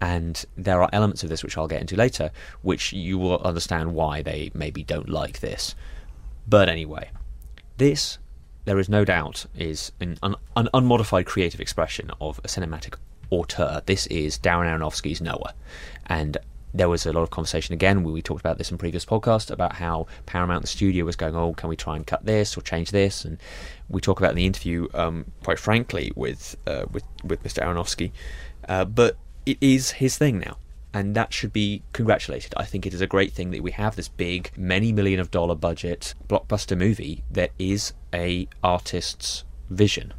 And 0.01 0.45
there 0.57 0.83
are 0.83 0.91
elements 0.93 1.23
of 1.23 1.31
this 1.31 1.43
which 1.43 1.57
I'll 1.57 1.69
get 1.69 1.81
into 1.81 1.97
later, 1.97 2.31
which 2.63 2.93
you 2.93 3.19
will 3.19 3.41
understand 3.43 3.95
why 3.95 4.23
they 4.23 4.51
maybe 4.55 4.83
don't 4.83 5.09
like 5.09 5.41
this. 5.41 5.75
But 6.47 6.69
anyway, 6.69 7.11
this, 7.79 8.19
there 8.67 8.79
is 8.79 8.89
no 8.89 9.05
doubt, 9.05 9.47
is 9.57 9.93
an, 10.01 10.19
un, 10.23 10.37
an 10.55 10.69
unmodified 10.75 11.25
creative 11.25 11.61
expression 11.61 12.11
of 12.21 12.39
a 12.41 12.49
cinematic 12.49 12.97
auteur. 13.31 13.83
This 13.87 14.07
is 14.09 14.39
Darren 14.39 14.71
Aronofsky's 14.71 15.21
Noah. 15.21 15.55
And 16.07 16.37
there 16.77 16.89
was 16.89 17.07
a 17.07 17.13
lot 17.13 17.23
of 17.23 17.31
conversation 17.31 17.73
again, 17.73 18.03
we, 18.03 18.13
we 18.13 18.23
talked 18.23 18.41
about 18.41 18.59
this 18.59 18.71
in 18.71 18.79
previous 18.79 19.05
podcasts, 19.05 19.51
about 19.51 19.75
how 19.75 20.07
Paramount, 20.27 20.63
the 20.63 20.69
studio, 20.69 21.05
was 21.05 21.17
going, 21.17 21.35
oh, 21.35 21.55
can 21.55 21.69
we 21.69 21.77
try 21.77 21.97
and 21.97 22.07
cut 22.07 22.25
this 22.25 22.57
or 22.57 22.61
change 22.61 22.91
this? 22.91 23.25
And 23.25 23.39
we 23.89 24.01
talk 24.01 24.19
about 24.19 24.31
in 24.31 24.37
the 24.37 24.47
interview, 24.47 24.89
um, 24.95 25.33
quite 25.43 25.59
frankly, 25.59 26.13
with, 26.15 26.57
uh, 26.67 26.87
with, 26.91 27.05
with 27.25 27.43
Mr. 27.43 27.63
Aronofsky. 27.63 28.13
Uh, 28.69 28.85
but 28.85 29.17
it 29.45 29.59
is 29.61 29.93
his 29.93 30.19
thing 30.19 30.39
now 30.39 30.59
and 30.97 31.15
that 31.15 31.31
should 31.31 31.53
be 31.53 31.83
congratulated. 31.93 32.55
I 32.57 32.65
think 32.65 32.87
it 32.87 32.95
is 32.95 33.03
a 33.03 33.07
great 33.07 33.35
thing 33.35 33.51
that 33.51 33.63
we 33.63 33.73
have 33.73 33.97
this 33.97 34.09
big, 34.09 34.51
many 34.57 34.93
million 34.93 35.21
of 35.21 35.31
dollar 35.31 35.55
budget 35.55 36.15
blockbuster 36.27 36.77
movie 36.77 37.23
that 37.31 37.51
is 37.59 37.93
a 38.15 38.49
artist's 38.65 39.45
vision. 39.69 40.15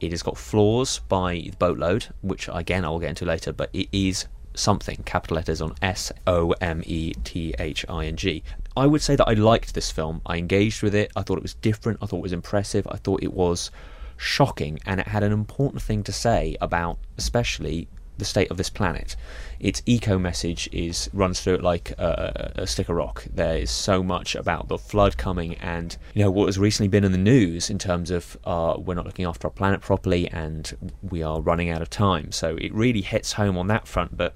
It 0.00 0.10
has 0.10 0.22
got 0.22 0.36
flaws 0.36 0.98
by 1.08 1.34
the 1.36 1.56
boatload, 1.58 2.08
which 2.20 2.50
again 2.52 2.84
I 2.84 2.90
will 2.90 2.98
get 2.98 3.08
into 3.08 3.24
later, 3.24 3.50
but 3.50 3.70
it 3.72 3.88
is 3.92 4.26
something. 4.54 5.02
Capital 5.04 5.36
letters 5.36 5.60
on 5.60 5.74
S 5.82 6.12
O 6.26 6.52
M 6.60 6.82
E 6.86 7.12
T 7.24 7.54
H 7.58 7.84
I 7.88 8.06
N 8.06 8.16
G. 8.16 8.42
I 8.76 8.86
would 8.86 9.02
say 9.02 9.16
that 9.16 9.28
I 9.28 9.34
liked 9.34 9.74
this 9.74 9.90
film. 9.90 10.20
I 10.26 10.36
engaged 10.36 10.82
with 10.82 10.94
it. 10.94 11.12
I 11.14 11.22
thought 11.22 11.38
it 11.38 11.42
was 11.42 11.54
different. 11.54 11.98
I 12.02 12.06
thought 12.06 12.18
it 12.18 12.22
was 12.22 12.32
impressive. 12.32 12.86
I 12.90 12.96
thought 12.96 13.22
it 13.22 13.32
was 13.32 13.70
shocking, 14.16 14.78
and 14.86 15.00
it 15.00 15.08
had 15.08 15.22
an 15.22 15.32
important 15.32 15.82
thing 15.82 16.02
to 16.04 16.12
say 16.12 16.56
about, 16.60 16.98
especially 17.18 17.88
the 18.16 18.24
state 18.24 18.50
of 18.50 18.56
this 18.56 18.70
planet. 18.70 19.16
Its 19.58 19.82
eco 19.86 20.18
message 20.18 20.68
is 20.72 21.10
runs 21.12 21.40
through 21.40 21.54
it 21.54 21.62
like 21.62 21.90
a, 21.92 22.52
a 22.56 22.66
stick 22.66 22.88
of 22.88 22.96
rock. 22.96 23.24
There 23.32 23.56
is 23.56 23.70
so 23.70 24.02
much 24.02 24.34
about 24.34 24.68
the 24.68 24.78
flood 24.78 25.16
coming, 25.16 25.54
and 25.56 25.96
you 26.14 26.22
know 26.22 26.30
what 26.30 26.46
has 26.46 26.58
recently 26.58 26.88
been 26.88 27.04
in 27.04 27.12
the 27.12 27.18
news 27.18 27.70
in 27.70 27.78
terms 27.78 28.10
of 28.10 28.36
uh, 28.44 28.74
we're 28.78 28.94
not 28.94 29.06
looking 29.06 29.24
after 29.24 29.48
our 29.48 29.52
planet 29.52 29.80
properly, 29.80 30.28
and 30.28 30.92
we 31.02 31.22
are 31.22 31.40
running 31.40 31.70
out 31.70 31.82
of 31.82 31.90
time. 31.90 32.30
So 32.32 32.56
it 32.56 32.72
really 32.72 33.02
hits 33.02 33.32
home 33.32 33.56
on 33.56 33.66
that 33.68 33.88
front, 33.88 34.16
but 34.16 34.34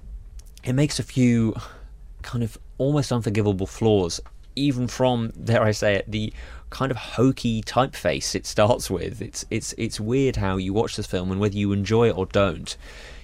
it 0.64 0.72
makes 0.72 0.98
a 0.98 1.02
few 1.02 1.54
kind 2.22 2.42
of 2.42 2.59
almost 2.78 3.12
unforgivable 3.12 3.66
flaws, 3.66 4.20
even 4.56 4.88
from 4.88 5.30
dare 5.30 5.62
I 5.62 5.70
say 5.72 5.94
it, 5.94 6.11
the 6.11 6.32
kind 6.70 6.90
of 6.90 6.96
hokey 6.96 7.62
typeface 7.62 8.34
it 8.34 8.46
starts 8.46 8.90
with. 8.90 9.22
It's 9.22 9.44
it's 9.50 9.74
it's 9.78 10.00
weird 10.00 10.36
how 10.36 10.56
you 10.56 10.72
watch 10.72 10.96
this 10.96 11.06
film 11.06 11.30
and 11.30 11.40
whether 11.40 11.56
you 11.56 11.72
enjoy 11.72 12.09
it 12.09 12.16
or 12.18 12.26
don't, 12.26 12.76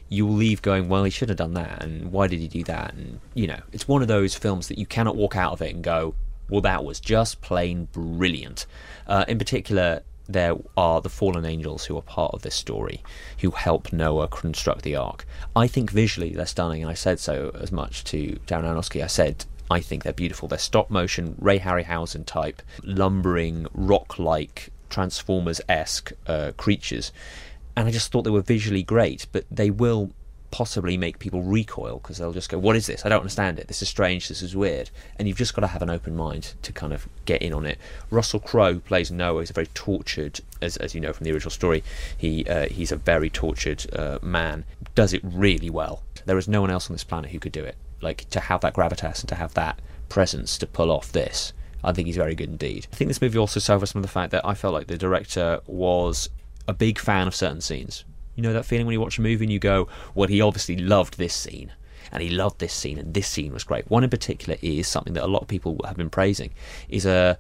you 0.09 0.26
will 0.26 0.35
leave 0.35 0.62
going, 0.62 0.89
well, 0.89 1.05
he 1.05 1.11
should 1.11 1.28
have 1.28 1.39
done 1.39 1.55
that, 1.55 1.82
and 1.82 2.12
why 2.12 2.26
did 2.26 2.41
he 2.41 2.49
do 2.49 2.64
that? 2.64 2.95
And 2.95 3.20
you 3.35 3.47
know, 3.47 3.61
it's 3.72 3.89
one 3.89 4.03
of 4.03 4.09
those 4.09 4.35
films 4.35 4.68
that 4.68 4.78
you 4.78 4.87
cannot 4.87 5.16
walk 5.16 5.37
out 5.37 5.53
of 5.53 5.62
it 5.62 5.74
and 5.74 5.82
go, 5.82 6.14
well, 6.49 6.61
that 6.61 6.85
was 6.85 7.01
just 7.01 7.41
plain 7.41 7.89
brilliant. 7.93 8.66
Uh, 9.07 9.24
in 9.28 9.39
particular, 9.39 10.03
there 10.29 10.57
are 10.77 11.01
the 11.01 11.09
fallen 11.09 11.45
angels 11.45 11.85
who 11.85 11.97
are 11.97 12.03
part 12.03 12.33
of 12.35 12.43
this 12.43 12.55
story, 12.55 13.03
who 13.41 13.51
help 13.51 13.93
Noah 13.93 14.29
construct 14.29 14.83
the 14.83 14.97
ark. 14.97 15.27
I 15.55 15.66
think 15.66 15.91
visually 15.91 16.31
they're 16.31 16.47
stunning, 16.47 16.83
and 16.83 16.91
I 16.91 16.95
said 16.95 17.20
so 17.20 17.51
as 17.61 17.70
much 17.70 18.05
to 18.05 18.39
Darren 18.47 18.64
Aronofsky. 18.64 19.03
I 19.03 19.09
said 19.09 19.45
I 19.70 19.81
think 19.81 20.03
they're 20.03 20.12
beautiful. 20.12 20.49
They're 20.49 20.59
stop 20.59 20.91
motion, 20.91 21.37
Ray 21.39 21.59
Harryhausen 21.59 22.27
type, 22.27 22.62
lumbering, 22.83 23.66
rock 23.72 24.18
like, 24.18 24.70
Transformers 24.91 25.61
esque 25.68 26.12
uh, 26.27 26.53
creatures. 26.57 27.12
And 27.77 27.89
I 27.89 27.91
just 27.91 28.12
thought 28.12 28.22
they 28.22 28.31
were 28.31 28.43
visually 28.43 28.83
great, 28.83 29.27
but 29.33 29.45
they 29.51 29.70
will 29.70 30.12
possibly 30.55 30.97
make 30.97 31.19
people 31.19 31.43
recoil 31.43 31.99
because 31.99 32.19
they'll 32.19 32.33
just 32.33 32.49
go, 32.49 32.57
What 32.57 32.77
is 32.77 32.87
this? 32.87 33.05
I 33.05 33.09
don't 33.09 33.19
understand 33.19 33.59
it. 33.59 33.67
This 33.67 33.83
is 33.83 33.89
strange. 33.89 34.29
This 34.29 34.41
is 34.41 34.55
weird. 34.55 34.89
And 35.19 35.27
you've 35.27 35.37
just 35.37 35.53
got 35.53 35.63
to 35.63 35.67
have 35.67 35.83
an 35.83 35.91
open 35.91 36.15
mind 36.15 36.55
to 36.63 36.73
kind 36.73 36.93
of 36.93 37.09
get 37.25 37.43
in 37.43 37.53
on 37.53 37.67
it. 37.67 37.77
Russell 38.09 38.39
Crowe 38.39 38.79
plays 38.79 39.11
Noah. 39.11 39.41
He's 39.41 39.51
a 39.51 39.53
very 39.53 39.67
tortured, 39.75 40.39
as, 40.63 40.77
as 40.77 40.95
you 40.95 41.01
know 41.01 41.13
from 41.13 41.25
the 41.25 41.33
original 41.33 41.51
story, 41.51 41.83
he 42.17 42.45
uh, 42.47 42.69
he's 42.69 42.93
a 42.93 42.97
very 42.97 43.29
tortured 43.29 43.85
uh, 43.97 44.21
man. 44.23 44.65
Does 44.95 45.13
it 45.13 45.23
really 45.25 45.71
well. 45.71 46.05
There 46.25 46.39
is 46.39 46.47
no 46.47 46.61
one 46.61 46.71
else 46.71 46.89
on 46.89 46.95
this 46.95 47.03
planet 47.03 47.33
who 47.33 47.41
could 47.41 47.51
do 47.51 47.65
it. 47.65 47.77
Like 48.01 48.31
to 48.31 48.39
have 48.39 48.61
that 48.61 48.75
gravitas 48.75 49.21
and 49.21 49.29
to 49.31 49.35
have 49.35 49.55
that 49.55 49.81
presence 50.09 50.57
to 50.59 50.69
pull 50.69 50.93
off 50.93 51.11
this. 51.11 51.53
I 51.83 51.93
think 51.93 52.07
he's 52.07 52.17
very 52.17 52.37
good 52.37 52.49
indeed. 52.49 52.87
I 52.93 52.95
think 52.95 53.09
this 53.09 53.21
movie 53.21 53.39
also 53.39 53.59
suffers 53.59 53.91
from 53.91 54.03
the 54.03 54.09
fact 54.09 54.31
that 54.31 54.47
I 54.47 54.55
felt 54.55 54.73
like 54.73 54.87
the 54.87 54.97
director 54.97 55.61
was 55.67 56.31
a 56.69 56.73
big 56.73 57.01
fan 57.01 57.27
of 57.27 57.35
certain 57.35 57.61
scenes. 57.61 58.05
You 58.35 58.43
know 58.43 58.53
that 58.53 58.64
feeling 58.64 58.87
when 58.87 58.93
you 58.93 59.01
watch 59.01 59.18
a 59.18 59.22
movie 59.22 59.45
and 59.45 59.53
you 59.53 59.59
go, 59.59 59.89
well, 60.14 60.28
he 60.28 60.41
obviously 60.41 60.76
loved 60.76 61.18
this 61.18 61.35
scene. 61.35 61.72
And 62.12 62.22
he 62.22 62.28
loved 62.28 62.61
this 62.61 62.72
scene, 62.72 62.99
and 62.99 63.12
this 63.14 63.26
scene 63.26 63.53
was 63.53 63.64
great. 63.64 63.91
One 63.91 64.05
in 64.05 64.11
particular 64.11 64.57
is 64.62 64.87
something 64.87 65.14
that 65.14 65.24
a 65.24 65.26
lot 65.26 65.43
of 65.43 65.49
people 65.49 65.80
have 65.85 65.97
been 65.97 66.11
praising, 66.11 66.51
is 66.89 67.07
a 67.07 67.39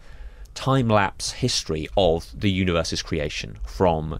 time 0.54 0.88
lapse 0.88 1.32
history 1.32 1.86
of 1.96 2.28
the 2.34 2.50
universe's 2.50 3.02
creation 3.02 3.58
from 3.64 4.18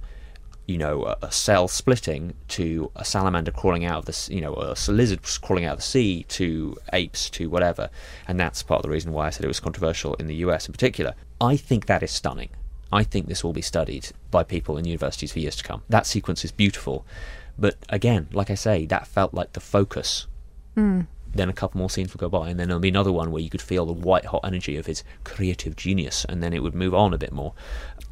you 0.66 0.78
know, 0.78 1.14
a, 1.20 1.30
cell 1.30 1.68
splitting 1.68 2.34
to 2.48 2.90
a 2.96 3.04
salamander 3.04 3.50
crawling 3.50 3.84
out 3.84 3.98
of 3.98 4.04
the, 4.06 4.34
you 4.34 4.40
know, 4.40 4.54
a 4.54 4.74
lizard 4.90 5.20
crawling 5.42 5.66
out 5.66 5.74
of 5.74 5.78
the 5.78 5.82
sea 5.82 6.22
to 6.24 6.76
apes 6.92 7.28
to 7.30 7.50
whatever. 7.50 7.90
And 8.26 8.40
that's 8.40 8.62
part 8.62 8.78
of 8.78 8.82
the 8.84 8.90
reason 8.90 9.12
why 9.12 9.26
I 9.26 9.30
said 9.30 9.44
it 9.44 9.48
was 9.48 9.60
controversial 9.60 10.14
in 10.14 10.26
the 10.26 10.36
US 10.36 10.66
in 10.66 10.72
particular. 10.72 11.14
I 11.40 11.56
think 11.56 11.86
that 11.86 12.02
is 12.02 12.10
stunning. 12.10 12.48
I 12.94 13.02
think 13.02 13.26
this 13.26 13.42
will 13.42 13.52
be 13.52 13.60
studied 13.60 14.10
by 14.30 14.44
people 14.44 14.78
in 14.78 14.84
universities 14.84 15.32
for 15.32 15.40
years 15.40 15.56
to 15.56 15.64
come. 15.64 15.82
That 15.88 16.06
sequence 16.06 16.44
is 16.44 16.52
beautiful. 16.52 17.04
But 17.58 17.74
again, 17.88 18.28
like 18.32 18.50
I 18.50 18.54
say, 18.54 18.86
that 18.86 19.08
felt 19.08 19.34
like 19.34 19.52
the 19.52 19.60
focus. 19.60 20.28
Mm. 20.76 21.08
Then 21.34 21.48
a 21.48 21.52
couple 21.52 21.80
more 21.80 21.90
scenes 21.90 22.14
will 22.14 22.20
go 22.20 22.28
by, 22.28 22.48
and 22.48 22.60
then 22.60 22.68
there'll 22.68 22.80
be 22.80 22.88
another 22.88 23.10
one 23.10 23.32
where 23.32 23.42
you 23.42 23.50
could 23.50 23.60
feel 23.60 23.84
the 23.84 23.92
white 23.92 24.26
hot 24.26 24.42
energy 24.44 24.76
of 24.76 24.86
his 24.86 25.02
creative 25.24 25.74
genius, 25.74 26.24
and 26.28 26.40
then 26.40 26.52
it 26.52 26.62
would 26.62 26.76
move 26.76 26.94
on 26.94 27.12
a 27.12 27.18
bit 27.18 27.32
more. 27.32 27.52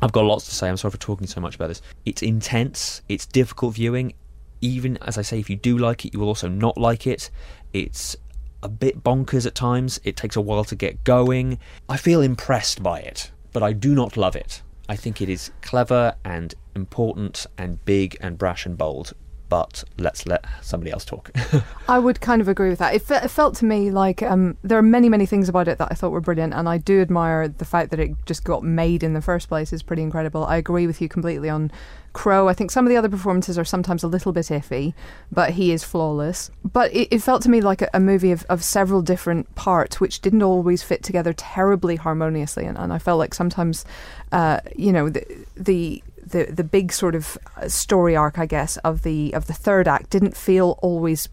I've 0.01 0.11
got 0.11 0.25
lots 0.25 0.47
to 0.47 0.55
say. 0.55 0.69
I'm 0.69 0.77
sorry 0.77 0.91
for 0.91 0.99
talking 0.99 1.29
so 1.29 1.41
much 1.41 1.55
about 1.55 1.69
this. 1.69 1.83
It's 2.05 2.23
intense. 2.23 3.03
It's 3.09 3.25
difficult 3.25 3.77
viewing. 3.77 4.15
Even 4.61 4.97
as 4.99 5.17
I 5.17 5.23
say, 5.23 5.39
if 5.39 5.49
you 5.49 5.55
do 5.55 5.79
like 5.79 6.05
it, 6.05 6.13
you 6.13 6.19
will 6.19 6.29
also 6.29 6.49
not 6.49 6.77
like 6.77 7.07
it. 7.07 7.31
It's 7.73 8.17
a 8.65 8.69
bit 8.69 9.05
bonkers 9.05 9.47
at 9.47 9.55
times. 9.55 10.01
It 10.03 10.17
takes 10.17 10.35
a 10.35 10.41
while 10.41 10.65
to 10.65 10.75
get 10.75 11.05
going. 11.05 11.61
I 11.89 11.97
feel 11.97 12.21
impressed 12.21 12.83
by 12.83 12.99
it, 12.99 13.31
but 13.53 13.63
I 13.63 13.73
do 13.73 13.95
not 13.95 14.17
love 14.17 14.35
it. 14.35 14.63
I 14.89 14.97
think 14.97 15.21
it 15.21 15.29
is 15.29 15.51
clever 15.63 16.17
and 16.25 16.55
important 16.75 17.47
and 17.57 17.85
big 17.85 18.17
and 18.21 18.37
brash 18.37 18.67
and 18.67 18.77
bold, 18.77 19.15
but 19.53 19.85
let's 19.99 20.25
let 20.27 20.47
somebody 20.63 20.91
else 20.91 21.05
talk. 21.05 21.31
I 21.87 21.99
would 21.99 22.23
kind 22.23 22.41
of 22.41 22.49
agree 22.49 22.71
with 22.71 22.79
that. 22.79 22.95
It, 22.95 23.03
fe- 23.03 23.21
it 23.23 23.29
felt 23.29 23.55
to 23.57 23.67
me 23.67 23.91
like 23.91 24.23
um, 24.23 24.57
there 24.63 24.79
are 24.79 24.83
many, 24.83 25.11
many 25.11 25.27
things 25.27 25.47
about 25.47 25.69
it 25.69 25.77
that 25.77 25.89
I 25.91 25.95
thought 25.95 26.09
were 26.09 26.23
brilliant, 26.23 26.55
and 26.55 26.67
I 26.67 26.79
do 26.79 27.03
admire 27.03 27.49
the 27.49 27.67
fact 27.67 27.91
that 27.91 28.01
it 28.01 28.13
just 28.25 28.45
got 28.45 28.65
made 28.65 29.03
in 29.03 29.13
the 29.13 29.21
first 29.21 29.49
place 29.49 29.71
is 29.71 29.83
pretty 29.83 30.01
incredible. 30.01 30.47
I 30.47 30.57
agree 30.57 30.87
with 30.87 31.03
you 31.03 31.09
completely 31.11 31.51
on 31.51 31.71
Crowe. 32.15 32.49
I 32.49 32.55
think 32.55 32.71
some 32.71 32.87
of 32.87 32.89
the 32.89 32.97
other 32.97 33.11
performances 33.11 33.59
are 33.59 33.65
sometimes 33.65 34.03
a 34.03 34.09
little 34.09 34.33
bit 34.33 34.47
iffy, 34.47 34.95
but 35.31 35.51
he 35.51 35.71
is 35.71 35.85
flawless. 35.85 36.51
But 36.65 36.91
it, 36.95 37.09
it 37.11 37.19
felt 37.19 37.43
to 37.43 37.51
me 37.51 37.61
like 37.61 37.83
a, 37.83 37.91
a 37.93 38.01
movie 38.01 38.33
of, 38.33 38.47
of 38.49 38.65
several 38.65 39.03
different 39.03 39.55
parts, 39.55 40.01
which 40.01 40.23
didn't 40.23 40.43
always 40.43 40.83
fit 40.83 41.03
together 41.03 41.35
terribly 41.35 41.97
harmoniously, 41.97 42.65
and, 42.65 42.79
and 42.79 42.91
I 42.91 42.99
felt 42.99 43.19
like 43.19 43.35
sometimes, 43.35 43.85
uh, 44.33 44.61
you 44.75 44.93
know, 44.93 45.11
the, 45.11 45.27
the 45.59 46.03
the 46.23 46.45
the 46.45 46.65
big 46.65 46.93
sort 46.93 47.15
of 47.15 47.37
story 47.69 48.17
arc, 48.17 48.39
I 48.39 48.47
guess, 48.47 48.77
of 48.79 49.03
the 49.03 49.33
of 49.35 49.47
the 49.47 49.53
third 49.53 49.89
act 49.89 50.11
didn't 50.11 50.37
feel 50.37 50.79
always 50.83 51.29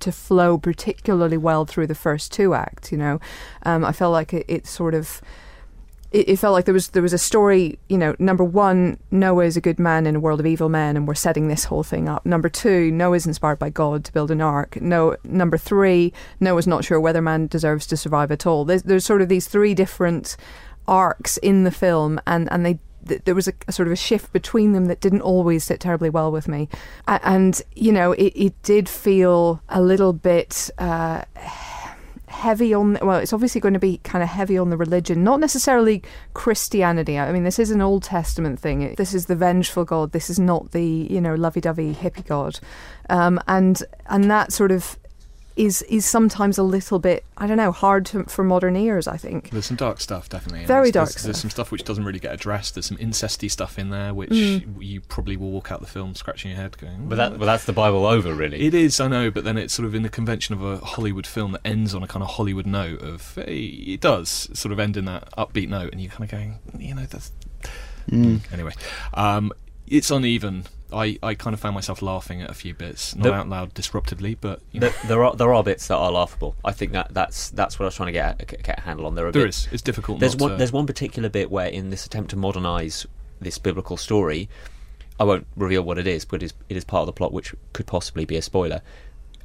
to 0.00 0.10
flow 0.10 0.58
particularly 0.58 1.36
well 1.36 1.66
through 1.66 1.86
the 1.86 1.94
first 1.94 2.32
two 2.32 2.54
acts. 2.54 2.90
You 2.90 2.98
know, 2.98 3.20
um, 3.64 3.84
I 3.84 3.92
felt 3.92 4.12
like 4.12 4.34
it, 4.34 4.46
it 4.48 4.66
sort 4.66 4.94
of. 4.94 5.20
It, 6.12 6.28
it, 6.28 6.36
felt 6.40 6.54
like 6.54 6.64
there 6.64 6.74
was 6.74 6.88
there 6.88 7.04
was 7.04 7.12
a 7.12 7.18
story. 7.18 7.78
You 7.88 7.96
know, 7.96 8.16
number 8.18 8.42
one, 8.42 8.98
Noah 9.12 9.44
is 9.44 9.56
a 9.56 9.60
good 9.60 9.78
man 9.78 10.06
in 10.06 10.16
a 10.16 10.20
world 10.20 10.40
of 10.40 10.46
evil 10.46 10.68
men, 10.68 10.96
and 10.96 11.06
we're 11.06 11.14
setting 11.14 11.46
this 11.46 11.66
whole 11.66 11.84
thing 11.84 12.08
up. 12.08 12.26
Number 12.26 12.48
two, 12.48 12.90
Noah 12.90 13.14
is 13.14 13.26
inspired 13.26 13.60
by 13.60 13.70
God 13.70 14.04
to 14.06 14.12
build 14.12 14.32
an 14.32 14.40
ark. 14.40 14.80
No, 14.80 15.16
number 15.22 15.56
three, 15.56 16.12
Noah's 16.40 16.66
not 16.66 16.84
sure 16.84 16.98
whether 16.98 17.22
man 17.22 17.46
deserves 17.46 17.86
to 17.86 17.96
survive 17.96 18.32
at 18.32 18.44
all. 18.44 18.64
There's, 18.64 18.82
there's 18.82 19.04
sort 19.04 19.22
of 19.22 19.28
these 19.28 19.46
three 19.46 19.72
different 19.72 20.36
arcs 20.88 21.36
in 21.36 21.62
the 21.62 21.70
film, 21.70 22.20
and 22.26 22.50
and 22.50 22.66
they 22.66 22.80
th- 23.06 23.22
there 23.24 23.34
was 23.34 23.48
a, 23.48 23.52
a, 23.68 23.72
sort 23.72 23.88
of 23.88 23.92
a 23.92 23.96
shift 23.96 24.32
between 24.32 24.72
them 24.72 24.86
that 24.86 25.00
didn't 25.00 25.22
always 25.22 25.64
sit 25.64 25.80
terribly 25.80 26.10
well 26.10 26.30
with 26.30 26.48
me. 26.48 26.68
and, 27.06 27.62
you 27.74 27.92
know, 27.92 28.12
it, 28.12 28.32
it, 28.34 28.62
did 28.62 28.88
feel 28.88 29.62
a 29.68 29.80
little 29.80 30.12
bit. 30.12 30.70
Uh, 30.78 31.22
heavy 32.26 32.72
on 32.72 32.96
well 33.02 33.18
it's 33.18 33.32
obviously 33.32 33.60
going 33.60 33.74
to 33.74 33.80
be 33.80 33.98
kind 33.98 34.22
of 34.22 34.28
heavy 34.28 34.56
on 34.56 34.70
the 34.70 34.76
religion 34.76 35.24
not 35.24 35.40
necessarily 35.40 36.00
christianity 36.32 37.18
i 37.18 37.32
mean 37.32 37.42
this 37.42 37.58
is 37.58 37.72
an 37.72 37.82
old 37.82 38.04
testament 38.04 38.58
thing 38.58 38.94
this 38.94 39.12
is 39.12 39.26
the 39.26 39.34
vengeful 39.34 39.84
god 39.84 40.12
this 40.12 40.30
is 40.30 40.38
not 40.38 40.70
the 40.70 41.08
you 41.10 41.20
know 41.20 41.34
lovey-dovey 41.34 41.92
hippie 41.92 42.24
god 42.24 42.60
um, 43.10 43.40
and 43.48 43.82
and 44.06 44.30
that 44.30 44.52
sort 44.52 44.70
of 44.70 44.96
is 45.56 45.82
is 45.82 46.06
sometimes 46.06 46.58
a 46.58 46.62
little 46.62 46.98
bit 46.98 47.24
I 47.36 47.46
don't 47.46 47.56
know 47.56 47.72
hard 47.72 48.06
to, 48.06 48.24
for 48.24 48.44
modern 48.44 48.76
ears. 48.76 49.06
I 49.08 49.16
think 49.16 49.50
there's 49.50 49.66
some 49.66 49.76
dark 49.76 50.00
stuff 50.00 50.28
definitely. 50.28 50.66
Very 50.66 50.84
there's, 50.84 50.92
dark. 50.92 51.08
There's, 51.08 51.12
stuff. 51.12 51.24
there's, 51.24 51.40
some 51.40 51.50
stuff 51.50 51.70
which 51.70 51.84
doesn't 51.84 52.04
really 52.04 52.18
get 52.18 52.32
addressed. 52.32 52.74
There's 52.74 52.86
some 52.86 52.96
incesty 52.98 53.50
stuff 53.50 53.78
in 53.78 53.90
there 53.90 54.14
which 54.14 54.30
mm. 54.30 54.82
you 54.82 55.00
probably 55.00 55.36
will 55.36 55.50
walk 55.50 55.72
out 55.72 55.80
the 55.80 55.86
film 55.86 56.14
scratching 56.14 56.50
your 56.50 56.60
head 56.60 56.78
going. 56.78 57.08
But 57.08 57.16
that, 57.16 57.38
but 57.38 57.46
that's 57.46 57.64
the 57.64 57.72
Bible 57.72 58.06
over, 58.06 58.34
really. 58.34 58.60
It 58.60 58.74
is, 58.74 59.00
I 59.00 59.08
know, 59.08 59.30
but 59.30 59.44
then 59.44 59.58
it's 59.58 59.74
sort 59.74 59.86
of 59.86 59.94
in 59.94 60.02
the 60.02 60.08
convention 60.08 60.54
of 60.54 60.62
a 60.62 60.78
Hollywood 60.84 61.26
film 61.26 61.52
that 61.52 61.62
ends 61.64 61.94
on 61.94 62.02
a 62.02 62.06
kind 62.06 62.22
of 62.22 62.30
Hollywood 62.30 62.66
note 62.66 63.02
of 63.02 63.34
hey, 63.34 63.64
it 63.66 64.00
does 64.00 64.48
sort 64.52 64.72
of 64.72 64.78
end 64.78 64.96
in 64.96 65.04
that 65.06 65.30
upbeat 65.36 65.68
note, 65.68 65.92
and 65.92 66.00
you're 66.00 66.10
kind 66.10 66.24
of 66.24 66.30
going, 66.30 66.58
you 66.78 66.94
know, 66.94 67.06
that's. 67.06 67.32
Mm. 68.10 68.40
Anyway, 68.52 68.72
um, 69.14 69.52
it's 69.86 70.10
uneven 70.10 70.64
I, 70.92 71.18
I 71.22 71.34
kind 71.34 71.54
of 71.54 71.60
found 71.60 71.74
myself 71.74 72.02
laughing 72.02 72.42
at 72.42 72.50
a 72.50 72.54
few 72.54 72.74
bits, 72.74 73.14
not 73.16 73.32
out 73.32 73.48
loud 73.48 73.74
disruptively, 73.74 74.36
but 74.40 74.60
you 74.72 74.80
know. 74.80 74.88
there, 74.88 75.08
there, 75.08 75.24
are 75.24 75.36
there 75.36 75.54
are 75.54 75.62
bits 75.62 75.88
that 75.88 75.96
are 75.96 76.10
laughable. 76.10 76.56
I 76.64 76.72
think 76.72 76.92
that 76.92 77.12
that's 77.12 77.50
that's 77.50 77.78
what 77.78 77.84
I 77.84 77.88
was 77.88 77.96
trying 77.96 78.08
to 78.08 78.12
get 78.12 78.40
a, 78.40 78.44
get 78.44 78.78
a 78.78 78.82
handle 78.82 79.06
on. 79.06 79.14
There 79.14 79.26
are 79.26 79.32
there 79.32 79.44
bits, 79.44 79.66
is. 79.66 79.72
It's 79.74 79.82
difficult. 79.82 80.20
There's 80.20 80.36
one 80.36 80.52
to... 80.52 80.56
there's 80.56 80.72
one 80.72 80.86
particular 80.86 81.28
bit 81.28 81.50
where 81.50 81.68
in 81.68 81.90
this 81.90 82.06
attempt 82.06 82.30
to 82.30 82.36
modernise 82.36 83.06
this 83.40 83.58
biblical 83.58 83.96
story, 83.96 84.48
I 85.18 85.24
won't 85.24 85.46
reveal 85.56 85.82
what 85.82 85.98
it 85.98 86.06
is, 86.06 86.24
but 86.24 86.42
it 86.42 86.46
is, 86.46 86.54
it 86.68 86.76
is 86.76 86.84
part 86.84 87.02
of 87.02 87.06
the 87.06 87.12
plot, 87.12 87.32
which 87.32 87.54
could 87.72 87.86
possibly 87.86 88.24
be 88.24 88.36
a 88.36 88.42
spoiler. 88.42 88.82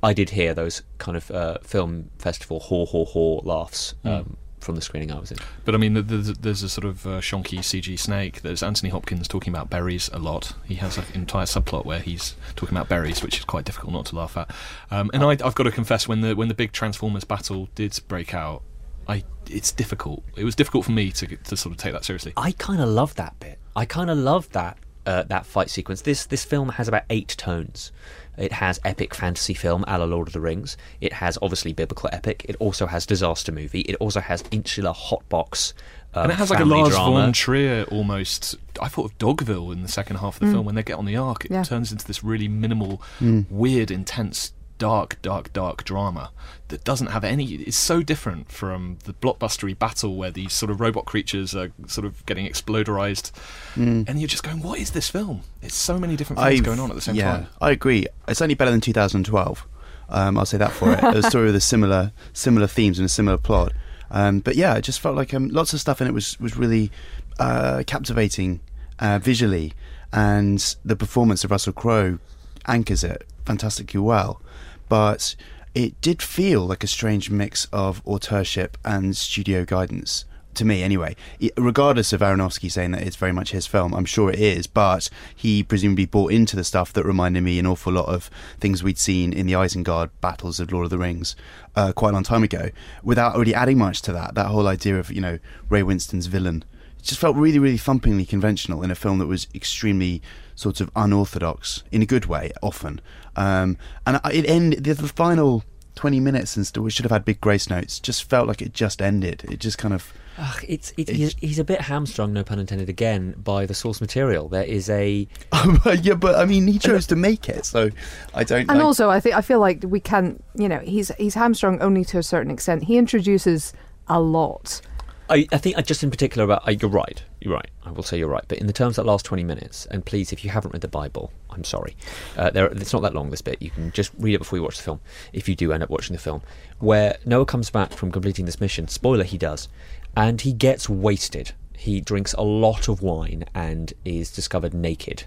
I 0.04 0.14
did 0.14 0.32
hear 0.32 0.54
those 0.54 0.84
kind 0.98 1.18
of 1.18 1.32
uh, 1.32 1.58
film 1.64 2.12
festival 2.20 2.60
haw 2.60 2.86
haw 2.86 3.06
haw 3.06 3.42
laughs. 3.44 3.96
Hmm. 4.04 4.08
Um, 4.08 4.38
from 4.66 4.76
the 4.76 4.82
screening 4.82 5.12
I 5.12 5.20
was 5.20 5.32
in. 5.32 5.38
But 5.64 5.76
I 5.76 5.78
mean, 5.78 5.94
there's, 5.94 6.34
there's 6.34 6.64
a 6.64 6.70
sort 6.70 6.86
of 6.86 7.06
uh, 7.06 7.22
shonky 7.22 7.60
CG 7.60 7.98
snake. 7.98 8.42
There's 8.42 8.64
Anthony 8.64 8.90
Hopkins 8.90 9.28
talking 9.28 9.54
about 9.54 9.70
berries 9.70 10.10
a 10.12 10.20
lot. 10.20 10.54
He 10.66 10.76
has 10.76 10.98
an 10.98 11.06
entire 11.14 11.46
subplot 11.46 11.86
where 11.86 12.00
he's 12.00 12.36
talking 12.56 12.76
about 12.76 12.90
berries, 12.90 13.22
which 13.22 13.38
is 13.38 13.46
quite 13.46 13.66
difficult 13.66 13.94
not 13.94 14.08
to 14.08 14.16
laugh 14.16 14.36
at. 14.36 14.50
Um, 14.92 15.12
and 15.14 15.24
I, 15.24 15.32
I've 15.32 15.56
got 15.56 15.64
to 15.64 15.72
confess, 15.72 16.08
when 16.08 16.22
the 16.22 16.36
when 16.36 16.48
the 16.48 16.54
big 16.54 16.72
Transformers 16.72 17.24
battle 17.24 17.70
did 17.76 17.98
break 18.08 18.34
out, 18.34 18.64
I 19.08 19.24
it's 19.50 19.72
difficult. 19.72 20.24
It 20.36 20.44
was 20.44 20.56
difficult 20.56 20.86
for 20.86 20.92
me 20.92 21.12
to 21.12 21.28
to 21.28 21.56
sort 21.56 21.72
of 21.74 21.78
take 21.78 21.94
that 21.94 22.04
seriously. 22.04 22.34
I 22.36 22.52
kind 22.54 22.82
of 22.82 22.90
love 22.90 23.16
that 23.16 23.40
bit. 23.40 23.60
I 23.76 23.86
kind 23.86 24.10
of 24.10 24.18
love 24.18 24.50
that 24.52 24.78
uh, 25.06 25.24
that 25.24 25.46
fight 25.46 25.70
sequence. 25.70 26.02
This 26.02 26.26
this 26.26 26.44
film 26.44 26.70
has 26.70 26.88
about 26.88 27.04
eight 27.10 27.30
tones. 27.38 27.92
It 28.38 28.52
has 28.54 28.80
epic 28.84 29.14
fantasy 29.14 29.54
film 29.54 29.84
a 29.88 29.98
la 29.98 30.06
Lord 30.06 30.28
of 30.28 30.34
the 30.34 30.40
Rings. 30.40 30.78
It 31.02 31.14
has 31.14 31.38
obviously 31.42 31.74
biblical 31.74 32.10
epic. 32.12 32.46
It 32.48 32.56
also 32.60 32.86
has 32.88 33.06
disaster 33.06 33.52
movie. 33.52 33.82
It 33.82 33.96
also 33.96 34.20
has 34.20 34.44
insular 34.52 34.92
hotbox. 34.92 35.74
Uh, 36.14 36.22
and 36.22 36.32
it 36.32 36.36
has 36.36 36.50
like 36.50 36.60
a 36.60 36.66
Lars 36.66 36.90
drama. 36.90 37.22
von 37.22 37.34
Trier 37.34 37.84
almost. 37.92 38.56
I 38.82 38.88
thought 38.88 39.12
of 39.12 39.18
Dogville 39.18 39.74
in 39.74 39.82
the 39.82 39.90
second 39.90 40.18
half 40.18 40.36
of 40.36 40.40
the 40.42 40.46
mm. 40.48 40.52
film 40.54 40.66
when 40.66 40.76
they 40.76 40.84
get 40.84 40.98
on 40.98 41.06
the 41.06 41.18
ark. 41.18 41.46
It 41.46 41.52
yeah. 41.52 41.64
turns 41.64 41.92
into 41.92 42.06
this 42.08 42.24
really 42.24 42.48
minimal, 42.48 43.02
mm. 43.20 43.46
weird, 43.50 43.92
intense 43.92 44.54
dark, 44.78 45.22
dark, 45.22 45.54
dark 45.54 45.84
drama 45.84 46.32
that 46.68 46.84
doesn't 46.84 47.08
have 47.08 47.24
any. 47.24 47.46
It's 47.46 47.78
so 47.78 48.02
different 48.02 48.52
from 48.52 48.98
the 49.04 49.14
blockbustery 49.14 49.78
battle 49.78 50.16
where 50.16 50.32
these 50.32 50.54
sort 50.54 50.70
of 50.72 50.80
robot 50.80 51.06
creatures 51.06 51.56
are 51.56 51.72
sort 51.88 52.06
of 52.06 52.26
getting 52.26 52.48
exploderized, 52.48 53.32
and 53.76 54.20
you're 54.20 54.28
just 54.28 54.44
going, 54.44 54.62
"What 54.62 54.80
is 54.80 54.92
this 54.92 55.10
film?" 55.10 55.42
It's 55.62 55.76
so 55.76 56.00
many 56.00 56.16
different 56.16 56.40
things 56.40 56.60
I've- 56.60 56.66
going 56.66 56.80
on 56.80 56.90
at 56.90 56.96
the 56.96 57.02
same 57.02 57.16
yeah, 57.16 57.32
time. 57.32 57.48
I 57.62 57.72
agree. 57.72 58.08
It's 58.28 58.42
only 58.42 58.56
better 58.56 58.72
than 58.72 58.82
2012. 58.82 59.68
Um, 60.10 60.38
I'll 60.38 60.46
say 60.46 60.58
that 60.58 60.72
for 60.72 60.92
it. 60.94 61.04
a 61.04 61.24
story 61.24 61.48
with 61.48 61.56
a 61.56 61.62
similar 61.62 62.12
similar 62.34 62.68
themes 62.68 63.00
and 63.00 63.06
a 63.06 63.10
similar 63.10 63.38
plot. 63.38 63.74
Um, 64.12 64.40
but 64.40 64.56
yeah, 64.56 64.76
it 64.76 64.82
just 64.84 65.00
felt 65.00 65.16
like 65.16 65.34
um, 65.34 65.50
lots 65.50 65.74
of 65.74 65.80
stuff 65.80 66.02
in 66.02 66.08
it 66.08 66.14
was 66.14 66.40
was 66.40 66.56
really 66.58 66.92
uh, 67.40 67.84
captivating 67.88 68.62
uh, 69.00 69.20
visually, 69.20 69.74
and 70.14 70.76
the 70.86 70.96
performance 70.96 71.44
of 71.44 71.52
Russell 71.52 71.74
Crowe 71.74 72.20
anchors 72.68 73.04
it 73.04 73.26
fantastically 73.46 74.00
well. 74.00 74.42
But 74.90 75.36
it 75.74 76.00
did 76.02 76.22
feel 76.22 76.66
like 76.66 76.84
a 76.84 76.88
strange 76.88 77.30
mix 77.30 77.66
of 77.74 78.02
authorship 78.06 78.78
and 78.86 79.16
studio 79.16 79.66
guidance 79.66 80.26
to 80.56 80.66
me 80.66 80.84
anyway. 80.84 81.16
Regardless 81.58 82.14
of 82.14 82.22
Aronofsky 82.22 82.72
saying 82.72 82.92
that 82.92 83.04
it's 83.04 83.16
very 83.18 83.32
much 83.32 83.52
his 83.52 83.68
film 83.68 83.94
I'm 83.94 84.06
sure 84.06 84.32
it 84.32 84.40
is 84.40 84.68
but 84.68 85.10
he 85.36 85.64
presumably 85.64 86.06
bought 86.06 86.32
into 86.32 86.56
the 86.56 86.64
stuff 86.64 86.94
that 86.94 87.06
reminded 87.06 87.44
me 87.44 87.60
an 87.60 87.68
awful 87.68 87.94
lot 87.94 88.08
of 88.08 88.30
things 88.60 88.84
we'd 88.84 88.98
seen 88.98 89.34
in 89.34 89.46
the 89.46 89.54
Isengard 89.54 90.10
battles 90.22 90.60
of 90.60 90.72
Lord 90.72 90.86
of 90.86 90.90
the 90.90 90.98
Rings 90.98 91.36
uh, 91.76 91.92
quite 91.94 92.12
a 92.12 92.14
long 92.14 92.24
time 92.24 92.44
ago 92.44 92.70
without 93.04 93.38
really 93.38 93.54
adding 93.54 93.78
much 93.78 94.02
to 94.04 94.14
that. 94.14 94.36
That 94.36 94.48
whole 94.48 94.68
idea 94.68 94.98
of 94.98 95.12
you 95.12 95.22
know 95.22 95.40
Ray 95.70 95.84
Winstone's 95.84 96.28
villain 96.28 96.64
it 96.98 97.04
just 97.04 97.20
felt 97.20 97.36
really 97.36 97.60
really 97.60 97.78
thumpingly 97.78 98.28
conventional 98.28 98.82
in 98.82 98.92
a 98.92 98.96
film 98.96 99.20
that 99.20 99.28
was 99.28 99.48
extremely 99.54 100.22
sort 100.56 100.82
of 100.82 100.90
unorthodox 100.96 101.84
in 101.92 102.02
a 102.02 102.06
good 102.06 102.26
way 102.26 102.52
often 102.64 103.00
um, 103.36 103.78
and 104.08 104.20
it 104.32 104.48
ended 104.50 104.84
the, 104.84 104.94
the 104.94 105.08
final 105.08 105.64
20 105.96 106.20
minutes 106.20 106.56
and 106.56 106.66
still 106.66 106.84
we 106.84 106.90
should 106.90 107.06
have 107.06 107.12
had 107.12 107.24
big 107.24 107.40
grace 107.40 107.70
notes 107.70 108.00
just 108.00 108.30
felt 108.30 108.48
like 108.48 108.62
it 108.62 108.74
just 108.74 109.02
ended 109.02 109.46
it 109.50 109.60
just 109.60 109.78
kind 109.78 109.94
of 109.94 110.14
Ugh, 110.38 110.66
it's, 110.68 110.94
it, 110.98 111.08
he's, 111.08 111.34
he's 111.40 111.60
a 111.60 111.64
bit 111.64 111.80
hamstrung, 111.80 112.34
no 112.34 112.44
pun 112.44 112.60
intended, 112.60 112.90
again, 112.90 113.36
by 113.38 113.66
the 113.66 113.74
source 113.74 114.02
material. 114.02 114.50
There 114.50 114.66
is 114.66 114.90
a. 114.90 115.28
yeah, 116.02 116.16
but 116.16 116.36
I 116.36 116.46
mean, 116.46 116.68
he 116.68 116.78
chose 116.78 117.08
to 117.08 117.16
make 117.16 117.48
it, 117.48 117.66
so 117.66 117.90
I 118.34 118.44
don't. 118.44 118.62
And 118.62 118.80
like- 118.80 118.82
also, 118.82 119.10
I 119.10 119.22
think 119.22 119.36
I 119.36 119.42
feel 119.42 119.60
like 119.60 119.84
we 119.88 120.02
can't. 120.02 120.44
You 120.54 120.68
know, 120.68 120.80
he's 120.80 121.10
he's 121.18 121.36
hamstrung 121.36 121.82
only 121.82 122.04
to 122.06 122.18
a 122.18 122.24
certain 122.24 122.52
extent. 122.52 122.84
He 122.84 122.98
introduces 122.98 123.72
a 124.08 124.20
lot. 124.20 124.82
I, 125.30 125.48
I 125.52 125.58
think 125.58 125.78
uh, 125.78 125.82
just 125.82 126.04
in 126.04 126.12
particular 126.12 126.44
about. 126.44 126.68
Uh, 126.68 126.72
you're 126.72 126.90
right. 126.90 127.22
You're 127.42 127.54
right. 127.54 127.70
I 127.84 127.92
will 127.92 128.04
say 128.04 128.18
you're 128.18 128.30
right. 128.30 128.44
But 128.48 128.60
in 128.60 128.68
the 128.68 128.74
terms 128.74 128.96
that 128.96 129.06
last 129.06 129.26
20 129.26 129.44
minutes, 129.44 129.86
and 129.88 130.06
please, 130.06 130.32
if 130.32 130.44
you 130.44 130.52
haven't 130.52 130.72
read 130.74 130.82
the 130.82 130.88
Bible, 130.88 131.32
I'm 131.50 131.64
sorry. 131.64 131.96
Uh, 132.38 132.50
there, 132.52 132.68
it's 132.68 132.94
not 132.94 133.02
that 133.02 133.14
long, 133.14 133.30
this 133.30 133.42
bit. 133.42 133.62
You 133.62 133.72
can 133.72 133.92
just 133.92 134.12
read 134.18 134.36
it 134.36 134.40
before 134.40 134.58
you 134.58 134.64
watch 134.64 134.78
the 134.78 134.84
film, 134.84 135.00
if 135.34 135.50
you 135.50 135.56
do 135.56 135.72
end 135.72 135.84
up 135.84 135.90
watching 135.90 136.16
the 136.16 136.22
film. 136.22 136.42
Where 136.80 137.18
Noah 137.26 137.46
comes 137.46 137.70
back 137.70 137.94
from 137.94 138.12
completing 138.12 138.46
this 138.46 138.62
mission, 138.62 138.88
spoiler, 138.88 139.24
he 139.24 139.38
does, 139.38 139.68
and 140.16 140.42
he 140.42 140.54
gets 140.54 140.90
wasted. 140.90 141.54
He 141.78 142.02
drinks 142.02 142.34
a 142.34 142.42
lot 142.42 142.88
of 142.88 143.02
wine 143.02 143.46
and 143.54 143.94
is 144.04 144.32
discovered 144.32 144.74
naked. 144.74 145.26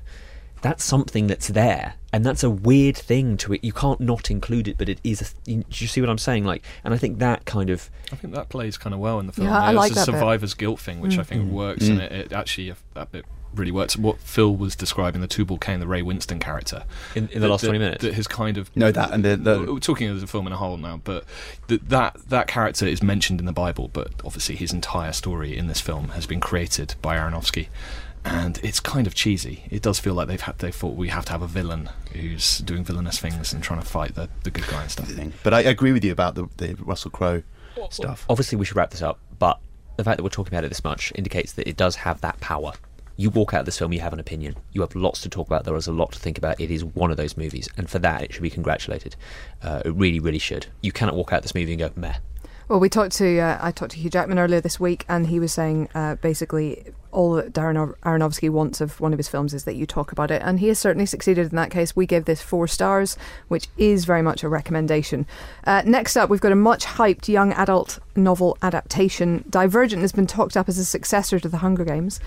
That's 0.63 0.85
something 0.85 1.27
that's 1.27 1.49
there, 1.49 1.95
and 2.13 2.25
that's 2.25 2.43
a 2.43 2.51
weird 2.51 2.97
thing 2.97 3.37
to 3.39 3.55
it. 3.55 3.65
You 3.65 3.73
can't 3.73 4.01
not 4.01 4.31
include 4.31 4.69
it, 4.69 4.79
but 4.79 4.89
it 4.89 5.01
is. 5.05 5.21
A 5.21 5.25
th- 5.25 5.65
do 5.69 5.85
you 5.85 5.89
see 5.89 6.01
what 6.01 6.11
I'm 6.11 6.19
saying? 6.19 6.45
Like, 6.45 6.65
and 6.85 6.93
I 6.93 6.99
think 6.99 7.19
that 7.19 7.45
kind 7.45 7.71
of 7.71 7.91
I 8.13 8.17
think 8.17 8.35
that 8.35 8.49
plays 8.49 8.77
kind 8.79 8.95
of 8.95 9.01
well 9.01 9.21
in 9.21 9.27
the 9.27 9.33
film. 9.33 9.49
Yeah, 9.49 9.59
I 9.59 9.71
It's 9.71 9.77
like 9.77 9.93
a 9.93 9.95
that 9.97 10.07
bit. 10.07 10.13
survivor's 10.15 10.55
guilt 10.55 10.81
thing, 10.81 11.01
which 11.01 11.19
I 11.19 11.23
think 11.23 11.45
mm. 11.45 11.51
works, 11.51 11.89
and 11.89 12.01
mm. 12.01 12.05
it, 12.05 12.13
it 12.13 12.33
actually 12.33 12.71
uh, 12.71 12.75
uh, 12.75 12.77
that 12.95 13.13
bit 13.13 13.25
really 13.55 13.73
works. 13.73 13.97
What 13.97 14.19
Phil 14.21 14.55
was 14.55 14.77
describing, 14.77 15.21
the 15.21 15.27
Tubal 15.27 15.59
Cain, 15.59 15.81
the 15.81 15.87
Ray 15.87 16.03
Winstone 16.03 16.41
character, 16.41 16.85
in, 17.15 17.29
in 17.29 17.41
the 17.41 17.49
last 17.49 17.65
20 17.65 17.79
minutes. 17.79 18.03
that 18.05 18.15
has 18.15 18.27
kind 18.27 18.59
of 18.59 18.75
No, 18.77 18.93
that 18.93 19.11
and 19.11 19.25
the- 19.25 19.37
the- 19.37 19.73
we're 19.73 19.81
talking 19.81 20.09
as 20.09 20.23
a 20.23 20.27
film 20.27 20.47
in 20.47 20.53
a 20.53 20.57
whole 20.57 20.77
now, 20.77 21.01
but 21.03 21.25
th- 21.67 21.81
that 21.89 22.17
that 22.29 22.47
character 22.47 22.87
is 22.87 23.03
mentioned 23.03 23.41
in 23.41 23.47
the 23.47 23.53
Bible, 23.53 23.89
but 23.93 24.13
obviously 24.25 24.57
his 24.57 24.73
entire 24.73 25.13
story 25.13 25.57
in 25.57 25.67
this 25.67 25.81
film 25.81 26.11
has 26.11 26.27
been 26.27 26.41
created 26.41 26.95
by 27.01 27.17
Aronofsky. 27.17 27.69
And 28.29 28.61
it's 28.63 28.79
kind 28.79 29.07
of 29.07 29.15
cheesy. 29.15 29.65
It 29.71 29.81
does 29.81 29.99
feel 29.99 30.15
like 30.15 30.29
they've 30.29 30.41
had 30.41 30.59
they 30.59 30.71
thought 30.71 30.97
we 30.97 31.09
have 31.09 31.25
to 31.27 31.33
have 31.33 31.43
a 31.43 31.47
villain 31.47 31.89
who's 32.13 32.59
doing 32.59 32.85
villainous 32.85 33.19
things 33.19 33.53
and 33.53 33.63
trying 33.63 33.81
to 33.81 33.87
fight 33.87 34.15
the, 34.15 34.29
the 34.43 34.51
good 34.51 34.67
guy 34.69 34.83
and 34.83 34.91
stuff. 34.91 35.11
But 35.43 35.55
I 35.55 35.61
agree 35.61 35.93
with 35.93 36.05
you 36.05 36.13
about 36.13 36.35
the, 36.35 36.47
the 36.59 36.75
Russell 36.81 37.11
Crowe 37.11 37.43
stuff. 37.91 38.27
Obviously, 38.29 38.59
we 38.59 38.65
should 38.65 38.77
wrap 38.77 38.91
this 38.91 39.03
up, 39.03 39.19
but 39.39 39.59
the 39.97 40.05
fact 40.05 40.19
that 40.19 40.23
we're 40.23 40.29
talking 40.29 40.53
about 40.53 40.65
it 40.65 40.69
this 40.69 40.85
much 40.85 41.13
indicates 41.15 41.53
that 41.55 41.69
it 41.69 41.77
does 41.77 41.97
have 41.97 42.21
that 42.21 42.39
power. 42.41 42.73
You 43.17 43.31
walk 43.31 43.53
out 43.53 43.61
of 43.61 43.67
this 43.67 43.79
film, 43.79 43.93
you 43.93 44.01
have 44.01 44.13
an 44.13 44.21
opinion. 44.21 44.55
You 44.73 44.83
have 44.83 44.95
lots 44.95 45.23
to 45.23 45.29
talk 45.29 45.49
about. 45.49 45.65
There 45.65 45.75
is 45.75 45.89
a 45.89 45.93
lot 45.93 46.13
to 46.13 46.21
think 46.21 46.39
about. 46.39 46.61
It 46.61 46.71
is 46.71 46.85
one 46.85 47.11
of 47.11 47.17
those 47.17 47.37
movies, 47.37 47.69
and 47.77 47.91
for 47.91 47.99
that, 47.99 48.23
it 48.23 48.33
should 48.33 48.43
be 48.43 48.51
congratulated. 48.51 49.17
Uh, 49.61 49.83
it 49.85 49.91
really, 49.91 50.21
really 50.21 50.39
should. 50.39 50.67
You 50.83 50.93
cannot 50.93 51.17
walk 51.17 51.33
out 51.33 51.39
of 51.39 51.43
this 51.43 51.55
movie 51.55 51.73
and 51.73 51.81
go 51.81 51.91
meh. 51.97 52.15
Well, 52.69 52.79
we 52.79 52.89
talked 52.89 53.13
to 53.13 53.39
uh, 53.41 53.59
I 53.61 53.73
talked 53.73 53.93
to 53.93 53.99
Hugh 53.99 54.11
Jackman 54.11 54.39
earlier 54.39 54.61
this 54.61 54.79
week, 54.79 55.05
and 55.09 55.27
he 55.27 55.41
was 55.41 55.53
saying 55.53 55.89
uh, 55.95 56.17
basically 56.17 56.85
all 57.13 57.33
that 57.35 57.53
Darren 57.53 57.79
Ar- 57.79 57.97
Aronofsky 58.05 58.51
wants 58.51 58.81
of 58.81 59.01
one 59.01 59.13
of 59.13 59.19
his 59.19 59.29
films 59.29 59.55
is 59.55 59.65
that 59.65 59.77
you 59.77 59.87
talk 59.87 60.13
about 60.13 60.31
it, 60.31 60.43
and 60.45 60.61
he 60.61 60.69
has 60.69 60.79
certainly 60.79 61.07
succeeded 61.07 61.51
in 61.51 61.57
that 61.57 61.71
case. 61.71 61.97
We 61.97 62.07
give 62.07 62.25
this 62.25 62.43
four 62.43 62.67
stars, 62.67 63.17
which 63.49 63.69
is 63.77 64.05
very 64.05 64.23
much 64.23 64.43
a 64.43 64.49
recommendation. 64.49 65.27
Uh, 65.65 65.83
next 65.85 66.17
up, 66.17 66.31
we've 66.31 66.41
got 66.41 66.53
a 66.53 66.57
much 66.57 66.85
hyped 66.85 67.29
young 67.29 67.53
adult 67.53 67.99
novel 68.17 68.59
adaptation. 68.63 69.45
Divergent 69.49 70.03
has 70.03 70.13
been 70.13 70.27
talked 70.27 70.57
up 70.57 70.69
as 70.69 70.79
a 70.79 70.85
successor 70.85 71.39
to 71.41 71.49
The 71.49 71.59
Hunger 71.59 71.85
Games. 71.85 72.21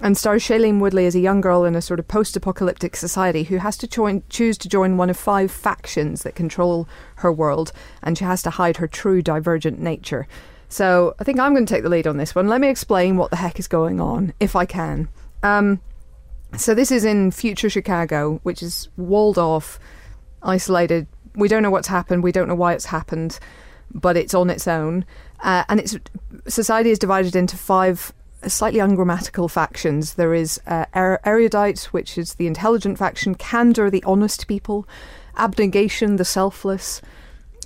And 0.00 0.18
stars 0.18 0.42
Shailene 0.42 0.80
Woodley 0.80 1.06
as 1.06 1.14
a 1.14 1.20
young 1.20 1.40
girl 1.40 1.64
in 1.64 1.76
a 1.76 1.80
sort 1.80 2.00
of 2.00 2.08
post-apocalyptic 2.08 2.96
society 2.96 3.44
who 3.44 3.58
has 3.58 3.76
to 3.78 3.86
join, 3.86 4.24
choose 4.28 4.58
to 4.58 4.68
join 4.68 4.96
one 4.96 5.08
of 5.08 5.16
five 5.16 5.52
factions 5.52 6.24
that 6.24 6.34
control 6.34 6.88
her 7.16 7.32
world, 7.32 7.72
and 8.02 8.18
she 8.18 8.24
has 8.24 8.42
to 8.42 8.50
hide 8.50 8.78
her 8.78 8.88
true 8.88 9.22
divergent 9.22 9.78
nature. 9.78 10.26
So 10.74 11.14
I 11.20 11.22
think 11.22 11.38
I'm 11.38 11.54
going 11.54 11.64
to 11.66 11.72
take 11.72 11.84
the 11.84 11.88
lead 11.88 12.08
on 12.08 12.16
this 12.16 12.34
one. 12.34 12.48
Let 12.48 12.60
me 12.60 12.68
explain 12.68 13.16
what 13.16 13.30
the 13.30 13.36
heck 13.36 13.60
is 13.60 13.68
going 13.68 14.00
on, 14.00 14.34
if 14.40 14.56
I 14.56 14.66
can. 14.66 15.08
Um, 15.44 15.80
so 16.56 16.74
this 16.74 16.90
is 16.90 17.04
in 17.04 17.30
future 17.30 17.70
Chicago, 17.70 18.40
which 18.42 18.60
is 18.60 18.88
walled 18.96 19.38
off, 19.38 19.78
isolated. 20.42 21.06
We 21.36 21.46
don't 21.46 21.62
know 21.62 21.70
what's 21.70 21.86
happened. 21.86 22.24
We 22.24 22.32
don't 22.32 22.48
know 22.48 22.56
why 22.56 22.72
it's 22.72 22.86
happened, 22.86 23.38
but 23.92 24.16
it's 24.16 24.34
on 24.34 24.50
its 24.50 24.66
own. 24.66 25.04
Uh, 25.44 25.62
and 25.68 25.78
it's 25.78 25.96
society 26.48 26.90
is 26.90 26.98
divided 26.98 27.36
into 27.36 27.56
five 27.56 28.12
slightly 28.44 28.80
ungrammatical 28.80 29.46
factions. 29.46 30.14
There 30.14 30.34
is 30.34 30.60
uh, 30.66 30.86
er- 30.96 31.20
erudite, 31.24 31.84
which 31.92 32.18
is 32.18 32.34
the 32.34 32.48
intelligent 32.48 32.98
faction; 32.98 33.36
candor, 33.36 33.90
the 33.90 34.02
honest 34.02 34.48
people; 34.48 34.88
abnegation, 35.36 36.16
the 36.16 36.24
selfless; 36.24 37.00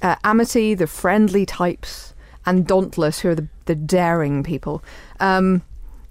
uh, 0.03 0.17
amity, 0.25 0.75
the 0.75 0.87
friendly 0.87 1.47
types; 1.47 2.13
and 2.49 2.66
dauntless, 2.66 3.20
who 3.20 3.29
are 3.29 3.35
the, 3.35 3.47
the 3.66 3.75
daring 3.75 4.43
people. 4.43 4.83
Um, 5.20 5.62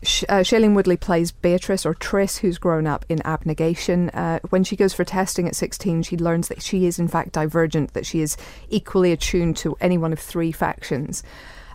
Sh- 0.04 0.24
uh, 0.30 0.42
Shailene 0.42 0.76
Woodley 0.76 0.96
plays 0.96 1.32
Beatrice 1.32 1.84
or 1.84 1.96
Triss, 1.96 2.38
who's 2.38 2.60
grown 2.60 2.86
up 2.86 3.04
in 3.10 3.26
abnegation. 3.26 4.10
Uh, 4.12 4.40
when 4.50 4.64
she 4.64 4.76
goes 4.76 4.94
for 4.94 5.04
testing 5.04 5.48
at 5.48 5.56
16, 5.56 6.04
she 6.04 6.16
learns 6.16 6.50
that 6.50 6.62
she 6.62 6.86
is 6.86 7.00
in 7.00 7.08
fact 7.08 7.32
divergent, 7.32 7.94
that 7.94 8.06
she 8.06 8.22
is 8.22 8.38
equally 8.70 9.12
attuned 9.12 9.58
to 9.58 9.76
any 9.82 9.98
one 9.98 10.14
of 10.14 10.20
three 10.20 10.52
factions. 10.52 11.24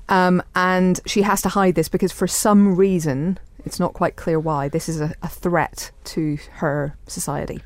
Um, 0.08 0.42
and 0.54 1.00
she 1.06 1.22
has 1.22 1.42
to 1.42 1.48
hide 1.48 1.74
this 1.74 1.88
because 1.88 2.12
for 2.12 2.28
some 2.28 2.76
reason, 2.76 3.40
it's 3.64 3.80
not 3.80 3.94
quite 3.94 4.14
clear 4.14 4.38
why, 4.38 4.68
this 4.68 4.88
is 4.88 5.00
a, 5.00 5.12
a 5.22 5.28
threat 5.28 5.90
to 6.04 6.38
her 6.52 6.96
society. 7.08 7.62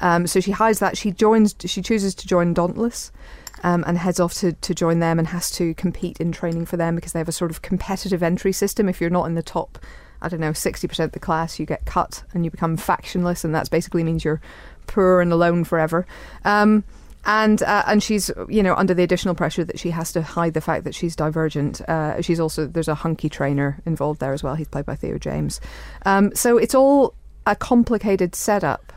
Um, 0.00 0.26
so 0.26 0.40
she 0.40 0.50
hides 0.50 0.78
that. 0.80 0.98
She 0.98 1.10
joins. 1.10 1.54
She 1.64 1.80
chooses 1.80 2.14
to 2.16 2.26
join 2.26 2.52
Dauntless, 2.52 3.12
um, 3.62 3.84
and 3.86 3.98
heads 3.98 4.20
off 4.20 4.34
to, 4.34 4.52
to 4.52 4.74
join 4.74 5.00
them 5.00 5.18
and 5.18 5.28
has 5.28 5.50
to 5.52 5.74
compete 5.74 6.20
in 6.20 6.32
training 6.32 6.66
for 6.66 6.76
them 6.76 6.94
because 6.94 7.12
they 7.12 7.18
have 7.18 7.28
a 7.28 7.32
sort 7.32 7.50
of 7.50 7.62
competitive 7.62 8.22
entry 8.22 8.52
system. 8.52 8.88
If 8.88 9.00
you're 9.00 9.10
not 9.10 9.26
in 9.26 9.34
the 9.34 9.42
top, 9.42 9.78
I 10.20 10.28
don't 10.28 10.40
know, 10.40 10.52
sixty 10.52 10.88
percent 10.88 11.08
of 11.08 11.12
the 11.12 11.20
class, 11.20 11.58
you 11.58 11.66
get 11.66 11.84
cut 11.84 12.24
and 12.32 12.44
you 12.44 12.50
become 12.50 12.76
factionless, 12.76 13.44
and 13.44 13.54
that 13.54 13.70
basically 13.70 14.04
means 14.04 14.24
you're 14.24 14.40
poor 14.86 15.20
and 15.20 15.32
alone 15.32 15.64
forever. 15.64 16.06
Um, 16.44 16.84
and 17.26 17.60
uh, 17.62 17.82
and 17.86 18.02
she's 18.02 18.30
you 18.48 18.62
know 18.62 18.74
under 18.76 18.94
the 18.94 19.02
additional 19.02 19.34
pressure 19.34 19.64
that 19.64 19.78
she 19.78 19.90
has 19.90 20.12
to 20.12 20.22
hide 20.22 20.54
the 20.54 20.60
fact 20.60 20.84
that 20.84 20.94
she's 20.94 21.16
divergent. 21.16 21.80
Uh, 21.82 22.22
she's 22.22 22.40
also 22.40 22.66
there's 22.66 22.88
a 22.88 22.94
hunky 22.94 23.28
trainer 23.28 23.80
involved 23.84 24.20
there 24.20 24.32
as 24.32 24.42
well. 24.42 24.54
He's 24.54 24.68
played 24.68 24.86
by 24.86 24.94
Theo 24.94 25.18
James. 25.18 25.60
Um, 26.04 26.34
so 26.34 26.56
it's 26.56 26.74
all 26.74 27.14
a 27.44 27.56
complicated 27.56 28.34
setup. 28.34 28.92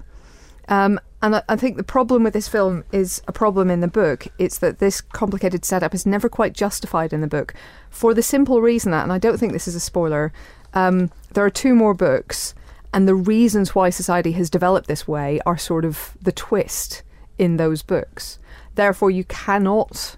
Um, 0.68 1.00
and 1.22 1.36
I, 1.36 1.44
I 1.50 1.56
think 1.56 1.78
the 1.78 1.84
problem 1.84 2.24
with 2.24 2.34
this 2.34 2.48
film 2.48 2.84
is 2.92 3.22
a 3.28 3.32
problem 3.32 3.70
in 3.70 3.82
the 3.82 3.88
book. 3.88 4.28
It's 4.38 4.58
that 4.60 4.80
this 4.80 5.02
complicated 5.02 5.66
setup 5.66 5.94
is 5.94 6.06
never 6.06 6.30
quite 6.30 6.54
justified 6.54 7.14
in 7.14 7.22
the 7.22 7.28
book 7.28 7.54
for 7.90 8.14
the 8.14 8.22
simple 8.22 8.62
reason 8.62 8.92
that, 8.92 9.04
and 9.04 9.12
I 9.12 9.18
don't 9.18 9.38
think 9.38 9.54
this 9.54 9.68
is 9.68 9.76
a 9.76 9.80
spoiler, 9.80 10.32
um, 10.74 11.12
there 11.34 11.46
are 11.46 11.50
two 11.50 11.76
more 11.76 11.94
books, 11.94 12.54
and 12.94 13.08
the 13.08 13.16
reasons 13.16 13.76
why 13.76 13.90
society 13.90 14.32
has 14.34 14.50
developed 14.50 14.88
this 14.88 15.08
way 15.08 15.40
are 15.46 15.58
sort 15.58 15.86
of 15.86 16.18
the 16.22 16.32
twist 16.32 17.04
in 17.38 17.58
those 17.58 17.82
books. 17.82 18.40
Therefore, 18.76 19.12
you 19.12 19.24
cannot 19.26 20.16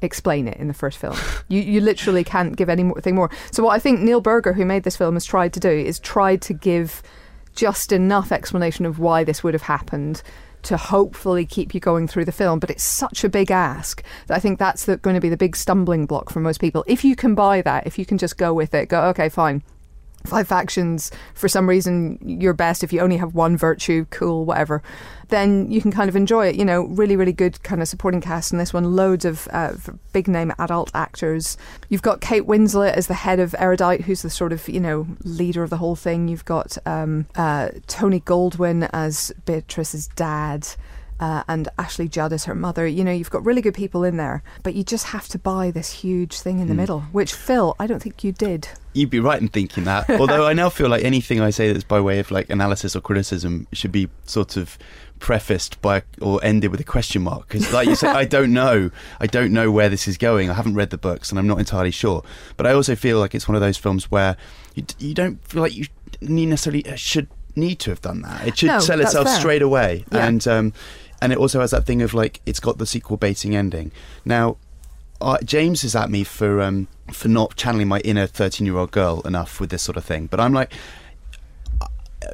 explain 0.00 0.48
it 0.48 0.56
in 0.56 0.68
the 0.68 0.74
first 0.74 0.98
film. 0.98 1.16
you 1.48 1.60
you 1.60 1.80
literally 1.80 2.24
can't 2.24 2.56
give 2.56 2.68
anything 2.68 3.14
more. 3.14 3.30
So 3.50 3.62
what 3.62 3.74
I 3.74 3.78
think 3.78 4.00
Neil 4.00 4.20
Burger, 4.20 4.52
who 4.52 4.64
made 4.64 4.82
this 4.82 4.96
film, 4.96 5.14
has 5.14 5.24
tried 5.24 5.52
to 5.54 5.60
do 5.60 5.70
is 5.70 5.98
tried 6.00 6.42
to 6.42 6.52
give 6.52 7.02
just 7.54 7.92
enough 7.92 8.32
explanation 8.32 8.86
of 8.86 8.98
why 8.98 9.24
this 9.24 9.42
would 9.42 9.54
have 9.54 9.62
happened 9.62 10.22
to 10.62 10.76
hopefully 10.76 11.44
keep 11.44 11.74
you 11.74 11.80
going 11.80 12.06
through 12.06 12.24
the 12.24 12.32
film. 12.32 12.58
But 12.58 12.70
it's 12.70 12.84
such 12.84 13.24
a 13.24 13.28
big 13.28 13.50
ask 13.50 14.02
that 14.26 14.36
I 14.36 14.40
think 14.40 14.58
that's 14.58 14.84
the, 14.84 14.96
going 14.96 15.14
to 15.14 15.20
be 15.20 15.28
the 15.28 15.36
big 15.36 15.56
stumbling 15.56 16.06
block 16.06 16.30
for 16.30 16.40
most 16.40 16.60
people. 16.60 16.84
If 16.86 17.04
you 17.04 17.16
can 17.16 17.34
buy 17.34 17.62
that, 17.62 17.86
if 17.86 17.98
you 17.98 18.06
can 18.06 18.18
just 18.18 18.38
go 18.38 18.54
with 18.54 18.74
it, 18.74 18.88
go, 18.88 19.02
okay, 19.08 19.28
fine 19.28 19.62
five 20.24 20.48
factions 20.48 21.10
for 21.34 21.48
some 21.48 21.68
reason 21.68 22.18
you're 22.22 22.52
best 22.52 22.82
if 22.84 22.92
you 22.92 23.00
only 23.00 23.16
have 23.16 23.34
one 23.34 23.56
virtue 23.56 24.06
cool 24.10 24.44
whatever 24.44 24.82
then 25.28 25.70
you 25.70 25.80
can 25.80 25.90
kind 25.90 26.08
of 26.08 26.16
enjoy 26.16 26.46
it 26.46 26.54
you 26.54 26.64
know 26.64 26.82
really 26.84 27.16
really 27.16 27.32
good 27.32 27.62
kind 27.62 27.80
of 27.82 27.88
supporting 27.88 28.20
cast 28.20 28.52
in 28.52 28.58
this 28.58 28.72
one. 28.72 28.96
Loads 28.96 29.24
of 29.24 29.48
uh, 29.52 29.74
big 30.12 30.28
name 30.28 30.52
adult 30.58 30.90
actors. 30.94 31.56
You've 31.88 32.02
got 32.02 32.20
kate 32.20 32.46
winslet 32.46 32.92
as 32.92 33.06
the 33.06 33.14
head 33.14 33.40
of 33.40 33.54
erudite 33.58 34.02
who's 34.02 34.22
the 34.22 34.30
sort 34.30 34.52
of 34.52 34.68
you 34.68 34.80
know 34.80 35.06
leader 35.24 35.62
of 35.62 35.70
the 35.70 35.76
whole 35.76 35.96
thing. 35.96 36.28
You've 36.28 36.44
got 36.44 36.78
um, 36.86 37.26
uh, 37.34 37.70
tony 37.86 38.20
goldwyn 38.20 38.88
as 38.92 39.32
beatrice's 39.44 40.08
dad 40.08 40.68
uh, 41.20 41.42
and 41.48 41.68
Ashley 41.78 42.08
Judd 42.08 42.32
as 42.32 42.44
her 42.46 42.54
mother. 42.54 42.86
You 42.86 43.04
know, 43.04 43.12
you've 43.12 43.30
got 43.30 43.44
really 43.44 43.62
good 43.62 43.74
people 43.74 44.02
in 44.04 44.16
there, 44.16 44.42
but 44.62 44.74
you 44.74 44.82
just 44.84 45.06
have 45.06 45.28
to 45.28 45.38
buy 45.38 45.70
this 45.70 45.90
huge 45.90 46.40
thing 46.40 46.58
in 46.58 46.66
the 46.68 46.74
Mm. 46.74 46.78
middle, 46.78 47.00
which 47.12 47.32
Phil, 47.32 47.76
I 47.78 47.86
don't 47.86 48.02
think 48.02 48.24
you 48.24 48.32
did. 48.32 48.68
You'd 48.92 49.10
be 49.10 49.20
right 49.20 49.40
in 49.40 49.48
thinking 49.48 49.84
that. 49.84 50.08
Although 50.20 50.46
I 50.46 50.52
now 50.52 50.68
feel 50.68 50.88
like 50.88 51.04
anything 51.04 51.40
I 51.40 51.50
say 51.50 51.72
that's 51.72 51.84
by 51.84 52.00
way 52.00 52.18
of 52.18 52.30
like 52.30 52.50
analysis 52.50 52.94
or 52.96 53.00
criticism 53.00 53.66
should 53.72 53.92
be 53.92 54.08
sort 54.24 54.56
of 54.56 54.76
prefaced 55.18 55.80
by 55.80 56.02
or 56.20 56.40
ended 56.42 56.70
with 56.72 56.80
a 56.80 56.84
question 56.84 57.22
mark 57.22 57.46
because 57.46 57.72
like 57.72 57.86
you 57.86 57.94
said 57.94 58.16
I 58.16 58.24
don't 58.24 58.52
know 58.52 58.90
I 59.20 59.28
don't 59.28 59.52
know 59.52 59.70
where 59.70 59.88
this 59.88 60.08
is 60.08 60.18
going 60.18 60.50
I 60.50 60.54
haven't 60.54 60.74
read 60.74 60.90
the 60.90 60.98
books 60.98 61.30
and 61.30 61.38
I'm 61.38 61.46
not 61.46 61.60
entirely 61.60 61.92
sure 61.92 62.24
but 62.56 62.66
I 62.66 62.72
also 62.72 62.96
feel 62.96 63.20
like 63.20 63.32
it's 63.32 63.46
one 63.46 63.54
of 63.54 63.60
those 63.60 63.76
films 63.76 64.10
where 64.10 64.36
you, 64.74 64.84
you 64.98 65.14
don't 65.14 65.38
feel 65.46 65.62
like 65.62 65.76
you 65.76 65.86
need 66.20 66.46
necessarily 66.46 66.84
uh, 66.86 66.96
should 66.96 67.28
need 67.54 67.78
to 67.80 67.90
have 67.90 68.00
done 68.00 68.22
that 68.22 68.48
it 68.48 68.58
should 68.58 68.66
No, 68.66 68.80
sell 68.80 69.00
itself 69.00 69.28
fair. 69.28 69.38
straight 69.38 69.62
away 69.62 70.04
Yeah. 70.10 70.26
and 70.26 70.48
um, 70.48 70.72
and 71.22 71.32
it 71.32 71.38
also 71.38 71.60
has 71.60 71.70
that 71.70 71.86
thing 71.86 72.02
of 72.02 72.12
like 72.12 72.40
it's 72.44 72.60
got 72.60 72.76
the 72.78 72.86
sequel 72.86 73.16
baiting 73.16 73.56
ending 73.56 73.90
now 74.24 74.56
uh, 75.20 75.38
James 75.44 75.84
is 75.84 75.94
at 75.94 76.10
me 76.10 76.24
for 76.24 76.60
um, 76.60 76.88
for 77.12 77.28
not 77.28 77.54
channeling 77.54 77.86
my 77.86 78.00
inner 78.00 78.26
thirteen 78.26 78.66
year 78.66 78.76
old 78.76 78.90
girl 78.90 79.20
enough 79.24 79.60
with 79.60 79.70
this 79.70 79.80
sort 79.80 79.96
of 79.96 80.04
thing. 80.04 80.26
But 80.26 80.40
I'm 80.40 80.52
like, 80.52 80.72
uh, 81.80 81.86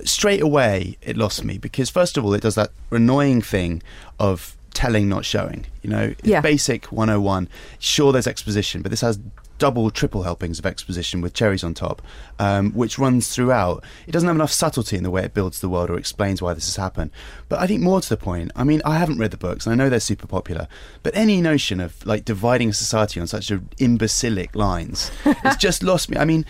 straight 0.05 0.41
away 0.41 0.97
it 1.03 1.15
lost 1.15 1.45
me 1.45 1.59
because 1.59 1.91
first 1.91 2.17
of 2.17 2.25
all 2.25 2.33
it 2.33 2.41
does 2.41 2.55
that 2.55 2.71
annoying 2.91 3.43
thing 3.43 3.83
of 4.19 4.57
telling 4.73 5.07
not 5.07 5.27
showing. 5.27 5.67
You 5.83 5.91
know, 5.91 6.03
it's 6.19 6.29
Yeah. 6.29 6.41
basic 6.41 6.87
101. 6.87 7.49
Sure, 7.79 8.11
there's 8.11 8.27
exposition, 8.27 8.81
but 8.81 8.91
this 8.91 9.03
has 9.03 9.19
double, 9.59 9.91
triple 9.91 10.23
helpings 10.23 10.59
of 10.59 10.67
exposition 10.67 11.21
with 11.21 11.35
cherries 11.35 11.65
on 11.65 11.75
top, 11.75 12.03
um, 12.39 12.73
which 12.73 12.99
runs 12.99 13.35
throughout. 13.35 13.85
It 14.07 14.13
doesn't 14.13 14.27
have 14.27 14.37
enough 14.37 14.53
subtlety 14.53 14.97
in 14.97 15.03
the 15.03 15.11
way 15.11 15.25
it 15.25 15.35
builds 15.35 15.61
the 15.61 15.69
world 15.69 15.91
or 15.91 15.99
explains 15.99 16.41
why 16.41 16.55
this 16.55 16.67
has 16.67 16.77
happened. 16.77 17.11
But 17.49 17.61
I 17.61 17.67
think 17.67 17.83
more 17.83 18.01
to 18.01 18.09
the 18.09 18.17
point, 18.17 18.53
I 18.57 18.65
mean, 18.65 18.81
I 18.85 18.99
haven't 18.99 19.19
read 19.19 19.31
the 19.31 19.37
books 19.37 19.67
and 19.67 19.73
I 19.73 19.77
know 19.77 19.91
they're 19.91 20.01
super 20.01 20.27
popular, 20.27 20.69
but 21.03 21.17
any 21.17 21.41
notion 21.41 21.81
of 21.81 22.05
like 22.07 22.25
dividing 22.25 22.71
a 22.71 22.75
society 22.75 23.21
on 23.21 23.27
such 23.27 23.51
a 23.51 23.61
imbecilic 23.79 24.55
lines, 24.55 25.11
it's 25.25 25.57
just 25.57 25.83
lost 25.83 26.11
me. 26.11 26.17
I 26.17 26.25
mean, 26.25 26.45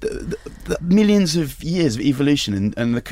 the, 0.00 0.08
the, 0.08 0.50
the 0.64 0.78
millions 0.82 1.36
of 1.36 1.62
years 1.62 1.96
of 1.96 2.02
evolution 2.02 2.54
and, 2.54 2.74
and 2.76 2.94
the 2.94 3.02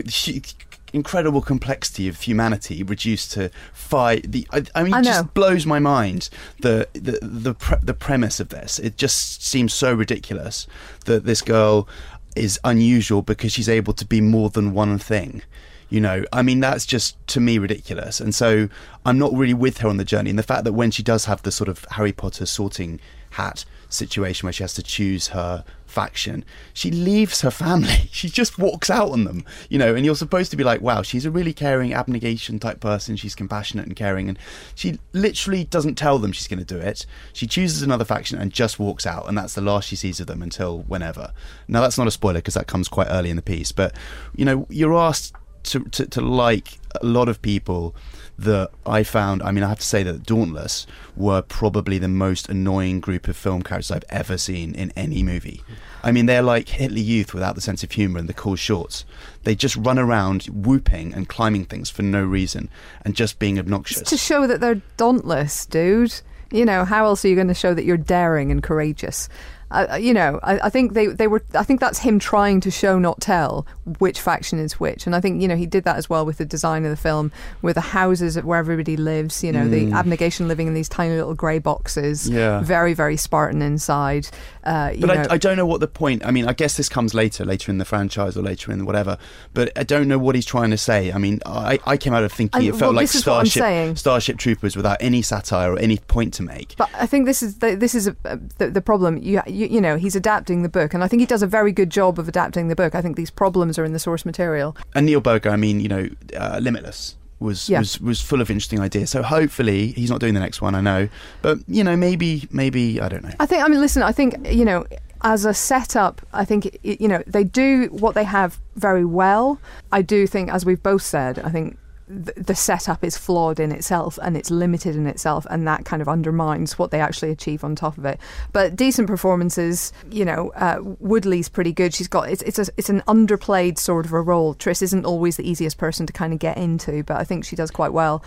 incredible 0.92 1.40
complexity 1.40 2.08
of 2.08 2.20
humanity 2.20 2.82
reduced 2.82 3.32
to 3.32 3.50
five. 3.72 4.30
The 4.30 4.46
I, 4.52 4.64
I 4.74 4.82
mean, 4.82 4.94
I 4.94 5.00
it 5.00 5.04
just 5.04 5.34
blows 5.34 5.66
my 5.66 5.78
mind 5.78 6.28
the 6.60 6.88
the 6.92 7.18
the, 7.22 7.54
pre- 7.54 7.78
the 7.82 7.94
premise 7.94 8.40
of 8.40 8.48
this. 8.48 8.78
It 8.78 8.96
just 8.96 9.42
seems 9.42 9.74
so 9.74 9.92
ridiculous 9.92 10.66
that 11.06 11.24
this 11.24 11.42
girl 11.42 11.88
is 12.36 12.60
unusual 12.64 13.22
because 13.22 13.52
she's 13.52 13.68
able 13.68 13.92
to 13.94 14.04
be 14.04 14.20
more 14.20 14.50
than 14.50 14.72
one 14.72 14.98
thing. 14.98 15.42
You 15.88 16.00
know, 16.00 16.24
I 16.32 16.42
mean, 16.42 16.60
that's 16.60 16.86
just 16.86 17.16
to 17.28 17.40
me 17.40 17.58
ridiculous. 17.58 18.20
And 18.20 18.32
so 18.32 18.68
I'm 19.04 19.18
not 19.18 19.32
really 19.34 19.54
with 19.54 19.78
her 19.78 19.88
on 19.88 19.96
the 19.96 20.04
journey. 20.04 20.30
And 20.30 20.38
the 20.38 20.44
fact 20.44 20.62
that 20.62 20.72
when 20.72 20.92
she 20.92 21.02
does 21.02 21.24
have 21.24 21.42
the 21.42 21.50
sort 21.50 21.68
of 21.68 21.84
Harry 21.90 22.12
Potter 22.12 22.46
sorting 22.46 23.00
hat 23.30 23.64
situation 23.88 24.46
where 24.46 24.52
she 24.52 24.62
has 24.62 24.74
to 24.74 24.84
choose 24.84 25.28
her 25.28 25.64
faction, 25.90 26.44
she 26.72 26.90
leaves 26.90 27.40
her 27.42 27.50
family. 27.50 27.88
She 28.12 28.28
just 28.28 28.58
walks 28.58 28.90
out 28.90 29.10
on 29.10 29.24
them, 29.24 29.44
you 29.70 29.78
know, 29.78 29.94
and 29.94 30.04
you're 30.04 30.14
supposed 30.14 30.50
to 30.50 30.56
be 30.56 30.64
like, 30.64 30.82
wow, 30.82 31.00
she's 31.00 31.24
a 31.24 31.30
really 31.30 31.54
caring, 31.54 31.94
abnegation 31.94 32.58
type 32.58 32.80
person. 32.80 33.16
She's 33.16 33.34
compassionate 33.34 33.86
and 33.86 33.96
caring. 33.96 34.28
And 34.28 34.38
she 34.74 34.98
literally 35.12 35.64
doesn't 35.64 35.94
tell 35.94 36.18
them 36.18 36.32
she's 36.32 36.48
going 36.48 36.58
to 36.58 36.64
do 36.64 36.78
it. 36.78 37.06
She 37.32 37.46
chooses 37.46 37.82
another 37.82 38.04
faction 38.04 38.38
and 38.38 38.52
just 38.52 38.78
walks 38.78 39.06
out. 39.06 39.26
And 39.28 39.38
that's 39.38 39.54
the 39.54 39.62
last 39.62 39.88
she 39.88 39.96
sees 39.96 40.20
of 40.20 40.26
them 40.26 40.42
until 40.42 40.80
whenever. 40.82 41.32
Now, 41.68 41.80
that's 41.80 41.96
not 41.96 42.08
a 42.08 42.10
spoiler 42.10 42.40
because 42.40 42.54
that 42.54 42.66
comes 42.66 42.88
quite 42.88 43.08
early 43.08 43.30
in 43.30 43.36
the 43.36 43.42
piece. 43.42 43.72
But, 43.72 43.94
you 44.34 44.44
know, 44.44 44.66
you're 44.68 44.96
asked 44.96 45.34
to, 45.64 45.84
to, 45.84 46.06
to 46.06 46.20
like 46.20 46.78
a 47.00 47.06
lot 47.06 47.28
of 47.28 47.40
people 47.40 47.94
that 48.40 48.70
I 48.86 49.02
found. 49.02 49.42
I 49.42 49.52
mean, 49.52 49.62
I 49.62 49.68
have 49.68 49.80
to 49.80 49.86
say 49.86 50.02
that 50.02 50.24
Dauntless 50.24 50.86
were 51.14 51.42
probably 51.42 51.98
the 51.98 52.08
most 52.08 52.48
annoying 52.48 53.00
group 53.00 53.28
of 53.28 53.36
film 53.36 53.62
characters 53.62 53.90
I've 53.90 54.04
ever 54.08 54.38
seen 54.38 54.74
in 54.74 54.92
any 54.96 55.22
movie. 55.22 55.62
I 56.02 56.10
mean, 56.12 56.24
they're 56.24 56.42
like 56.42 56.68
Hitler 56.70 56.98
Youth 56.98 57.34
without 57.34 57.54
the 57.54 57.60
sense 57.60 57.82
of 57.82 57.92
humour 57.92 58.18
and 58.18 58.28
the 58.28 58.34
cool 58.34 58.56
shorts. 58.56 59.04
They 59.44 59.54
just 59.54 59.76
run 59.76 59.98
around 59.98 60.44
whooping 60.44 61.12
and 61.12 61.28
climbing 61.28 61.66
things 61.66 61.90
for 61.90 62.02
no 62.02 62.24
reason 62.24 62.70
and 63.04 63.14
just 63.14 63.38
being 63.38 63.58
obnoxious. 63.58 64.08
to 64.08 64.16
show 64.16 64.46
that 64.46 64.60
they're 64.60 64.80
dauntless, 64.96 65.66
dude. 65.66 66.18
You 66.50 66.64
know, 66.64 66.86
how 66.86 67.04
else 67.04 67.24
are 67.24 67.28
you 67.28 67.34
going 67.34 67.48
to 67.48 67.54
show 67.54 67.74
that 67.74 67.84
you're 67.84 67.96
daring 67.98 68.50
and 68.50 68.62
courageous? 68.62 69.28
Uh, 69.70 69.98
you 70.00 70.12
know, 70.12 70.40
I, 70.42 70.58
I 70.66 70.70
think 70.70 70.94
they, 70.94 71.06
they 71.06 71.26
were. 71.26 71.42
I 71.54 71.62
think 71.62 71.80
that's 71.80 71.98
him 71.98 72.18
trying 72.18 72.60
to 72.60 72.70
show, 72.70 72.98
not 72.98 73.20
tell, 73.20 73.66
which 73.98 74.20
faction 74.20 74.58
is 74.58 74.80
which. 74.80 75.06
And 75.06 75.14
I 75.14 75.20
think 75.20 75.40
you 75.40 75.48
know 75.48 75.56
he 75.56 75.66
did 75.66 75.84
that 75.84 75.96
as 75.96 76.10
well 76.10 76.26
with 76.26 76.38
the 76.38 76.44
design 76.44 76.84
of 76.84 76.90
the 76.90 76.96
film, 76.96 77.30
with 77.62 77.74
the 77.74 77.80
houses 77.80 78.36
of 78.36 78.44
where 78.44 78.58
everybody 78.58 78.96
lives. 78.96 79.44
You 79.44 79.52
know, 79.52 79.68
the 79.68 79.92
abnegation 79.92 80.48
living 80.48 80.66
in 80.66 80.74
these 80.74 80.88
tiny 80.88 81.14
little 81.14 81.34
grey 81.34 81.58
boxes. 81.58 82.28
Mm. 82.28 82.34
Yeah. 82.34 82.60
very 82.62 82.94
very 82.94 83.16
Spartan 83.16 83.62
inside. 83.62 84.28
Uh, 84.64 84.92
you 84.94 85.00
But 85.00 85.30
I, 85.30 85.34
I 85.34 85.38
don't 85.38 85.56
know 85.56 85.66
what 85.66 85.80
the 85.80 85.88
point. 85.88 86.24
I 86.24 86.30
mean, 86.30 86.46
I 86.46 86.52
guess 86.52 86.76
this 86.76 86.88
comes 86.88 87.14
later, 87.14 87.44
later 87.44 87.70
in 87.70 87.78
the 87.78 87.84
franchise 87.84 88.36
or 88.36 88.42
later 88.42 88.72
in 88.72 88.84
whatever. 88.84 89.18
But 89.54 89.76
I 89.76 89.82
don't 89.82 90.08
know 90.08 90.18
what 90.18 90.34
he's 90.34 90.46
trying 90.46 90.70
to 90.70 90.76
say. 90.76 91.12
I 91.12 91.18
mean, 91.18 91.40
I, 91.46 91.78
I 91.86 91.96
came 91.96 92.12
out 92.12 92.24
of 92.24 92.32
thinking 92.32 92.62
I- 92.62 92.64
it 92.64 92.70
felt 92.72 92.80
well, 92.80 92.92
like 92.92 93.04
this 93.04 93.14
is 93.14 93.26
what 93.26 93.40
I'm 93.40 93.46
Starship. 93.46 93.98
Starship 93.98 94.38
Troopers 94.38 94.76
without 94.76 94.98
any 95.00 95.22
satire 95.22 95.72
or 95.72 95.78
any 95.78 95.98
point 95.98 96.34
to 96.34 96.42
make. 96.42 96.74
But 96.76 96.90
I 96.94 97.06
think 97.06 97.26
this 97.26 97.42
is 97.42 97.58
the, 97.58 97.74
this 97.74 97.94
is 97.94 98.08
a, 98.08 98.16
the, 98.58 98.70
the 98.70 98.80
problem. 98.80 99.16
You, 99.18 99.42
you 99.46 99.59
you 99.66 99.80
know 99.80 99.96
he's 99.96 100.14
adapting 100.16 100.62
the 100.62 100.68
book, 100.68 100.94
and 100.94 101.02
I 101.04 101.08
think 101.08 101.20
he 101.20 101.26
does 101.26 101.42
a 101.42 101.46
very 101.46 101.72
good 101.72 101.90
job 101.90 102.18
of 102.18 102.28
adapting 102.28 102.68
the 102.68 102.76
book. 102.76 102.94
I 102.94 103.02
think 103.02 103.16
these 103.16 103.30
problems 103.30 103.78
are 103.78 103.84
in 103.84 103.92
the 103.92 103.98
source 103.98 104.24
material. 104.24 104.76
and 104.94 105.06
Neil 105.06 105.20
Burger, 105.20 105.50
I 105.50 105.56
mean, 105.56 105.80
you 105.80 105.88
know, 105.88 106.08
uh, 106.36 106.58
Limitless 106.62 107.16
was, 107.38 107.68
Yeah. 107.68 107.78
was 107.78 108.00
was 108.00 108.20
full 108.20 108.40
of 108.40 108.50
interesting 108.50 108.80
ideas. 108.80 109.10
So 109.10 109.22
hopefully 109.22 109.88
he's 109.92 110.10
not 110.10 110.20
doing 110.20 110.34
the 110.34 110.40
next 110.40 110.60
one. 110.60 110.74
I 110.74 110.80
know, 110.80 111.08
but 111.42 111.58
you 111.66 111.82
know, 111.84 111.96
maybe 111.96 112.46
maybe 112.50 113.00
I 113.00 113.08
don't 113.08 113.22
know. 113.24 113.32
I 113.40 113.46
think. 113.46 113.62
I 113.64 113.68
mean, 113.68 113.80
listen. 113.80 114.02
I 114.02 114.12
think 114.12 114.36
you 114.52 114.64
know, 114.64 114.84
as 115.22 115.44
a 115.44 115.54
setup, 115.54 116.20
I 116.32 116.44
think 116.44 116.78
you 116.82 117.08
know 117.08 117.22
they 117.26 117.44
do 117.44 117.86
what 117.92 118.14
they 118.14 118.24
have 118.24 118.58
very 118.76 119.04
well. 119.04 119.58
I 119.92 120.02
do 120.02 120.26
think, 120.26 120.50
as 120.52 120.64
we've 120.66 120.82
both 120.82 121.02
said, 121.02 121.38
I 121.38 121.50
think 121.50 121.76
th- 122.24 122.36
the 122.36 122.54
setup 122.54 123.04
is 123.04 123.16
flawed 123.16 123.60
in 123.60 123.72
itself 123.72 124.18
and 124.22 124.36
it's 124.36 124.50
limited 124.50 124.96
in 124.96 125.06
itself, 125.06 125.46
and 125.50 125.66
that 125.66 125.84
kind 125.84 126.02
of 126.02 126.08
undermines 126.08 126.78
what 126.78 126.90
they 126.90 127.00
actually 127.00 127.30
achieve 127.30 127.64
on 127.64 127.74
top 127.76 127.96
of 127.98 128.04
it. 128.04 128.18
But 128.52 128.76
decent 128.76 129.08
performances. 129.08 129.92
You 130.10 130.24
know, 130.24 130.50
uh, 130.56 130.78
Woodley's 130.98 131.48
pretty 131.48 131.72
good. 131.72 131.94
She's 131.94 132.08
got 132.08 132.28
it's 132.28 132.42
it's 132.42 132.58
a, 132.58 132.66
it's 132.76 132.90
an 132.90 133.02
underplayed 133.02 133.78
sort 133.78 134.06
of 134.06 134.12
a 134.12 134.20
role. 134.20 134.54
Tris 134.54 134.82
isn't 134.82 135.04
always 135.04 135.36
the 135.36 135.48
easiest 135.48 135.78
person 135.78 136.06
to 136.06 136.12
kind 136.12 136.32
of 136.32 136.38
get 136.38 136.56
into, 136.56 137.02
but 137.04 137.16
I 137.16 137.24
think 137.24 137.44
she 137.44 137.56
does 137.56 137.70
quite 137.70 137.92
well. 137.92 138.22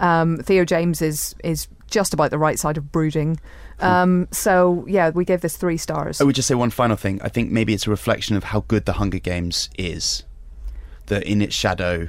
Um, 0.00 0.38
Theo 0.38 0.64
James 0.64 1.02
is 1.02 1.34
is 1.44 1.68
just 1.90 2.14
about 2.14 2.30
the 2.30 2.38
right 2.38 2.58
side 2.58 2.76
of 2.76 2.90
brooding. 2.90 3.38
Um, 3.80 4.28
so 4.30 4.84
yeah, 4.88 5.10
we 5.10 5.24
gave 5.24 5.40
this 5.40 5.56
three 5.56 5.76
stars. 5.76 6.20
I 6.20 6.24
would 6.24 6.34
just 6.34 6.48
say 6.48 6.54
one 6.54 6.70
final 6.70 6.96
thing. 6.96 7.20
I 7.22 7.28
think 7.28 7.50
maybe 7.50 7.74
it's 7.74 7.86
a 7.86 7.90
reflection 7.90 8.36
of 8.36 8.44
how 8.44 8.60
good 8.60 8.84
the 8.86 8.94
Hunger 8.94 9.18
Games 9.18 9.68
is. 9.76 10.24
That 11.06 11.24
in 11.24 11.42
its 11.42 11.54
shadow, 11.54 12.08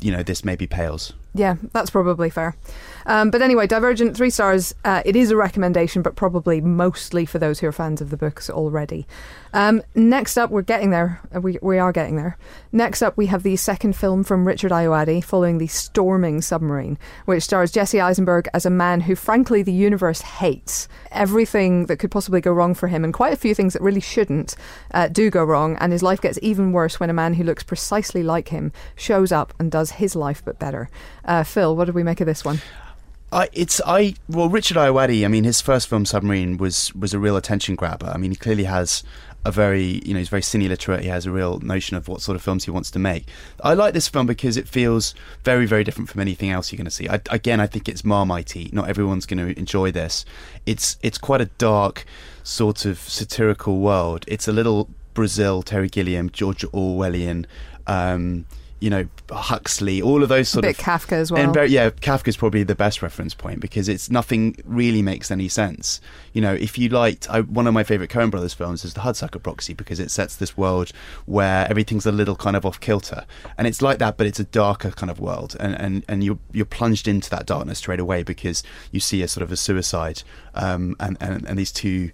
you 0.00 0.10
know, 0.10 0.22
this 0.22 0.44
maybe 0.44 0.66
pales. 0.66 1.12
Yeah, 1.36 1.56
that's 1.72 1.90
probably 1.90 2.30
fair. 2.30 2.56
Um, 3.04 3.30
but 3.30 3.40
anyway, 3.42 3.66
Divergent, 3.66 4.16
three 4.16 4.30
stars. 4.30 4.74
Uh, 4.84 5.02
it 5.04 5.14
is 5.14 5.30
a 5.30 5.36
recommendation, 5.36 6.02
but 6.02 6.16
probably 6.16 6.60
mostly 6.60 7.24
for 7.24 7.38
those 7.38 7.60
who 7.60 7.68
are 7.68 7.72
fans 7.72 8.00
of 8.00 8.10
the 8.10 8.16
books 8.16 8.50
already. 8.50 9.06
Um, 9.52 9.82
next 9.94 10.36
up, 10.36 10.50
we're 10.50 10.62
getting 10.62 10.90
there. 10.90 11.20
Uh, 11.34 11.40
We, 11.40 11.58
we 11.62 11.78
are 11.78 11.92
getting 11.92 12.16
there. 12.16 12.36
Next 12.72 13.02
up, 13.02 13.16
we 13.16 13.26
have 13.26 13.42
the 13.42 13.56
second 13.56 13.94
film 13.94 14.24
from 14.24 14.46
Richard 14.46 14.72
Ayoade 14.72 15.22
following 15.24 15.58
The 15.58 15.68
Storming 15.68 16.42
Submarine, 16.42 16.98
which 17.26 17.44
stars 17.44 17.70
Jesse 17.70 18.00
Eisenberg 18.00 18.48
as 18.52 18.66
a 18.66 18.70
man 18.70 19.02
who, 19.02 19.14
frankly, 19.14 19.62
the 19.62 19.72
universe 19.72 20.20
hates. 20.22 20.88
Everything 21.12 21.86
that 21.86 21.98
could 21.98 22.10
possibly 22.10 22.40
go 22.40 22.52
wrong 22.52 22.74
for 22.74 22.88
him, 22.88 23.04
and 23.04 23.14
quite 23.14 23.32
a 23.32 23.36
few 23.36 23.54
things 23.54 23.72
that 23.74 23.82
really 23.82 24.00
shouldn't, 24.00 24.56
uh, 24.92 25.08
do 25.08 25.30
go 25.30 25.44
wrong, 25.44 25.76
and 25.76 25.92
his 25.92 26.02
life 26.02 26.20
gets 26.20 26.38
even 26.42 26.72
worse 26.72 26.98
when 26.98 27.08
a 27.10 27.14
man 27.14 27.34
who 27.34 27.44
looks 27.44 27.62
precisely 27.62 28.22
like 28.22 28.48
him 28.48 28.72
shows 28.96 29.30
up 29.30 29.54
and 29.58 29.70
does 29.70 29.92
his 29.92 30.16
life 30.16 30.42
but 30.44 30.58
better. 30.58 30.90
Uh, 31.26 31.42
Phil, 31.42 31.74
what 31.76 31.86
did 31.86 31.94
we 31.94 32.02
make 32.02 32.20
of 32.20 32.26
this 32.26 32.44
one? 32.44 32.60
I 33.32 33.48
it's 33.52 33.80
I 33.84 34.14
well 34.28 34.48
Richard 34.48 34.76
Ayoade. 34.76 35.24
I 35.24 35.28
mean, 35.28 35.44
his 35.44 35.60
first 35.60 35.88
film 35.88 36.06
Submarine 36.06 36.56
was 36.56 36.94
was 36.94 37.12
a 37.12 37.18
real 37.18 37.36
attention 37.36 37.74
grabber. 37.74 38.06
I 38.06 38.16
mean, 38.16 38.30
he 38.30 38.36
clearly 38.36 38.64
has 38.64 39.02
a 39.44 39.50
very 39.50 40.00
you 40.04 40.12
know 40.12 40.20
he's 40.20 40.28
very 40.28 40.42
cine 40.42 40.68
literate. 40.68 41.02
He 41.02 41.08
has 41.08 41.26
a 41.26 41.32
real 41.32 41.58
notion 41.58 41.96
of 41.96 42.06
what 42.06 42.20
sort 42.20 42.36
of 42.36 42.42
films 42.42 42.64
he 42.64 42.70
wants 42.70 42.90
to 42.92 43.00
make. 43.00 43.26
I 43.64 43.74
like 43.74 43.94
this 43.94 44.06
film 44.06 44.26
because 44.26 44.56
it 44.56 44.68
feels 44.68 45.14
very 45.42 45.66
very 45.66 45.82
different 45.82 46.08
from 46.08 46.20
anything 46.20 46.50
else 46.50 46.70
you're 46.70 46.76
going 46.76 46.84
to 46.84 46.90
see. 46.90 47.08
I, 47.08 47.20
again, 47.30 47.58
I 47.58 47.66
think 47.66 47.88
it's 47.88 48.04
Marmite. 48.04 48.72
Not 48.72 48.88
everyone's 48.88 49.26
going 49.26 49.44
to 49.44 49.58
enjoy 49.58 49.90
this. 49.90 50.24
It's 50.64 50.96
it's 51.02 51.18
quite 51.18 51.40
a 51.40 51.46
dark 51.46 52.04
sort 52.44 52.84
of 52.84 53.00
satirical 53.00 53.80
world. 53.80 54.24
It's 54.28 54.46
a 54.46 54.52
little 54.52 54.88
Brazil, 55.14 55.62
Terry 55.62 55.88
Gilliam, 55.88 56.30
George 56.30 56.62
Orwellian. 56.72 57.46
Um, 57.88 58.46
you 58.78 58.90
know 58.90 59.08
Huxley, 59.30 60.00
all 60.00 60.22
of 60.22 60.28
those 60.28 60.48
A 60.48 60.50
sort 60.50 60.62
bit 60.62 60.78
of 60.78 60.84
Kafka 60.84 61.12
as 61.12 61.32
well. 61.32 61.56
and 61.56 61.70
yeah, 61.70 61.90
Kafka's 61.90 62.36
probably 62.36 62.62
the 62.62 62.74
best 62.74 63.02
reference 63.02 63.34
point 63.34 63.60
because 63.60 63.88
it's 63.88 64.10
nothing 64.10 64.56
really 64.64 65.02
makes 65.02 65.30
any 65.30 65.48
sense. 65.48 66.00
You 66.32 66.42
know, 66.42 66.54
if 66.54 66.78
you 66.78 66.88
liked, 66.88 67.28
I, 67.28 67.40
one 67.40 67.66
of 67.66 67.74
my 67.74 67.82
favorite 67.82 68.10
Coen 68.10 68.30
Brothers 68.30 68.54
films 68.54 68.84
is 68.84 68.94
The 68.94 69.00
Hudsucker 69.00 69.42
Proxy 69.42 69.74
because 69.74 69.98
it 70.00 70.10
sets 70.10 70.36
this 70.36 70.56
world 70.56 70.92
where 71.24 71.66
everything's 71.68 72.06
a 72.06 72.12
little 72.12 72.36
kind 72.36 72.56
of 72.56 72.64
off 72.64 72.78
kilter, 72.80 73.24
and 73.58 73.66
it's 73.66 73.82
like 73.82 73.98
that, 73.98 74.16
but 74.16 74.26
it's 74.26 74.40
a 74.40 74.44
darker 74.44 74.90
kind 74.90 75.10
of 75.10 75.18
world, 75.20 75.56
and 75.58 75.74
and 75.74 76.04
and 76.08 76.22
you're 76.22 76.38
you're 76.52 76.64
plunged 76.64 77.08
into 77.08 77.28
that 77.30 77.46
darkness 77.46 77.78
straight 77.78 78.00
away 78.00 78.22
because 78.22 78.62
you 78.92 79.00
see 79.00 79.22
a 79.22 79.28
sort 79.28 79.42
of 79.42 79.50
a 79.50 79.56
suicide, 79.56 80.22
um, 80.54 80.94
and 81.00 81.16
and 81.20 81.44
and 81.46 81.58
these 81.58 81.72
two 81.72 82.10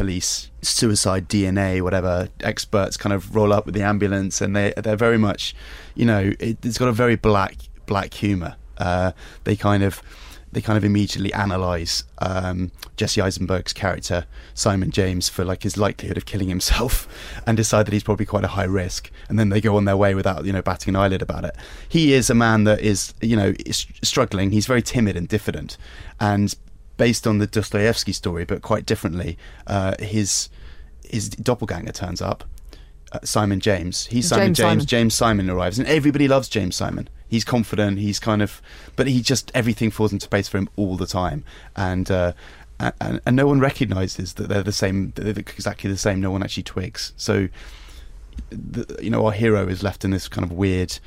police 0.00 0.50
suicide 0.62 1.28
DNA 1.28 1.82
whatever 1.82 2.28
experts 2.40 2.96
kind 2.96 3.12
of 3.12 3.34
roll 3.34 3.52
up 3.52 3.66
with 3.66 3.74
the 3.74 3.82
ambulance 3.82 4.40
and 4.40 4.56
they 4.56 4.72
they're 4.78 4.96
very 5.08 5.18
much 5.18 5.54
you 5.94 6.06
know 6.06 6.32
it, 6.38 6.56
it's 6.64 6.78
got 6.78 6.88
a 6.88 6.92
very 6.92 7.16
black 7.16 7.56
black 7.90 8.14
humor. 8.14 8.54
Uh, 8.78 9.12
they 9.44 9.56
kind 9.56 9.82
of 9.82 10.00
they 10.52 10.60
kind 10.60 10.76
of 10.76 10.84
immediately 10.84 11.32
analyze 11.34 12.04
um, 12.18 12.72
Jesse 12.96 13.20
Eisenberg's 13.20 13.72
character 13.72 14.26
Simon 14.54 14.90
James 14.90 15.28
for 15.28 15.44
like 15.44 15.62
his 15.62 15.76
likelihood 15.76 16.16
of 16.16 16.24
killing 16.24 16.48
himself 16.48 17.06
and 17.46 17.56
decide 17.56 17.86
that 17.86 17.92
he's 17.92 18.02
probably 18.02 18.26
quite 18.26 18.44
a 18.44 18.48
high 18.48 18.64
risk. 18.64 19.10
And 19.28 19.38
then 19.38 19.50
they 19.50 19.60
go 19.60 19.76
on 19.76 19.84
their 19.84 19.96
way 19.96 20.14
without 20.14 20.46
you 20.46 20.52
know 20.52 20.62
batting 20.62 20.94
an 20.94 20.96
eyelid 20.96 21.20
about 21.20 21.44
it. 21.44 21.54
He 21.88 22.14
is 22.14 22.30
a 22.30 22.34
man 22.34 22.64
that 22.64 22.80
is 22.80 23.12
you 23.20 23.36
know 23.36 23.52
is 23.66 23.86
struggling. 24.02 24.52
He's 24.52 24.66
very 24.66 24.82
timid 24.82 25.16
and 25.16 25.28
diffident. 25.28 25.76
And 26.20 26.54
based 27.00 27.26
on 27.26 27.38
the 27.38 27.46
Dostoevsky 27.46 28.12
story, 28.12 28.44
but 28.44 28.60
quite 28.60 28.84
differently. 28.84 29.38
Uh, 29.66 29.94
his 29.98 30.50
his 31.02 31.30
doppelganger 31.30 31.92
turns 31.92 32.20
up, 32.20 32.44
uh, 33.12 33.18
Simon 33.24 33.58
James. 33.58 34.06
He's 34.06 34.28
Simon 34.28 34.48
James 34.48 34.58
James. 34.58 34.68
Simon. 34.68 34.86
James 34.86 35.14
Simon 35.14 35.50
arrives, 35.50 35.78
and 35.78 35.88
everybody 35.88 36.28
loves 36.28 36.48
James 36.48 36.76
Simon. 36.76 37.08
He's 37.26 37.44
confident. 37.44 37.98
He's 37.98 38.20
kind 38.20 38.42
of, 38.42 38.60
but 38.96 39.06
he 39.06 39.22
just 39.22 39.50
everything 39.54 39.90
falls 39.90 40.12
into 40.12 40.28
place 40.28 40.46
for 40.46 40.58
him 40.58 40.68
all 40.76 40.96
the 40.96 41.06
time, 41.06 41.44
and. 41.74 42.10
Uh, 42.10 42.32
and, 42.98 43.20
and 43.26 43.36
no 43.36 43.46
one 43.46 43.60
recognizes 43.60 44.32
that 44.34 44.48
they're 44.48 44.62
the 44.62 44.72
same, 44.72 45.12
they're 45.14 45.38
exactly 45.38 45.90
the 45.90 45.98
same. 45.98 46.18
No 46.18 46.30
one 46.30 46.42
actually 46.42 46.62
twigs. 46.62 47.12
So, 47.14 47.48
the, 48.48 48.98
you 49.02 49.10
know, 49.10 49.26
our 49.26 49.32
hero 49.32 49.68
is 49.68 49.82
left 49.82 50.02
in 50.02 50.12
this 50.12 50.28
kind 50.28 50.50
of 50.50 50.52
weird, 50.56 50.98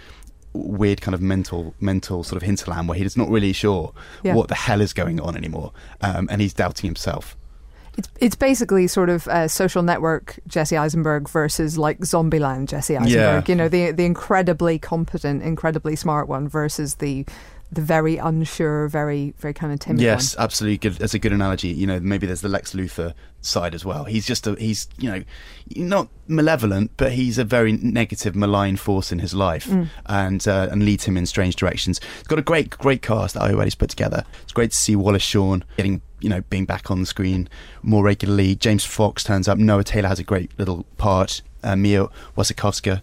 weird 0.54 1.02
kind 1.02 1.16
of 1.16 1.22
mental 1.22 1.74
mental 1.80 2.24
sort 2.24 2.38
of 2.42 2.44
hinterland 2.44 2.88
where 2.88 2.98
he's 2.98 3.18
not 3.18 3.30
really 3.30 3.54
sure 3.54 3.94
Yeah. 4.24 4.36
what 4.36 4.48
the 4.50 4.56
hell 4.56 4.82
is 4.82 4.94
going 4.94 5.20
on 5.20 5.36
anymore 5.36 5.72
um, 6.02 6.28
and 6.32 6.42
he's 6.42 6.54
doubting 6.54 6.88
himself 6.88 7.36
It's 7.98 8.10
it's 8.20 8.36
basically 8.36 8.88
sort 8.88 9.10
of 9.10 9.28
uh, 9.28 9.48
social 9.48 9.84
network 9.84 10.40
Jesse 10.48 10.78
Eisenberg 10.78 11.30
versus 11.30 11.78
like 11.78 12.00
Zombieland 12.00 12.68
Jesse 12.70 12.98
Eisenberg. 12.98 13.48
Yeah. 13.48 13.52
You 13.52 13.56
know, 13.56 13.70
the 13.70 13.92
the 13.92 14.06
incredibly 14.06 14.80
competent, 14.80 15.44
incredibly 15.44 15.96
smart 15.96 16.28
one 16.28 16.48
versus 16.50 16.96
the 16.96 17.24
the 17.76 17.82
very 17.82 18.18
unsure, 18.18 18.88
very 18.88 19.34
very 19.38 19.54
kind 19.54 19.74
of 19.74 19.80
timid 19.80 20.02
yes 20.02 20.36
absolutely. 20.38 20.78
Good 20.78 20.94
that's 20.94 21.14
a 21.14 21.20
good 21.20 21.34
analogy. 21.34 21.70
You 21.70 21.88
know 21.88 22.00
maybe 22.00 22.28
there's 22.28 22.42
the 22.42 22.50
Lex 22.50 22.74
Luthor 22.74 23.14
side 23.42 23.76
as 23.76 23.84
well. 23.84 24.06
He's 24.06 24.26
just 24.26 24.48
a 24.48 24.56
he's 24.56 24.88
you 24.98 25.10
know 25.12 25.24
not 25.76 26.08
malevolent 26.28 26.92
but 26.98 27.12
he's 27.12 27.38
a 27.38 27.44
very 27.44 27.74
negative 27.74 28.36
malign 28.36 28.78
force 28.78 29.12
in 29.12 29.20
his 29.20 29.34
life 29.34 29.70
and 30.06 30.48
uh, 30.48 30.68
and 30.72 30.84
leads 30.86 31.06
him 31.06 31.18
in 31.18 31.26
strange 31.26 31.56
directions. 31.56 32.00
It's 32.20 32.28
got 32.28 32.40
a 32.40 32.44
great 32.44 32.70
great 32.72 33.02
cast 33.02 33.34
that 33.36 33.44
Ayoade's 33.44 33.76
put 33.76 33.90
together. 33.90 34.24
It's 34.44 34.54
great 34.54 34.72
to 34.72 34.78
see 34.78 34.96
Wallace 34.96 35.24
Shawn 35.24 35.64
getting 35.78 36.02
you 36.22 36.30
know 36.30 36.42
being 36.50 36.66
back 36.66 36.90
on 36.90 37.02
the 37.02 37.06
screen 37.06 37.50
more 37.82 38.04
regularly. 38.04 38.56
James 38.56 38.86
Fox 38.86 39.24
turns 39.24 39.48
up. 39.48 39.58
Noah 39.58 39.84
Taylor 39.84 40.10
has 40.10 40.20
a 40.20 40.24
great 40.24 40.58
little 40.58 40.86
part. 40.98 41.42
Uh, 41.66 41.78
Mia 41.78 42.08
Wasikowska 42.36 43.02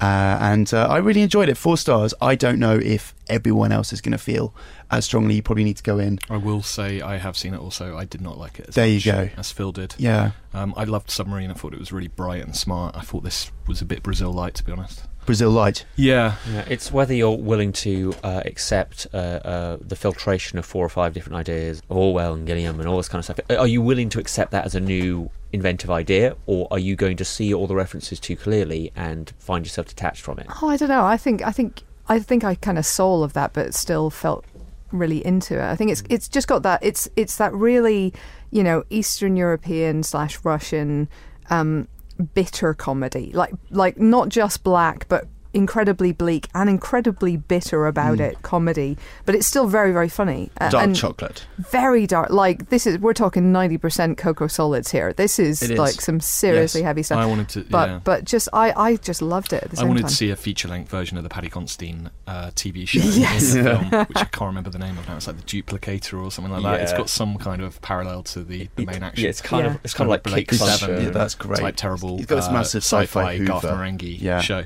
uh, 0.00 0.38
and 0.40 0.72
uh, 0.72 0.86
I 0.88 0.98
really 0.98 1.22
enjoyed 1.22 1.48
it. 1.48 1.56
Four 1.56 1.76
stars. 1.76 2.14
I 2.20 2.34
don't 2.36 2.58
know 2.58 2.76
if 2.76 3.14
everyone 3.28 3.72
else 3.72 3.92
is 3.92 4.00
going 4.00 4.12
to 4.12 4.18
feel 4.18 4.54
as 4.90 5.04
strongly. 5.04 5.34
You 5.34 5.42
probably 5.42 5.64
need 5.64 5.76
to 5.78 5.82
go 5.82 5.98
in. 5.98 6.18
I 6.30 6.36
will 6.36 6.62
say 6.62 7.00
I 7.00 7.16
have 7.16 7.36
seen 7.36 7.52
it 7.54 7.60
also. 7.60 7.96
I 7.96 8.04
did 8.04 8.20
not 8.20 8.38
like 8.38 8.60
it 8.60 8.68
as 8.68 8.74
There 8.76 8.86
you 8.86 9.00
go. 9.02 9.28
as 9.36 9.50
Phil 9.50 9.72
did. 9.72 9.94
Yeah, 9.98 10.30
Um, 10.54 10.72
I 10.76 10.84
loved 10.84 11.10
Submarine. 11.10 11.50
I 11.50 11.54
thought 11.54 11.72
it 11.74 11.80
was 11.80 11.90
really 11.92 12.08
bright 12.08 12.42
and 12.44 12.54
smart. 12.54 12.96
I 12.96 13.00
thought 13.00 13.24
this 13.24 13.50
was 13.66 13.80
a 13.80 13.84
bit 13.84 14.02
Brazil 14.04 14.32
light, 14.32 14.54
to 14.54 14.64
be 14.64 14.70
honest. 14.70 15.07
Brazil 15.28 15.50
Light. 15.50 15.84
Yeah. 15.94 16.36
Yeah, 16.50 16.64
it's 16.70 16.90
whether 16.90 17.12
you're 17.12 17.36
willing 17.36 17.70
to 17.72 18.14
uh, 18.24 18.40
accept 18.46 19.06
uh, 19.12 19.16
uh, 19.16 19.76
the 19.78 19.94
filtration 19.94 20.58
of 20.58 20.64
four 20.64 20.82
or 20.82 20.88
five 20.88 21.12
different 21.12 21.36
ideas 21.36 21.82
of 21.90 21.98
Orwell 21.98 22.32
and 22.32 22.46
Gilliam 22.46 22.80
and 22.80 22.88
all 22.88 22.96
this 22.96 23.10
kind 23.10 23.18
of 23.20 23.26
stuff. 23.26 23.38
Are 23.50 23.66
you 23.66 23.82
willing 23.82 24.08
to 24.08 24.20
accept 24.20 24.52
that 24.52 24.64
as 24.64 24.74
a 24.74 24.80
new 24.80 25.28
inventive 25.52 25.90
idea, 25.90 26.34
or 26.46 26.66
are 26.70 26.78
you 26.78 26.96
going 26.96 27.18
to 27.18 27.26
see 27.26 27.52
all 27.52 27.66
the 27.66 27.74
references 27.74 28.18
too 28.18 28.36
clearly 28.36 28.90
and 28.96 29.34
find 29.38 29.66
yourself 29.66 29.88
detached 29.88 30.22
from 30.22 30.38
it? 30.38 30.46
Oh, 30.62 30.70
I 30.70 30.78
don't 30.78 30.88
know. 30.88 31.04
I 31.04 31.18
think 31.18 31.42
I 31.42 31.52
think 31.52 31.82
I 32.08 32.20
think 32.20 32.42
I 32.42 32.54
kind 32.54 32.78
of 32.78 32.86
soul 32.86 33.22
of 33.22 33.34
that, 33.34 33.52
but 33.52 33.74
still 33.74 34.08
felt 34.08 34.46
really 34.92 35.22
into 35.26 35.58
it. 35.58 35.70
I 35.70 35.76
think 35.76 35.90
it's 35.90 36.02
it's 36.08 36.28
just 36.28 36.48
got 36.48 36.62
that. 36.62 36.82
It's 36.82 37.06
it's 37.16 37.36
that 37.36 37.52
really 37.52 38.14
you 38.50 38.62
know 38.62 38.82
Eastern 38.88 39.36
European 39.36 40.04
slash 40.04 40.42
Russian 40.42 41.06
um, 41.50 41.86
bitter 42.34 42.74
comedy, 42.74 43.30
like 43.32 43.54
like 43.70 43.98
not 43.98 44.28
just 44.28 44.62
black, 44.62 45.08
but 45.08 45.26
incredibly 45.54 46.12
bleak 46.12 46.48
and 46.54 46.68
incredibly 46.68 47.36
bitter 47.36 47.86
about 47.86 48.20
it 48.20 48.42
comedy 48.42 48.96
but 49.24 49.34
it's 49.34 49.46
still 49.46 49.66
very 49.66 49.92
very 49.92 50.08
funny 50.08 50.50
Uh, 50.60 50.68
Dark 50.68 50.84
and 50.84 50.94
chocolate. 50.96 51.46
very 51.58 52.06
dark 52.06 52.30
like 52.30 52.68
this 52.68 52.86
is 52.86 52.98
we're 52.98 53.14
talking 53.14 53.52
90% 53.52 54.16
cocoa 54.18 54.46
solids 54.46 54.90
here 54.90 55.12
this 55.14 55.38
is, 55.38 55.62
It 55.62 55.72
is. 55.72 55.78
like 55.78 56.00
some 56.00 56.20
seriously 56.20 56.80
Yes. 56.82 56.86
heavy 56.88 57.02
stuff 57.02 57.18
I 57.18 57.26
wanted 57.26 57.48
to. 57.50 57.64
but 57.70 57.88
yeah. 57.88 58.00
but 58.04 58.24
just 58.24 58.48
I 58.52 58.72
I 58.76 58.96
just 58.96 59.22
loved 59.22 59.52
it 59.52 59.62
at 59.62 59.70
the 59.70 59.80
I 59.80 59.84
wanted 59.84 60.02
time. 60.02 60.08
to 60.10 60.14
see 60.14 60.30
a 60.30 60.36
feature 60.36 60.68
length 60.68 60.90
version 60.90 61.16
of 61.16 61.22
the 61.22 61.30
Paddy 61.30 61.48
Considine 61.48 62.10
uh, 62.26 62.50
TV 62.54 62.86
show 62.86 63.00
Yes. 63.00 63.54
in 63.54 63.64
the 63.64 63.70
film, 63.70 63.90
which 64.08 64.18
I 64.18 64.24
can't 64.24 64.48
remember 64.48 64.70
the 64.70 64.78
name 64.78 64.98
of 64.98 65.08
now. 65.08 65.16
It's 65.16 65.26
like 65.26 65.36
the 65.38 65.42
Duplicator 65.42 66.22
or 66.22 66.30
something 66.30 66.52
like 66.52 66.62
that. 66.62 66.80
It's 66.82 66.92
got 66.92 67.08
some 67.08 67.38
kind 67.38 67.62
of 67.62 67.80
parallel 67.80 68.22
to 68.24 68.42
the, 68.44 68.68
the 68.76 68.84
main 68.84 69.02
action. 69.02 69.24
Yeah, 69.24 69.30
it's 69.30 69.40
kind 69.40 69.64
Yeah. 69.64 69.74
of 69.74 69.80
it's 69.84 69.94
kind 69.94 70.06
of 70.06 70.10
like 70.10 70.22
Blake 70.22 70.52
Seven. 70.52 71.04
Yeah, 71.04 71.10
that's 71.10 71.34
great. 71.34 71.52
It's 71.52 71.62
like 71.62 71.76
terrible. 71.76 72.18
He's 72.18 72.26
got 72.26 72.36
this 72.36 72.48
uh, 72.48 72.52
massive 72.52 72.82
sci-fi 72.84 73.38
Garth 73.38 73.62
Hoover. 73.62 73.74
Marenghi 73.76 74.20
Yeah. 74.20 74.40
show. 74.40 74.64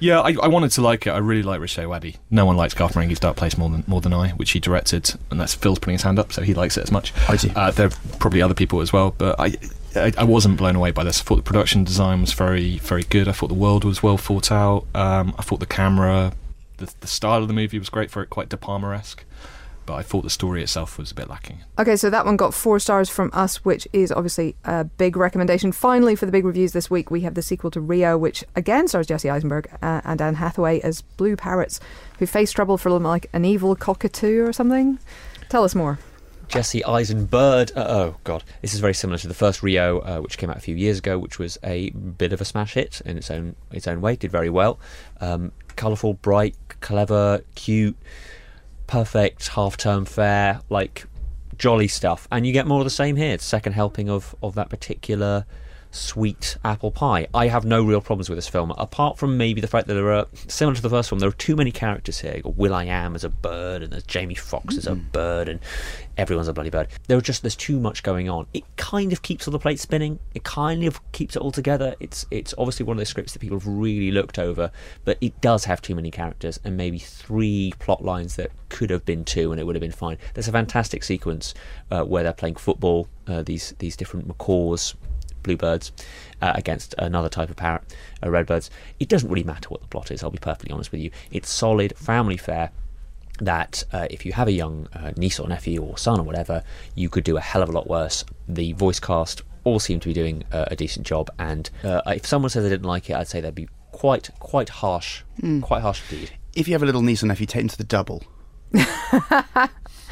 Yeah, 0.00 0.20
I, 0.20 0.34
I 0.42 0.48
wanted 0.48 0.70
to 0.72 0.82
like 0.82 1.06
it. 1.06 1.10
I 1.10 1.18
really 1.18 1.42
like 1.42 1.60
Richard 1.60 1.84
Ayoade. 1.84 2.16
No 2.30 2.46
one 2.46 2.56
likes 2.56 2.74
Garth 2.74 2.94
Marenghi's 2.94 3.18
Dark 3.20 3.36
Place 3.36 3.58
more 3.58 3.68
than 3.68 3.84
more 3.86 4.00
than 4.00 4.12
I, 4.12 4.30
which 4.30 4.52
he 4.52 4.60
directed, 4.60 5.10
and 5.30 5.40
that's 5.40 5.54
Phil's 5.54 5.78
putting 5.78 5.94
his 5.94 6.02
hand 6.02 6.18
up, 6.18 6.32
so 6.32 6.42
he 6.42 6.54
likes 6.54 6.76
it 6.76 6.82
as 6.82 6.92
much. 6.92 7.12
I 7.28 7.36
do. 7.36 7.50
Uh, 7.54 7.70
there 7.72 7.88
are 7.88 7.92
probably 8.18 8.40
other 8.42 8.54
people 8.54 8.80
as 8.80 8.92
well, 8.92 9.14
but 9.18 9.38
I, 9.40 9.54
I 9.96 10.12
I 10.18 10.24
wasn't 10.24 10.56
blown 10.56 10.76
away 10.76 10.92
by 10.92 11.04
this. 11.04 11.20
I 11.20 11.24
thought 11.24 11.36
the 11.36 11.42
production 11.42 11.84
design 11.84 12.20
was 12.20 12.32
very 12.32 12.78
very 12.78 13.02
good. 13.02 13.28
I 13.28 13.32
thought 13.32 13.48
the 13.48 13.54
world 13.54 13.84
was 13.84 14.02
well 14.02 14.16
thought 14.16 14.52
out. 14.52 14.86
Um, 14.94 15.34
I 15.38 15.42
thought 15.42 15.60
the 15.60 15.66
camera, 15.66 16.32
the, 16.76 16.92
the 17.00 17.06
style 17.08 17.42
of 17.42 17.48
the 17.48 17.54
movie 17.54 17.78
was 17.78 17.88
great 17.88 18.10
for 18.10 18.22
it, 18.22 18.30
quite 18.30 18.48
De 18.48 18.56
Palma 18.56 18.90
esque. 18.94 19.24
But 19.88 19.94
I 19.94 20.02
thought 20.02 20.20
the 20.20 20.28
story 20.28 20.62
itself 20.62 20.98
was 20.98 21.12
a 21.12 21.14
bit 21.14 21.30
lacking. 21.30 21.60
Okay, 21.78 21.96
so 21.96 22.10
that 22.10 22.26
one 22.26 22.36
got 22.36 22.52
four 22.52 22.78
stars 22.78 23.08
from 23.08 23.30
us, 23.32 23.64
which 23.64 23.88
is 23.94 24.12
obviously 24.12 24.54
a 24.66 24.84
big 24.84 25.16
recommendation. 25.16 25.72
Finally, 25.72 26.14
for 26.14 26.26
the 26.26 26.32
big 26.32 26.44
reviews 26.44 26.72
this 26.72 26.90
week, 26.90 27.10
we 27.10 27.22
have 27.22 27.32
the 27.32 27.40
sequel 27.40 27.70
to 27.70 27.80
Rio, 27.80 28.18
which 28.18 28.44
again 28.54 28.86
stars 28.86 29.06
Jesse 29.06 29.30
Eisenberg 29.30 29.66
uh, 29.80 30.02
and 30.04 30.20
Anne 30.20 30.34
Hathaway 30.34 30.80
as 30.80 31.00
blue 31.00 31.36
parrots 31.36 31.80
who 32.18 32.26
face 32.26 32.52
trouble 32.52 32.76
from 32.76 33.02
like 33.02 33.30
an 33.32 33.46
evil 33.46 33.74
cockatoo 33.74 34.44
or 34.44 34.52
something. 34.52 34.98
Tell 35.48 35.64
us 35.64 35.74
more. 35.74 35.98
Jesse 36.48 36.84
Eisenberg. 36.84 37.70
Uh, 37.74 37.86
oh 37.88 38.16
God, 38.24 38.44
this 38.60 38.74
is 38.74 38.80
very 38.80 38.92
similar 38.92 39.16
to 39.16 39.26
the 39.26 39.32
first 39.32 39.62
Rio, 39.62 40.00
uh, 40.00 40.18
which 40.18 40.36
came 40.36 40.50
out 40.50 40.58
a 40.58 40.60
few 40.60 40.76
years 40.76 40.98
ago, 40.98 41.18
which 41.18 41.38
was 41.38 41.56
a 41.64 41.88
bit 41.88 42.34
of 42.34 42.42
a 42.42 42.44
smash 42.44 42.74
hit 42.74 43.00
in 43.06 43.16
its 43.16 43.30
own 43.30 43.56
its 43.70 43.88
own 43.88 44.02
way. 44.02 44.16
Did 44.16 44.32
very 44.32 44.50
well. 44.50 44.78
Um, 45.18 45.52
Colourful, 45.76 46.14
bright, 46.14 46.56
clever, 46.80 47.42
cute, 47.54 47.96
perfect 48.88 49.48
half-term 49.48 50.04
fare, 50.04 50.60
like 50.68 51.06
jolly 51.56 51.86
stuff. 51.86 52.26
And 52.32 52.44
you 52.44 52.52
get 52.52 52.66
more 52.66 52.80
of 52.80 52.84
the 52.84 52.90
same 52.90 53.14
here. 53.14 53.32
It's 53.32 53.44
second 53.44 53.74
helping 53.74 54.10
of 54.10 54.34
of 54.42 54.56
that 54.56 54.68
particular 54.68 55.46
sweet 55.90 56.56
apple 56.64 56.90
pie. 56.90 57.26
I 57.34 57.48
have 57.48 57.64
no 57.64 57.82
real 57.84 58.00
problems 58.00 58.28
with 58.28 58.36
this 58.36 58.48
film, 58.48 58.72
apart 58.72 59.18
from 59.18 59.36
maybe 59.36 59.60
the 59.60 59.66
fact 59.66 59.86
that 59.86 59.94
there 59.94 60.12
are, 60.12 60.26
similar 60.46 60.74
to 60.74 60.82
the 60.82 60.90
first 60.90 61.08
film, 61.08 61.18
there 61.18 61.28
are 61.28 61.32
too 61.32 61.56
many 61.56 61.70
characters 61.70 62.20
here. 62.20 62.34
You've 62.34 62.44
got 62.44 62.56
Will 62.56 62.74
I 62.74 62.84
Am 62.84 63.14
as 63.14 63.24
a 63.24 63.28
bird, 63.28 63.82
and 63.82 63.92
there's 63.92 64.04
Jamie 64.04 64.34
Foxx 64.34 64.76
as 64.76 64.86
a 64.86 64.94
bird, 64.94 65.48
and 65.48 65.60
everyone's 66.16 66.48
a 66.48 66.52
bloody 66.52 66.70
bird. 66.70 66.88
There 67.06 67.16
are 67.16 67.22
just 67.22 67.42
there's 67.42 67.56
too 67.56 67.78
much 67.80 68.02
going 68.02 68.28
on. 68.28 68.46
It 68.52 68.64
kind 68.76 69.12
of 69.12 69.22
keeps 69.22 69.46
all 69.46 69.52
the 69.52 69.58
plates 69.58 69.82
spinning. 69.82 70.18
It 70.34 70.44
kind 70.44 70.84
of 70.84 71.00
keeps 71.12 71.36
it 71.36 71.42
all 71.42 71.52
together. 71.52 71.94
It's 72.00 72.26
it's 72.30 72.54
obviously 72.58 72.84
one 72.84 72.96
of 72.96 72.98
those 72.98 73.08
scripts 73.08 73.32
that 73.32 73.38
people 73.38 73.58
have 73.58 73.66
really 73.66 74.10
looked 74.10 74.38
over, 74.38 74.70
but 75.04 75.16
it 75.20 75.40
does 75.40 75.64
have 75.64 75.80
too 75.80 75.94
many 75.94 76.10
characters 76.10 76.60
and 76.64 76.76
maybe 76.76 76.98
three 76.98 77.72
plot 77.78 78.04
lines 78.04 78.36
that 78.36 78.50
could 78.68 78.90
have 78.90 79.04
been 79.04 79.24
two, 79.24 79.52
and 79.52 79.60
it 79.60 79.64
would 79.64 79.74
have 79.74 79.80
been 79.80 79.92
fine. 79.92 80.18
There's 80.34 80.48
a 80.48 80.52
fantastic 80.52 81.04
sequence 81.04 81.54
uh, 81.90 82.04
where 82.04 82.22
they're 82.22 82.32
playing 82.32 82.56
football. 82.56 83.08
Uh, 83.26 83.42
these 83.42 83.74
these 83.78 83.96
different 83.96 84.26
macaws 84.26 84.94
bluebirds 85.42 85.92
uh, 86.40 86.52
against 86.54 86.94
another 86.98 87.28
type 87.28 87.50
of 87.50 87.56
parrot, 87.56 87.82
uh, 88.22 88.30
redbirds. 88.30 88.70
It 89.00 89.08
doesn't 89.08 89.28
really 89.28 89.44
matter 89.44 89.68
what 89.68 89.82
the 89.82 89.88
plot 89.88 90.10
is. 90.10 90.22
I'll 90.22 90.30
be 90.30 90.38
perfectly 90.38 90.72
honest 90.72 90.92
with 90.92 91.00
you. 91.00 91.10
It's 91.30 91.50
solid 91.50 91.96
family 91.96 92.36
fare. 92.36 92.70
That 93.40 93.84
uh, 93.92 94.08
if 94.10 94.26
you 94.26 94.32
have 94.32 94.48
a 94.48 94.52
young 94.52 94.88
uh, 94.92 95.12
niece 95.16 95.38
or 95.38 95.46
nephew 95.46 95.80
or 95.80 95.96
son 95.96 96.18
or 96.18 96.24
whatever, 96.24 96.64
you 96.96 97.08
could 97.08 97.22
do 97.22 97.36
a 97.36 97.40
hell 97.40 97.62
of 97.62 97.68
a 97.68 97.72
lot 97.72 97.86
worse. 97.86 98.24
The 98.48 98.72
voice 98.72 98.98
cast 98.98 99.42
all 99.62 99.78
seem 99.78 100.00
to 100.00 100.08
be 100.08 100.12
doing 100.12 100.42
uh, 100.50 100.64
a 100.68 100.74
decent 100.74 101.06
job, 101.06 101.30
and 101.38 101.70
uh, 101.84 102.00
if 102.06 102.26
someone 102.26 102.50
says 102.50 102.64
they 102.64 102.68
didn't 102.68 102.86
like 102.86 103.08
it, 103.10 103.14
I'd 103.14 103.28
say 103.28 103.40
they'd 103.40 103.54
be 103.54 103.68
quite 103.92 104.30
quite 104.40 104.68
harsh, 104.68 105.22
quite 105.62 105.82
harsh 105.82 106.02
indeed. 106.10 106.32
If 106.56 106.66
you 106.66 106.74
have 106.74 106.82
a 106.82 106.86
little 106.86 107.02
niece 107.02 107.22
or 107.22 107.26
nephew, 107.26 107.46
take 107.46 107.62
them 107.62 107.68
to 107.68 107.78
the 107.78 107.84
double. 107.84 108.24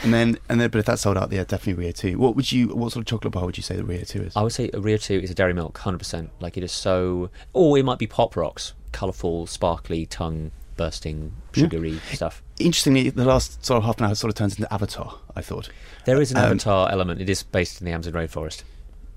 and 0.06 0.14
then, 0.14 0.38
and 0.48 0.60
then, 0.60 0.70
but 0.70 0.78
if 0.78 0.86
that's 0.86 1.02
sold 1.02 1.18
out, 1.18 1.32
yeah, 1.32 1.42
definitely 1.44 1.74
Rio 1.84 1.92
Two. 1.92 2.16
What 2.18 2.36
would 2.36 2.50
you? 2.52 2.68
What 2.68 2.92
sort 2.92 3.02
of 3.02 3.06
chocolate 3.06 3.32
bar 3.32 3.44
would 3.44 3.56
you 3.56 3.62
say 3.62 3.74
that 3.76 3.84
Rio 3.84 4.04
Two 4.04 4.22
is? 4.22 4.36
I 4.36 4.42
would 4.42 4.52
say 4.52 4.70
a 4.72 4.80
Rio 4.80 4.96
2 4.96 5.14
is 5.20 5.30
a 5.30 5.34
dairy 5.34 5.52
milk, 5.52 5.78
100%. 5.78 6.28
Like 6.40 6.56
it 6.56 6.62
is 6.64 6.72
so. 6.72 7.30
Or 7.52 7.76
it 7.76 7.84
might 7.84 7.98
be 7.98 8.06
Pop 8.06 8.36
Rocks, 8.36 8.72
colourful, 8.92 9.46
sparkly, 9.48 10.06
tongue 10.06 10.52
bursting, 10.76 11.32
sugary 11.52 11.98
stuff. 12.12 12.42
Interestingly, 12.58 13.10
the 13.10 13.24
last 13.24 13.64
sort 13.64 13.78
of 13.78 13.84
half 13.84 13.98
an 13.98 14.06
hour 14.06 14.14
sort 14.14 14.28
of 14.30 14.34
turns 14.36 14.56
into 14.58 14.72
Avatar. 14.72 15.18
I 15.34 15.42
thought. 15.42 15.68
There 16.04 16.20
is 16.20 16.30
an 16.30 16.36
Um, 16.38 16.44
Avatar 16.44 16.90
element. 16.90 17.20
It 17.20 17.28
is 17.28 17.42
based 17.42 17.80
in 17.80 17.84
the 17.86 17.92
Amazon 17.92 18.12
rainforest. 18.12 18.62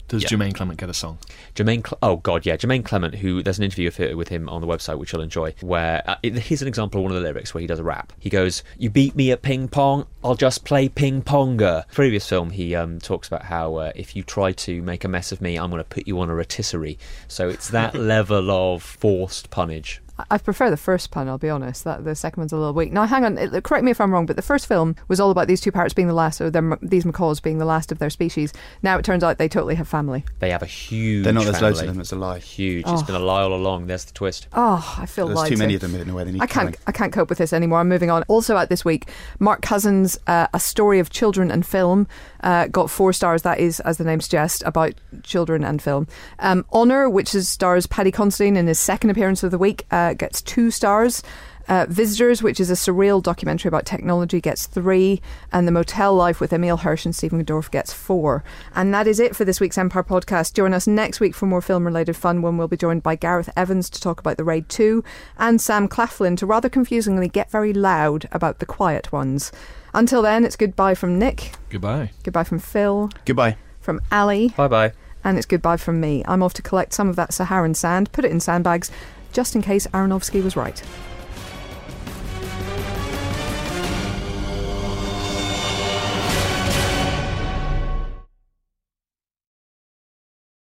Does 0.09 0.23
Yeah. 0.23 0.29
Jermaine 0.29 0.53
Clement 0.53 0.77
get 0.79 0.89
a 0.89 0.93
song? 0.93 1.17
Jermaine, 1.55 1.83
Cle- 1.83 1.97
oh 2.03 2.17
god, 2.17 2.45
yeah, 2.45 2.57
Jermaine 2.57 2.83
Clement. 2.83 3.15
Who 3.15 3.41
there's 3.41 3.57
an 3.57 3.63
interview 3.63 3.89
with- 3.97 4.15
with 4.15 4.27
him 4.27 4.49
on 4.49 4.59
the 4.61 4.67
website 4.67 4.97
which 4.97 5.13
you'll 5.13 5.21
enjoy. 5.21 5.53
Where 5.61 6.03
uh, 6.07 6.15
it- 6.21 6.33
here's 6.37 6.61
an 6.61 6.67
example 6.67 6.99
of 6.99 7.03
one 7.03 7.11
of 7.15 7.21
the 7.21 7.27
lyrics 7.27 7.53
where 7.53 7.61
he 7.61 7.67
does 7.67 7.79
a 7.79 7.83
rap. 7.83 8.11
He 8.19 8.29
goes, 8.29 8.63
"You 8.77 8.89
beat 8.89 9.15
me 9.15 9.31
at 9.31 9.41
ping 9.41 9.67
pong, 9.69 10.05
I'll 10.23 10.35
just 10.35 10.65
play 10.65 10.89
ping 10.89 11.21
ponga." 11.21 11.87
Previous 11.93 12.27
film, 12.27 12.49
he 12.49 12.75
um, 12.75 12.99
talks 12.99 13.27
about 13.27 13.43
how 13.43 13.75
uh, 13.75 13.91
if 13.95 14.15
you 14.15 14.23
try 14.23 14.51
to 14.51 14.81
make 14.81 15.03
a 15.05 15.07
mess 15.07 15.31
of 15.31 15.41
me, 15.41 15.57
I'm 15.57 15.69
going 15.69 15.79
to 15.81 15.87
put 15.89 16.07
you 16.07 16.19
on 16.19 16.29
a 16.29 16.35
rotisserie. 16.35 16.97
So 17.27 17.47
it's 17.49 17.69
that 17.69 17.93
level 18.13 18.51
of 18.51 18.83
forced 18.83 19.49
punnage. 19.51 19.99
I- 20.19 20.25
I 20.35 20.37
prefer 20.37 20.69
the 20.69 20.77
first 20.77 21.11
pun, 21.11 21.27
I'll 21.27 21.37
be 21.37 21.49
honest. 21.49 21.83
That 21.85 22.03
the 22.03 22.15
second 22.15 22.41
one's 22.41 22.51
a 22.53 22.57
little 22.57 22.73
weak. 22.73 22.91
Now, 22.91 23.05
hang 23.05 23.25
on, 23.25 23.37
it- 23.37 23.63
correct 23.63 23.83
me 23.83 23.91
if 23.91 23.99
I'm 24.01 24.11
wrong, 24.11 24.25
but 24.25 24.35
the 24.35 24.41
first 24.41 24.67
film 24.67 24.95
was 25.07 25.19
all 25.19 25.31
about 25.31 25.47
these 25.47 25.61
two 25.61 25.71
parrots 25.71 25.93
being 25.93 26.07
the 26.07 26.13
last, 26.13 26.41
or 26.41 26.49
their, 26.49 26.77
these 26.81 27.05
macaws 27.05 27.39
being 27.39 27.57
the 27.57 27.65
last 27.65 27.91
of 27.91 27.99
their 27.99 28.09
species. 28.09 28.53
Now 28.83 28.97
it 28.97 29.05
turns 29.05 29.23
out 29.23 29.37
they 29.37 29.47
totally 29.49 29.75
have 29.75 29.87
family. 29.87 30.25
They 30.39 30.49
have 30.51 30.61
a 30.61 30.65
huge. 30.67 31.23
They're 31.23 31.33
not. 31.33 31.45
There's 31.45 31.61
loads 31.61 31.79
of 31.81 31.87
them. 31.87 31.99
It's 31.99 32.11
a 32.11 32.15
lie. 32.15 32.39
Huge. 32.39 32.85
It's 32.87 33.03
been 33.03 33.15
a 33.15 33.19
lie 33.19 33.41
all 33.41 33.53
along. 33.53 33.87
There's 33.87 34.05
the 34.05 34.13
twist. 34.13 34.47
Oh, 34.53 34.95
I 34.99 35.05
feel 35.05 35.25
like. 35.25 35.35
There's 35.35 35.37
lied 35.43 35.49
too 35.49 35.55
to. 35.55 35.59
many 35.59 35.75
of 35.75 35.81
them 35.81 35.95
in 35.95 36.09
a 36.09 36.13
way. 36.13 36.23
They 36.23 36.31
need 36.33 36.41
I 36.41 36.47
can't. 36.47 36.69
killing. 36.69 36.75
I 36.87 36.91
can't 36.91 37.13
cope 37.13 37.29
with 37.29 37.37
this 37.37 37.53
anymore. 37.53 37.79
I'm 37.79 37.89
moving 37.89 38.09
on. 38.11 38.23
Also 38.27 38.55
out 38.57 38.69
this 38.69 38.83
week, 38.85 39.09
Mark 39.39 39.61
Cousins' 39.61 40.19
uh, 40.27 40.47
"A 40.53 40.59
Story 40.59 40.99
of 40.99 41.09
Children 41.09 41.51
and 41.51 41.65
Film" 41.65 42.07
uh, 42.41 42.67
got 42.67 42.89
four 42.89 43.13
stars. 43.13 43.41
That 43.41 43.59
is, 43.59 43.79
as 43.81 43.97
the 43.97 44.03
name 44.03 44.21
suggests, 44.21 44.63
about 44.65 44.93
children 45.23 45.63
and 45.63 45.81
film. 45.81 46.07
Um, 46.39 46.65
Honor, 46.71 47.09
which 47.09 47.35
is 47.35 47.47
stars 47.47 47.87
Paddy 47.87 48.11
Considine 48.11 48.57
in 48.57 48.67
his 48.67 48.79
second 48.79 49.09
appearance 49.09 49.43
of 49.43 49.51
the 49.51 49.57
week, 49.57 49.85
uh, 49.91 50.13
gets 50.13 50.41
two 50.41 50.71
stars. 50.71 51.23
Uh, 51.69 51.85
Visitors, 51.87 52.41
which 52.41 52.59
is 52.59 52.71
a 52.71 52.73
surreal 52.73 53.21
documentary 53.21 53.69
about 53.69 53.85
technology, 53.85 54.41
gets 54.41 54.65
three, 54.65 55.21
and 55.51 55.67
The 55.67 55.71
Motel 55.71 56.15
Life 56.15 56.39
with 56.39 56.51
Emile 56.51 56.77
Hirsch 56.77 57.05
and 57.05 57.15
Stephen 57.15 57.45
Dorff 57.45 57.69
gets 57.69 57.93
four. 57.93 58.43
And 58.73 58.91
that 58.91 59.05
is 59.05 59.19
it 59.19 59.35
for 59.35 59.45
this 59.45 59.59
week's 59.59 59.77
Empire 59.77 60.03
podcast. 60.03 60.55
Join 60.55 60.73
us 60.73 60.87
next 60.87 61.19
week 61.19 61.35
for 61.35 61.45
more 61.45 61.61
film 61.61 61.85
related 61.85 62.15
fun 62.15 62.41
when 62.41 62.57
we'll 62.57 62.67
be 62.67 62.75
joined 62.75 63.03
by 63.03 63.15
Gareth 63.15 63.51
Evans 63.55 63.87
to 63.91 64.01
talk 64.01 64.19
about 64.19 64.37
The 64.37 64.43
Raid 64.43 64.67
2 64.67 65.03
and 65.37 65.61
Sam 65.61 65.87
Claflin 65.87 66.35
to 66.37 66.47
rather 66.47 66.69
confusingly 66.69 67.29
get 67.29 67.51
very 67.51 67.71
loud 67.71 68.27
about 68.31 68.57
the 68.57 68.65
quiet 68.65 69.11
ones. 69.11 69.51
Until 69.93 70.21
then, 70.21 70.45
it's 70.45 70.55
goodbye 70.55 70.95
from 70.95 71.17
Nick, 71.19 71.51
Goodbye. 71.69 72.11
goodbye 72.23 72.43
from 72.43 72.59
Phil, 72.59 73.09
Goodbye. 73.25 73.57
from 73.81 73.99
Ali, 74.11 74.49
Bye 74.55 74.67
bye. 74.67 74.93
and 75.23 75.37
it's 75.37 75.45
goodbye 75.47 75.77
from 75.77 75.99
me. 75.99 76.23
I'm 76.27 76.43
off 76.43 76.53
to 76.55 76.61
collect 76.61 76.93
some 76.93 77.09
of 77.09 77.15
that 77.15 77.33
Saharan 77.33 77.73
sand, 77.73 78.11
put 78.11 78.25
it 78.25 78.31
in 78.31 78.39
sandbags, 78.39 78.91
just 79.33 79.55
in 79.55 79.61
case 79.61 79.87
Aronofsky 79.87 80.43
was 80.43 80.55
right. 80.55 80.81